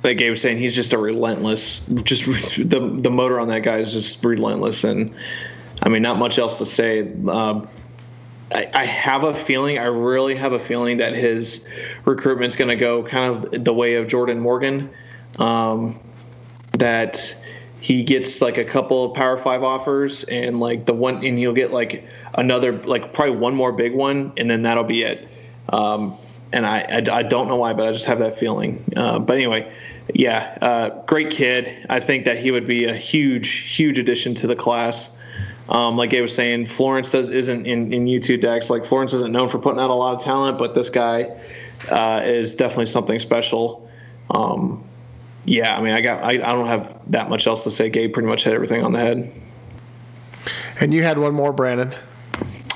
like 0.03 0.17
Gabe 0.19 0.31
was 0.31 0.41
saying, 0.41 0.59
he's 0.59 0.75
just 0.75 0.93
a 0.93 0.97
relentless. 0.97 1.87
Just 2.03 2.25
the 2.57 2.97
the 3.01 3.09
motor 3.09 3.39
on 3.39 3.47
that 3.49 3.61
guy 3.61 3.79
is 3.79 3.91
just 3.91 4.23
relentless, 4.23 4.83
and 4.83 5.13
I 5.81 5.89
mean, 5.89 6.01
not 6.01 6.17
much 6.17 6.37
else 6.37 6.57
to 6.59 6.65
say. 6.65 7.11
Um, 7.27 7.67
I, 8.53 8.69
I 8.73 8.85
have 8.85 9.23
a 9.23 9.33
feeling, 9.33 9.79
I 9.79 9.85
really 9.85 10.35
have 10.35 10.53
a 10.53 10.59
feeling 10.59 10.97
that 10.97 11.13
his 11.13 11.67
recruitment's 12.05 12.55
going 12.55 12.69
to 12.69 12.75
go 12.75 13.03
kind 13.03 13.45
of 13.45 13.63
the 13.63 13.73
way 13.73 13.95
of 13.95 14.07
Jordan 14.07 14.39
Morgan. 14.39 14.89
Um, 15.39 15.99
that 16.73 17.35
he 17.81 18.03
gets 18.03 18.41
like 18.41 18.57
a 18.57 18.63
couple 18.63 19.05
of 19.05 19.13
Power 19.13 19.37
Five 19.37 19.63
offers, 19.63 20.23
and 20.25 20.59
like 20.59 20.85
the 20.85 20.93
one, 20.93 21.23
and 21.23 21.37
he'll 21.37 21.53
get 21.53 21.71
like 21.71 22.07
another, 22.35 22.73
like 22.83 23.13
probably 23.13 23.35
one 23.35 23.55
more 23.55 23.71
big 23.71 23.93
one, 23.93 24.33
and 24.37 24.49
then 24.49 24.63
that'll 24.63 24.83
be 24.83 25.03
it. 25.03 25.27
Um, 25.69 26.17
and 26.51 26.65
I, 26.65 26.79
I, 26.81 27.17
I 27.17 27.23
don't 27.23 27.47
know 27.47 27.57
why, 27.57 27.73
but 27.73 27.87
I 27.87 27.91
just 27.91 28.05
have 28.05 28.19
that 28.19 28.39
feeling. 28.39 28.83
Uh, 28.95 29.19
but 29.19 29.35
anyway, 29.35 29.71
yeah, 30.13 30.57
uh, 30.61 30.89
great 31.05 31.31
kid. 31.31 31.85
I 31.89 31.99
think 31.99 32.25
that 32.25 32.37
he 32.37 32.51
would 32.51 32.67
be 32.67 32.85
a 32.85 32.95
huge, 32.95 33.75
huge 33.75 33.99
addition 33.99 34.35
to 34.35 34.47
the 34.47 34.55
class. 34.55 35.15
Um, 35.69 35.97
like 35.97 36.13
I 36.13 36.21
was 36.21 36.33
saying, 36.33 36.67
Florence 36.67 37.11
does, 37.11 37.29
isn't 37.29 37.65
in, 37.65 37.91
in 37.91 38.05
U2 38.05 38.39
Dex. 38.39 38.69
Like 38.69 38.85
Florence 38.85 39.13
isn't 39.13 39.31
known 39.31 39.49
for 39.49 39.57
putting 39.57 39.79
out 39.79 39.89
a 39.89 39.93
lot 39.93 40.15
of 40.15 40.23
talent, 40.23 40.59
but 40.59 40.75
this 40.75 40.89
guy 40.89 41.35
uh, 41.89 42.21
is 42.23 42.55
definitely 42.55 42.85
something 42.85 43.19
special. 43.19 43.89
Um, 44.29 44.83
yeah, 45.45 45.75
I 45.77 45.81
mean, 45.81 45.93
I 45.93 46.01
got 46.01 46.23
I, 46.23 46.31
I 46.31 46.51
don't 46.51 46.67
have 46.67 46.99
that 47.11 47.29
much 47.29 47.47
else 47.47 47.63
to 47.63 47.71
say. 47.71 47.89
Gabe 47.89 48.13
pretty 48.13 48.27
much 48.27 48.43
hit 48.43 48.53
everything 48.53 48.83
on 48.83 48.93
the 48.93 48.99
head. 48.99 49.31
And 50.79 50.93
you 50.93 51.03
had 51.03 51.17
one 51.17 51.33
more, 51.33 51.53
Brandon. 51.53 51.93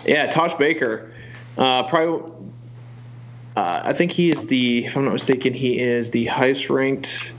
Yeah, 0.06 0.28
Tosh 0.28 0.54
Baker, 0.56 1.12
uh, 1.58 1.84
probably. 1.84 2.34
Uh, 3.56 3.82
I 3.84 3.94
think 3.94 4.12
he 4.12 4.30
is 4.30 4.48
the, 4.48 4.86
if 4.86 4.96
I'm 4.96 5.04
not 5.04 5.12
mistaken, 5.12 5.54
he 5.54 5.80
is 5.80 6.12
the 6.12 6.26
highest 6.28 6.70
ranked 6.70 7.34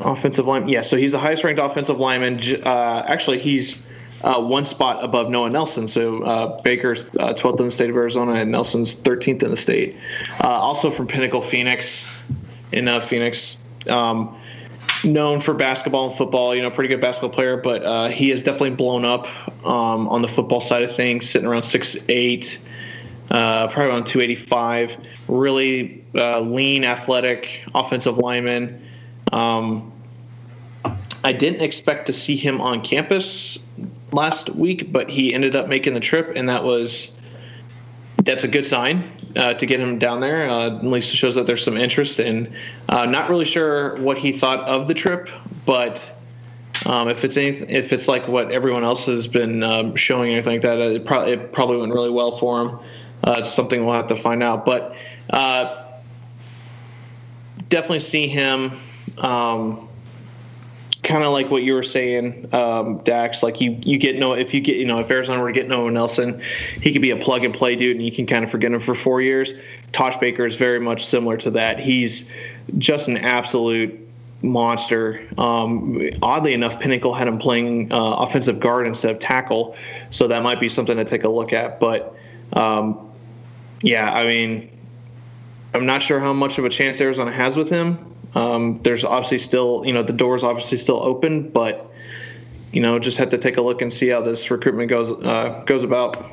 offensive 0.00 0.46
lineman. 0.46 0.70
Yeah, 0.70 0.80
so 0.80 0.96
he's 0.96 1.12
the 1.12 1.20
highest 1.20 1.44
ranked 1.44 1.60
offensive 1.60 2.00
lineman. 2.00 2.40
Uh, 2.64 3.04
actually, 3.06 3.38
he's 3.38 3.80
uh, 4.22 4.40
one 4.40 4.64
spot 4.64 5.02
above 5.04 5.30
Noah 5.30 5.50
Nelson. 5.50 5.88
So 5.88 6.22
uh, 6.22 6.60
Baker's 6.62 7.10
12th 7.12 7.60
in 7.60 7.66
the 7.66 7.72
state 7.72 7.90
of 7.90 7.96
Arizona, 7.96 8.34
and 8.34 8.50
Nelson's 8.50 8.94
13th 8.94 9.42
in 9.42 9.50
the 9.50 9.56
state. 9.56 9.96
Uh, 10.42 10.48
also 10.48 10.90
from 10.90 11.06
Pinnacle 11.06 11.40
Phoenix, 11.40 12.08
in 12.72 12.88
uh, 12.88 13.00
Phoenix. 13.00 13.62
Um, 13.88 14.36
known 15.04 15.40
for 15.40 15.54
basketball 15.54 16.06
and 16.08 16.14
football, 16.14 16.54
you 16.54 16.62
know, 16.62 16.70
pretty 16.70 16.88
good 16.88 17.00
basketball 17.00 17.30
player, 17.30 17.56
but 17.56 17.82
uh, 17.84 18.08
he 18.08 18.28
has 18.30 18.42
definitely 18.42 18.70
blown 18.70 19.04
up 19.04 19.26
um, 19.66 20.08
on 20.08 20.22
the 20.22 20.28
football 20.28 20.60
side 20.60 20.82
of 20.82 20.94
things, 20.94 21.28
sitting 21.28 21.48
around 21.48 21.62
six 21.62 21.96
eight. 22.08 22.58
Uh, 23.30 23.68
probably 23.68 23.92
around 23.92 24.06
285. 24.06 25.06
Really 25.28 26.04
uh, 26.16 26.40
lean, 26.40 26.84
athletic, 26.84 27.62
offensive 27.76 28.18
lineman. 28.18 28.84
Um, 29.30 29.92
I 31.22 31.32
didn't 31.32 31.60
expect 31.60 32.06
to 32.06 32.12
see 32.12 32.34
him 32.34 32.60
on 32.60 32.82
campus 32.82 33.64
last 34.12 34.50
week, 34.50 34.92
but 34.92 35.08
he 35.10 35.34
ended 35.34 35.54
up 35.54 35.68
making 35.68 35.94
the 35.94 36.00
trip, 36.00 36.32
and 36.36 36.48
that 36.48 36.64
was 36.64 37.16
that's 38.24 38.44
a 38.44 38.48
good 38.48 38.66
sign 38.66 39.10
uh, 39.36 39.54
to 39.54 39.66
get 39.66 39.80
him 39.80 39.98
down 39.98 40.20
there. 40.20 40.48
Uh, 40.48 40.76
at 40.76 40.84
least 40.84 41.12
it 41.12 41.16
shows 41.16 41.34
that 41.34 41.46
there's 41.46 41.64
some 41.64 41.76
interest. 41.76 42.18
And 42.18 42.52
uh, 42.88 43.06
not 43.06 43.30
really 43.30 43.44
sure 43.44 43.96
what 44.00 44.18
he 44.18 44.32
thought 44.32 44.60
of 44.68 44.88
the 44.88 44.94
trip, 44.94 45.30
but 45.64 46.16
um, 46.86 47.08
if 47.08 47.24
it's 47.24 47.36
anything, 47.36 47.68
if 47.70 47.92
it's 47.92 48.08
like 48.08 48.26
what 48.28 48.50
everyone 48.50 48.84
else 48.84 49.06
has 49.06 49.26
been 49.26 49.62
um, 49.62 49.96
showing, 49.96 50.32
anything 50.32 50.54
like 50.54 50.62
that, 50.62 50.78
it, 50.78 51.04
pro- 51.04 51.26
it 51.26 51.52
probably 51.52 51.78
went 51.78 51.92
really 51.92 52.10
well 52.10 52.32
for 52.32 52.60
him. 52.60 52.78
Uh, 53.26 53.36
it's 53.38 53.52
something 53.52 53.84
we'll 53.84 53.94
have 53.94 54.06
to 54.08 54.16
find 54.16 54.42
out, 54.42 54.64
but 54.64 54.96
uh, 55.30 55.84
definitely 57.68 58.00
see 58.00 58.28
him. 58.28 58.72
Um, 59.18 59.88
kind 61.02 61.24
of 61.24 61.32
like 61.32 61.50
what 61.50 61.62
you 61.62 61.74
were 61.74 61.82
saying, 61.82 62.52
um, 62.54 62.98
Dax. 62.98 63.42
Like 63.42 63.60
you, 63.60 63.78
you 63.82 63.98
get 63.98 64.18
no 64.18 64.34
if 64.34 64.52
you 64.52 64.60
get 64.60 64.76
you 64.76 64.84
know 64.84 64.98
if 64.98 65.10
Arizona 65.10 65.40
were 65.40 65.48
to 65.48 65.54
get 65.54 65.68
Noah 65.68 65.90
Nelson, 65.90 66.42
he 66.80 66.92
could 66.92 67.02
be 67.02 67.10
a 67.10 67.16
plug 67.16 67.44
and 67.44 67.54
play 67.54 67.76
dude, 67.76 67.96
and 67.96 68.04
you 68.04 68.12
can 68.12 68.26
kind 68.26 68.44
of 68.44 68.50
forget 68.50 68.72
him 68.72 68.80
for 68.80 68.94
four 68.94 69.20
years. 69.20 69.52
Tosh 69.92 70.16
Baker 70.18 70.46
is 70.46 70.56
very 70.56 70.80
much 70.80 71.06
similar 71.06 71.36
to 71.38 71.50
that. 71.52 71.80
He's 71.80 72.30
just 72.78 73.08
an 73.08 73.16
absolute 73.16 74.08
monster. 74.42 75.26
Um, 75.38 76.10
oddly 76.22 76.54
enough, 76.54 76.80
Pinnacle 76.80 77.14
had 77.14 77.28
him 77.28 77.38
playing 77.38 77.92
uh, 77.92 78.14
offensive 78.14 78.60
guard 78.60 78.86
instead 78.86 79.10
of 79.10 79.18
tackle, 79.18 79.76
so 80.10 80.28
that 80.28 80.42
might 80.42 80.60
be 80.60 80.68
something 80.68 80.96
to 80.96 81.04
take 81.04 81.24
a 81.24 81.28
look 81.28 81.52
at. 81.52 81.80
But 81.80 82.14
um, 82.52 83.10
yeah, 83.82 84.12
I 84.12 84.26
mean, 84.26 84.70
I'm 85.74 85.86
not 85.86 86.02
sure 86.02 86.20
how 86.20 86.32
much 86.32 86.58
of 86.58 86.64
a 86.64 86.70
chance 86.70 87.00
Arizona 87.00 87.32
has 87.32 87.56
with 87.56 87.68
him. 87.70 87.98
Um, 88.34 88.80
there's 88.82 89.04
obviously 89.04 89.38
still, 89.38 89.82
you 89.84 89.92
know, 89.92 90.02
the 90.02 90.12
door's 90.12 90.44
obviously 90.44 90.78
still 90.78 91.02
open, 91.02 91.48
but 91.50 91.90
you 92.72 92.80
know, 92.80 92.98
just 92.98 93.18
have 93.18 93.30
to 93.30 93.38
take 93.38 93.56
a 93.56 93.62
look 93.62 93.82
and 93.82 93.92
see 93.92 94.08
how 94.08 94.20
this 94.20 94.50
recruitment 94.50 94.88
goes 94.88 95.10
uh, 95.10 95.62
goes 95.66 95.82
about. 95.82 96.24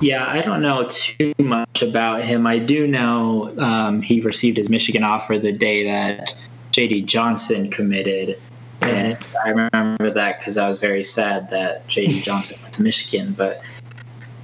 Yeah, 0.00 0.26
I 0.26 0.40
don't 0.40 0.62
know 0.62 0.88
too 0.88 1.32
much 1.38 1.82
about 1.82 2.22
him. 2.22 2.46
I 2.46 2.58
do 2.58 2.86
know 2.86 3.54
um, 3.58 4.02
he 4.02 4.20
received 4.20 4.56
his 4.56 4.68
Michigan 4.68 5.04
offer 5.04 5.38
the 5.38 5.52
day 5.52 5.84
that 5.84 6.34
JD 6.72 7.04
Johnson 7.06 7.70
committed. 7.70 8.38
And 8.80 9.16
I 9.44 9.50
remember 9.50 10.10
that 10.10 10.40
because 10.40 10.56
I 10.56 10.68
was 10.68 10.78
very 10.78 11.04
sad 11.04 11.50
that 11.50 11.86
JD 11.86 12.22
Johnson 12.24 12.58
went 12.62 12.74
to 12.74 12.82
Michigan. 12.82 13.32
But 13.34 13.62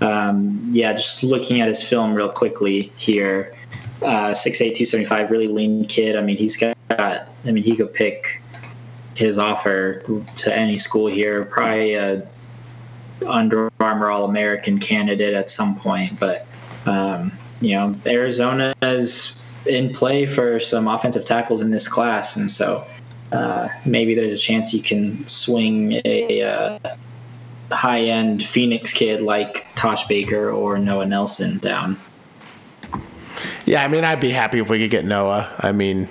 um, 0.01 0.61
yeah, 0.71 0.93
just 0.93 1.25
looking 1.25 1.61
at 1.61 1.67
his 1.67 1.83
film 1.83 2.15
real 2.15 2.29
quickly 2.29 2.93
here, 2.97 3.53
uh, 4.03 4.31
6'8", 4.31 4.59
275, 4.59 5.31
really 5.31 5.49
lean 5.49 5.85
kid. 5.87 6.17
I 6.17 6.23
mean, 6.23 6.37
he's 6.37 6.57
got, 6.57 6.77
I 6.91 7.27
mean, 7.45 7.65
he 7.65 7.77
could 7.77 7.93
pick 7.93 8.41
his 9.19 9.39
offer 9.39 10.03
to 10.37 10.57
any 10.57 10.79
school 10.79 11.09
here, 11.09 11.45
probably 11.45 11.95
a 11.95 12.27
Under 13.27 13.69
Armour 13.81 14.11
All 14.11 14.25
American 14.25 14.79
candidate 14.79 15.35
at 15.35 15.51
some 15.51 15.75
point. 15.77 16.19
But 16.21 16.47
um, 16.87 17.33
you 17.61 17.75
know, 17.75 17.97
Arizona 18.07 18.73
is 18.83 19.45
in 19.67 19.93
play 19.93 20.25
for 20.25 20.61
some 20.61 20.87
offensive 20.87 21.25
tackles 21.25 21.61
in 21.61 21.73
this 21.73 21.89
class, 21.89 22.37
and 22.37 22.49
so 22.49 22.87
uh, 23.33 23.69
maybe 23.85 24.15
there's 24.15 24.33
a 24.33 24.43
chance 24.43 24.73
you 24.73 24.83
can 24.83 25.27
swing 25.27 26.01
a 26.05 26.43
uh, 26.43 26.79
high 27.73 28.03
end 28.03 28.45
Phoenix 28.45 28.93
kid 28.93 29.21
like 29.21 29.67
Tosh 29.75 30.07
Baker 30.07 30.51
or 30.51 30.79
Noah 30.79 31.07
Nelson 31.07 31.59
down. 31.59 31.99
Yeah, 33.67 33.83
I 33.85 33.89
mean, 33.89 34.05
I'd 34.05 34.21
be 34.21 34.31
happy 34.31 34.59
if 34.59 34.71
we 34.71 34.79
could 34.79 34.91
get 34.91 35.05
Noah. 35.05 35.51
I 35.61 35.73
mean, 35.73 36.09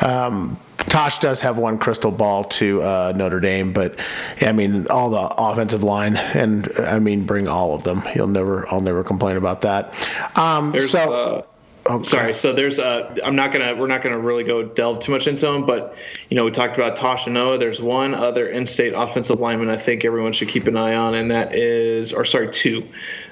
um, 0.00 0.58
Tosh 0.78 1.18
does 1.18 1.40
have 1.42 1.58
one 1.58 1.78
crystal 1.78 2.10
ball 2.10 2.44
to 2.44 2.82
uh, 2.82 3.12
Notre 3.14 3.40
Dame, 3.40 3.72
but 3.72 3.98
I 4.40 4.52
mean, 4.52 4.86
all 4.88 5.10
the 5.10 5.20
offensive 5.20 5.82
line, 5.82 6.16
and 6.16 6.70
I 6.78 6.98
mean, 6.98 7.24
bring 7.24 7.48
all 7.48 7.74
of 7.74 7.82
them. 7.82 8.02
You'll 8.14 8.26
never, 8.28 8.68
I'll 8.72 8.80
never 8.80 9.04
complain 9.04 9.36
about 9.36 9.60
that. 9.62 9.94
Um, 10.36 10.78
so, 10.80 11.12
uh, 11.12 11.42
oh, 11.86 12.02
sorry. 12.02 12.32
So 12.32 12.52
there's, 12.52 12.78
uh, 12.78 13.14
I'm 13.24 13.36
not 13.36 13.52
gonna, 13.52 13.74
we're 13.74 13.86
not 13.86 14.02
gonna 14.02 14.18
really 14.18 14.44
go 14.44 14.62
delve 14.62 15.00
too 15.00 15.12
much 15.12 15.26
into 15.26 15.46
them, 15.46 15.66
but 15.66 15.96
you 16.30 16.36
know, 16.36 16.44
we 16.44 16.52
talked 16.52 16.76
about 16.76 16.96
Tosh 16.96 17.26
and 17.26 17.34
Noah. 17.34 17.58
There's 17.58 17.80
one 17.82 18.14
other 18.14 18.48
in-state 18.48 18.92
offensive 18.94 19.40
lineman 19.40 19.68
I 19.68 19.76
think 19.76 20.04
everyone 20.04 20.32
should 20.32 20.48
keep 20.48 20.66
an 20.66 20.76
eye 20.76 20.94
on, 20.94 21.14
and 21.14 21.30
that 21.30 21.54
is, 21.54 22.12
or 22.12 22.24
sorry, 22.24 22.50
two. 22.50 22.88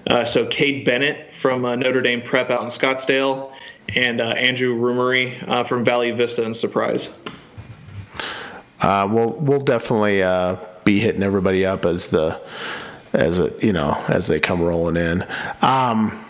Uh, 0.09 0.25
so 0.25 0.47
Cade 0.47 0.85
Bennett 0.85 1.35
from 1.35 1.65
uh, 1.65 1.75
Notre 1.75 2.01
Dame 2.01 2.23
Prep 2.23 2.51
out 2.51 2.63
in 2.63 2.69
Scottsdale, 2.69 3.53
and 3.95 4.21
uh, 4.21 4.31
Andrew 4.31 4.77
Rumery 4.77 5.47
uh, 5.49 5.65
from 5.65 5.85
Valley 5.85 6.11
Vista 6.13 6.45
and 6.45 6.57
Surprise. 6.57 7.19
uh, 8.81 9.09
we'll 9.11 9.33
we'll 9.35 9.61
definitely 9.61 10.23
uh, 10.23 10.57
be 10.85 10.99
hitting 11.01 11.23
everybody 11.23 11.65
up 11.65 11.85
as 11.85 12.09
the 12.09 12.41
as 13.13 13.39
it, 13.39 13.63
you 13.65 13.73
know 13.73 14.01
as 14.09 14.29
they 14.29 14.39
come 14.39 14.63
rolling 14.63 14.97
in. 14.97 15.27
Um, 15.63 16.25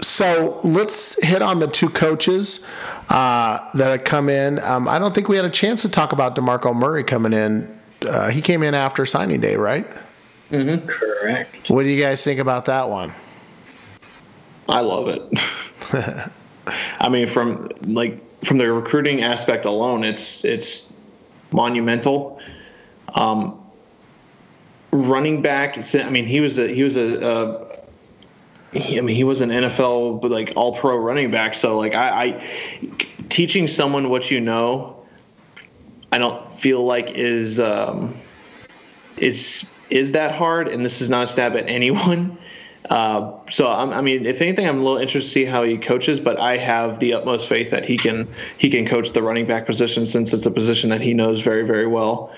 so 0.00 0.60
let's 0.62 1.22
hit 1.24 1.40
on 1.40 1.58
the 1.58 1.68
two 1.68 1.88
coaches 1.88 2.66
that 3.08 3.72
have 3.74 4.04
come 4.04 4.28
in. 4.28 4.58
Um, 4.58 4.88
I 4.88 4.98
don't 4.98 5.14
think 5.14 5.28
we 5.28 5.36
had 5.36 5.46
a 5.46 5.50
chance 5.50 5.80
to 5.82 5.88
talk 5.88 6.12
about 6.12 6.36
Demarco 6.36 6.74
Murray 6.76 7.02
coming 7.02 7.32
in. 7.32 7.80
He 8.30 8.42
came 8.42 8.62
in 8.62 8.74
after 8.74 9.06
signing 9.06 9.40
day, 9.40 9.56
right? 9.56 9.86
Correct. 10.50 11.68
What 11.70 11.82
do 11.82 11.88
you 11.88 12.00
guys 12.02 12.22
think 12.22 12.40
about 12.40 12.66
that 12.66 12.88
one? 12.88 13.12
I 14.68 14.80
love 14.80 15.08
it. 15.08 16.30
I 17.00 17.08
mean, 17.08 17.26
from 17.26 17.68
like 17.82 18.20
from 18.44 18.58
the 18.58 18.72
recruiting 18.72 19.22
aspect 19.22 19.64
alone, 19.64 20.04
it's 20.04 20.44
it's 20.44 20.92
monumental. 21.52 22.40
Um, 23.14 23.60
running 24.90 25.42
back, 25.42 25.78
I 25.94 26.10
mean, 26.10 26.26
he 26.26 26.40
was 26.40 26.58
a 26.58 26.68
he 26.68 26.82
was 26.82 26.96
a. 26.96 27.24
a 27.24 27.66
he- 28.72 28.98
I 28.98 29.00
mean, 29.00 29.16
he 29.16 29.24
was 29.24 29.40
an 29.40 29.50
NFL 29.50 30.20
but 30.20 30.30
like 30.30 30.52
All 30.56 30.76
Pro 30.76 30.96
running 30.96 31.30
back. 31.30 31.54
So 31.54 31.78
like, 31.78 31.94
I, 31.94 32.24
I 32.24 32.92
teaching 33.28 33.68
someone 33.68 34.10
what 34.10 34.30
you 34.30 34.40
know, 34.40 35.02
I 36.12 36.18
don't 36.18 36.44
feel 36.44 36.84
like 36.84 37.10
is 37.10 37.58
um, 37.60 38.14
is 39.16 39.70
is 39.90 40.12
that 40.12 40.34
hard. 40.34 40.68
And 40.68 40.84
this 40.84 41.00
is 41.00 41.10
not 41.10 41.24
a 41.24 41.26
stab 41.28 41.56
at 41.56 41.64
anyone. 41.68 42.38
Uh, 42.90 43.32
so 43.50 43.68
I'm, 43.68 43.90
I 43.90 44.00
mean, 44.00 44.26
if 44.26 44.40
anything, 44.40 44.66
I'm 44.68 44.78
a 44.78 44.82
little 44.82 44.98
interested 44.98 45.28
to 45.28 45.32
see 45.32 45.44
how 45.44 45.64
he 45.64 45.76
coaches, 45.76 46.20
but 46.20 46.38
I 46.38 46.56
have 46.56 47.00
the 47.00 47.14
utmost 47.14 47.48
faith 47.48 47.70
that 47.70 47.84
he 47.84 47.96
can 47.96 48.28
he 48.58 48.70
can 48.70 48.86
coach 48.86 49.10
the 49.10 49.22
running 49.22 49.44
back 49.44 49.66
position 49.66 50.06
since 50.06 50.32
it's 50.32 50.46
a 50.46 50.52
position 50.52 50.90
that 50.90 51.00
he 51.00 51.12
knows 51.12 51.40
very 51.40 51.66
very 51.66 51.88
well. 51.88 52.32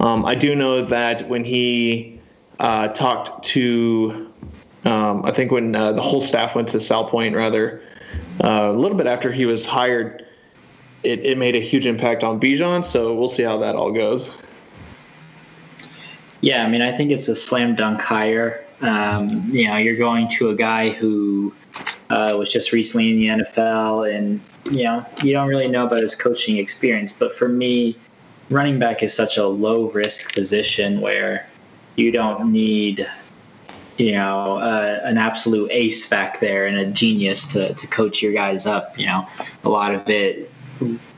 Um, 0.00 0.24
I 0.24 0.34
do 0.34 0.56
know 0.56 0.84
that 0.84 1.28
when 1.28 1.44
he 1.44 2.18
uh, 2.58 2.88
talked 2.88 3.44
to, 3.44 4.32
um, 4.84 5.24
I 5.24 5.30
think 5.30 5.52
when 5.52 5.76
uh, 5.76 5.92
the 5.92 6.02
whole 6.02 6.20
staff 6.20 6.56
went 6.56 6.68
to 6.68 6.78
Salpointe, 6.78 7.36
rather 7.36 7.82
uh, 8.42 8.70
a 8.70 8.72
little 8.72 8.96
bit 8.96 9.06
after 9.06 9.30
he 9.30 9.46
was 9.46 9.64
hired, 9.64 10.26
it, 11.04 11.24
it 11.24 11.38
made 11.38 11.54
a 11.54 11.60
huge 11.60 11.86
impact 11.86 12.24
on 12.24 12.40
Bijan. 12.40 12.84
So 12.84 13.14
we'll 13.14 13.28
see 13.28 13.44
how 13.44 13.58
that 13.58 13.76
all 13.76 13.92
goes. 13.92 14.32
Yeah, 16.42 16.64
I 16.64 16.68
mean, 16.68 16.82
I 16.82 16.90
think 16.90 17.12
it's 17.12 17.28
a 17.28 17.36
slam 17.36 17.76
dunk 17.76 18.00
hire. 18.00 18.64
Um, 18.80 19.28
you 19.48 19.68
know, 19.68 19.76
you're 19.76 19.96
going 19.96 20.28
to 20.30 20.50
a 20.50 20.54
guy 20.56 20.90
who 20.90 21.54
uh, 22.10 22.34
was 22.36 22.52
just 22.52 22.72
recently 22.72 23.10
in 23.10 23.38
the 23.38 23.44
NFL, 23.44 24.12
and 24.12 24.40
you 24.64 24.82
know, 24.84 25.06
you 25.22 25.32
don't 25.32 25.48
really 25.48 25.68
know 25.68 25.86
about 25.86 26.02
his 26.02 26.16
coaching 26.16 26.58
experience. 26.58 27.12
But 27.12 27.32
for 27.32 27.48
me, 27.48 27.96
running 28.50 28.80
back 28.80 29.04
is 29.04 29.14
such 29.14 29.36
a 29.36 29.46
low 29.46 29.88
risk 29.90 30.34
position 30.34 31.00
where 31.00 31.46
you 31.94 32.10
don't 32.10 32.50
need, 32.50 33.08
you 33.96 34.12
know, 34.12 34.56
uh, 34.56 35.00
an 35.04 35.18
absolute 35.18 35.70
ace 35.70 36.08
back 36.08 36.40
there 36.40 36.66
and 36.66 36.76
a 36.76 36.86
genius 36.86 37.52
to, 37.52 37.72
to 37.74 37.86
coach 37.86 38.20
your 38.20 38.32
guys 38.32 38.66
up. 38.66 38.98
You 38.98 39.06
know, 39.06 39.28
a 39.62 39.68
lot 39.68 39.94
of 39.94 40.10
it 40.10 40.51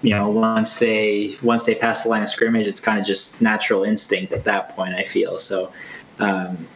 you 0.02 0.10
know 0.10 0.28
once 0.28 0.78
they 0.78 1.36
once 1.42 1.64
they 1.64 1.74
pass 1.74 2.02
the 2.04 2.08
line 2.08 2.22
of 2.22 2.28
scrimmage 2.28 2.66
it's 2.66 2.80
kind 2.80 2.98
of 2.98 3.04
just 3.04 3.40
natural 3.40 3.84
instinct 3.84 4.32
at 4.32 4.44
that 4.44 4.74
point 4.76 4.94
i 4.94 5.02
feel 5.02 5.38
so 5.38 5.72
um, 6.18 6.66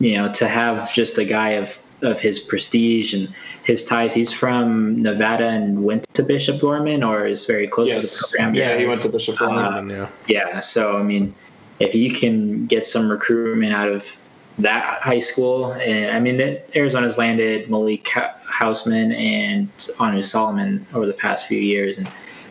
you 0.00 0.16
know 0.16 0.32
to 0.32 0.48
have 0.48 0.92
just 0.92 1.18
a 1.18 1.24
guy 1.24 1.50
of 1.50 1.80
of 2.02 2.20
his 2.20 2.38
prestige 2.38 3.12
and 3.12 3.28
his 3.64 3.84
ties 3.84 4.14
he's 4.14 4.32
from 4.32 5.02
nevada 5.02 5.48
and 5.48 5.82
went 5.84 6.06
to 6.14 6.22
bishop 6.22 6.60
dorman 6.60 7.02
or 7.02 7.26
is 7.26 7.44
very 7.44 7.66
close 7.66 7.90
to 7.90 8.00
the 8.00 8.16
program 8.20 8.54
Yeah, 8.54 8.76
he 8.76 8.86
went 8.86 9.02
to 9.02 9.08
Bishop 9.08 9.38
Gorman. 9.38 9.64
Um, 9.64 9.90
yeah. 9.90 10.08
yeah 10.28 10.60
so 10.60 10.96
i 10.98 11.02
mean 11.02 11.34
if 11.80 11.94
you 11.94 12.12
can 12.12 12.66
get 12.66 12.86
some 12.86 13.10
recruitment 13.10 13.72
out 13.72 13.88
of 13.88 14.16
that 14.58 15.00
high 15.00 15.20
school 15.20 15.72
and 15.74 16.10
i 16.10 16.18
mean 16.20 16.40
it, 16.40 16.70
arizona's 16.74 17.16
landed 17.18 17.68
malik 17.70 18.04
hausman 18.04 19.14
and 19.16 19.68
anu 20.00 20.22
solomon 20.22 20.84
over 20.94 21.06
the 21.06 21.12
past 21.12 21.46
few 21.46 21.60
years 21.60 21.98
and 21.98 22.08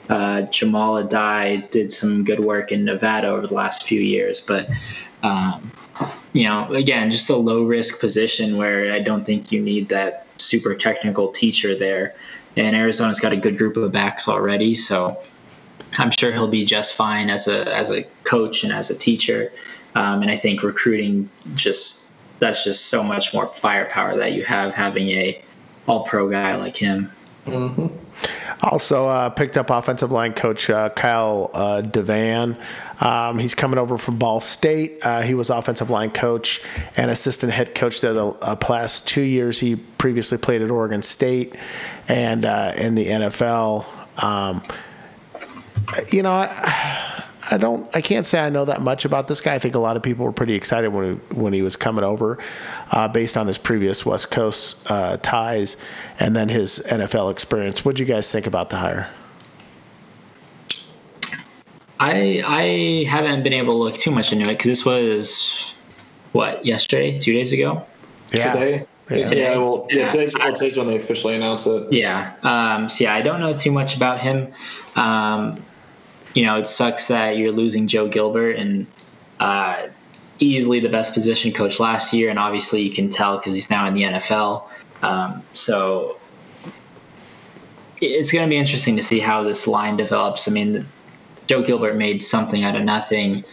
uh, 0.10 0.42
jamal 0.44 1.04
adai 1.04 1.70
did 1.72 1.92
some 1.92 2.24
good 2.24 2.40
work 2.40 2.72
in 2.72 2.86
nevada 2.86 3.28
over 3.28 3.48
the 3.48 3.54
last 3.54 3.84
few 3.84 4.02
years 4.02 4.42
but 4.42 4.70
um, 5.24 5.72
you 6.34 6.44
know 6.44 6.68
again 6.74 7.10
just 7.12 7.30
a 7.30 7.36
low 7.36 7.64
risk 7.64 8.00
position 8.00 8.58
where 8.58 8.94
i 8.94 9.00
don't 9.00 9.26
think 9.26 9.52
you 9.52 9.62
need 9.62 9.90
that 9.90 10.26
super 10.38 10.76
technical 10.76 11.32
teacher 11.32 11.76
there 11.76 12.14
and 12.56 12.76
arizona's 12.76 13.20
got 13.20 13.34
a 13.34 13.38
good 13.38 13.58
group 13.58 13.76
of 13.78 13.92
backs 13.92 14.28
already 14.28 14.76
so 14.76 15.18
I'm 15.98 16.12
sure 16.12 16.32
he'll 16.32 16.48
be 16.48 16.66
just 16.66 16.94
fine 16.94 17.30
as 17.30 17.48
a 17.48 17.74
as 17.76 17.92
a 17.92 18.04
coach 18.24 18.64
and 18.64 18.74
as 18.74 18.90
a 18.90 18.96
teacher. 18.96 19.52
Um, 19.96 20.22
and 20.22 20.30
I 20.30 20.36
think 20.36 20.64
recruiting 20.64 21.30
just 21.56 22.12
that's 22.40 22.64
just 22.64 22.88
so 22.88 23.04
much 23.04 23.34
more 23.34 23.52
firepower 23.54 24.16
that 24.18 24.34
you 24.34 24.44
have 24.44 24.76
having 24.76 25.10
a 25.10 25.42
all 25.88 26.04
pro 26.04 26.30
guy 26.30 26.56
like 26.56 26.76
him. 26.76 27.12
Also 28.62 29.08
uh, 29.08 29.30
picked 29.30 29.58
up 29.58 29.70
offensive 29.70 30.12
line 30.12 30.34
coach 30.34 30.70
uh, 30.70 30.90
Kyle 30.90 31.52
uh, 31.54 31.82
DeVan. 31.84 32.60
Um, 33.00 33.38
he's 33.38 33.54
coming 33.54 33.78
over 33.78 33.98
from 33.98 34.18
Ball 34.18 34.40
State. 34.40 35.00
Uh, 35.04 35.22
he 35.22 35.36
was 35.36 35.52
offensive 35.52 35.92
line 35.92 36.10
coach 36.10 36.64
and 36.96 37.12
assistant 37.12 37.54
head 37.54 37.76
coach 37.76 38.02
there 38.02 38.14
the 38.14 38.26
uh, 38.26 38.56
past 38.56 39.08
two 39.08 39.22
years. 39.22 39.60
He 39.60 39.76
previously 39.76 40.40
played 40.40 40.64
at 40.64 40.72
Oregon 40.72 41.04
State 41.04 41.56
and 42.08 42.46
uh, 42.46 42.74
in 42.76 42.96
the 42.96 43.06
NFL. 43.06 43.86
Um, 44.24 44.64
you 46.10 46.24
know, 46.24 46.50
I 47.50 47.58
don't, 47.58 47.90
I 47.96 48.02
can't 48.02 48.26
say 48.26 48.40
I 48.40 48.50
know 48.50 48.66
that 48.66 48.82
much 48.82 49.06
about 49.06 49.28
this 49.28 49.40
guy. 49.40 49.54
I 49.56 49.60
think 49.60 49.74
a 49.74 49.80
lot 49.80 49.96
of 49.96 50.04
people 50.04 50.26
were 50.26 50.32
pretty 50.34 50.54
excited 50.54 50.90
when 50.90 51.14
he, 51.16 51.36
when 51.36 51.54
he 51.54 51.62
was 51.62 51.76
coming 51.78 52.04
over, 52.04 52.38
uh, 52.92 53.08
based 53.08 53.38
on 53.38 53.48
his 53.48 53.58
previous 53.58 54.06
West 54.06 54.32
Coast 54.32 54.80
uh, 54.92 55.18
ties 55.18 55.78
and 56.20 56.36
then 56.36 56.50
his 56.50 56.84
NFL 56.88 57.32
experience. 57.32 57.86
What 57.86 57.96
do 57.96 58.04
you 58.04 58.08
guys 58.08 58.32
think 58.32 58.48
about 58.48 58.70
the 58.70 58.78
hire? 58.78 59.10
I 62.00 62.44
I 62.46 63.10
haven't 63.10 63.44
been 63.44 63.54
able 63.54 63.74
to 63.74 63.78
look 63.80 63.96
too 63.96 64.12
much 64.12 64.32
into 64.32 64.46
it 64.46 64.58
because 64.58 64.68
this 64.68 64.86
was 64.86 65.74
what 66.34 66.66
yesterday, 66.66 67.18
two 67.18 67.34
days 67.34 67.54
ago. 67.54 67.84
Today? 68.30 68.86
Yeah. 69.10 69.26
Yeah, 69.32 69.58
well, 69.58 69.88
yeah, 69.90 70.02
Yeah. 70.02 70.08
today's, 70.10 70.34
well, 70.38 70.54
today's 70.54 70.78
when 70.78 70.88
they 70.88 70.98
officially 70.98 71.34
announced 71.36 71.66
it. 71.66 71.92
Yeah. 71.94 72.34
Um, 72.44 72.90
so 72.90 73.06
yeah, 73.06 73.16
I 73.16 73.22
don't 73.22 73.40
know 73.40 73.56
too 73.56 73.72
much 73.72 73.96
about 73.96 74.20
him. 74.20 74.54
Um, 74.98 75.64
you 76.34 76.46
know, 76.46 76.58
it 76.58 76.68
sucks 76.68 77.08
that 77.08 77.38
you're 77.38 77.52
losing 77.52 77.88
Joe 77.88 78.08
Gilbert 78.08 78.58
and 78.58 78.88
uh, 79.40 79.88
easily 80.40 80.80
the 80.80 80.90
best 80.90 81.14
position 81.14 81.52
coach 81.52 81.80
last 81.80 82.14
year, 82.14 82.30
and 82.30 82.40
obviously 82.40 82.82
you 82.82 82.94
can 82.94 83.10
tell 83.10 83.38
because 83.38 83.54
he's 83.54 83.70
now 83.70 83.88
in 83.88 83.94
the 83.94 84.04
NFL. 84.04 84.66
Um, 85.02 85.44
so 85.54 86.18
it's 88.02 88.32
going 88.32 88.46
to 88.46 88.50
be 88.50 88.58
interesting 88.58 88.96
to 88.98 89.04
see 89.04 89.20
how 89.20 89.44
this 89.44 89.68
line 89.68 89.98
develops. 89.98 90.48
I 90.48 90.52
mean, 90.52 90.86
Joe 91.48 91.64
Gilbert 91.64 91.96
made 91.96 92.24
something 92.24 92.64
out 92.64 92.76
of 92.76 92.84
nothing. 92.84 93.44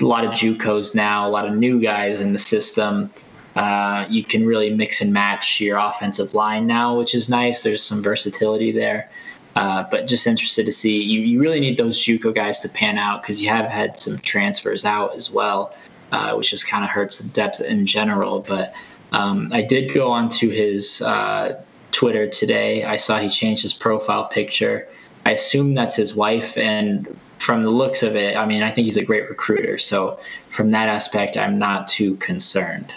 A 0.00 0.04
lot 0.04 0.24
of 0.24 0.32
JUCOs 0.32 0.94
now, 0.94 1.26
a 1.26 1.30
lot 1.30 1.46
of 1.46 1.54
new 1.54 1.80
guys 1.80 2.20
in 2.20 2.32
the 2.32 2.38
system. 2.38 3.10
Uh, 3.54 4.06
you 4.08 4.24
can 4.24 4.46
really 4.46 4.74
mix 4.74 5.00
and 5.00 5.12
match 5.12 5.60
your 5.60 5.78
offensive 5.78 6.34
line 6.34 6.66
now, 6.66 6.98
which 6.98 7.14
is 7.14 7.28
nice. 7.28 7.62
There's 7.62 7.82
some 7.82 8.02
versatility 8.02 8.72
there. 8.72 9.10
Uh, 9.54 9.84
but 9.90 10.06
just 10.06 10.26
interested 10.26 10.64
to 10.64 10.72
see 10.72 11.02
you, 11.02 11.20
you 11.20 11.40
really 11.40 11.60
need 11.60 11.76
those 11.76 11.98
JUCO 11.98 12.34
guys 12.34 12.60
to 12.60 12.68
pan 12.68 12.96
out 12.96 13.22
because 13.22 13.42
you 13.42 13.50
have 13.50 13.66
had 13.66 13.98
some 13.98 14.18
transfers 14.18 14.84
out 14.84 15.14
as 15.14 15.30
well, 15.30 15.74
uh, 16.10 16.34
which 16.34 16.50
just 16.50 16.66
kind 16.66 16.84
of 16.84 16.90
hurts 16.90 17.18
the 17.18 17.28
depth 17.30 17.60
in 17.60 17.84
general. 17.84 18.40
But 18.40 18.74
um, 19.12 19.50
I 19.52 19.60
did 19.62 19.92
go 19.92 20.10
onto 20.10 20.48
his 20.48 21.02
uh, 21.02 21.62
Twitter 21.90 22.26
today. 22.28 22.84
I 22.84 22.96
saw 22.96 23.18
he 23.18 23.28
changed 23.28 23.62
his 23.62 23.74
profile 23.74 24.24
picture. 24.26 24.88
I 25.26 25.32
assume 25.32 25.74
that's 25.74 25.96
his 25.96 26.16
wife, 26.16 26.56
and 26.56 27.06
from 27.38 27.62
the 27.62 27.70
looks 27.70 28.02
of 28.02 28.16
it, 28.16 28.36
I 28.36 28.46
mean, 28.46 28.62
I 28.62 28.70
think 28.70 28.86
he's 28.86 28.96
a 28.96 29.04
great 29.04 29.28
recruiter. 29.28 29.76
So 29.78 30.18
from 30.48 30.70
that 30.70 30.88
aspect, 30.88 31.36
I'm 31.36 31.58
not 31.58 31.88
too 31.88 32.16
concerned. 32.16 32.92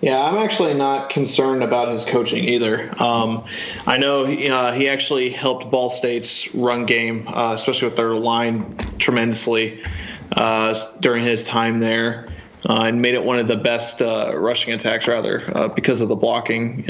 Yeah, 0.00 0.22
I'm 0.22 0.36
actually 0.36 0.74
not 0.74 1.10
concerned 1.10 1.64
about 1.64 1.88
his 1.88 2.04
coaching 2.04 2.44
either. 2.44 2.94
Um, 3.02 3.44
I 3.84 3.98
know 3.98 4.24
he, 4.24 4.48
uh, 4.48 4.72
he 4.72 4.88
actually 4.88 5.28
helped 5.28 5.70
Ball 5.72 5.90
State's 5.90 6.54
run 6.54 6.86
game, 6.86 7.26
uh, 7.26 7.52
especially 7.54 7.88
with 7.88 7.96
their 7.96 8.14
line, 8.14 8.76
tremendously 8.98 9.82
uh, 10.36 10.78
during 11.00 11.24
his 11.24 11.44
time 11.46 11.80
there, 11.80 12.28
uh, 12.68 12.82
and 12.82 13.02
made 13.02 13.14
it 13.14 13.24
one 13.24 13.40
of 13.40 13.48
the 13.48 13.56
best 13.56 14.00
uh, 14.00 14.32
rushing 14.36 14.72
attacks, 14.72 15.08
rather, 15.08 15.50
uh, 15.56 15.66
because 15.66 16.00
of 16.00 16.08
the 16.08 16.16
blocking 16.16 16.84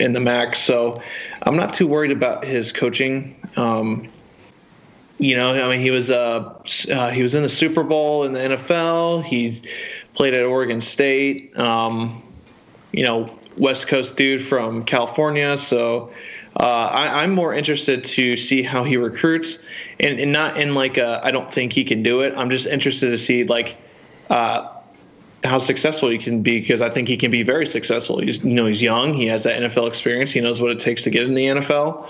in 0.00 0.12
the 0.12 0.20
MAC. 0.20 0.56
So 0.56 1.00
I'm 1.42 1.56
not 1.56 1.72
too 1.72 1.86
worried 1.86 2.10
about 2.10 2.44
his 2.44 2.72
coaching. 2.72 3.36
Um, 3.56 4.10
you 5.18 5.36
know, 5.36 5.52
I 5.52 5.70
mean, 5.70 5.80
he 5.80 5.92
was 5.92 6.08
he 6.08 7.22
was 7.22 7.34
in 7.36 7.42
the 7.44 7.48
Super 7.48 7.84
Bowl 7.84 8.24
in 8.24 8.32
the 8.32 8.40
NFL. 8.40 9.22
He's 9.22 9.62
played 10.14 10.34
at 10.34 10.44
Oregon 10.44 10.80
State. 10.80 11.56
Um, 11.56 12.22
you 12.92 13.04
know, 13.04 13.36
West 13.56 13.88
Coast 13.88 14.16
dude 14.16 14.42
from 14.42 14.84
California. 14.84 15.58
So 15.58 16.12
uh, 16.56 16.90
I, 16.92 17.24
am 17.24 17.32
more 17.32 17.54
interested 17.54 18.04
to 18.04 18.36
see 18.36 18.62
how 18.62 18.84
he 18.84 18.96
recruits, 18.96 19.58
and, 20.00 20.18
and 20.18 20.32
not 20.32 20.56
in 20.56 20.74
like 20.74 20.98
I 20.98 21.30
don't 21.30 21.52
think 21.52 21.72
he 21.72 21.84
can 21.84 22.02
do 22.02 22.20
it. 22.20 22.34
I'm 22.36 22.50
just 22.50 22.66
interested 22.66 23.10
to 23.10 23.18
see 23.18 23.44
like 23.44 23.76
uh, 24.30 24.68
how 25.44 25.58
successful 25.58 26.08
he 26.08 26.18
can 26.18 26.42
be 26.42 26.60
because 26.60 26.82
I 26.82 26.90
think 26.90 27.08
he 27.08 27.16
can 27.16 27.30
be 27.30 27.42
very 27.42 27.66
successful. 27.66 28.18
He's 28.18 28.42
you 28.42 28.54
know 28.54 28.66
he's 28.66 28.82
young, 28.82 29.14
he 29.14 29.26
has 29.26 29.44
that 29.44 29.62
NFL 29.62 29.88
experience, 29.88 30.30
he 30.30 30.40
knows 30.40 30.60
what 30.60 30.70
it 30.70 30.78
takes 30.78 31.02
to 31.04 31.10
get 31.10 31.24
in 31.24 31.34
the 31.34 31.46
NFL. 31.46 32.08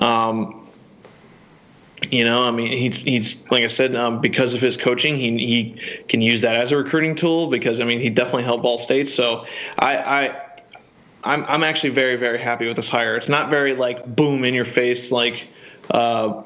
Um, 0.00 0.61
you 2.10 2.24
know, 2.24 2.42
I 2.42 2.50
mean, 2.50 2.70
he's 2.70 2.96
he's 2.96 3.50
like 3.50 3.64
I 3.64 3.68
said, 3.68 3.94
um, 3.96 4.20
because 4.20 4.54
of 4.54 4.60
his 4.60 4.76
coaching, 4.76 5.16
he 5.16 5.38
he 5.38 6.02
can 6.08 6.22
use 6.22 6.40
that 6.42 6.56
as 6.56 6.72
a 6.72 6.76
recruiting 6.76 7.14
tool. 7.14 7.48
Because 7.48 7.80
I 7.80 7.84
mean, 7.84 8.00
he 8.00 8.10
definitely 8.10 8.44
helped 8.44 8.62
Ball 8.62 8.78
State. 8.78 9.08
So 9.08 9.46
I 9.78 9.96
I 9.96 10.40
I'm 11.24 11.44
I'm 11.44 11.64
actually 11.64 11.90
very 11.90 12.16
very 12.16 12.38
happy 12.38 12.66
with 12.66 12.76
this 12.76 12.88
hire. 12.88 13.16
It's 13.16 13.28
not 13.28 13.50
very 13.50 13.74
like 13.74 14.04
boom 14.16 14.44
in 14.44 14.54
your 14.54 14.64
face 14.64 15.12
like. 15.12 15.48
Uh, 15.90 16.42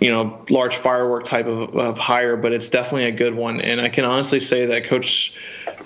you 0.00 0.10
know, 0.10 0.44
large 0.50 0.74
firework 0.74 1.24
type 1.24 1.46
of, 1.46 1.76
of 1.76 1.96
hire, 1.96 2.36
but 2.36 2.52
it's 2.52 2.68
definitely 2.68 3.04
a 3.04 3.12
good 3.12 3.36
one. 3.36 3.60
And 3.60 3.80
I 3.80 3.88
can 3.88 4.04
honestly 4.04 4.40
say 4.40 4.66
that 4.66 4.84
Coach 4.84 5.36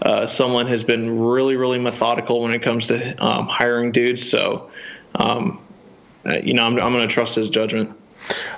uh, 0.03 0.23
Sumlin 0.23 0.67
has 0.69 0.83
been 0.83 1.19
really, 1.19 1.57
really 1.57 1.79
methodical 1.79 2.41
when 2.41 2.53
it 2.53 2.63
comes 2.63 2.87
to 2.87 3.15
um, 3.25 3.47
hiring 3.47 3.93
dudes. 3.93 4.29
So, 4.29 4.71
um, 5.17 5.61
uh, 6.25 6.39
you 6.43 6.55
know, 6.55 6.65
I'm, 6.65 6.79
I'm 6.81 6.93
going 6.93 7.07
to 7.07 7.13
trust 7.13 7.35
his 7.35 7.51
judgment. 7.51 7.96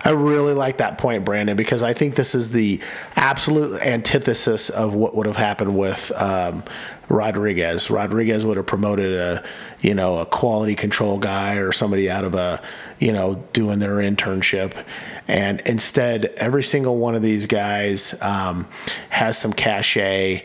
I 0.05 0.11
really 0.11 0.55
like 0.55 0.78
that 0.78 0.99
point, 0.99 1.24
Brandon, 1.24 1.57
because 1.57 1.82
I 1.82 1.93
think 1.93 2.15
this 2.15 2.35
is 2.35 2.51
the 2.51 2.81
absolute 3.16 3.81
antithesis 3.82 4.70
of 4.70 4.95
what 4.95 5.15
would 5.15 5.27
have 5.27 5.36
happened 5.36 5.77
with 5.77 6.12
um, 6.16 6.65
Rodriguez. 7.09 7.90
Rodriguez 7.90 8.47
would 8.47 8.57
have 8.57 8.66
promoted 8.66 9.12
a, 9.12 9.45
you 9.81 9.95
know, 9.95 10.19
a 10.19 10.27
quality 10.27 10.74
control 10.74 11.19
guy 11.19 11.57
or 11.57 11.73
somebody 11.73 12.11
out 12.11 12.24
of 12.24 12.35
a, 12.35 12.62
you 12.99 13.12
know, 13.12 13.45
doing 13.53 13.78
their 13.78 13.97
internship, 13.97 14.85
and 15.27 15.61
instead, 15.66 16.27
every 16.36 16.62
single 16.62 16.97
one 16.97 17.15
of 17.15 17.23
these 17.23 17.47
guys 17.47 18.20
um, 18.23 18.66
has 19.11 19.36
some 19.36 19.53
cachet. 19.53 20.45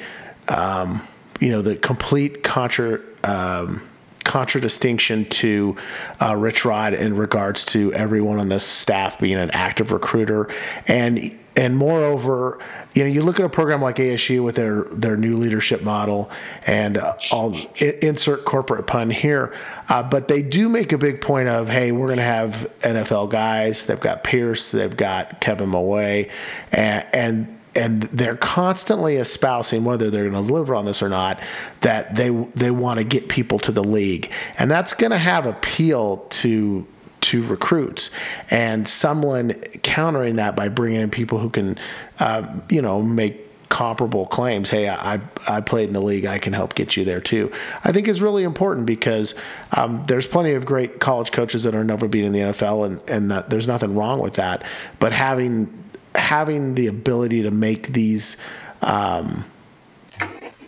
Um, 0.49 1.01
you 1.39 1.49
know, 1.49 1.61
the 1.61 1.75
complete 1.75 2.43
contra. 2.43 2.99
Um, 3.23 3.81
contradistinction 4.23 5.25
to 5.25 5.75
uh, 6.21 6.35
Rich 6.35 6.65
Rod 6.65 6.93
in 6.93 7.15
regards 7.15 7.65
to 7.67 7.93
everyone 7.93 8.39
on 8.39 8.49
the 8.49 8.59
staff 8.59 9.19
being 9.19 9.37
an 9.37 9.51
active 9.51 9.91
recruiter, 9.91 10.49
and 10.87 11.19
and 11.55 11.77
moreover, 11.77 12.57
you 12.93 13.03
know, 13.03 13.09
you 13.09 13.21
look 13.21 13.39
at 13.39 13.45
a 13.45 13.49
program 13.49 13.81
like 13.81 13.97
ASU 13.97 14.43
with 14.43 14.55
their 14.55 14.81
their 14.91 15.15
new 15.15 15.37
leadership 15.37 15.83
model, 15.83 16.31
and 16.65 16.97
uh, 16.97 17.15
I'll 17.31 17.55
insert 18.01 18.45
corporate 18.45 18.87
pun 18.87 19.09
here, 19.09 19.53
uh, 19.89 20.03
but 20.03 20.27
they 20.27 20.41
do 20.41 20.67
make 20.67 20.91
a 20.91 20.97
big 20.97 21.21
point 21.21 21.49
of, 21.49 21.69
hey, 21.69 21.91
we're 21.91 22.07
going 22.07 22.17
to 22.17 22.23
have 22.23 22.71
NFL 22.79 23.29
guys. 23.29 23.85
They've 23.85 23.99
got 23.99 24.23
Pierce, 24.23 24.71
they've 24.71 24.95
got 24.95 25.41
Kevin 25.41 25.69
Mawae, 25.69 26.31
and, 26.71 27.05
and 27.13 27.52
and 27.75 28.03
they're 28.03 28.35
constantly 28.35 29.15
espousing 29.15 29.83
whether 29.83 30.09
they're 30.09 30.29
going 30.29 30.41
to 30.41 30.47
deliver 30.47 30.75
on 30.75 30.85
this 30.85 31.01
or 31.01 31.09
not 31.09 31.41
that 31.81 32.15
they 32.15 32.29
they 32.29 32.71
want 32.71 32.99
to 32.99 33.03
get 33.03 33.29
people 33.29 33.59
to 33.59 33.71
the 33.71 33.83
league. 33.83 34.31
And 34.57 34.69
that's 34.69 34.93
going 34.93 35.11
to 35.11 35.17
have 35.17 35.45
appeal 35.45 36.17
to 36.29 36.85
to 37.21 37.43
recruits. 37.43 38.11
And 38.49 38.87
someone 38.87 39.53
countering 39.81 40.35
that 40.35 40.55
by 40.55 40.67
bringing 40.67 41.01
in 41.01 41.09
people 41.09 41.39
who 41.39 41.49
can 41.49 41.77
uh, 42.19 42.59
you 42.69 42.81
know 42.81 43.01
make 43.01 43.39
comparable 43.69 44.27
claims 44.27 44.69
hey 44.69 44.87
I, 44.87 45.19
I 45.47 45.59
played 45.59 45.87
in 45.87 45.93
the 45.93 46.01
league 46.01 46.25
i 46.25 46.37
can 46.37 46.53
help 46.53 46.75
get 46.75 46.95
you 46.95 47.03
there 47.05 47.19
too 47.19 47.51
i 47.83 47.91
think 47.91 48.07
is 48.07 48.21
really 48.21 48.43
important 48.43 48.85
because 48.85 49.33
um, 49.75 50.03
there's 50.07 50.27
plenty 50.27 50.51
of 50.51 50.63
great 50.63 50.99
college 50.99 51.31
coaches 51.31 51.63
that 51.63 51.73
are 51.73 51.83
never 51.83 52.07
been 52.07 52.23
in 52.23 52.33
the 52.33 52.41
nfl 52.41 52.85
and, 52.85 53.09
and 53.09 53.31
that, 53.31 53.49
there's 53.49 53.67
nothing 53.67 53.95
wrong 53.95 54.19
with 54.19 54.35
that. 54.35 54.63
But 54.99 55.11
having 55.11 55.82
having 56.15 56.75
the 56.75 56.87
ability 56.87 57.43
to 57.43 57.51
make 57.51 57.87
these 57.87 58.37
um, 58.81 59.45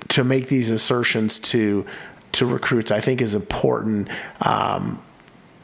to 0.09 0.23
make 0.23 0.47
these 0.47 0.69
assertions 0.69 1.39
to 1.39 1.85
to 2.33 2.45
recruits, 2.45 2.91
I 2.91 2.99
think, 2.99 3.21
is 3.21 3.33
important. 3.35 4.09
Um, 4.41 5.01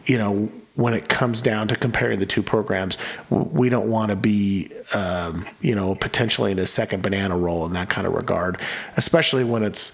you 0.05 0.17
know, 0.17 0.49
when 0.75 0.93
it 0.93 1.09
comes 1.09 1.41
down 1.41 1.67
to 1.67 1.75
comparing 1.75 2.19
the 2.19 2.25
two 2.25 2.41
programs, 2.41 2.97
we 3.29 3.69
don't 3.69 3.89
want 3.89 4.09
to 4.09 4.15
be, 4.15 4.71
um, 4.93 5.45
you 5.61 5.75
know, 5.75 5.95
potentially 5.95 6.51
in 6.51 6.59
a 6.59 6.65
second 6.65 7.03
banana 7.03 7.37
role 7.37 7.65
in 7.65 7.73
that 7.73 7.89
kind 7.89 8.07
of 8.07 8.13
regard, 8.13 8.57
especially 8.95 9.43
when 9.43 9.63
it's 9.63 9.91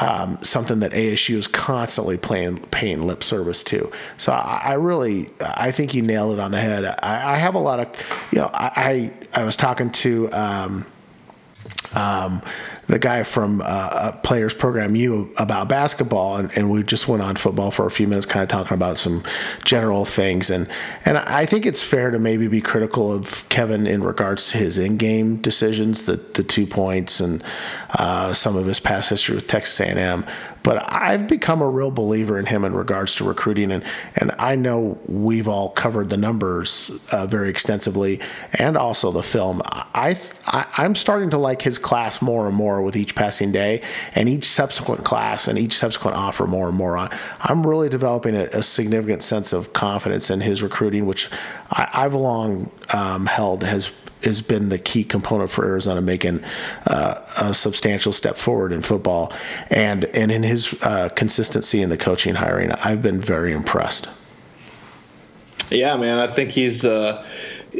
um, 0.00 0.38
something 0.42 0.80
that 0.80 0.92
ASU 0.92 1.36
is 1.36 1.46
constantly 1.46 2.16
playing, 2.16 2.58
paying 2.70 3.06
lip 3.06 3.22
service 3.22 3.62
to. 3.64 3.90
So 4.16 4.32
I, 4.32 4.60
I 4.64 4.72
really, 4.74 5.30
I 5.40 5.70
think 5.70 5.94
you 5.94 6.02
nailed 6.02 6.34
it 6.34 6.40
on 6.40 6.50
the 6.50 6.60
head. 6.60 6.84
I, 6.84 7.32
I 7.32 7.36
have 7.36 7.54
a 7.54 7.58
lot 7.58 7.80
of, 7.80 7.88
you 8.32 8.40
know, 8.40 8.50
I, 8.52 9.10
I, 9.32 9.40
I 9.40 9.44
was 9.44 9.56
talking 9.56 9.90
to, 9.90 10.32
um, 10.32 10.86
um, 11.94 12.42
the 12.88 12.98
guy 12.98 13.22
from 13.24 13.62
uh, 13.64 14.12
Players 14.12 14.54
Program 14.54 14.94
U 14.94 15.32
about 15.36 15.68
basketball, 15.68 16.36
and, 16.36 16.56
and, 16.56 16.70
we 16.70 16.82
just 16.82 17.08
went 17.08 17.22
on 17.22 17.34
football 17.34 17.70
for 17.70 17.86
a 17.86 17.90
few 17.90 18.06
minutes, 18.06 18.26
kind 18.26 18.42
of 18.42 18.48
talking 18.48 18.76
about 18.76 18.96
some 18.98 19.24
general 19.64 20.04
things. 20.04 20.50
And 20.50 20.68
and 21.04 21.18
I 21.18 21.46
think 21.46 21.66
it's 21.66 21.82
fair 21.82 22.10
to 22.10 22.18
maybe 22.18 22.46
be 22.46 22.60
critical 22.60 23.12
of 23.12 23.48
Kevin 23.48 23.86
in 23.86 24.04
regards 24.04 24.50
to 24.52 24.58
his 24.58 24.78
in-game 24.78 25.36
decisions, 25.38 26.04
the 26.04 26.16
the 26.16 26.44
two 26.44 26.66
points, 26.66 27.18
and 27.18 27.42
uh, 27.90 28.32
some 28.32 28.56
of 28.56 28.66
his 28.66 28.80
past 28.80 29.08
history 29.08 29.34
with 29.34 29.46
Texas 29.46 29.80
A&M. 29.80 30.24
But 30.62 30.84
I've 30.90 31.28
become 31.28 31.62
a 31.62 31.68
real 31.68 31.92
believer 31.92 32.36
in 32.40 32.46
him 32.46 32.64
in 32.64 32.74
regards 32.74 33.14
to 33.16 33.24
recruiting, 33.24 33.70
and 33.70 33.84
and 34.16 34.32
I 34.36 34.56
know 34.56 34.98
we've 35.06 35.46
all 35.46 35.68
covered 35.68 36.08
the 36.08 36.16
numbers 36.16 36.90
uh, 37.12 37.24
very 37.28 37.50
extensively, 37.50 38.18
and 38.52 38.76
also 38.76 39.12
the 39.12 39.22
film. 39.22 39.62
I, 39.64 40.18
I 40.48 40.66
I'm 40.76 40.96
starting 40.96 41.30
to 41.30 41.38
like 41.38 41.62
his 41.62 41.78
class 41.78 42.20
more 42.20 42.48
and 42.48 42.56
more 42.56 42.82
with 42.82 42.96
each 42.96 43.14
passing 43.14 43.52
day, 43.52 43.80
and 44.16 44.28
each 44.28 44.44
subsequent 44.44 45.04
class 45.04 45.46
and 45.46 45.56
each 45.56 45.74
subsequent 45.74 46.16
offer 46.16 46.48
more 46.48 46.66
and 46.66 46.76
more. 46.76 46.98
I'm 46.98 47.64
really 47.64 47.88
developing 47.88 48.34
a, 48.34 48.46
a 48.46 48.62
significant 48.64 49.22
sense 49.22 49.52
of 49.52 49.72
confidence 49.72 50.30
in 50.30 50.40
his 50.40 50.64
recruiting, 50.64 51.06
which 51.06 51.30
I, 51.70 52.02
have 52.02 52.14
long 52.14 52.72
um, 52.92 53.26
held 53.26 53.62
has 53.62 53.92
has 54.22 54.40
been 54.40 54.68
the 54.68 54.78
key 54.78 55.04
component 55.04 55.50
for 55.50 55.64
Arizona 55.64 56.00
making 56.00 56.42
uh, 56.86 57.20
a 57.36 57.54
substantial 57.54 58.12
step 58.12 58.36
forward 58.36 58.72
in 58.72 58.82
football, 58.82 59.32
and 59.70 60.04
and 60.06 60.32
in 60.32 60.42
his 60.42 60.74
uh, 60.82 61.08
consistency 61.10 61.82
in 61.82 61.90
the 61.90 61.96
coaching 61.96 62.34
hiring, 62.34 62.72
I've 62.72 63.02
been 63.02 63.20
very 63.20 63.52
impressed. 63.52 64.08
Yeah, 65.70 65.96
man, 65.96 66.18
I 66.18 66.26
think 66.26 66.50
he's. 66.50 66.84
Uh, 66.84 67.24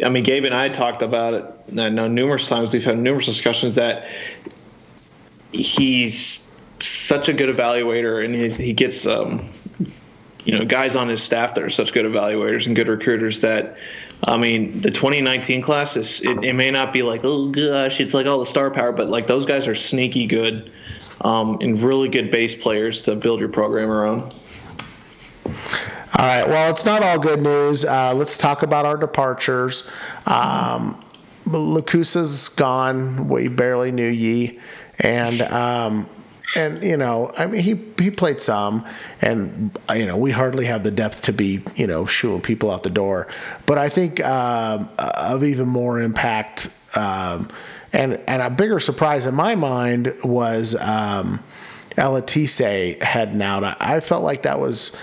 I 0.05 0.09
mean, 0.09 0.25
Gabe 0.25 0.45
and 0.45 0.55
I 0.55 0.69
talked 0.69 1.03
about 1.03 1.35
it. 1.35 1.45
I 1.79 1.89
know 1.89 2.07
numerous 2.07 2.49
times 2.49 2.73
we've 2.73 2.85
had 2.85 2.99
numerous 2.99 3.27
discussions 3.27 3.75
that 3.77 4.09
he's 5.53 6.51
such 6.81 7.29
a 7.29 7.33
good 7.33 7.55
evaluator, 7.55 8.25
and 8.25 8.35
he, 8.35 8.51
he 8.51 8.73
gets. 8.73 9.07
Um, 9.07 9.49
you 10.45 10.57
know, 10.57 10.65
guys 10.65 10.95
on 10.95 11.09
his 11.09 11.23
staff 11.25 11.57
that 11.57 11.65
are 11.65 11.71
such 11.71 11.93
good 11.93 12.07
evaluators 12.07 12.67
and 12.67 12.77
good 12.77 12.87
recruiters 12.87 13.41
that 13.41 13.77
I 14.27 14.37
mean, 14.37 14.81
the 14.81 14.91
2019 14.91 15.63
class 15.63 15.97
is 15.97 16.21
it, 16.23 16.45
it, 16.45 16.53
may 16.55 16.71
not 16.71 16.93
be 16.93 17.03
like 17.03 17.25
oh 17.25 17.49
gosh, 17.49 18.01
it's 18.01 18.13
like 18.13 18.27
all 18.27 18.41
the 18.41 18.47
star 18.47 18.71
power, 18.71 18.93
but 18.93 19.09
like 19.09 19.27
those 19.27 19.47
guys 19.47 19.67
are 19.69 19.75
sneaky 19.75 20.27
good 20.27 20.73
um, 21.21 21.59
and 21.61 21.81
really 21.81 22.09
good 22.09 22.31
base 22.31 22.55
players 22.55 23.03
to 23.05 23.15
build 23.15 23.41
your 23.41 23.49
program 23.49 23.91
around. 23.91 24.35
All 26.19 26.25
right. 26.25 26.49
Well, 26.49 26.71
it's 26.71 26.85
not 26.85 27.03
all 27.03 27.19
good 27.19 27.43
news. 27.43 27.85
Uh, 27.85 28.15
let's 28.15 28.37
talk 28.37 28.63
about 28.63 28.87
our 28.87 28.97
departures. 28.97 29.91
Um, 30.25 31.01
Lakusa's 31.45 32.49
gone. 32.49 33.29
We 33.29 33.49
barely 33.49 33.93
knew 33.93 34.09
ye, 34.09 34.59
and 34.99 35.43
um, 35.43 36.09
and 36.55 36.83
you 36.83 36.97
know, 36.97 37.33
I 37.37 37.47
mean, 37.47 37.61
he 37.63 37.81
he 37.99 38.11
played 38.11 38.41
some, 38.41 38.85
and 39.21 39.77
you 39.95 40.07
know, 40.07 40.17
we 40.17 40.31
hardly 40.31 40.67
have 40.67 40.85
the 40.85 40.91
depth 40.91 41.23
to 41.23 41.33
be 41.33 41.63
you 41.75 41.87
know 41.87 42.07
shooing 42.07 42.41
people 42.41 42.71
out 42.71 42.83
the 42.83 42.91
door. 42.91 43.29
But 43.67 43.79
I 43.79 43.89
think 43.89 44.25
um, 44.25 44.89
of 44.99 45.43
even 45.43 45.69
more 45.69 46.01
impact, 46.01 46.71
um, 46.95 47.49
and 47.93 48.21
and 48.29 48.43
a 48.43 48.51
bigger 48.51 48.79
surprise 48.79 49.27
in 49.27 49.35
my 49.35 49.55
mind 49.55 50.15
was 50.23 50.77
um, 50.77 51.43
Eletise 51.97 53.03
heading 53.03 53.43
out. 53.43 53.65
I, 53.65 53.77
I 53.81 54.01
felt 54.01 54.23
like 54.23 54.43
that 54.43 54.61
was 54.61 54.95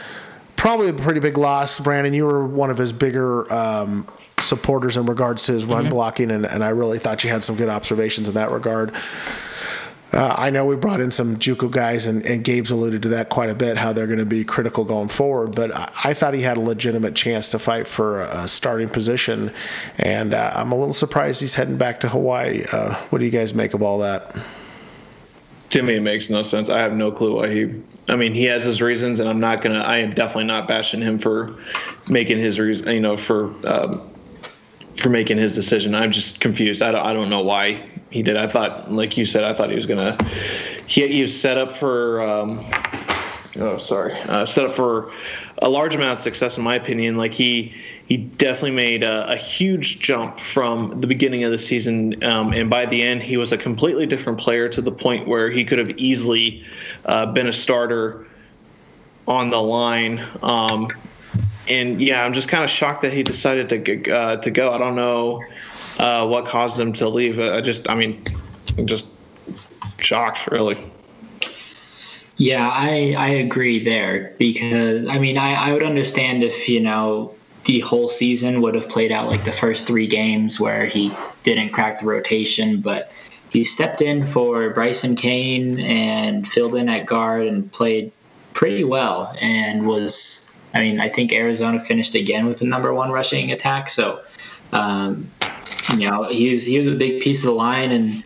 probably 0.55 0.89
a 0.89 0.93
pretty 0.93 1.19
big 1.19 1.37
loss. 1.37 1.79
Brandon, 1.79 2.13
you 2.13 2.25
were 2.25 2.45
one 2.45 2.69
of 2.69 2.77
his 2.77 2.93
bigger 2.93 3.51
um, 3.51 4.07
supporters 4.39 4.95
in 4.95 5.05
regards 5.05 5.45
to 5.47 5.53
his 5.53 5.65
run 5.65 5.89
blocking, 5.89 6.31
and, 6.31 6.45
and 6.45 6.63
I 6.63 6.69
really 6.69 6.99
thought 6.99 7.23
you 7.23 7.29
had 7.29 7.43
some 7.43 7.55
good 7.55 7.69
observations 7.69 8.27
in 8.27 8.35
that 8.35 8.51
regard. 8.51 8.93
Uh, 10.13 10.35
I 10.37 10.51
know 10.51 10.63
we 10.63 10.75
brought 10.75 10.99
in 10.99 11.09
some 11.09 11.37
JUCO 11.37 11.71
guys, 11.71 12.05
and, 12.05 12.23
and 12.23 12.43
Gabe's 12.43 12.69
alluded 12.69 13.01
to 13.01 13.09
that 13.09 13.29
quite 13.29 13.49
a 13.49 13.55
bit, 13.55 13.77
how 13.77 13.93
they're 13.93 14.05
going 14.05 14.19
to 14.19 14.25
be 14.25 14.43
critical 14.43 14.83
going 14.85 15.07
forward. 15.07 15.55
But 15.55 15.75
I, 15.75 15.91
I 16.03 16.13
thought 16.13 16.35
he 16.35 16.41
had 16.41 16.57
a 16.57 16.59
legitimate 16.59 17.15
chance 17.15 17.49
to 17.51 17.59
fight 17.59 17.87
for 17.87 18.21
a 18.21 18.47
starting 18.47 18.89
position, 18.89 19.51
and 19.97 20.35
uh, 20.35 20.51
I'm 20.55 20.71
a 20.71 20.75
little 20.75 20.93
surprised 20.93 21.41
he's 21.41 21.55
heading 21.55 21.77
back 21.77 21.99
to 22.01 22.09
Hawaii. 22.09 22.63
Uh, 22.71 22.93
what 23.09 23.19
do 23.19 23.25
you 23.25 23.31
guys 23.31 23.55
make 23.55 23.73
of 23.73 23.81
all 23.81 23.99
that? 23.99 24.35
Me, 25.73 25.95
it 25.95 26.01
makes 26.01 26.29
no 26.29 26.43
sense. 26.43 26.69
I 26.69 26.77
have 26.77 26.93
no 26.93 27.11
clue 27.11 27.37
why 27.37 27.49
he. 27.51 27.81
I 28.07 28.15
mean, 28.15 28.35
he 28.35 28.43
has 28.43 28.63
his 28.63 28.79
reasons, 28.79 29.19
and 29.19 29.27
I'm 29.27 29.39
not 29.39 29.63
gonna. 29.63 29.79
I 29.79 29.97
am 29.97 30.13
definitely 30.13 30.43
not 30.43 30.67
bashing 30.67 31.01
him 31.01 31.17
for 31.17 31.57
making 32.07 32.37
his 32.37 32.59
reason. 32.59 32.91
You 32.91 32.99
know, 32.99 33.17
for 33.17 33.45
um, 33.65 33.99
for 34.95 35.09
making 35.09 35.39
his 35.39 35.55
decision. 35.55 35.95
I'm 35.95 36.11
just 36.11 36.39
confused. 36.39 36.83
I 36.83 36.91
don't, 36.91 37.03
I 37.03 37.11
don't 37.13 37.27
know 37.27 37.41
why 37.41 37.83
he 38.13 38.21
did. 38.21 38.37
I 38.37 38.45
thought, 38.45 38.91
like 38.91 39.17
you 39.17 39.25
said, 39.25 39.43
I 39.43 39.53
thought 39.53 39.71
he 39.71 39.75
was 39.75 39.87
gonna. 39.87 40.23
He 40.85 41.07
he 41.07 41.23
was 41.23 41.37
set 41.37 41.57
up 41.57 41.71
for. 41.71 42.21
Um, 42.21 42.63
oh, 43.57 43.79
sorry. 43.79 44.13
Uh, 44.21 44.45
set 44.45 44.65
up 44.65 44.71
for 44.73 45.11
a 45.63 45.67
large 45.67 45.95
amount 45.95 46.13
of 46.13 46.19
success, 46.19 46.55
in 46.55 46.63
my 46.63 46.75
opinion. 46.75 47.15
Like 47.15 47.33
he 47.33 47.73
he 48.05 48.17
definitely 48.17 48.71
made 48.71 49.03
a, 49.03 49.31
a 49.31 49.35
huge 49.35 49.99
jump 49.99 50.39
from 50.39 51.01
the 51.01 51.07
beginning 51.07 51.43
of 51.43 51.49
the 51.49 51.57
season, 51.57 52.23
um, 52.23 52.53
and 52.53 52.69
by 52.69 52.85
the 52.85 53.01
end, 53.01 53.23
he 53.23 53.35
was 53.35 53.51
a 53.51 53.57
completely 53.57 54.05
different 54.05 54.37
player 54.37 54.69
to 54.69 54.81
the 54.81 54.91
point 54.91 55.27
where 55.27 55.49
he 55.49 55.65
could 55.65 55.79
have 55.79 55.89
easily 55.97 56.63
uh, 57.05 57.25
been 57.25 57.47
a 57.47 57.53
starter 57.53 58.27
on 59.27 59.49
the 59.49 59.61
line. 59.61 60.23
Um, 60.43 60.87
and 61.67 61.99
yeah, 61.99 62.23
I'm 62.23 62.33
just 62.33 62.47
kind 62.47 62.63
of 62.63 62.69
shocked 62.69 63.01
that 63.01 63.13
he 63.13 63.23
decided 63.23 63.69
to 63.69 64.11
uh, 64.11 64.35
to 64.35 64.51
go. 64.51 64.71
I 64.71 64.77
don't 64.77 64.95
know 64.95 65.43
uh, 65.99 66.27
what 66.27 66.45
caused 66.47 66.79
him 66.79 66.93
to 66.93 67.09
leave. 67.09 67.39
I 67.39 67.61
just, 67.61 67.89
I 67.89 67.95
mean, 67.95 68.23
I'm 68.77 68.87
just 68.87 69.07
shocked, 69.99 70.47
really. 70.47 70.77
Yeah, 72.37 72.69
I, 72.71 73.15
I 73.17 73.27
agree 73.27 73.83
there 73.83 74.33
because 74.39 75.07
I 75.07 75.19
mean 75.19 75.37
I, 75.37 75.69
I 75.69 75.73
would 75.73 75.83
understand 75.83 76.43
if 76.43 76.67
you 76.67 76.79
know 76.79 77.33
the 77.65 77.79
whole 77.81 78.07
season 78.07 78.61
would 78.61 78.75
have 78.75 78.89
played 78.89 79.11
out 79.11 79.27
like 79.27 79.45
the 79.45 79.51
first 79.51 79.85
three 79.85 80.07
games 80.07 80.59
where 80.59 80.85
he 80.85 81.13
didn't 81.43 81.69
crack 81.69 81.99
the 81.99 82.05
rotation, 82.05 82.81
but 82.81 83.11
he 83.51 83.63
stepped 83.63 84.01
in 84.01 84.25
for 84.25 84.71
Bryson 84.71 85.15
Cain 85.15 85.79
and 85.79 86.47
filled 86.47 86.75
in 86.75 86.89
at 86.89 87.05
guard 87.05 87.47
and 87.47 87.71
played 87.71 88.11
pretty 88.53 88.83
well 88.83 89.33
and 89.39 89.87
was 89.87 90.51
I 90.73 90.79
mean 90.79 90.99
I 90.99 91.09
think 91.09 91.31
Arizona 91.31 91.79
finished 91.79 92.15
again 92.15 92.47
with 92.47 92.59
the 92.59 92.65
number 92.65 92.93
one 92.93 93.11
rushing 93.11 93.51
attack 93.51 93.89
so 93.89 94.21
um, 94.71 95.29
you 95.91 96.09
know 96.09 96.23
he 96.23 96.49
was 96.49 96.65
he 96.65 96.77
was 96.77 96.87
a 96.87 96.95
big 96.95 97.21
piece 97.21 97.39
of 97.39 97.45
the 97.45 97.51
line 97.51 97.91
and 97.91 98.23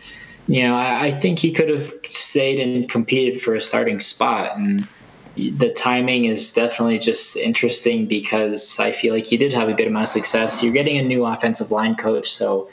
you 0.48 0.62
know, 0.62 0.74
I, 0.74 1.04
I 1.04 1.10
think 1.10 1.38
he 1.38 1.52
could 1.52 1.68
have 1.68 1.92
stayed 2.04 2.58
and 2.58 2.88
competed 2.88 3.40
for 3.40 3.54
a 3.54 3.60
starting 3.60 4.00
spot. 4.00 4.56
And 4.56 4.88
the 5.36 5.70
timing 5.74 6.24
is 6.24 6.52
definitely 6.52 6.98
just 6.98 7.36
interesting 7.36 8.06
because 8.06 8.80
I 8.80 8.90
feel 8.90 9.14
like 9.14 9.24
he 9.24 9.36
did 9.36 9.52
have 9.52 9.68
a 9.68 9.74
good 9.74 9.86
amount 9.86 10.04
of 10.04 10.08
success. 10.08 10.62
You're 10.62 10.72
getting 10.72 10.96
a 10.96 11.02
new 11.02 11.24
offensive 11.26 11.70
line 11.70 11.94
coach, 11.94 12.30
so 12.30 12.68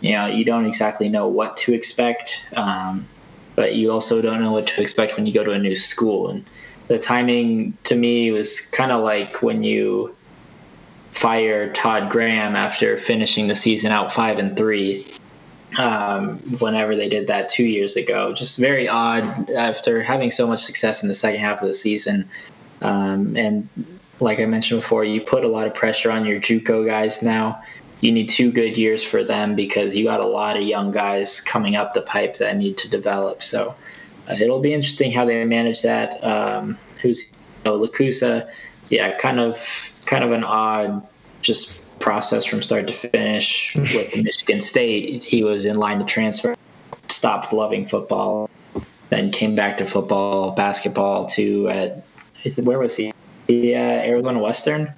you 0.00 0.12
know 0.12 0.26
you 0.26 0.44
don't 0.44 0.64
exactly 0.64 1.08
know 1.08 1.28
what 1.28 1.56
to 1.58 1.74
expect, 1.74 2.44
um, 2.56 3.06
but 3.54 3.74
you 3.74 3.92
also 3.92 4.22
don't 4.22 4.40
know 4.40 4.52
what 4.52 4.66
to 4.68 4.80
expect 4.80 5.16
when 5.16 5.26
you 5.26 5.34
go 5.34 5.44
to 5.44 5.52
a 5.52 5.58
new 5.58 5.76
school. 5.76 6.30
And 6.30 6.44
the 6.88 6.98
timing 6.98 7.76
to 7.84 7.94
me 7.94 8.32
was 8.32 8.60
kind 8.70 8.90
of 8.90 9.04
like 9.04 9.42
when 9.42 9.62
you 9.62 10.16
fire 11.12 11.72
Todd 11.72 12.10
Graham 12.10 12.54
after 12.54 12.98
finishing 12.98 13.48
the 13.48 13.56
season 13.56 13.90
out 13.92 14.12
five 14.12 14.38
and 14.38 14.56
three 14.56 15.06
um, 15.78 16.38
whenever 16.58 16.96
they 16.96 17.08
did 17.08 17.26
that 17.26 17.48
two 17.48 17.64
years 17.64 17.96
ago. 17.96 18.32
Just 18.32 18.58
very 18.58 18.88
odd 18.88 19.50
after 19.50 20.02
having 20.02 20.30
so 20.30 20.46
much 20.46 20.62
success 20.62 21.02
in 21.02 21.08
the 21.08 21.14
second 21.14 21.40
half 21.40 21.60
of 21.60 21.68
the 21.68 21.74
season. 21.74 22.28
Um, 22.80 23.36
and 23.36 23.68
like 24.20 24.40
I 24.40 24.46
mentioned 24.46 24.80
before, 24.80 25.04
you 25.04 25.20
put 25.20 25.44
a 25.44 25.48
lot 25.48 25.66
of 25.66 25.74
pressure 25.74 26.10
on 26.10 26.24
your 26.24 26.40
JUCO 26.40 26.86
guys 26.86 27.22
now. 27.22 27.62
You 28.00 28.12
need 28.12 28.28
two 28.28 28.52
good 28.52 28.76
years 28.76 29.02
for 29.02 29.24
them 29.24 29.56
because 29.56 29.96
you 29.96 30.04
got 30.04 30.20
a 30.20 30.26
lot 30.26 30.56
of 30.56 30.62
young 30.62 30.92
guys 30.92 31.40
coming 31.40 31.74
up 31.74 31.94
the 31.94 32.02
pipe 32.02 32.38
that 32.38 32.56
need 32.56 32.78
to 32.78 32.88
develop. 32.88 33.42
So 33.42 33.74
uh, 34.28 34.34
it'll 34.40 34.60
be 34.60 34.72
interesting 34.72 35.10
how 35.10 35.24
they 35.24 35.44
manage 35.44 35.82
that. 35.82 36.22
Um, 36.22 36.78
who's 37.02 37.30
oh, 37.66 37.80
Lakusa? 37.80 38.50
Yeah, 38.88 39.16
kind 39.18 39.40
of, 39.40 39.56
kind 40.08 40.24
of 40.24 40.32
an 40.32 40.42
odd, 40.42 41.06
just 41.42 41.84
process 42.00 42.44
from 42.44 42.62
start 42.62 42.86
to 42.86 42.92
finish 42.92 43.74
with 43.76 44.16
Michigan 44.16 44.60
State. 44.60 45.22
He 45.22 45.44
was 45.44 45.66
in 45.66 45.76
line 45.76 45.98
to 45.98 46.04
transfer, 46.04 46.56
stopped 47.08 47.52
loving 47.52 47.84
football, 47.84 48.48
then 49.10 49.30
came 49.30 49.54
back 49.54 49.76
to 49.76 49.86
football, 49.86 50.52
basketball 50.52 51.26
too. 51.26 51.68
At 51.68 52.04
where 52.56 52.78
was 52.78 52.96
he? 52.96 53.12
The 53.48 53.76
uh, 53.76 53.80
Arizona 53.80 54.38
Western 54.38 54.92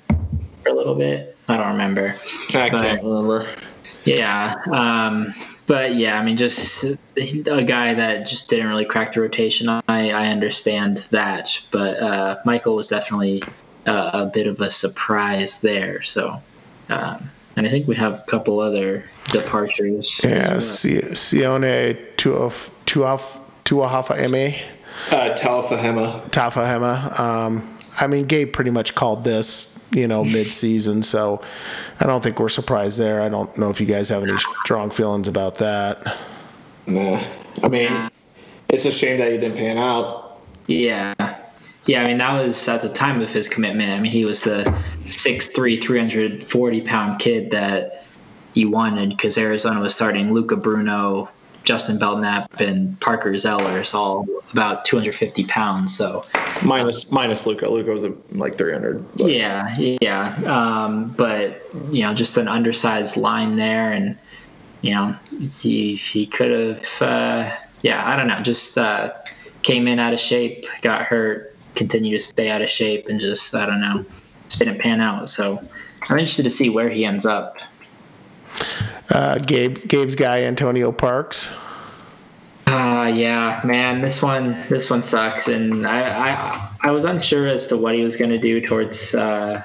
for 0.62 0.70
a 0.70 0.74
little 0.74 0.94
bit. 0.94 1.36
I 1.48 1.56
don't 1.56 1.68
remember. 1.68 2.14
I 2.50 2.70
can't 2.70 3.02
remember. 3.02 3.52
Yeah. 4.04 4.54
Um, 4.70 5.34
but 5.66 5.94
yeah, 5.94 6.18
I 6.18 6.24
mean, 6.24 6.36
just 6.36 6.84
a 6.84 7.64
guy 7.64 7.94
that 7.94 8.26
just 8.26 8.48
didn't 8.48 8.68
really 8.68 8.84
crack 8.84 9.14
the 9.14 9.20
rotation. 9.20 9.68
I, 9.68 9.82
I 9.88 10.28
understand 10.28 10.98
that, 11.10 11.60
but 11.70 12.00
uh, 12.00 12.36
Michael 12.44 12.76
was 12.76 12.88
definitely 12.88 13.42
uh, 13.86 14.10
a 14.12 14.26
bit 14.26 14.46
of 14.46 14.60
a 14.60 14.70
surprise 14.70 15.60
there. 15.60 16.02
So 16.02 16.40
um, 16.88 17.30
and 17.56 17.66
I 17.66 17.70
think 17.70 17.86
we 17.86 17.96
have 17.96 18.14
a 18.14 18.24
couple 18.26 18.60
other 18.60 19.04
departures. 19.24 20.20
Yeah, 20.24 20.56
Sione 20.56 21.96
Tuahafa 22.16 24.18
Eme. 24.18 24.54
Uh, 25.10 25.34
Taufahema. 25.34 26.30
Taufahema. 26.30 27.18
Um, 27.18 27.76
I 27.98 28.06
mean, 28.06 28.26
Gabe 28.26 28.52
pretty 28.52 28.70
much 28.70 28.94
called 28.94 29.24
this, 29.24 29.78
you 29.92 30.06
know, 30.06 30.24
mid-season, 30.24 31.02
so 31.02 31.40
I 31.98 32.06
don't 32.06 32.22
think 32.22 32.38
we're 32.38 32.48
surprised 32.48 32.98
there. 32.98 33.22
I 33.22 33.28
don't 33.28 33.56
know 33.56 33.70
if 33.70 33.80
you 33.80 33.86
guys 33.86 34.08
have 34.10 34.22
any 34.22 34.36
strong 34.64 34.90
feelings 34.90 35.28
about 35.28 35.56
that. 35.56 36.18
Nah. 36.86 37.22
I 37.62 37.68
mean, 37.68 38.10
it's 38.68 38.84
a 38.84 38.92
shame 38.92 39.18
that 39.18 39.32
he 39.32 39.38
didn't 39.38 39.56
pan 39.56 39.78
out. 39.78 40.40
Yeah. 40.66 41.14
Yeah, 41.86 42.02
I 42.02 42.06
mean 42.06 42.18
that 42.18 42.32
was 42.32 42.68
at 42.68 42.82
the 42.82 42.88
time 42.88 43.20
of 43.20 43.32
his 43.32 43.48
commitment. 43.48 43.90
I 43.90 44.00
mean 44.00 44.12
he 44.12 44.24
was 44.24 44.42
the 44.42 44.64
6'3", 45.04 45.82
340 45.82 46.80
pound 46.82 47.20
kid 47.20 47.50
that 47.50 48.04
you 48.54 48.70
wanted 48.70 49.10
because 49.10 49.38
Arizona 49.38 49.80
was 49.80 49.94
starting 49.94 50.32
Luca 50.32 50.56
Bruno, 50.56 51.28
Justin 51.64 51.98
Belknap, 51.98 52.60
and 52.60 52.98
Parker 53.00 53.30
Zellers, 53.32 53.94
all 53.94 54.26
about 54.52 54.84
250 54.84 55.44
pounds. 55.44 55.96
So 55.96 56.24
minus 56.64 57.12
minus 57.12 57.46
Luca. 57.46 57.68
Luca 57.68 57.90
was 57.90 58.04
like 58.32 58.56
300. 58.56 59.04
But. 59.16 59.30
Yeah, 59.30 59.76
yeah. 59.78 60.34
Um, 60.46 61.10
but 61.10 61.62
you 61.90 62.02
know, 62.02 62.14
just 62.14 62.36
an 62.36 62.48
undersized 62.48 63.16
line 63.16 63.56
there, 63.56 63.92
and 63.92 64.18
you 64.82 64.94
know, 64.94 65.14
he 65.38 65.96
he 65.96 66.26
could 66.26 66.50
have. 66.50 67.02
Uh, 67.02 67.56
yeah, 67.82 68.06
I 68.06 68.16
don't 68.16 68.26
know. 68.26 68.40
Just 68.40 68.76
uh, 68.76 69.12
came 69.62 69.88
in 69.88 69.98
out 69.98 70.12
of 70.12 70.20
shape, 70.20 70.66
got 70.82 71.02
hurt, 71.02 71.49
continue 71.74 72.16
to 72.16 72.22
stay 72.22 72.50
out 72.50 72.62
of 72.62 72.68
shape 72.68 73.08
and 73.08 73.20
just 73.20 73.54
I 73.54 73.66
don't 73.66 73.80
know, 73.80 74.04
just 74.48 74.58
didn't 74.58 74.80
pan 74.80 75.00
out. 75.00 75.28
So 75.28 75.62
I'm 76.08 76.18
interested 76.18 76.44
to 76.44 76.50
see 76.50 76.68
where 76.70 76.88
he 76.88 77.04
ends 77.04 77.26
up. 77.26 77.58
Uh, 79.10 79.38
Gabe, 79.38 79.76
Gabe's 79.88 80.14
guy, 80.14 80.42
Antonio 80.42 80.92
Parks. 80.92 81.50
Uh, 82.66 83.10
yeah, 83.12 83.60
man, 83.64 84.00
this 84.00 84.22
one, 84.22 84.56
this 84.68 84.88
one 84.90 85.02
sucks, 85.02 85.48
and 85.48 85.86
I, 85.86 86.30
I, 86.30 86.70
I 86.82 86.90
was 86.92 87.04
unsure 87.04 87.48
as 87.48 87.66
to 87.68 87.76
what 87.76 87.96
he 87.96 88.04
was 88.04 88.16
going 88.16 88.30
to 88.30 88.38
do 88.38 88.60
towards, 88.60 89.12
uh, 89.12 89.64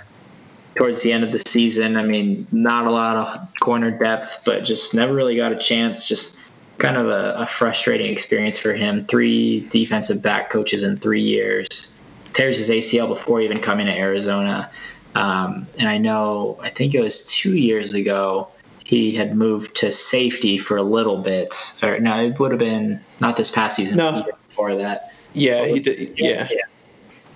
towards 0.76 1.04
the 1.04 1.14
end 1.14 1.24
of 1.24 1.32
the 1.32 1.40
season. 1.48 1.98
I 1.98 2.04
mean, 2.04 2.48
not 2.52 2.88
a 2.88 2.92
lot 2.92 3.16
of 3.16 3.60
corner 3.60 3.92
depth, 3.92 4.42
but 4.44 4.64
just 4.64 4.96
never 4.96 5.14
really 5.14 5.36
got 5.36 5.52
a 5.52 5.56
chance. 5.56 6.08
Just 6.08 6.40
kind 6.80 6.98
of 6.98 7.08
a, 7.08 7.36
a 7.38 7.46
frustrating 7.46 8.12
experience 8.12 8.58
for 8.58 8.74
him. 8.74 9.06
Three 9.06 9.68
defensive 9.70 10.24
back 10.24 10.50
coaches 10.50 10.82
in 10.82 10.98
three 10.98 11.22
years 11.22 11.95
tears 12.36 12.58
his 12.58 12.70
ACL 12.70 13.08
before 13.08 13.42
even 13.42 13.60
coming 13.60 13.86
to 13.88 13.92
Arizona. 13.92 14.70
Um, 15.16 15.66
and 15.80 15.88
I 15.88 15.98
know, 15.98 16.60
I 16.62 16.70
think 16.70 16.94
it 16.94 17.00
was 17.00 17.26
two 17.26 17.58
years 17.58 17.94
ago, 17.94 18.50
he 18.84 19.12
had 19.12 19.36
moved 19.36 19.76
to 19.78 19.92
safety 19.92 20.58
for 20.58 20.78
a 20.78 20.84
little 20.84 21.18
bit. 21.18 21.56
Or 21.82 21.98
no, 22.00 22.20
it 22.24 22.38
would 22.40 22.52
have 22.52 22.60
been 22.60 23.00
not 23.22 23.38
this 23.38 23.50
past 23.50 23.78
season, 23.78 23.98
no. 23.98 24.24
before 24.48 24.76
that. 24.76 25.14
Yeah, 25.34 25.66
he 25.66 25.80
did. 25.80 26.20
Yeah. 26.20 26.48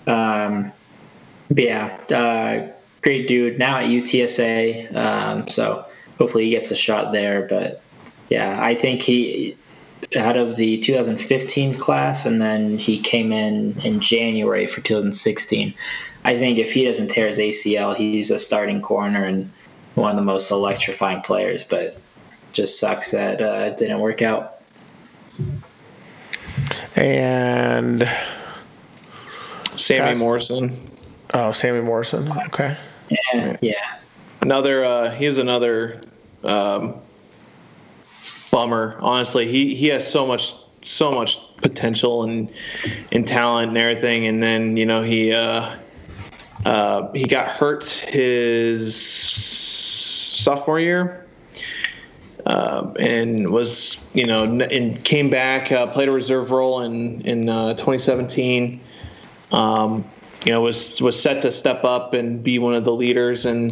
Um, 0.06 0.72
but 1.48 1.64
yeah, 1.64 1.98
uh, 2.14 2.72
great 3.02 3.28
dude. 3.28 3.58
Now 3.58 3.78
at 3.78 3.88
UTSA, 3.88 4.96
um, 4.96 5.48
so 5.48 5.86
hopefully 6.18 6.46
he 6.46 6.52
gets 6.52 6.72
a 6.72 6.76
shot 6.76 7.14
there. 7.14 7.48
But 7.48 7.82
yeah, 8.30 8.58
I 8.62 8.76
think 8.76 9.02
he 9.02 9.56
out 10.16 10.38
of 10.38 10.56
the 10.56 10.80
2015 10.80 11.76
class, 11.76 12.26
and 12.26 12.42
then 12.42 12.78
he 12.78 13.00
came 13.00 13.32
in 13.32 13.80
in 13.82 14.00
January 14.00 14.66
for 14.66 14.82
2016. 14.82 15.74
I 16.26 16.38
think 16.38 16.58
if 16.58 16.74
he 16.74 16.86
doesn't 16.86 17.10
tear 17.10 17.28
his 17.28 17.40
ACL, 17.40 17.96
he's 17.96 18.32
a 18.32 18.40
starting 18.40 18.82
corner 18.82 19.26
and 19.26 19.50
one 19.96 20.10
of 20.10 20.16
the 20.16 20.24
most 20.24 20.52
electrifying 20.52 21.22
players. 21.22 21.64
But 21.64 22.00
just 22.52 22.80
sucks 22.80 23.12
that 23.12 23.42
uh, 23.42 23.72
it 23.72 23.78
didn't 23.78 24.00
work 24.00 24.22
out. 24.22 24.62
And 26.96 28.10
Sammy 29.76 30.00
Guys. 30.00 30.18
Morrison. 30.18 30.90
oh, 31.34 31.52
Sammy 31.52 31.82
Morrison. 31.82 32.32
Okay. 32.48 32.76
Yeah, 33.10 33.58
yeah. 33.62 34.00
Another. 34.42 34.84
Uh, 34.86 35.12
he 35.12 35.28
was 35.28 35.38
another 35.38 36.02
um, 36.44 36.96
bummer. 38.52 38.98
Honestly, 39.00 39.48
he 39.48 39.76
he 39.76 39.88
has 39.88 40.10
so 40.10 40.26
much 40.26 40.54
so 40.82 41.12
much 41.12 41.40
potential 41.58 42.24
and 42.24 42.50
and 43.12 43.28
talent 43.28 43.70
and 43.70 43.78
everything, 43.78 44.26
and 44.26 44.42
then 44.42 44.78
you 44.78 44.86
know 44.86 45.02
he 45.02 45.34
uh, 45.34 45.76
uh, 46.66 47.12
he 47.14 47.26
got 47.26 47.48
hurt 47.48 47.86
his 47.86 48.96
sophomore 48.96 50.80
year. 50.80 51.26
Uh, 52.46 52.94
and 53.00 53.52
was 53.52 54.08
you 54.14 54.26
know 54.26 54.44
and 54.44 55.04
came 55.04 55.30
back 55.30 55.72
uh, 55.72 55.86
played 55.88 56.08
a 56.08 56.12
reserve 56.12 56.52
role 56.52 56.82
in 56.82 57.22
in 57.22 57.50
uh, 57.50 57.74
2017 57.74 58.80
um, 59.52 60.06
you 60.46 60.52
know, 60.52 60.62
was 60.62 61.02
was 61.02 61.22
set 61.22 61.42
to 61.42 61.52
step 61.52 61.84
up 61.84 62.14
and 62.14 62.44
be 62.44 62.60
one 62.60 62.74
of 62.74 62.84
the 62.84 62.94
leaders. 62.94 63.46
And 63.46 63.72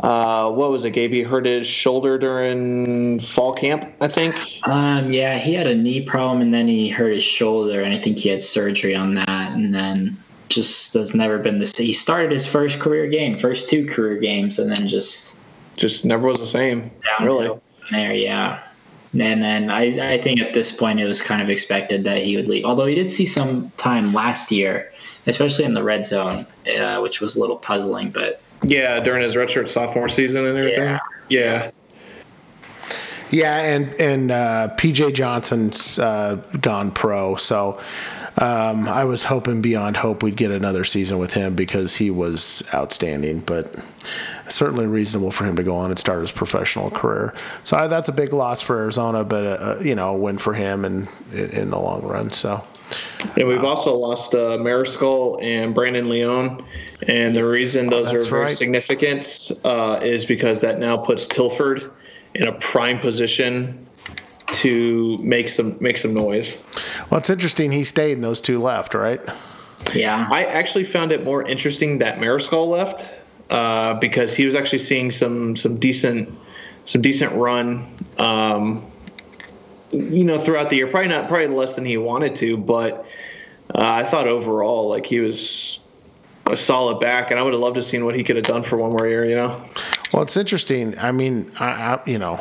uh, 0.00 0.50
what 0.50 0.70
was 0.70 0.84
it? 0.84 0.90
Gabe 0.90 1.12
he 1.12 1.22
hurt 1.22 1.46
his 1.46 1.66
shoulder 1.66 2.18
during 2.18 3.18
fall 3.20 3.52
camp, 3.52 3.90
I 4.00 4.08
think. 4.08 4.34
Um, 4.64 5.12
yeah, 5.12 5.38
he 5.38 5.54
had 5.54 5.66
a 5.66 5.74
knee 5.74 6.04
problem 6.04 6.42
and 6.42 6.52
then 6.52 6.68
he 6.68 6.88
hurt 6.88 7.12
his 7.12 7.24
shoulder, 7.24 7.80
and 7.80 7.94
I 7.94 7.98
think 7.98 8.18
he 8.18 8.28
had 8.28 8.42
surgery 8.42 8.94
on 8.94 9.14
that, 9.14 9.52
and 9.52 9.74
then 9.74 10.16
just 10.48 10.94
has 10.94 11.14
never 11.14 11.38
been 11.38 11.58
the 11.58 11.66
same. 11.66 11.86
He 11.86 11.92
started 11.92 12.30
his 12.32 12.46
first 12.46 12.78
career 12.78 13.06
game, 13.08 13.34
first 13.34 13.68
two 13.68 13.86
career 13.86 14.16
games, 14.16 14.58
and 14.58 14.70
then 14.70 14.86
just 14.86 15.36
Just 15.76 16.04
never 16.04 16.26
was 16.26 16.40
the 16.40 16.46
same. 16.46 16.90
Really. 17.20 17.50
there. 17.90 18.14
Yeah, 18.14 18.62
and 19.12 19.42
then 19.42 19.70
I, 19.70 20.14
I 20.14 20.18
think 20.18 20.40
at 20.40 20.54
this 20.54 20.72
point 20.72 21.00
it 21.00 21.06
was 21.06 21.22
kind 21.22 21.42
of 21.42 21.48
expected 21.48 22.04
that 22.04 22.22
he 22.22 22.36
would 22.36 22.48
leave. 22.48 22.64
Although 22.64 22.86
he 22.86 22.94
did 22.94 23.10
see 23.10 23.26
some 23.26 23.70
time 23.76 24.12
last 24.12 24.50
year, 24.50 24.90
especially 25.26 25.64
in 25.64 25.74
the 25.74 25.82
red 25.82 26.06
zone, 26.06 26.46
uh, 26.78 27.00
which 27.00 27.20
was 27.20 27.36
a 27.36 27.40
little 27.40 27.56
puzzling, 27.56 28.10
but 28.10 28.40
Yeah, 28.62 29.00
during 29.00 29.22
his 29.22 29.34
redshirt 29.34 29.68
sophomore 29.68 30.08
season 30.08 30.46
and 30.46 30.58
everything. 30.58 30.82
Yeah. 30.84 30.98
Yeah. 31.28 31.70
Yeah, 33.30 33.60
and 33.60 33.92
and 34.00 34.30
uh, 34.30 34.68
PJ 34.76 35.14
Johnson's 35.14 35.98
uh, 35.98 36.36
gone 36.60 36.92
pro, 36.92 37.34
so 37.34 37.80
um, 38.38 38.88
I 38.88 39.04
was 39.04 39.24
hoping 39.24 39.62
beyond 39.62 39.96
hope 39.96 40.22
we'd 40.22 40.36
get 40.36 40.52
another 40.52 40.84
season 40.84 41.18
with 41.18 41.34
him 41.34 41.56
because 41.56 41.96
he 41.96 42.10
was 42.10 42.62
outstanding. 42.72 43.40
But 43.40 43.74
certainly 44.48 44.86
reasonable 44.86 45.32
for 45.32 45.44
him 45.44 45.56
to 45.56 45.62
go 45.62 45.74
on 45.74 45.90
and 45.90 45.98
start 45.98 46.20
his 46.20 46.30
professional 46.30 46.90
career. 46.90 47.34
So 47.62 47.76
I, 47.76 47.86
that's 47.88 48.08
a 48.08 48.12
big 48.12 48.32
loss 48.32 48.62
for 48.62 48.78
Arizona, 48.78 49.24
but 49.24 49.44
uh, 49.44 49.48
uh, 49.48 49.80
you 49.82 49.94
know, 49.94 50.14
a 50.14 50.16
win 50.16 50.38
for 50.38 50.54
him 50.54 50.84
and 50.84 51.08
in, 51.32 51.50
in 51.50 51.70
the 51.70 51.78
long 51.78 52.02
run. 52.02 52.30
So 52.30 52.64
And 53.38 53.48
we've 53.48 53.64
also 53.64 53.94
lost 53.94 54.34
uh, 54.34 54.58
Mariscal 54.58 55.42
and 55.42 55.74
Brandon 55.74 56.08
Leone. 56.08 56.64
And 57.08 57.34
the 57.34 57.44
reason 57.44 57.88
those 57.88 58.12
are 58.12 58.20
very 58.20 58.44
right. 58.46 58.56
significant 58.56 59.52
uh, 59.64 60.00
is 60.02 60.24
because 60.24 60.60
that 60.60 60.78
now 60.78 60.96
puts 60.96 61.26
Tilford 61.26 61.92
in 62.34 62.46
a 62.48 62.52
prime 62.52 62.98
position 62.98 63.86
to 64.54 65.16
make 65.20 65.48
some 65.48 65.76
make 65.80 65.98
some 65.98 66.14
noise. 66.14 66.56
well, 67.10 67.18
it's 67.18 67.30
interesting 67.30 67.72
he 67.72 67.84
stayed 67.84 68.12
and 68.12 68.24
those 68.24 68.40
two 68.40 68.60
left, 68.60 68.94
right? 68.94 69.20
yeah, 69.94 70.28
I 70.30 70.44
actually 70.44 70.84
found 70.84 71.12
it 71.12 71.24
more 71.24 71.42
interesting 71.46 71.98
that 71.98 72.18
Mariscal 72.18 72.68
left 72.68 73.12
uh, 73.50 73.94
because 73.94 74.34
he 74.34 74.46
was 74.46 74.54
actually 74.54 74.78
seeing 74.80 75.10
some 75.10 75.56
some 75.56 75.78
decent 75.78 76.32
some 76.84 77.02
decent 77.02 77.32
run. 77.32 77.86
Um, 78.18 78.90
you 79.90 80.24
know, 80.24 80.38
throughout 80.38 80.70
the 80.70 80.76
year, 80.76 80.86
probably 80.86 81.08
not 81.08 81.28
probably 81.28 81.48
less 81.48 81.74
than 81.74 81.84
he 81.84 81.96
wanted 81.96 82.34
to, 82.36 82.56
but 82.56 83.06
uh, 83.74 83.80
I 83.80 84.04
thought 84.04 84.26
overall 84.28 84.88
like 84.88 85.06
he 85.06 85.20
was 85.20 85.80
a 86.46 86.56
solid 86.56 87.00
back, 87.00 87.30
and 87.30 87.40
I 87.40 87.42
would 87.42 87.52
have 87.52 87.60
loved 87.60 87.74
to 87.74 87.80
have 87.80 87.86
seen 87.86 88.04
what 88.04 88.14
he 88.14 88.22
could 88.22 88.36
have 88.36 88.44
done 88.44 88.62
for 88.62 88.76
one 88.76 88.90
more 88.90 89.06
year. 89.06 89.24
You 89.28 89.36
know, 89.36 89.64
Well, 90.12 90.22
it's 90.22 90.36
interesting. 90.36 90.98
I 90.98 91.12
mean, 91.12 91.50
I, 91.58 91.64
I 91.66 92.00
you 92.06 92.18
know, 92.18 92.40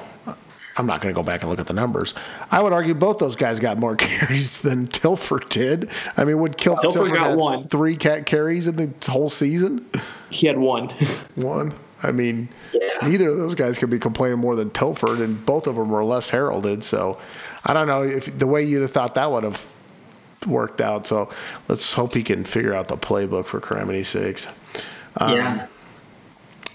I'm 0.77 0.85
not 0.85 1.01
going 1.01 1.13
to 1.13 1.15
go 1.15 1.23
back 1.23 1.41
and 1.41 1.49
look 1.49 1.59
at 1.59 1.67
the 1.67 1.73
numbers. 1.73 2.13
I 2.51 2.61
would 2.61 2.73
argue 2.73 2.93
both 2.93 3.17
those 3.17 3.35
guys 3.35 3.59
got 3.59 3.77
more 3.77 3.95
carries 3.95 4.61
than 4.61 4.87
Tilford 4.87 5.49
did. 5.49 5.89
I 6.17 6.23
mean, 6.23 6.39
would 6.39 6.57
Kil- 6.57 6.75
Tilford 6.75 7.05
Tilford 7.05 7.17
got 7.17 7.37
one. 7.37 7.63
three 7.67 7.95
cat 7.95 8.25
carries 8.25 8.67
in 8.67 8.75
the 8.75 8.93
whole 9.11 9.29
season? 9.29 9.89
he 10.29 10.47
had 10.47 10.57
one. 10.57 10.89
One. 11.35 11.73
I 12.03 12.11
mean, 12.11 12.49
Yeah. 13.01 13.07
neither 13.07 13.29
of 13.29 13.37
those 13.37 13.55
guys 13.55 13.77
could 13.77 13.89
be 13.89 13.99
complaining 13.99 14.39
more 14.39 14.55
than 14.55 14.69
Tilford, 14.71 15.19
and 15.19 15.45
both 15.45 15.67
of 15.67 15.75
them 15.75 15.89
were 15.89 16.03
less 16.03 16.29
heralded. 16.29 16.83
So, 16.83 17.19
I 17.63 17.73
don't 17.73 17.87
know 17.87 18.03
if 18.03 18.37
the 18.37 18.47
way 18.47 18.63
you'd 18.63 18.81
have 18.81 18.91
thought 18.91 19.15
that 19.15 19.31
would 19.31 19.43
have 19.43 19.65
worked 20.47 20.81
out. 20.81 21.05
So, 21.07 21.29
let's 21.67 21.93
hope 21.93 22.13
he 22.13 22.23
can 22.23 22.43
figure 22.43 22.73
out 22.73 22.87
the 22.87 22.97
playbook 22.97 23.45
for 23.45 23.59
Calamity 23.59 24.03
Six. 24.03 24.47
yeah. 25.19 25.67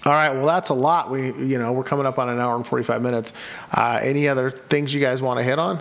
All 0.03 0.13
right. 0.13 0.31
Well, 0.31 0.47
that's 0.47 0.69
a 0.69 0.73
lot. 0.73 1.11
We, 1.11 1.27
you 1.27 1.59
know, 1.59 1.73
we're 1.73 1.83
coming 1.83 2.07
up 2.07 2.17
on 2.17 2.27
an 2.27 2.39
hour 2.39 2.55
and 2.55 2.65
45 2.65 3.03
minutes. 3.03 3.33
Uh, 3.71 3.99
any 4.01 4.27
other 4.27 4.49
things 4.49 4.93
you 4.95 4.99
guys 4.99 5.21
want 5.21 5.37
to 5.37 5.43
hit 5.43 5.59
on? 5.59 5.79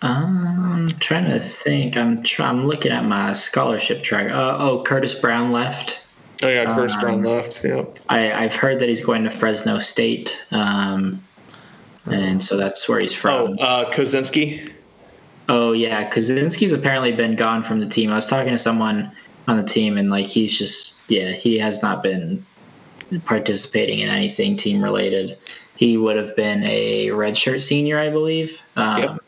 Um, 0.00 0.46
I'm 0.72 0.88
trying 0.88 1.24
to 1.24 1.38
think. 1.38 1.96
I'm 1.96 2.22
try- 2.22 2.48
I'm 2.48 2.66
looking 2.66 2.92
at 2.92 3.04
my 3.04 3.32
scholarship 3.32 4.02
track. 4.02 4.30
Uh, 4.30 4.56
oh, 4.58 4.82
Curtis 4.84 5.14
Brown 5.14 5.52
left. 5.52 6.01
Oh 6.42 6.48
yeah, 6.48 6.74
Curtis 6.74 6.96
Um, 7.02 7.22
left. 7.22 7.64
Yeah. 7.64 7.84
I, 8.08 8.32
I've 8.32 8.54
heard 8.54 8.78
that 8.80 8.88
he's 8.88 9.04
going 9.04 9.24
to 9.24 9.30
Fresno 9.30 9.78
State, 9.78 10.40
um, 10.50 11.20
and 12.10 12.42
so 12.42 12.56
that's 12.56 12.88
where 12.88 13.00
he's 13.00 13.14
Oh, 13.14 13.18
from. 13.18 13.56
uh, 13.60 13.90
Kozinski. 13.90 14.72
Oh 15.48 15.72
yeah, 15.72 16.08
Kaczynski's 16.08 16.72
apparently 16.72 17.12
been 17.12 17.36
gone 17.36 17.62
from 17.62 17.80
the 17.80 17.88
team. 17.88 18.10
I 18.10 18.14
was 18.16 18.26
talking 18.26 18.52
to 18.52 18.58
someone 18.58 19.10
on 19.48 19.56
the 19.56 19.64
team, 19.64 19.98
and 19.98 20.08
like 20.10 20.26
he's 20.26 20.56
just 20.56 21.00
yeah, 21.10 21.30
he 21.32 21.58
has 21.58 21.82
not 21.82 22.02
been 22.02 22.44
participating 23.24 24.00
in 24.00 24.08
anything 24.08 24.56
team 24.56 24.82
related. 24.82 25.36
He 25.76 25.96
would 25.96 26.16
have 26.16 26.34
been 26.36 26.62
a 26.64 27.08
redshirt 27.08 27.60
senior, 27.62 27.98
I 27.98 28.08
believe. 28.10 28.62
Um, 28.76 29.02
Yep. 29.02 29.18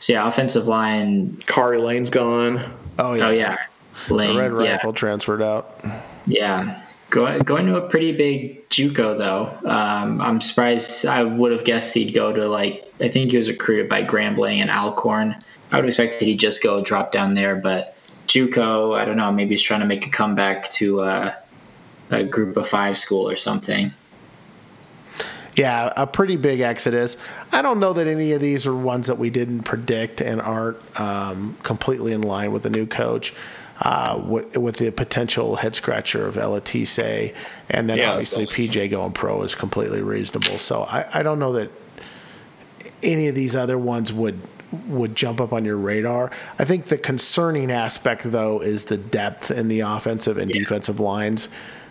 So 0.00 0.12
yeah, 0.14 0.28
offensive 0.28 0.66
line. 0.66 1.36
Kari 1.46 1.78
Lane's 1.78 2.10
gone. 2.10 2.60
Oh, 2.98 3.14
yeah. 3.14 3.26
Oh 3.26 3.30
yeah, 3.30 3.56
The 4.08 4.14
Lane. 4.14 4.36
Red 4.38 4.52
yeah, 4.64 4.72
Rifle 4.72 4.92
transferred 4.92 5.40
out. 5.42 5.82
Yeah. 6.26 6.82
Going 7.10 7.40
going 7.40 7.66
to 7.66 7.76
a 7.76 7.88
pretty 7.88 8.12
big 8.12 8.68
JUCO 8.70 9.16
though. 9.16 9.56
Um, 9.70 10.20
I'm 10.20 10.40
surprised. 10.40 11.06
I 11.06 11.22
would 11.22 11.52
have 11.52 11.64
guessed 11.64 11.94
he'd 11.94 12.12
go 12.12 12.32
to 12.32 12.48
like 12.48 12.92
I 13.00 13.08
think 13.08 13.30
he 13.30 13.36
was 13.36 13.48
recruited 13.48 13.88
by 13.88 14.02
Grambling 14.04 14.56
and 14.56 14.70
Alcorn. 14.70 15.36
I 15.70 15.76
would 15.76 15.84
have 15.84 15.88
expected 15.88 16.26
he'd 16.26 16.40
just 16.40 16.62
go 16.62 16.82
drop 16.82 17.12
down 17.12 17.34
there, 17.34 17.56
but 17.56 17.96
JUCO. 18.26 18.98
I 18.98 19.04
don't 19.04 19.16
know. 19.16 19.30
Maybe 19.30 19.50
he's 19.50 19.62
trying 19.62 19.80
to 19.80 19.86
make 19.86 20.06
a 20.06 20.10
comeback 20.10 20.68
to 20.70 21.02
uh, 21.02 21.34
a 22.10 22.24
group 22.24 22.56
of 22.56 22.68
five 22.68 22.98
school 22.98 23.28
or 23.28 23.36
something. 23.36 23.92
Yeah, 25.56 25.92
a 25.96 26.06
pretty 26.06 26.36
big 26.36 26.60
exodus. 26.60 27.16
I 27.52 27.62
don't 27.62 27.78
know 27.78 27.92
that 27.92 28.08
any 28.08 28.32
of 28.32 28.40
these 28.40 28.66
are 28.66 28.74
ones 28.74 29.06
that 29.06 29.18
we 29.18 29.30
didn't 29.30 29.62
predict 29.62 30.20
and 30.20 30.40
aren't 30.40 31.00
um, 31.00 31.56
completely 31.62 32.12
in 32.12 32.22
line 32.22 32.50
with 32.50 32.64
the 32.64 32.70
new 32.70 32.86
coach. 32.86 33.34
Uh, 33.80 34.22
with, 34.24 34.56
with 34.56 34.76
the 34.76 34.88
potential 34.92 35.56
head 35.56 35.74
scratcher 35.74 36.28
of 36.28 36.36
Eletise, 36.36 37.34
and 37.68 37.90
then 37.90 37.98
Yeah, 37.98 38.12
obviously 38.12 38.46
PJ 38.46 38.88
going 38.90 39.12
pro 39.12 39.42
is 39.42 39.56
completely 39.56 40.00
reasonable. 40.00 40.58
So 40.58 40.84
I, 40.84 41.18
I 41.18 41.22
don't 41.24 41.40
know 41.40 41.54
that 41.54 41.70
any 43.02 43.26
of 43.26 43.34
these 43.34 43.56
other 43.56 43.76
ones 43.76 44.12
would 44.12 44.40
would 44.88 45.14
jump 45.14 45.40
up 45.40 45.52
on 45.52 45.64
your 45.64 45.76
radar. 45.76 46.30
I 46.58 46.64
think 46.64 46.86
the 46.86 46.98
concerning 46.98 47.70
aspect 47.70 48.22
though 48.24 48.60
is 48.60 48.86
the 48.86 48.96
depth 48.96 49.50
in 49.50 49.68
the 49.68 49.80
offensive 49.80 50.38
and 50.38 50.50
defensive 50.50 51.00
lines. 51.00 51.48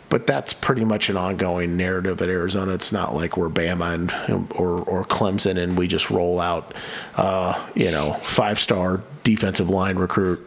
But 0.10 0.27
that's 0.27 0.53
pretty 0.53 0.85
much 0.85 1.10
an 1.10 1.18
ongoing 1.18 1.76
narrative 1.76 2.22
at 2.22 2.30
Arizona. 2.30 2.73
It's 2.73 2.91
not 2.91 3.15
like 3.15 3.35
we're 3.35 3.49
Bama 3.49 4.30
and 4.30 4.51
or 4.53 4.81
or 4.84 5.03
Clemson 5.05 5.57
and 5.57 5.76
we 5.76 5.88
just 5.88 6.11
roll 6.11 6.39
out, 6.39 6.73
uh, 7.15 7.60
you 7.73 7.89
know, 7.89 8.14
five 8.14 8.60
star 8.60 9.01
defensive 9.23 9.72
line 9.72 9.95
recruit, 9.95 10.39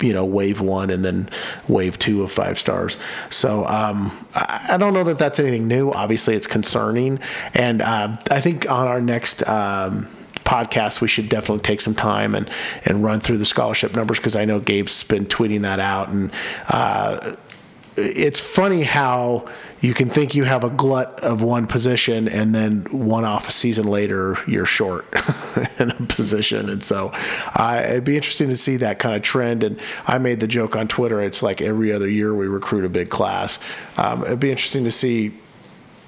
you 0.00 0.12
know, 0.12 0.24
wave 0.24 0.60
one 0.60 0.90
and 0.90 1.04
then 1.04 1.28
wave 1.66 1.98
two 1.98 2.22
of 2.22 2.30
five 2.30 2.58
stars. 2.58 2.96
So 3.30 3.66
um, 3.66 4.12
I, 4.34 4.66
I 4.70 4.76
don't 4.76 4.94
know 4.94 5.04
that 5.04 5.18
that's 5.18 5.38
anything 5.38 5.66
new. 5.66 5.90
Obviously, 5.90 6.34
it's 6.34 6.46
concerning, 6.46 7.20
and 7.54 7.82
uh, 7.82 8.16
I 8.30 8.40
think 8.40 8.70
on 8.70 8.86
our 8.86 9.00
next. 9.00 9.46
Um, 9.48 10.08
podcast, 10.44 11.02
we 11.02 11.08
should 11.08 11.28
definitely 11.28 11.62
take 11.62 11.78
some 11.78 11.94
time 11.94 12.34
and 12.34 12.48
and 12.86 13.04
run 13.04 13.20
through 13.20 13.36
the 13.36 13.44
scholarship 13.44 13.94
numbers 13.94 14.18
because 14.18 14.34
I 14.34 14.46
know 14.46 14.58
Gabe's 14.58 15.02
been 15.04 15.26
tweeting 15.26 15.60
that 15.62 15.78
out, 15.78 16.08
and 16.08 16.32
uh, 16.68 17.34
it's 17.98 18.40
funny 18.40 18.82
how 18.82 19.46
you 19.80 19.94
can 19.94 20.08
think 20.08 20.34
you 20.34 20.44
have 20.44 20.64
a 20.64 20.70
glut 20.70 21.20
of 21.20 21.42
one 21.42 21.66
position 21.66 22.28
and 22.28 22.54
then 22.54 22.84
one 22.90 23.24
off 23.24 23.50
season 23.50 23.86
later 23.86 24.36
you're 24.46 24.66
short 24.66 25.06
in 25.78 25.90
a 25.90 25.94
position. 26.06 26.68
And 26.68 26.82
so 26.82 27.12
uh, 27.54 27.82
it'd 27.84 28.04
be 28.04 28.16
interesting 28.16 28.48
to 28.48 28.56
see 28.56 28.76
that 28.78 28.98
kind 28.98 29.14
of 29.14 29.22
trend. 29.22 29.62
And 29.62 29.80
i 30.06 30.18
made 30.18 30.40
the 30.40 30.46
joke 30.46 30.76
on 30.76 30.88
twitter 30.88 31.22
it's 31.22 31.42
like 31.42 31.60
every 31.60 31.92
other 31.92 32.08
year 32.08 32.34
we 32.34 32.46
recruit 32.46 32.84
a 32.84 32.88
big 32.88 33.10
class. 33.10 33.58
Um, 33.96 34.24
it'd 34.24 34.40
be 34.40 34.50
interesting 34.50 34.84
to 34.84 34.90
see 34.90 35.32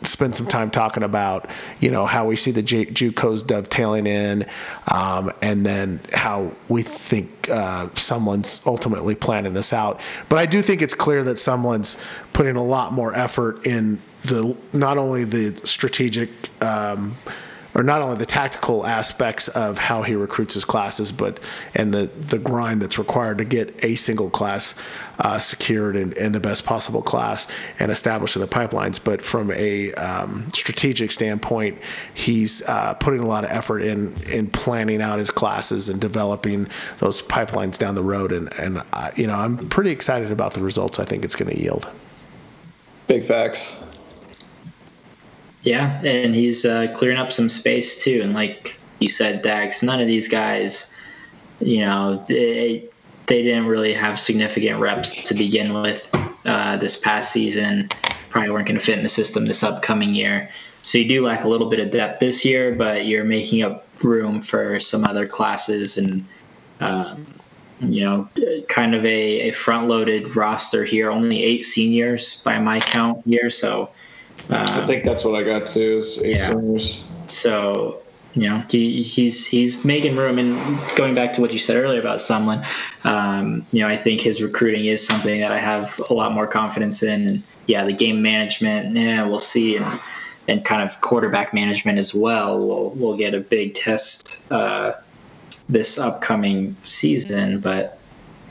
spend 0.03 0.35
some 0.35 0.47
time 0.47 0.71
talking 0.71 1.03
about 1.03 1.49
you 1.81 1.91
know 1.91 2.07
how 2.07 2.27
we 2.27 2.37
see 2.37 2.51
the 2.51 2.63
JUCOs 2.63 3.47
dovetailing 3.47 4.07
in, 4.07 4.47
um, 4.89 5.31
and 5.43 5.65
then 5.65 6.01
how 6.13 6.53
we 6.69 6.83
think 6.83 7.49
uh, 7.51 7.89
someone's 7.95 8.61
ultimately 8.67 9.15
planning 9.15 9.55
this 9.55 9.73
out. 9.73 10.01
But 10.29 10.39
I 10.39 10.47
do 10.47 10.63
think 10.63 10.83
it's 10.83 10.95
clear 10.95 11.23
that 11.25 11.39
someone's 11.39 11.97
putting 12.33 12.57
a 12.57 12.65
lot 12.65 12.93
more 12.93 13.15
effort 13.15 13.67
in 13.67 13.99
the 14.23 14.57
not 14.73 14.99
only 14.99 15.25
the 15.25 15.55
strategic. 15.67 16.31
Um, 16.63 17.17
or 17.81 17.83
not 17.83 18.03
only 18.03 18.19
the 18.19 18.27
tactical 18.27 18.85
aspects 18.85 19.49
of 19.49 19.79
how 19.79 20.03
he 20.03 20.15
recruits 20.15 20.53
his 20.53 20.67
classes, 20.67 21.11
but 21.11 21.41
and 21.75 21.95
the 21.95 22.11
the 22.19 22.39
grind 22.39 22.83
that's 22.83 22.99
required 22.99 23.39
to 23.39 23.45
get 23.47 23.83
a 23.83 23.95
single 23.95 24.29
class 24.29 24.75
uh, 25.19 25.39
secured 25.39 25.97
and, 25.97 26.13
in, 26.13 26.33
the 26.33 26.41
best 26.41 26.67
possible 26.67 27.01
class 27.01 27.47
and 27.79 27.91
established 27.91 28.37
in 28.37 28.43
the 28.43 28.49
pipelines. 28.49 29.03
But 29.03 29.23
from 29.23 29.51
a 29.53 29.95
um, 29.95 30.51
strategic 30.53 31.11
standpoint, 31.11 31.79
he's 32.13 32.61
uh, 32.69 32.93
putting 32.95 33.21
a 33.21 33.27
lot 33.27 33.45
of 33.45 33.51
effort 33.51 33.81
in 33.81 34.15
in 34.31 34.49
planning 34.49 35.01
out 35.01 35.19
his 35.19 35.31
classes 35.31 35.89
and 35.89 35.99
developing 35.99 36.69
those 36.99 37.23
pipelines 37.23 37.79
down 37.79 37.95
the 37.95 38.03
road. 38.03 38.31
And 38.31 38.53
and 38.59 38.83
you 39.17 39.27
know, 39.27 39.37
I'm 39.37 39.57
pretty 39.57 39.91
excited 39.91 40.33
about 40.33 40.53
the 40.53 40.63
results. 40.63 40.99
I 40.99 41.07
think 41.07 41.25
it's 41.25 41.35
going 41.35 41.51
to 41.51 41.59
yield. 41.59 41.89
Big 43.07 43.27
facts. 43.27 43.75
Yeah, 45.63 46.01
and 46.03 46.35
he's 46.35 46.65
uh, 46.65 46.93
clearing 46.97 47.19
up 47.19 47.33
some 47.33 47.49
space 47.49 48.03
too. 48.03 48.21
And 48.23 48.33
like 48.33 48.79
you 48.99 49.09
said, 49.09 49.43
Dax, 49.43 49.83
none 49.83 50.01
of 50.01 50.07
these 50.07 50.29
guys, 50.29 50.95
you 51.61 51.85
know, 51.85 52.25
they, 52.27 52.85
they 53.27 53.43
didn't 53.43 53.67
really 53.67 53.93
have 53.93 54.19
significant 54.19 54.81
reps 54.81 55.23
to 55.25 55.35
begin 55.35 55.75
with 55.75 56.11
uh, 56.47 56.77
this 56.79 56.99
past 56.99 57.33
season. 57.33 57.89
Probably 58.31 58.51
weren't 58.51 58.69
going 58.69 58.79
to 58.79 58.85
fit 58.85 58.97
in 58.97 59.03
the 59.03 59.11
system 59.11 59.47
this 59.47 59.63
upcoming 59.63 60.15
year. 60.15 60.49
So 60.83 60.97
you 60.97 61.07
do 61.07 61.25
lack 61.27 61.45
a 61.45 61.49
little 61.49 61.69
bit 61.69 61.79
of 61.79 61.91
depth 61.91 62.21
this 62.21 62.43
year, 62.45 62.75
but 62.75 63.05
you're 63.05 63.25
making 63.25 63.63
up 63.63 63.87
room 64.03 64.41
for 64.41 64.81
some 64.81 65.05
other 65.05 65.27
classes 65.27 65.99
and, 65.99 66.25
um, 66.81 67.27
you 67.81 68.03
know, 68.03 68.29
kind 68.69 68.95
of 68.95 69.05
a, 69.05 69.49
a 69.49 69.51
front 69.53 69.89
loaded 69.89 70.35
roster 70.35 70.85
here. 70.85 71.11
Only 71.11 71.43
eight 71.43 71.65
seniors 71.65 72.43
by 72.43 72.59
my 72.59 72.81
count 72.81 73.23
here. 73.27 73.51
So 73.51 73.91
um, 74.49 74.69
I 74.69 74.83
think 74.83 75.05
that's 75.05 75.25
what 75.25 75.35
I 75.35 75.43
got 75.43 75.67
too. 75.67 75.99
Is 75.99 76.19
eight 76.23 76.37
yeah. 76.37 76.49
seniors. 76.49 77.05
So 77.27 78.03
you 78.35 78.49
know 78.49 78.63
he, 78.69 79.03
he's 79.03 79.47
he's 79.47 79.85
making 79.85 80.17
room 80.17 80.39
and 80.39 80.79
going 80.97 81.15
back 81.15 81.33
to 81.35 81.41
what 81.41 81.53
you 81.53 81.59
said 81.59 81.77
earlier 81.77 82.01
about 82.01 82.19
Sumlin, 82.19 82.65
um, 83.05 83.65
you 83.73 83.81
know 83.81 83.89
I 83.89 83.97
think 83.97 84.21
his 84.21 84.43
recruiting 84.43 84.87
is 84.87 85.05
something 85.05 85.41
that 85.41 85.53
I 85.53 85.59
have 85.59 86.01
a 86.11 86.15
lot 86.15 86.33
more 86.33 86.47
confidence 86.47 87.03
in 87.03 87.27
and 87.27 87.43
yeah 87.67 87.85
the 87.85 87.93
game 87.93 88.23
management 88.23 88.95
yeah 88.95 89.27
we'll 89.27 89.41
see 89.41 89.77
and 89.77 90.01
and 90.49 90.65
kind 90.65 90.83
of 90.83 91.01
quarterback 91.01 91.53
management 91.53 91.99
as 91.99 92.15
well 92.15 92.65
we'll 92.65 92.91
we'll 92.91 93.17
get 93.17 93.35
a 93.35 93.41
big 93.41 93.75
test 93.75 94.51
uh, 94.53 94.95
this 95.69 95.99
upcoming 95.99 96.77
season 96.83 97.59
but 97.59 97.99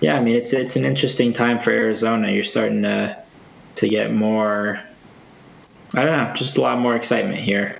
yeah 0.02 0.18
I 0.18 0.20
mean 0.20 0.36
it's 0.36 0.52
it's 0.52 0.76
an 0.76 0.84
interesting 0.84 1.32
time 1.32 1.60
for 1.60 1.72
Arizona 1.72 2.32
you're 2.32 2.44
starting 2.44 2.82
to 2.84 3.18
to 3.76 3.88
get 3.88 4.14
more 4.14 4.82
I 5.96 6.06
don't 6.06 6.12
know, 6.12 6.34
just 6.36 6.58
a 6.58 6.62
lot 6.62 6.80
more 6.80 6.96
excitement 6.96 7.40
here. 7.40 7.80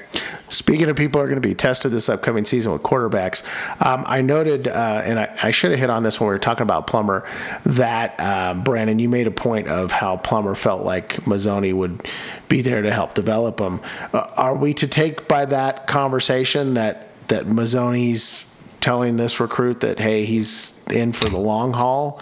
Speaking 0.50 0.90
of 0.90 0.98
people 0.98 1.22
are 1.22 1.28
going 1.28 1.40
to 1.40 1.48
be 1.48 1.54
tested 1.54 1.92
this 1.92 2.10
upcoming 2.10 2.44
season 2.44 2.72
with 2.72 2.82
quarterbacks, 2.82 3.44
um, 3.86 4.04
I 4.08 4.22
noted, 4.22 4.68
uh, 4.68 5.02
and 5.06 5.20
I, 5.20 5.38
I, 5.44 5.52
should 5.52 5.70
have 5.70 5.80
hit 5.80 5.92
on 5.92 6.02
this 6.02 6.20
when 6.20 6.28
we 6.28 6.34
were 6.34 6.40
talking 6.40 6.64
about 6.64 6.88
Plummer, 6.88 7.28
that 7.66 8.20
um, 8.20 8.64
Brandon, 8.64 8.98
you 8.98 9.10
made 9.10 9.28
a 9.28 9.32
point 9.32 9.68
of 9.68 9.92
how 9.92 10.18
Plummer 10.18 10.56
felt 10.56 10.84
like 10.84 11.18
Mazzone 11.26 11.72
would 11.76 12.10
be 12.48 12.64
there 12.64 12.82
to 12.82 12.92
help 12.92 13.14
develop 13.14 13.60
him. 13.60 13.80
Uh, 14.12 14.28
are 14.36 14.56
we 14.56 14.74
to 14.74 14.88
take 14.88 15.28
by 15.28 15.46
that 15.46 15.86
conversation 15.86 16.74
that 16.74 17.06
that 17.28 17.46
Mazzone's 17.46 18.52
telling 18.82 19.18
this 19.18 19.40
recruit 19.40 19.82
that 19.82 20.00
hey, 20.00 20.26
he's 20.26 20.74
in 20.90 21.14
for 21.14 21.30
the 21.30 21.38
long 21.38 21.74
haul? 21.74 22.22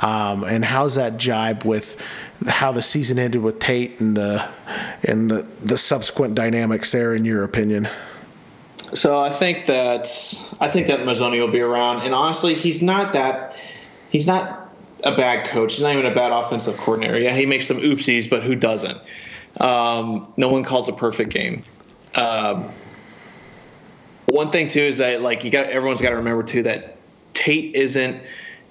Um, 0.00 0.44
and 0.44 0.64
how's 0.64 0.96
that 0.96 1.18
jibe 1.18 1.64
with 1.64 2.02
how 2.46 2.72
the 2.72 2.82
season 2.82 3.18
ended 3.18 3.42
with 3.42 3.58
Tate 3.58 4.00
and 4.00 4.16
the 4.16 4.48
and 5.04 5.30
the, 5.30 5.46
the 5.62 5.76
subsequent 5.76 6.34
dynamics 6.34 6.92
there, 6.92 7.14
in 7.14 7.24
your 7.24 7.44
opinion? 7.44 7.88
So 8.94 9.18
I 9.18 9.30
think 9.30 9.66
that 9.66 10.08
I 10.60 10.68
think 10.68 10.86
that 10.88 11.00
Mazzone 11.00 11.38
will 11.38 11.48
be 11.48 11.60
around, 11.60 12.02
and 12.02 12.14
honestly, 12.14 12.54
he's 12.54 12.82
not 12.82 13.12
that 13.12 13.56
he's 14.10 14.26
not 14.26 14.72
a 15.04 15.14
bad 15.14 15.46
coach. 15.46 15.74
He's 15.74 15.82
not 15.82 15.92
even 15.92 16.06
a 16.06 16.14
bad 16.14 16.32
offensive 16.32 16.76
coordinator. 16.76 17.18
Yeah, 17.18 17.34
he 17.34 17.46
makes 17.46 17.66
some 17.66 17.78
oopsies, 17.78 18.28
but 18.28 18.42
who 18.42 18.54
doesn't? 18.54 18.98
Um, 19.60 20.32
no 20.36 20.48
one 20.48 20.64
calls 20.64 20.88
a 20.88 20.92
perfect 20.92 21.30
game. 21.30 21.62
Um, 22.14 22.70
one 24.26 24.48
thing 24.48 24.68
too 24.68 24.80
is 24.80 24.98
that 24.98 25.22
like 25.22 25.44
you 25.44 25.50
got 25.50 25.66
everyone's 25.66 26.00
got 26.00 26.10
to 26.10 26.16
remember 26.16 26.42
too 26.42 26.62
that 26.64 26.96
Tate 27.34 27.74
isn't 27.74 28.22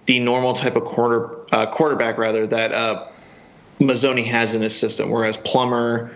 the 0.06 0.20
normal 0.20 0.54
type 0.54 0.76
of 0.76 0.86
quarter 0.86 1.38
uh, 1.54 1.66
quarterback 1.68 2.18
rather 2.18 2.48
that 2.48 2.74
uh, 2.74 3.09
Mazzone 3.80 4.26
has 4.26 4.54
in 4.54 4.62
his 4.62 4.78
system, 4.78 5.10
whereas 5.10 5.38
Plummer, 5.38 6.14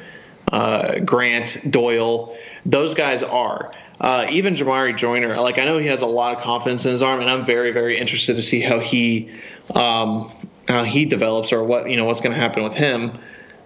uh, 0.51 0.99
Grant, 0.99 1.71
Doyle, 1.71 2.37
those 2.65 2.93
guys 2.93 3.23
are. 3.23 3.71
Uh, 4.01 4.27
even 4.29 4.53
Jamarye 4.53 4.97
Joiner, 4.97 5.37
like 5.37 5.57
I 5.57 5.65
know 5.65 5.77
he 5.77 5.87
has 5.87 6.01
a 6.01 6.07
lot 6.07 6.35
of 6.35 6.43
confidence 6.43 6.85
in 6.85 6.91
his 6.91 7.01
arm, 7.01 7.21
and 7.21 7.29
I'm 7.29 7.45
very, 7.45 7.71
very 7.71 7.97
interested 7.97 8.35
to 8.35 8.41
see 8.41 8.59
how 8.59 8.79
he 8.79 9.31
um, 9.75 10.29
how 10.67 10.83
he 10.83 11.05
develops 11.05 11.53
or 11.53 11.63
what 11.63 11.89
you 11.89 11.95
know 11.95 12.03
what's 12.05 12.19
going 12.19 12.33
to 12.33 12.39
happen 12.39 12.63
with 12.63 12.73
him. 12.73 13.17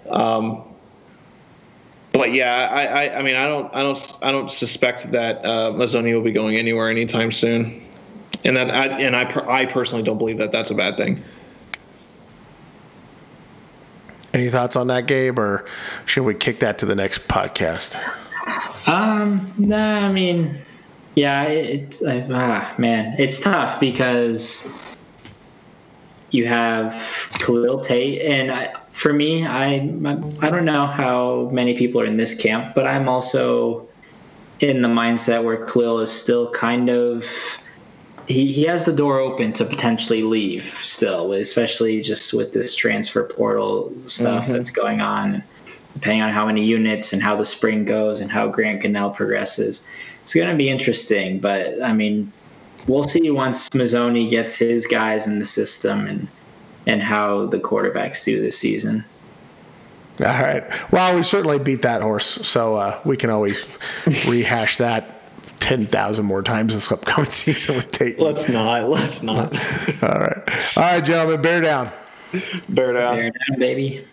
Um, 0.10 0.64
but 2.18 2.34
yeah, 2.34 2.68
I, 2.72 2.86
I, 2.86 3.20
I, 3.20 3.22
mean, 3.22 3.36
I 3.36 3.48
don't, 3.48 3.74
I 3.76 3.84
don't, 3.84 4.18
I 4.22 4.32
don't 4.32 4.52
suspect 4.52 5.12
that 5.12 5.46
uh, 5.46 5.72
Mazzone 5.72 6.12
will 6.14 6.24
be 6.24 6.32
going 6.32 6.56
anywhere 6.56 6.90
anytime 6.90 7.32
soon, 7.32 7.84
and 8.44 8.58
that, 8.58 8.72
I, 8.72 8.88
and 9.00 9.16
I, 9.16 9.24
I 9.48 9.66
personally 9.66 10.04
don't 10.04 10.18
believe 10.18 10.38
that 10.40 10.52
that's 10.52 10.72
a 10.72 10.76
bad 10.76 10.98
thing. 10.98 11.24
Any 14.38 14.50
thoughts 14.50 14.76
on 14.76 14.86
that, 14.86 15.08
Gabe, 15.08 15.40
or 15.40 15.66
should 16.06 16.22
we 16.22 16.36
kick 16.36 16.60
that 16.60 16.78
to 16.78 16.86
the 16.86 16.94
next 16.94 17.28
podcast? 17.28 17.98
Um, 18.88 19.52
nah, 19.58 20.06
I 20.06 20.12
mean, 20.12 20.60
yeah, 21.16 21.46
it's 21.46 22.04
uh, 22.04 22.28
ah, 22.30 22.72
man, 22.78 23.16
it's 23.18 23.40
tough 23.40 23.80
because 23.80 24.72
you 26.30 26.46
have 26.46 26.94
Khalil 27.40 27.80
Tate, 27.80 28.22
and 28.22 28.52
I, 28.52 28.76
for 28.92 29.12
me, 29.12 29.44
I 29.44 29.78
I 30.44 30.50
don't 30.52 30.66
know 30.66 30.86
how 30.86 31.50
many 31.52 31.76
people 31.76 32.00
are 32.02 32.06
in 32.06 32.18
this 32.18 32.40
camp, 32.40 32.76
but 32.76 32.86
I'm 32.86 33.10
also 33.10 33.88
in 34.60 34.84
the 34.84 34.88
mindset 34.88 35.44
where 35.44 35.66
Khalil 35.66 36.00
is 36.02 36.12
still 36.12 36.52
kind 36.52 36.92
of 36.92 37.26
he, 38.28 38.52
he 38.52 38.64
has 38.64 38.86
the 38.86 38.92
door 38.92 39.20
open 39.20 39.54
to 39.54 39.66
potentially 39.66 40.22
leave 40.22 40.64
still, 40.64 41.32
especially 41.34 42.02
just 42.02 42.34
with 42.34 42.54
this 42.54 42.76
transfer 42.76 43.24
portal 43.24 43.94
stuff 44.06 44.46
mm-hmm. 44.46 44.54
that's 44.54 44.70
going 44.70 45.02
on, 45.02 45.42
depending 45.94 46.22
on 46.22 46.30
how 46.30 46.46
many 46.46 46.64
units 46.64 47.14
and 47.14 47.24
how 47.24 47.36
the 47.36 47.46
spring 47.46 47.86
goes 47.86 48.20
and 48.20 48.30
how 48.30 48.48
Grant 48.48 48.84
Gunnell 48.84 49.16
progresses. 49.16 49.86
It's 50.24 50.34
going 50.34 50.50
to 50.50 50.56
be 50.56 50.70
interesting, 50.70 51.40
but 51.40 51.82
I 51.82 51.94
mean, 51.94 52.32
we'll 52.88 53.04
see 53.04 53.32
once 53.32 53.70
Mazzone 53.70 54.30
gets 54.30 54.58
his 54.58 54.86
guys 54.88 55.26
in 55.26 55.40
the 55.40 55.46
system 55.46 56.06
and 56.06 56.28
and 56.86 57.02
how 57.02 57.48
the 57.48 57.60
quarterbacks 57.60 58.24
do 58.24 58.42
this 58.42 58.58
season. 58.58 59.04
All 60.22 60.26
right. 60.26 60.64
Well, 60.90 61.16
we 61.16 61.22
certainly 61.22 61.60
beat 61.60 61.82
that 61.82 62.02
horse, 62.02 62.26
so 62.26 62.78
uh, 62.78 63.00
we 63.04 63.18
can 63.18 63.30
always 63.30 63.68
rehash 64.28 64.78
that 64.78 65.17
ten 65.68 65.86
thousand 65.86 66.26
more 66.26 66.42
times 66.42 66.74
this 66.74 66.90
upcoming 66.90 67.30
season 67.30 67.76
with 67.76 67.92
Tate. 67.92 68.18
Let's 68.20 68.48
not. 68.48 68.88
Let's 68.90 69.22
not. 69.22 69.54
All 70.02 70.10
right. 70.20 70.38
All 70.78 70.84
right, 70.84 71.04
gentlemen. 71.04 71.42
Bear 71.42 71.60
down. 71.62 71.90
Bear 72.70 72.94
down. 72.94 73.16
Bear 73.18 73.32
down, 73.32 73.60
baby. 73.60 74.06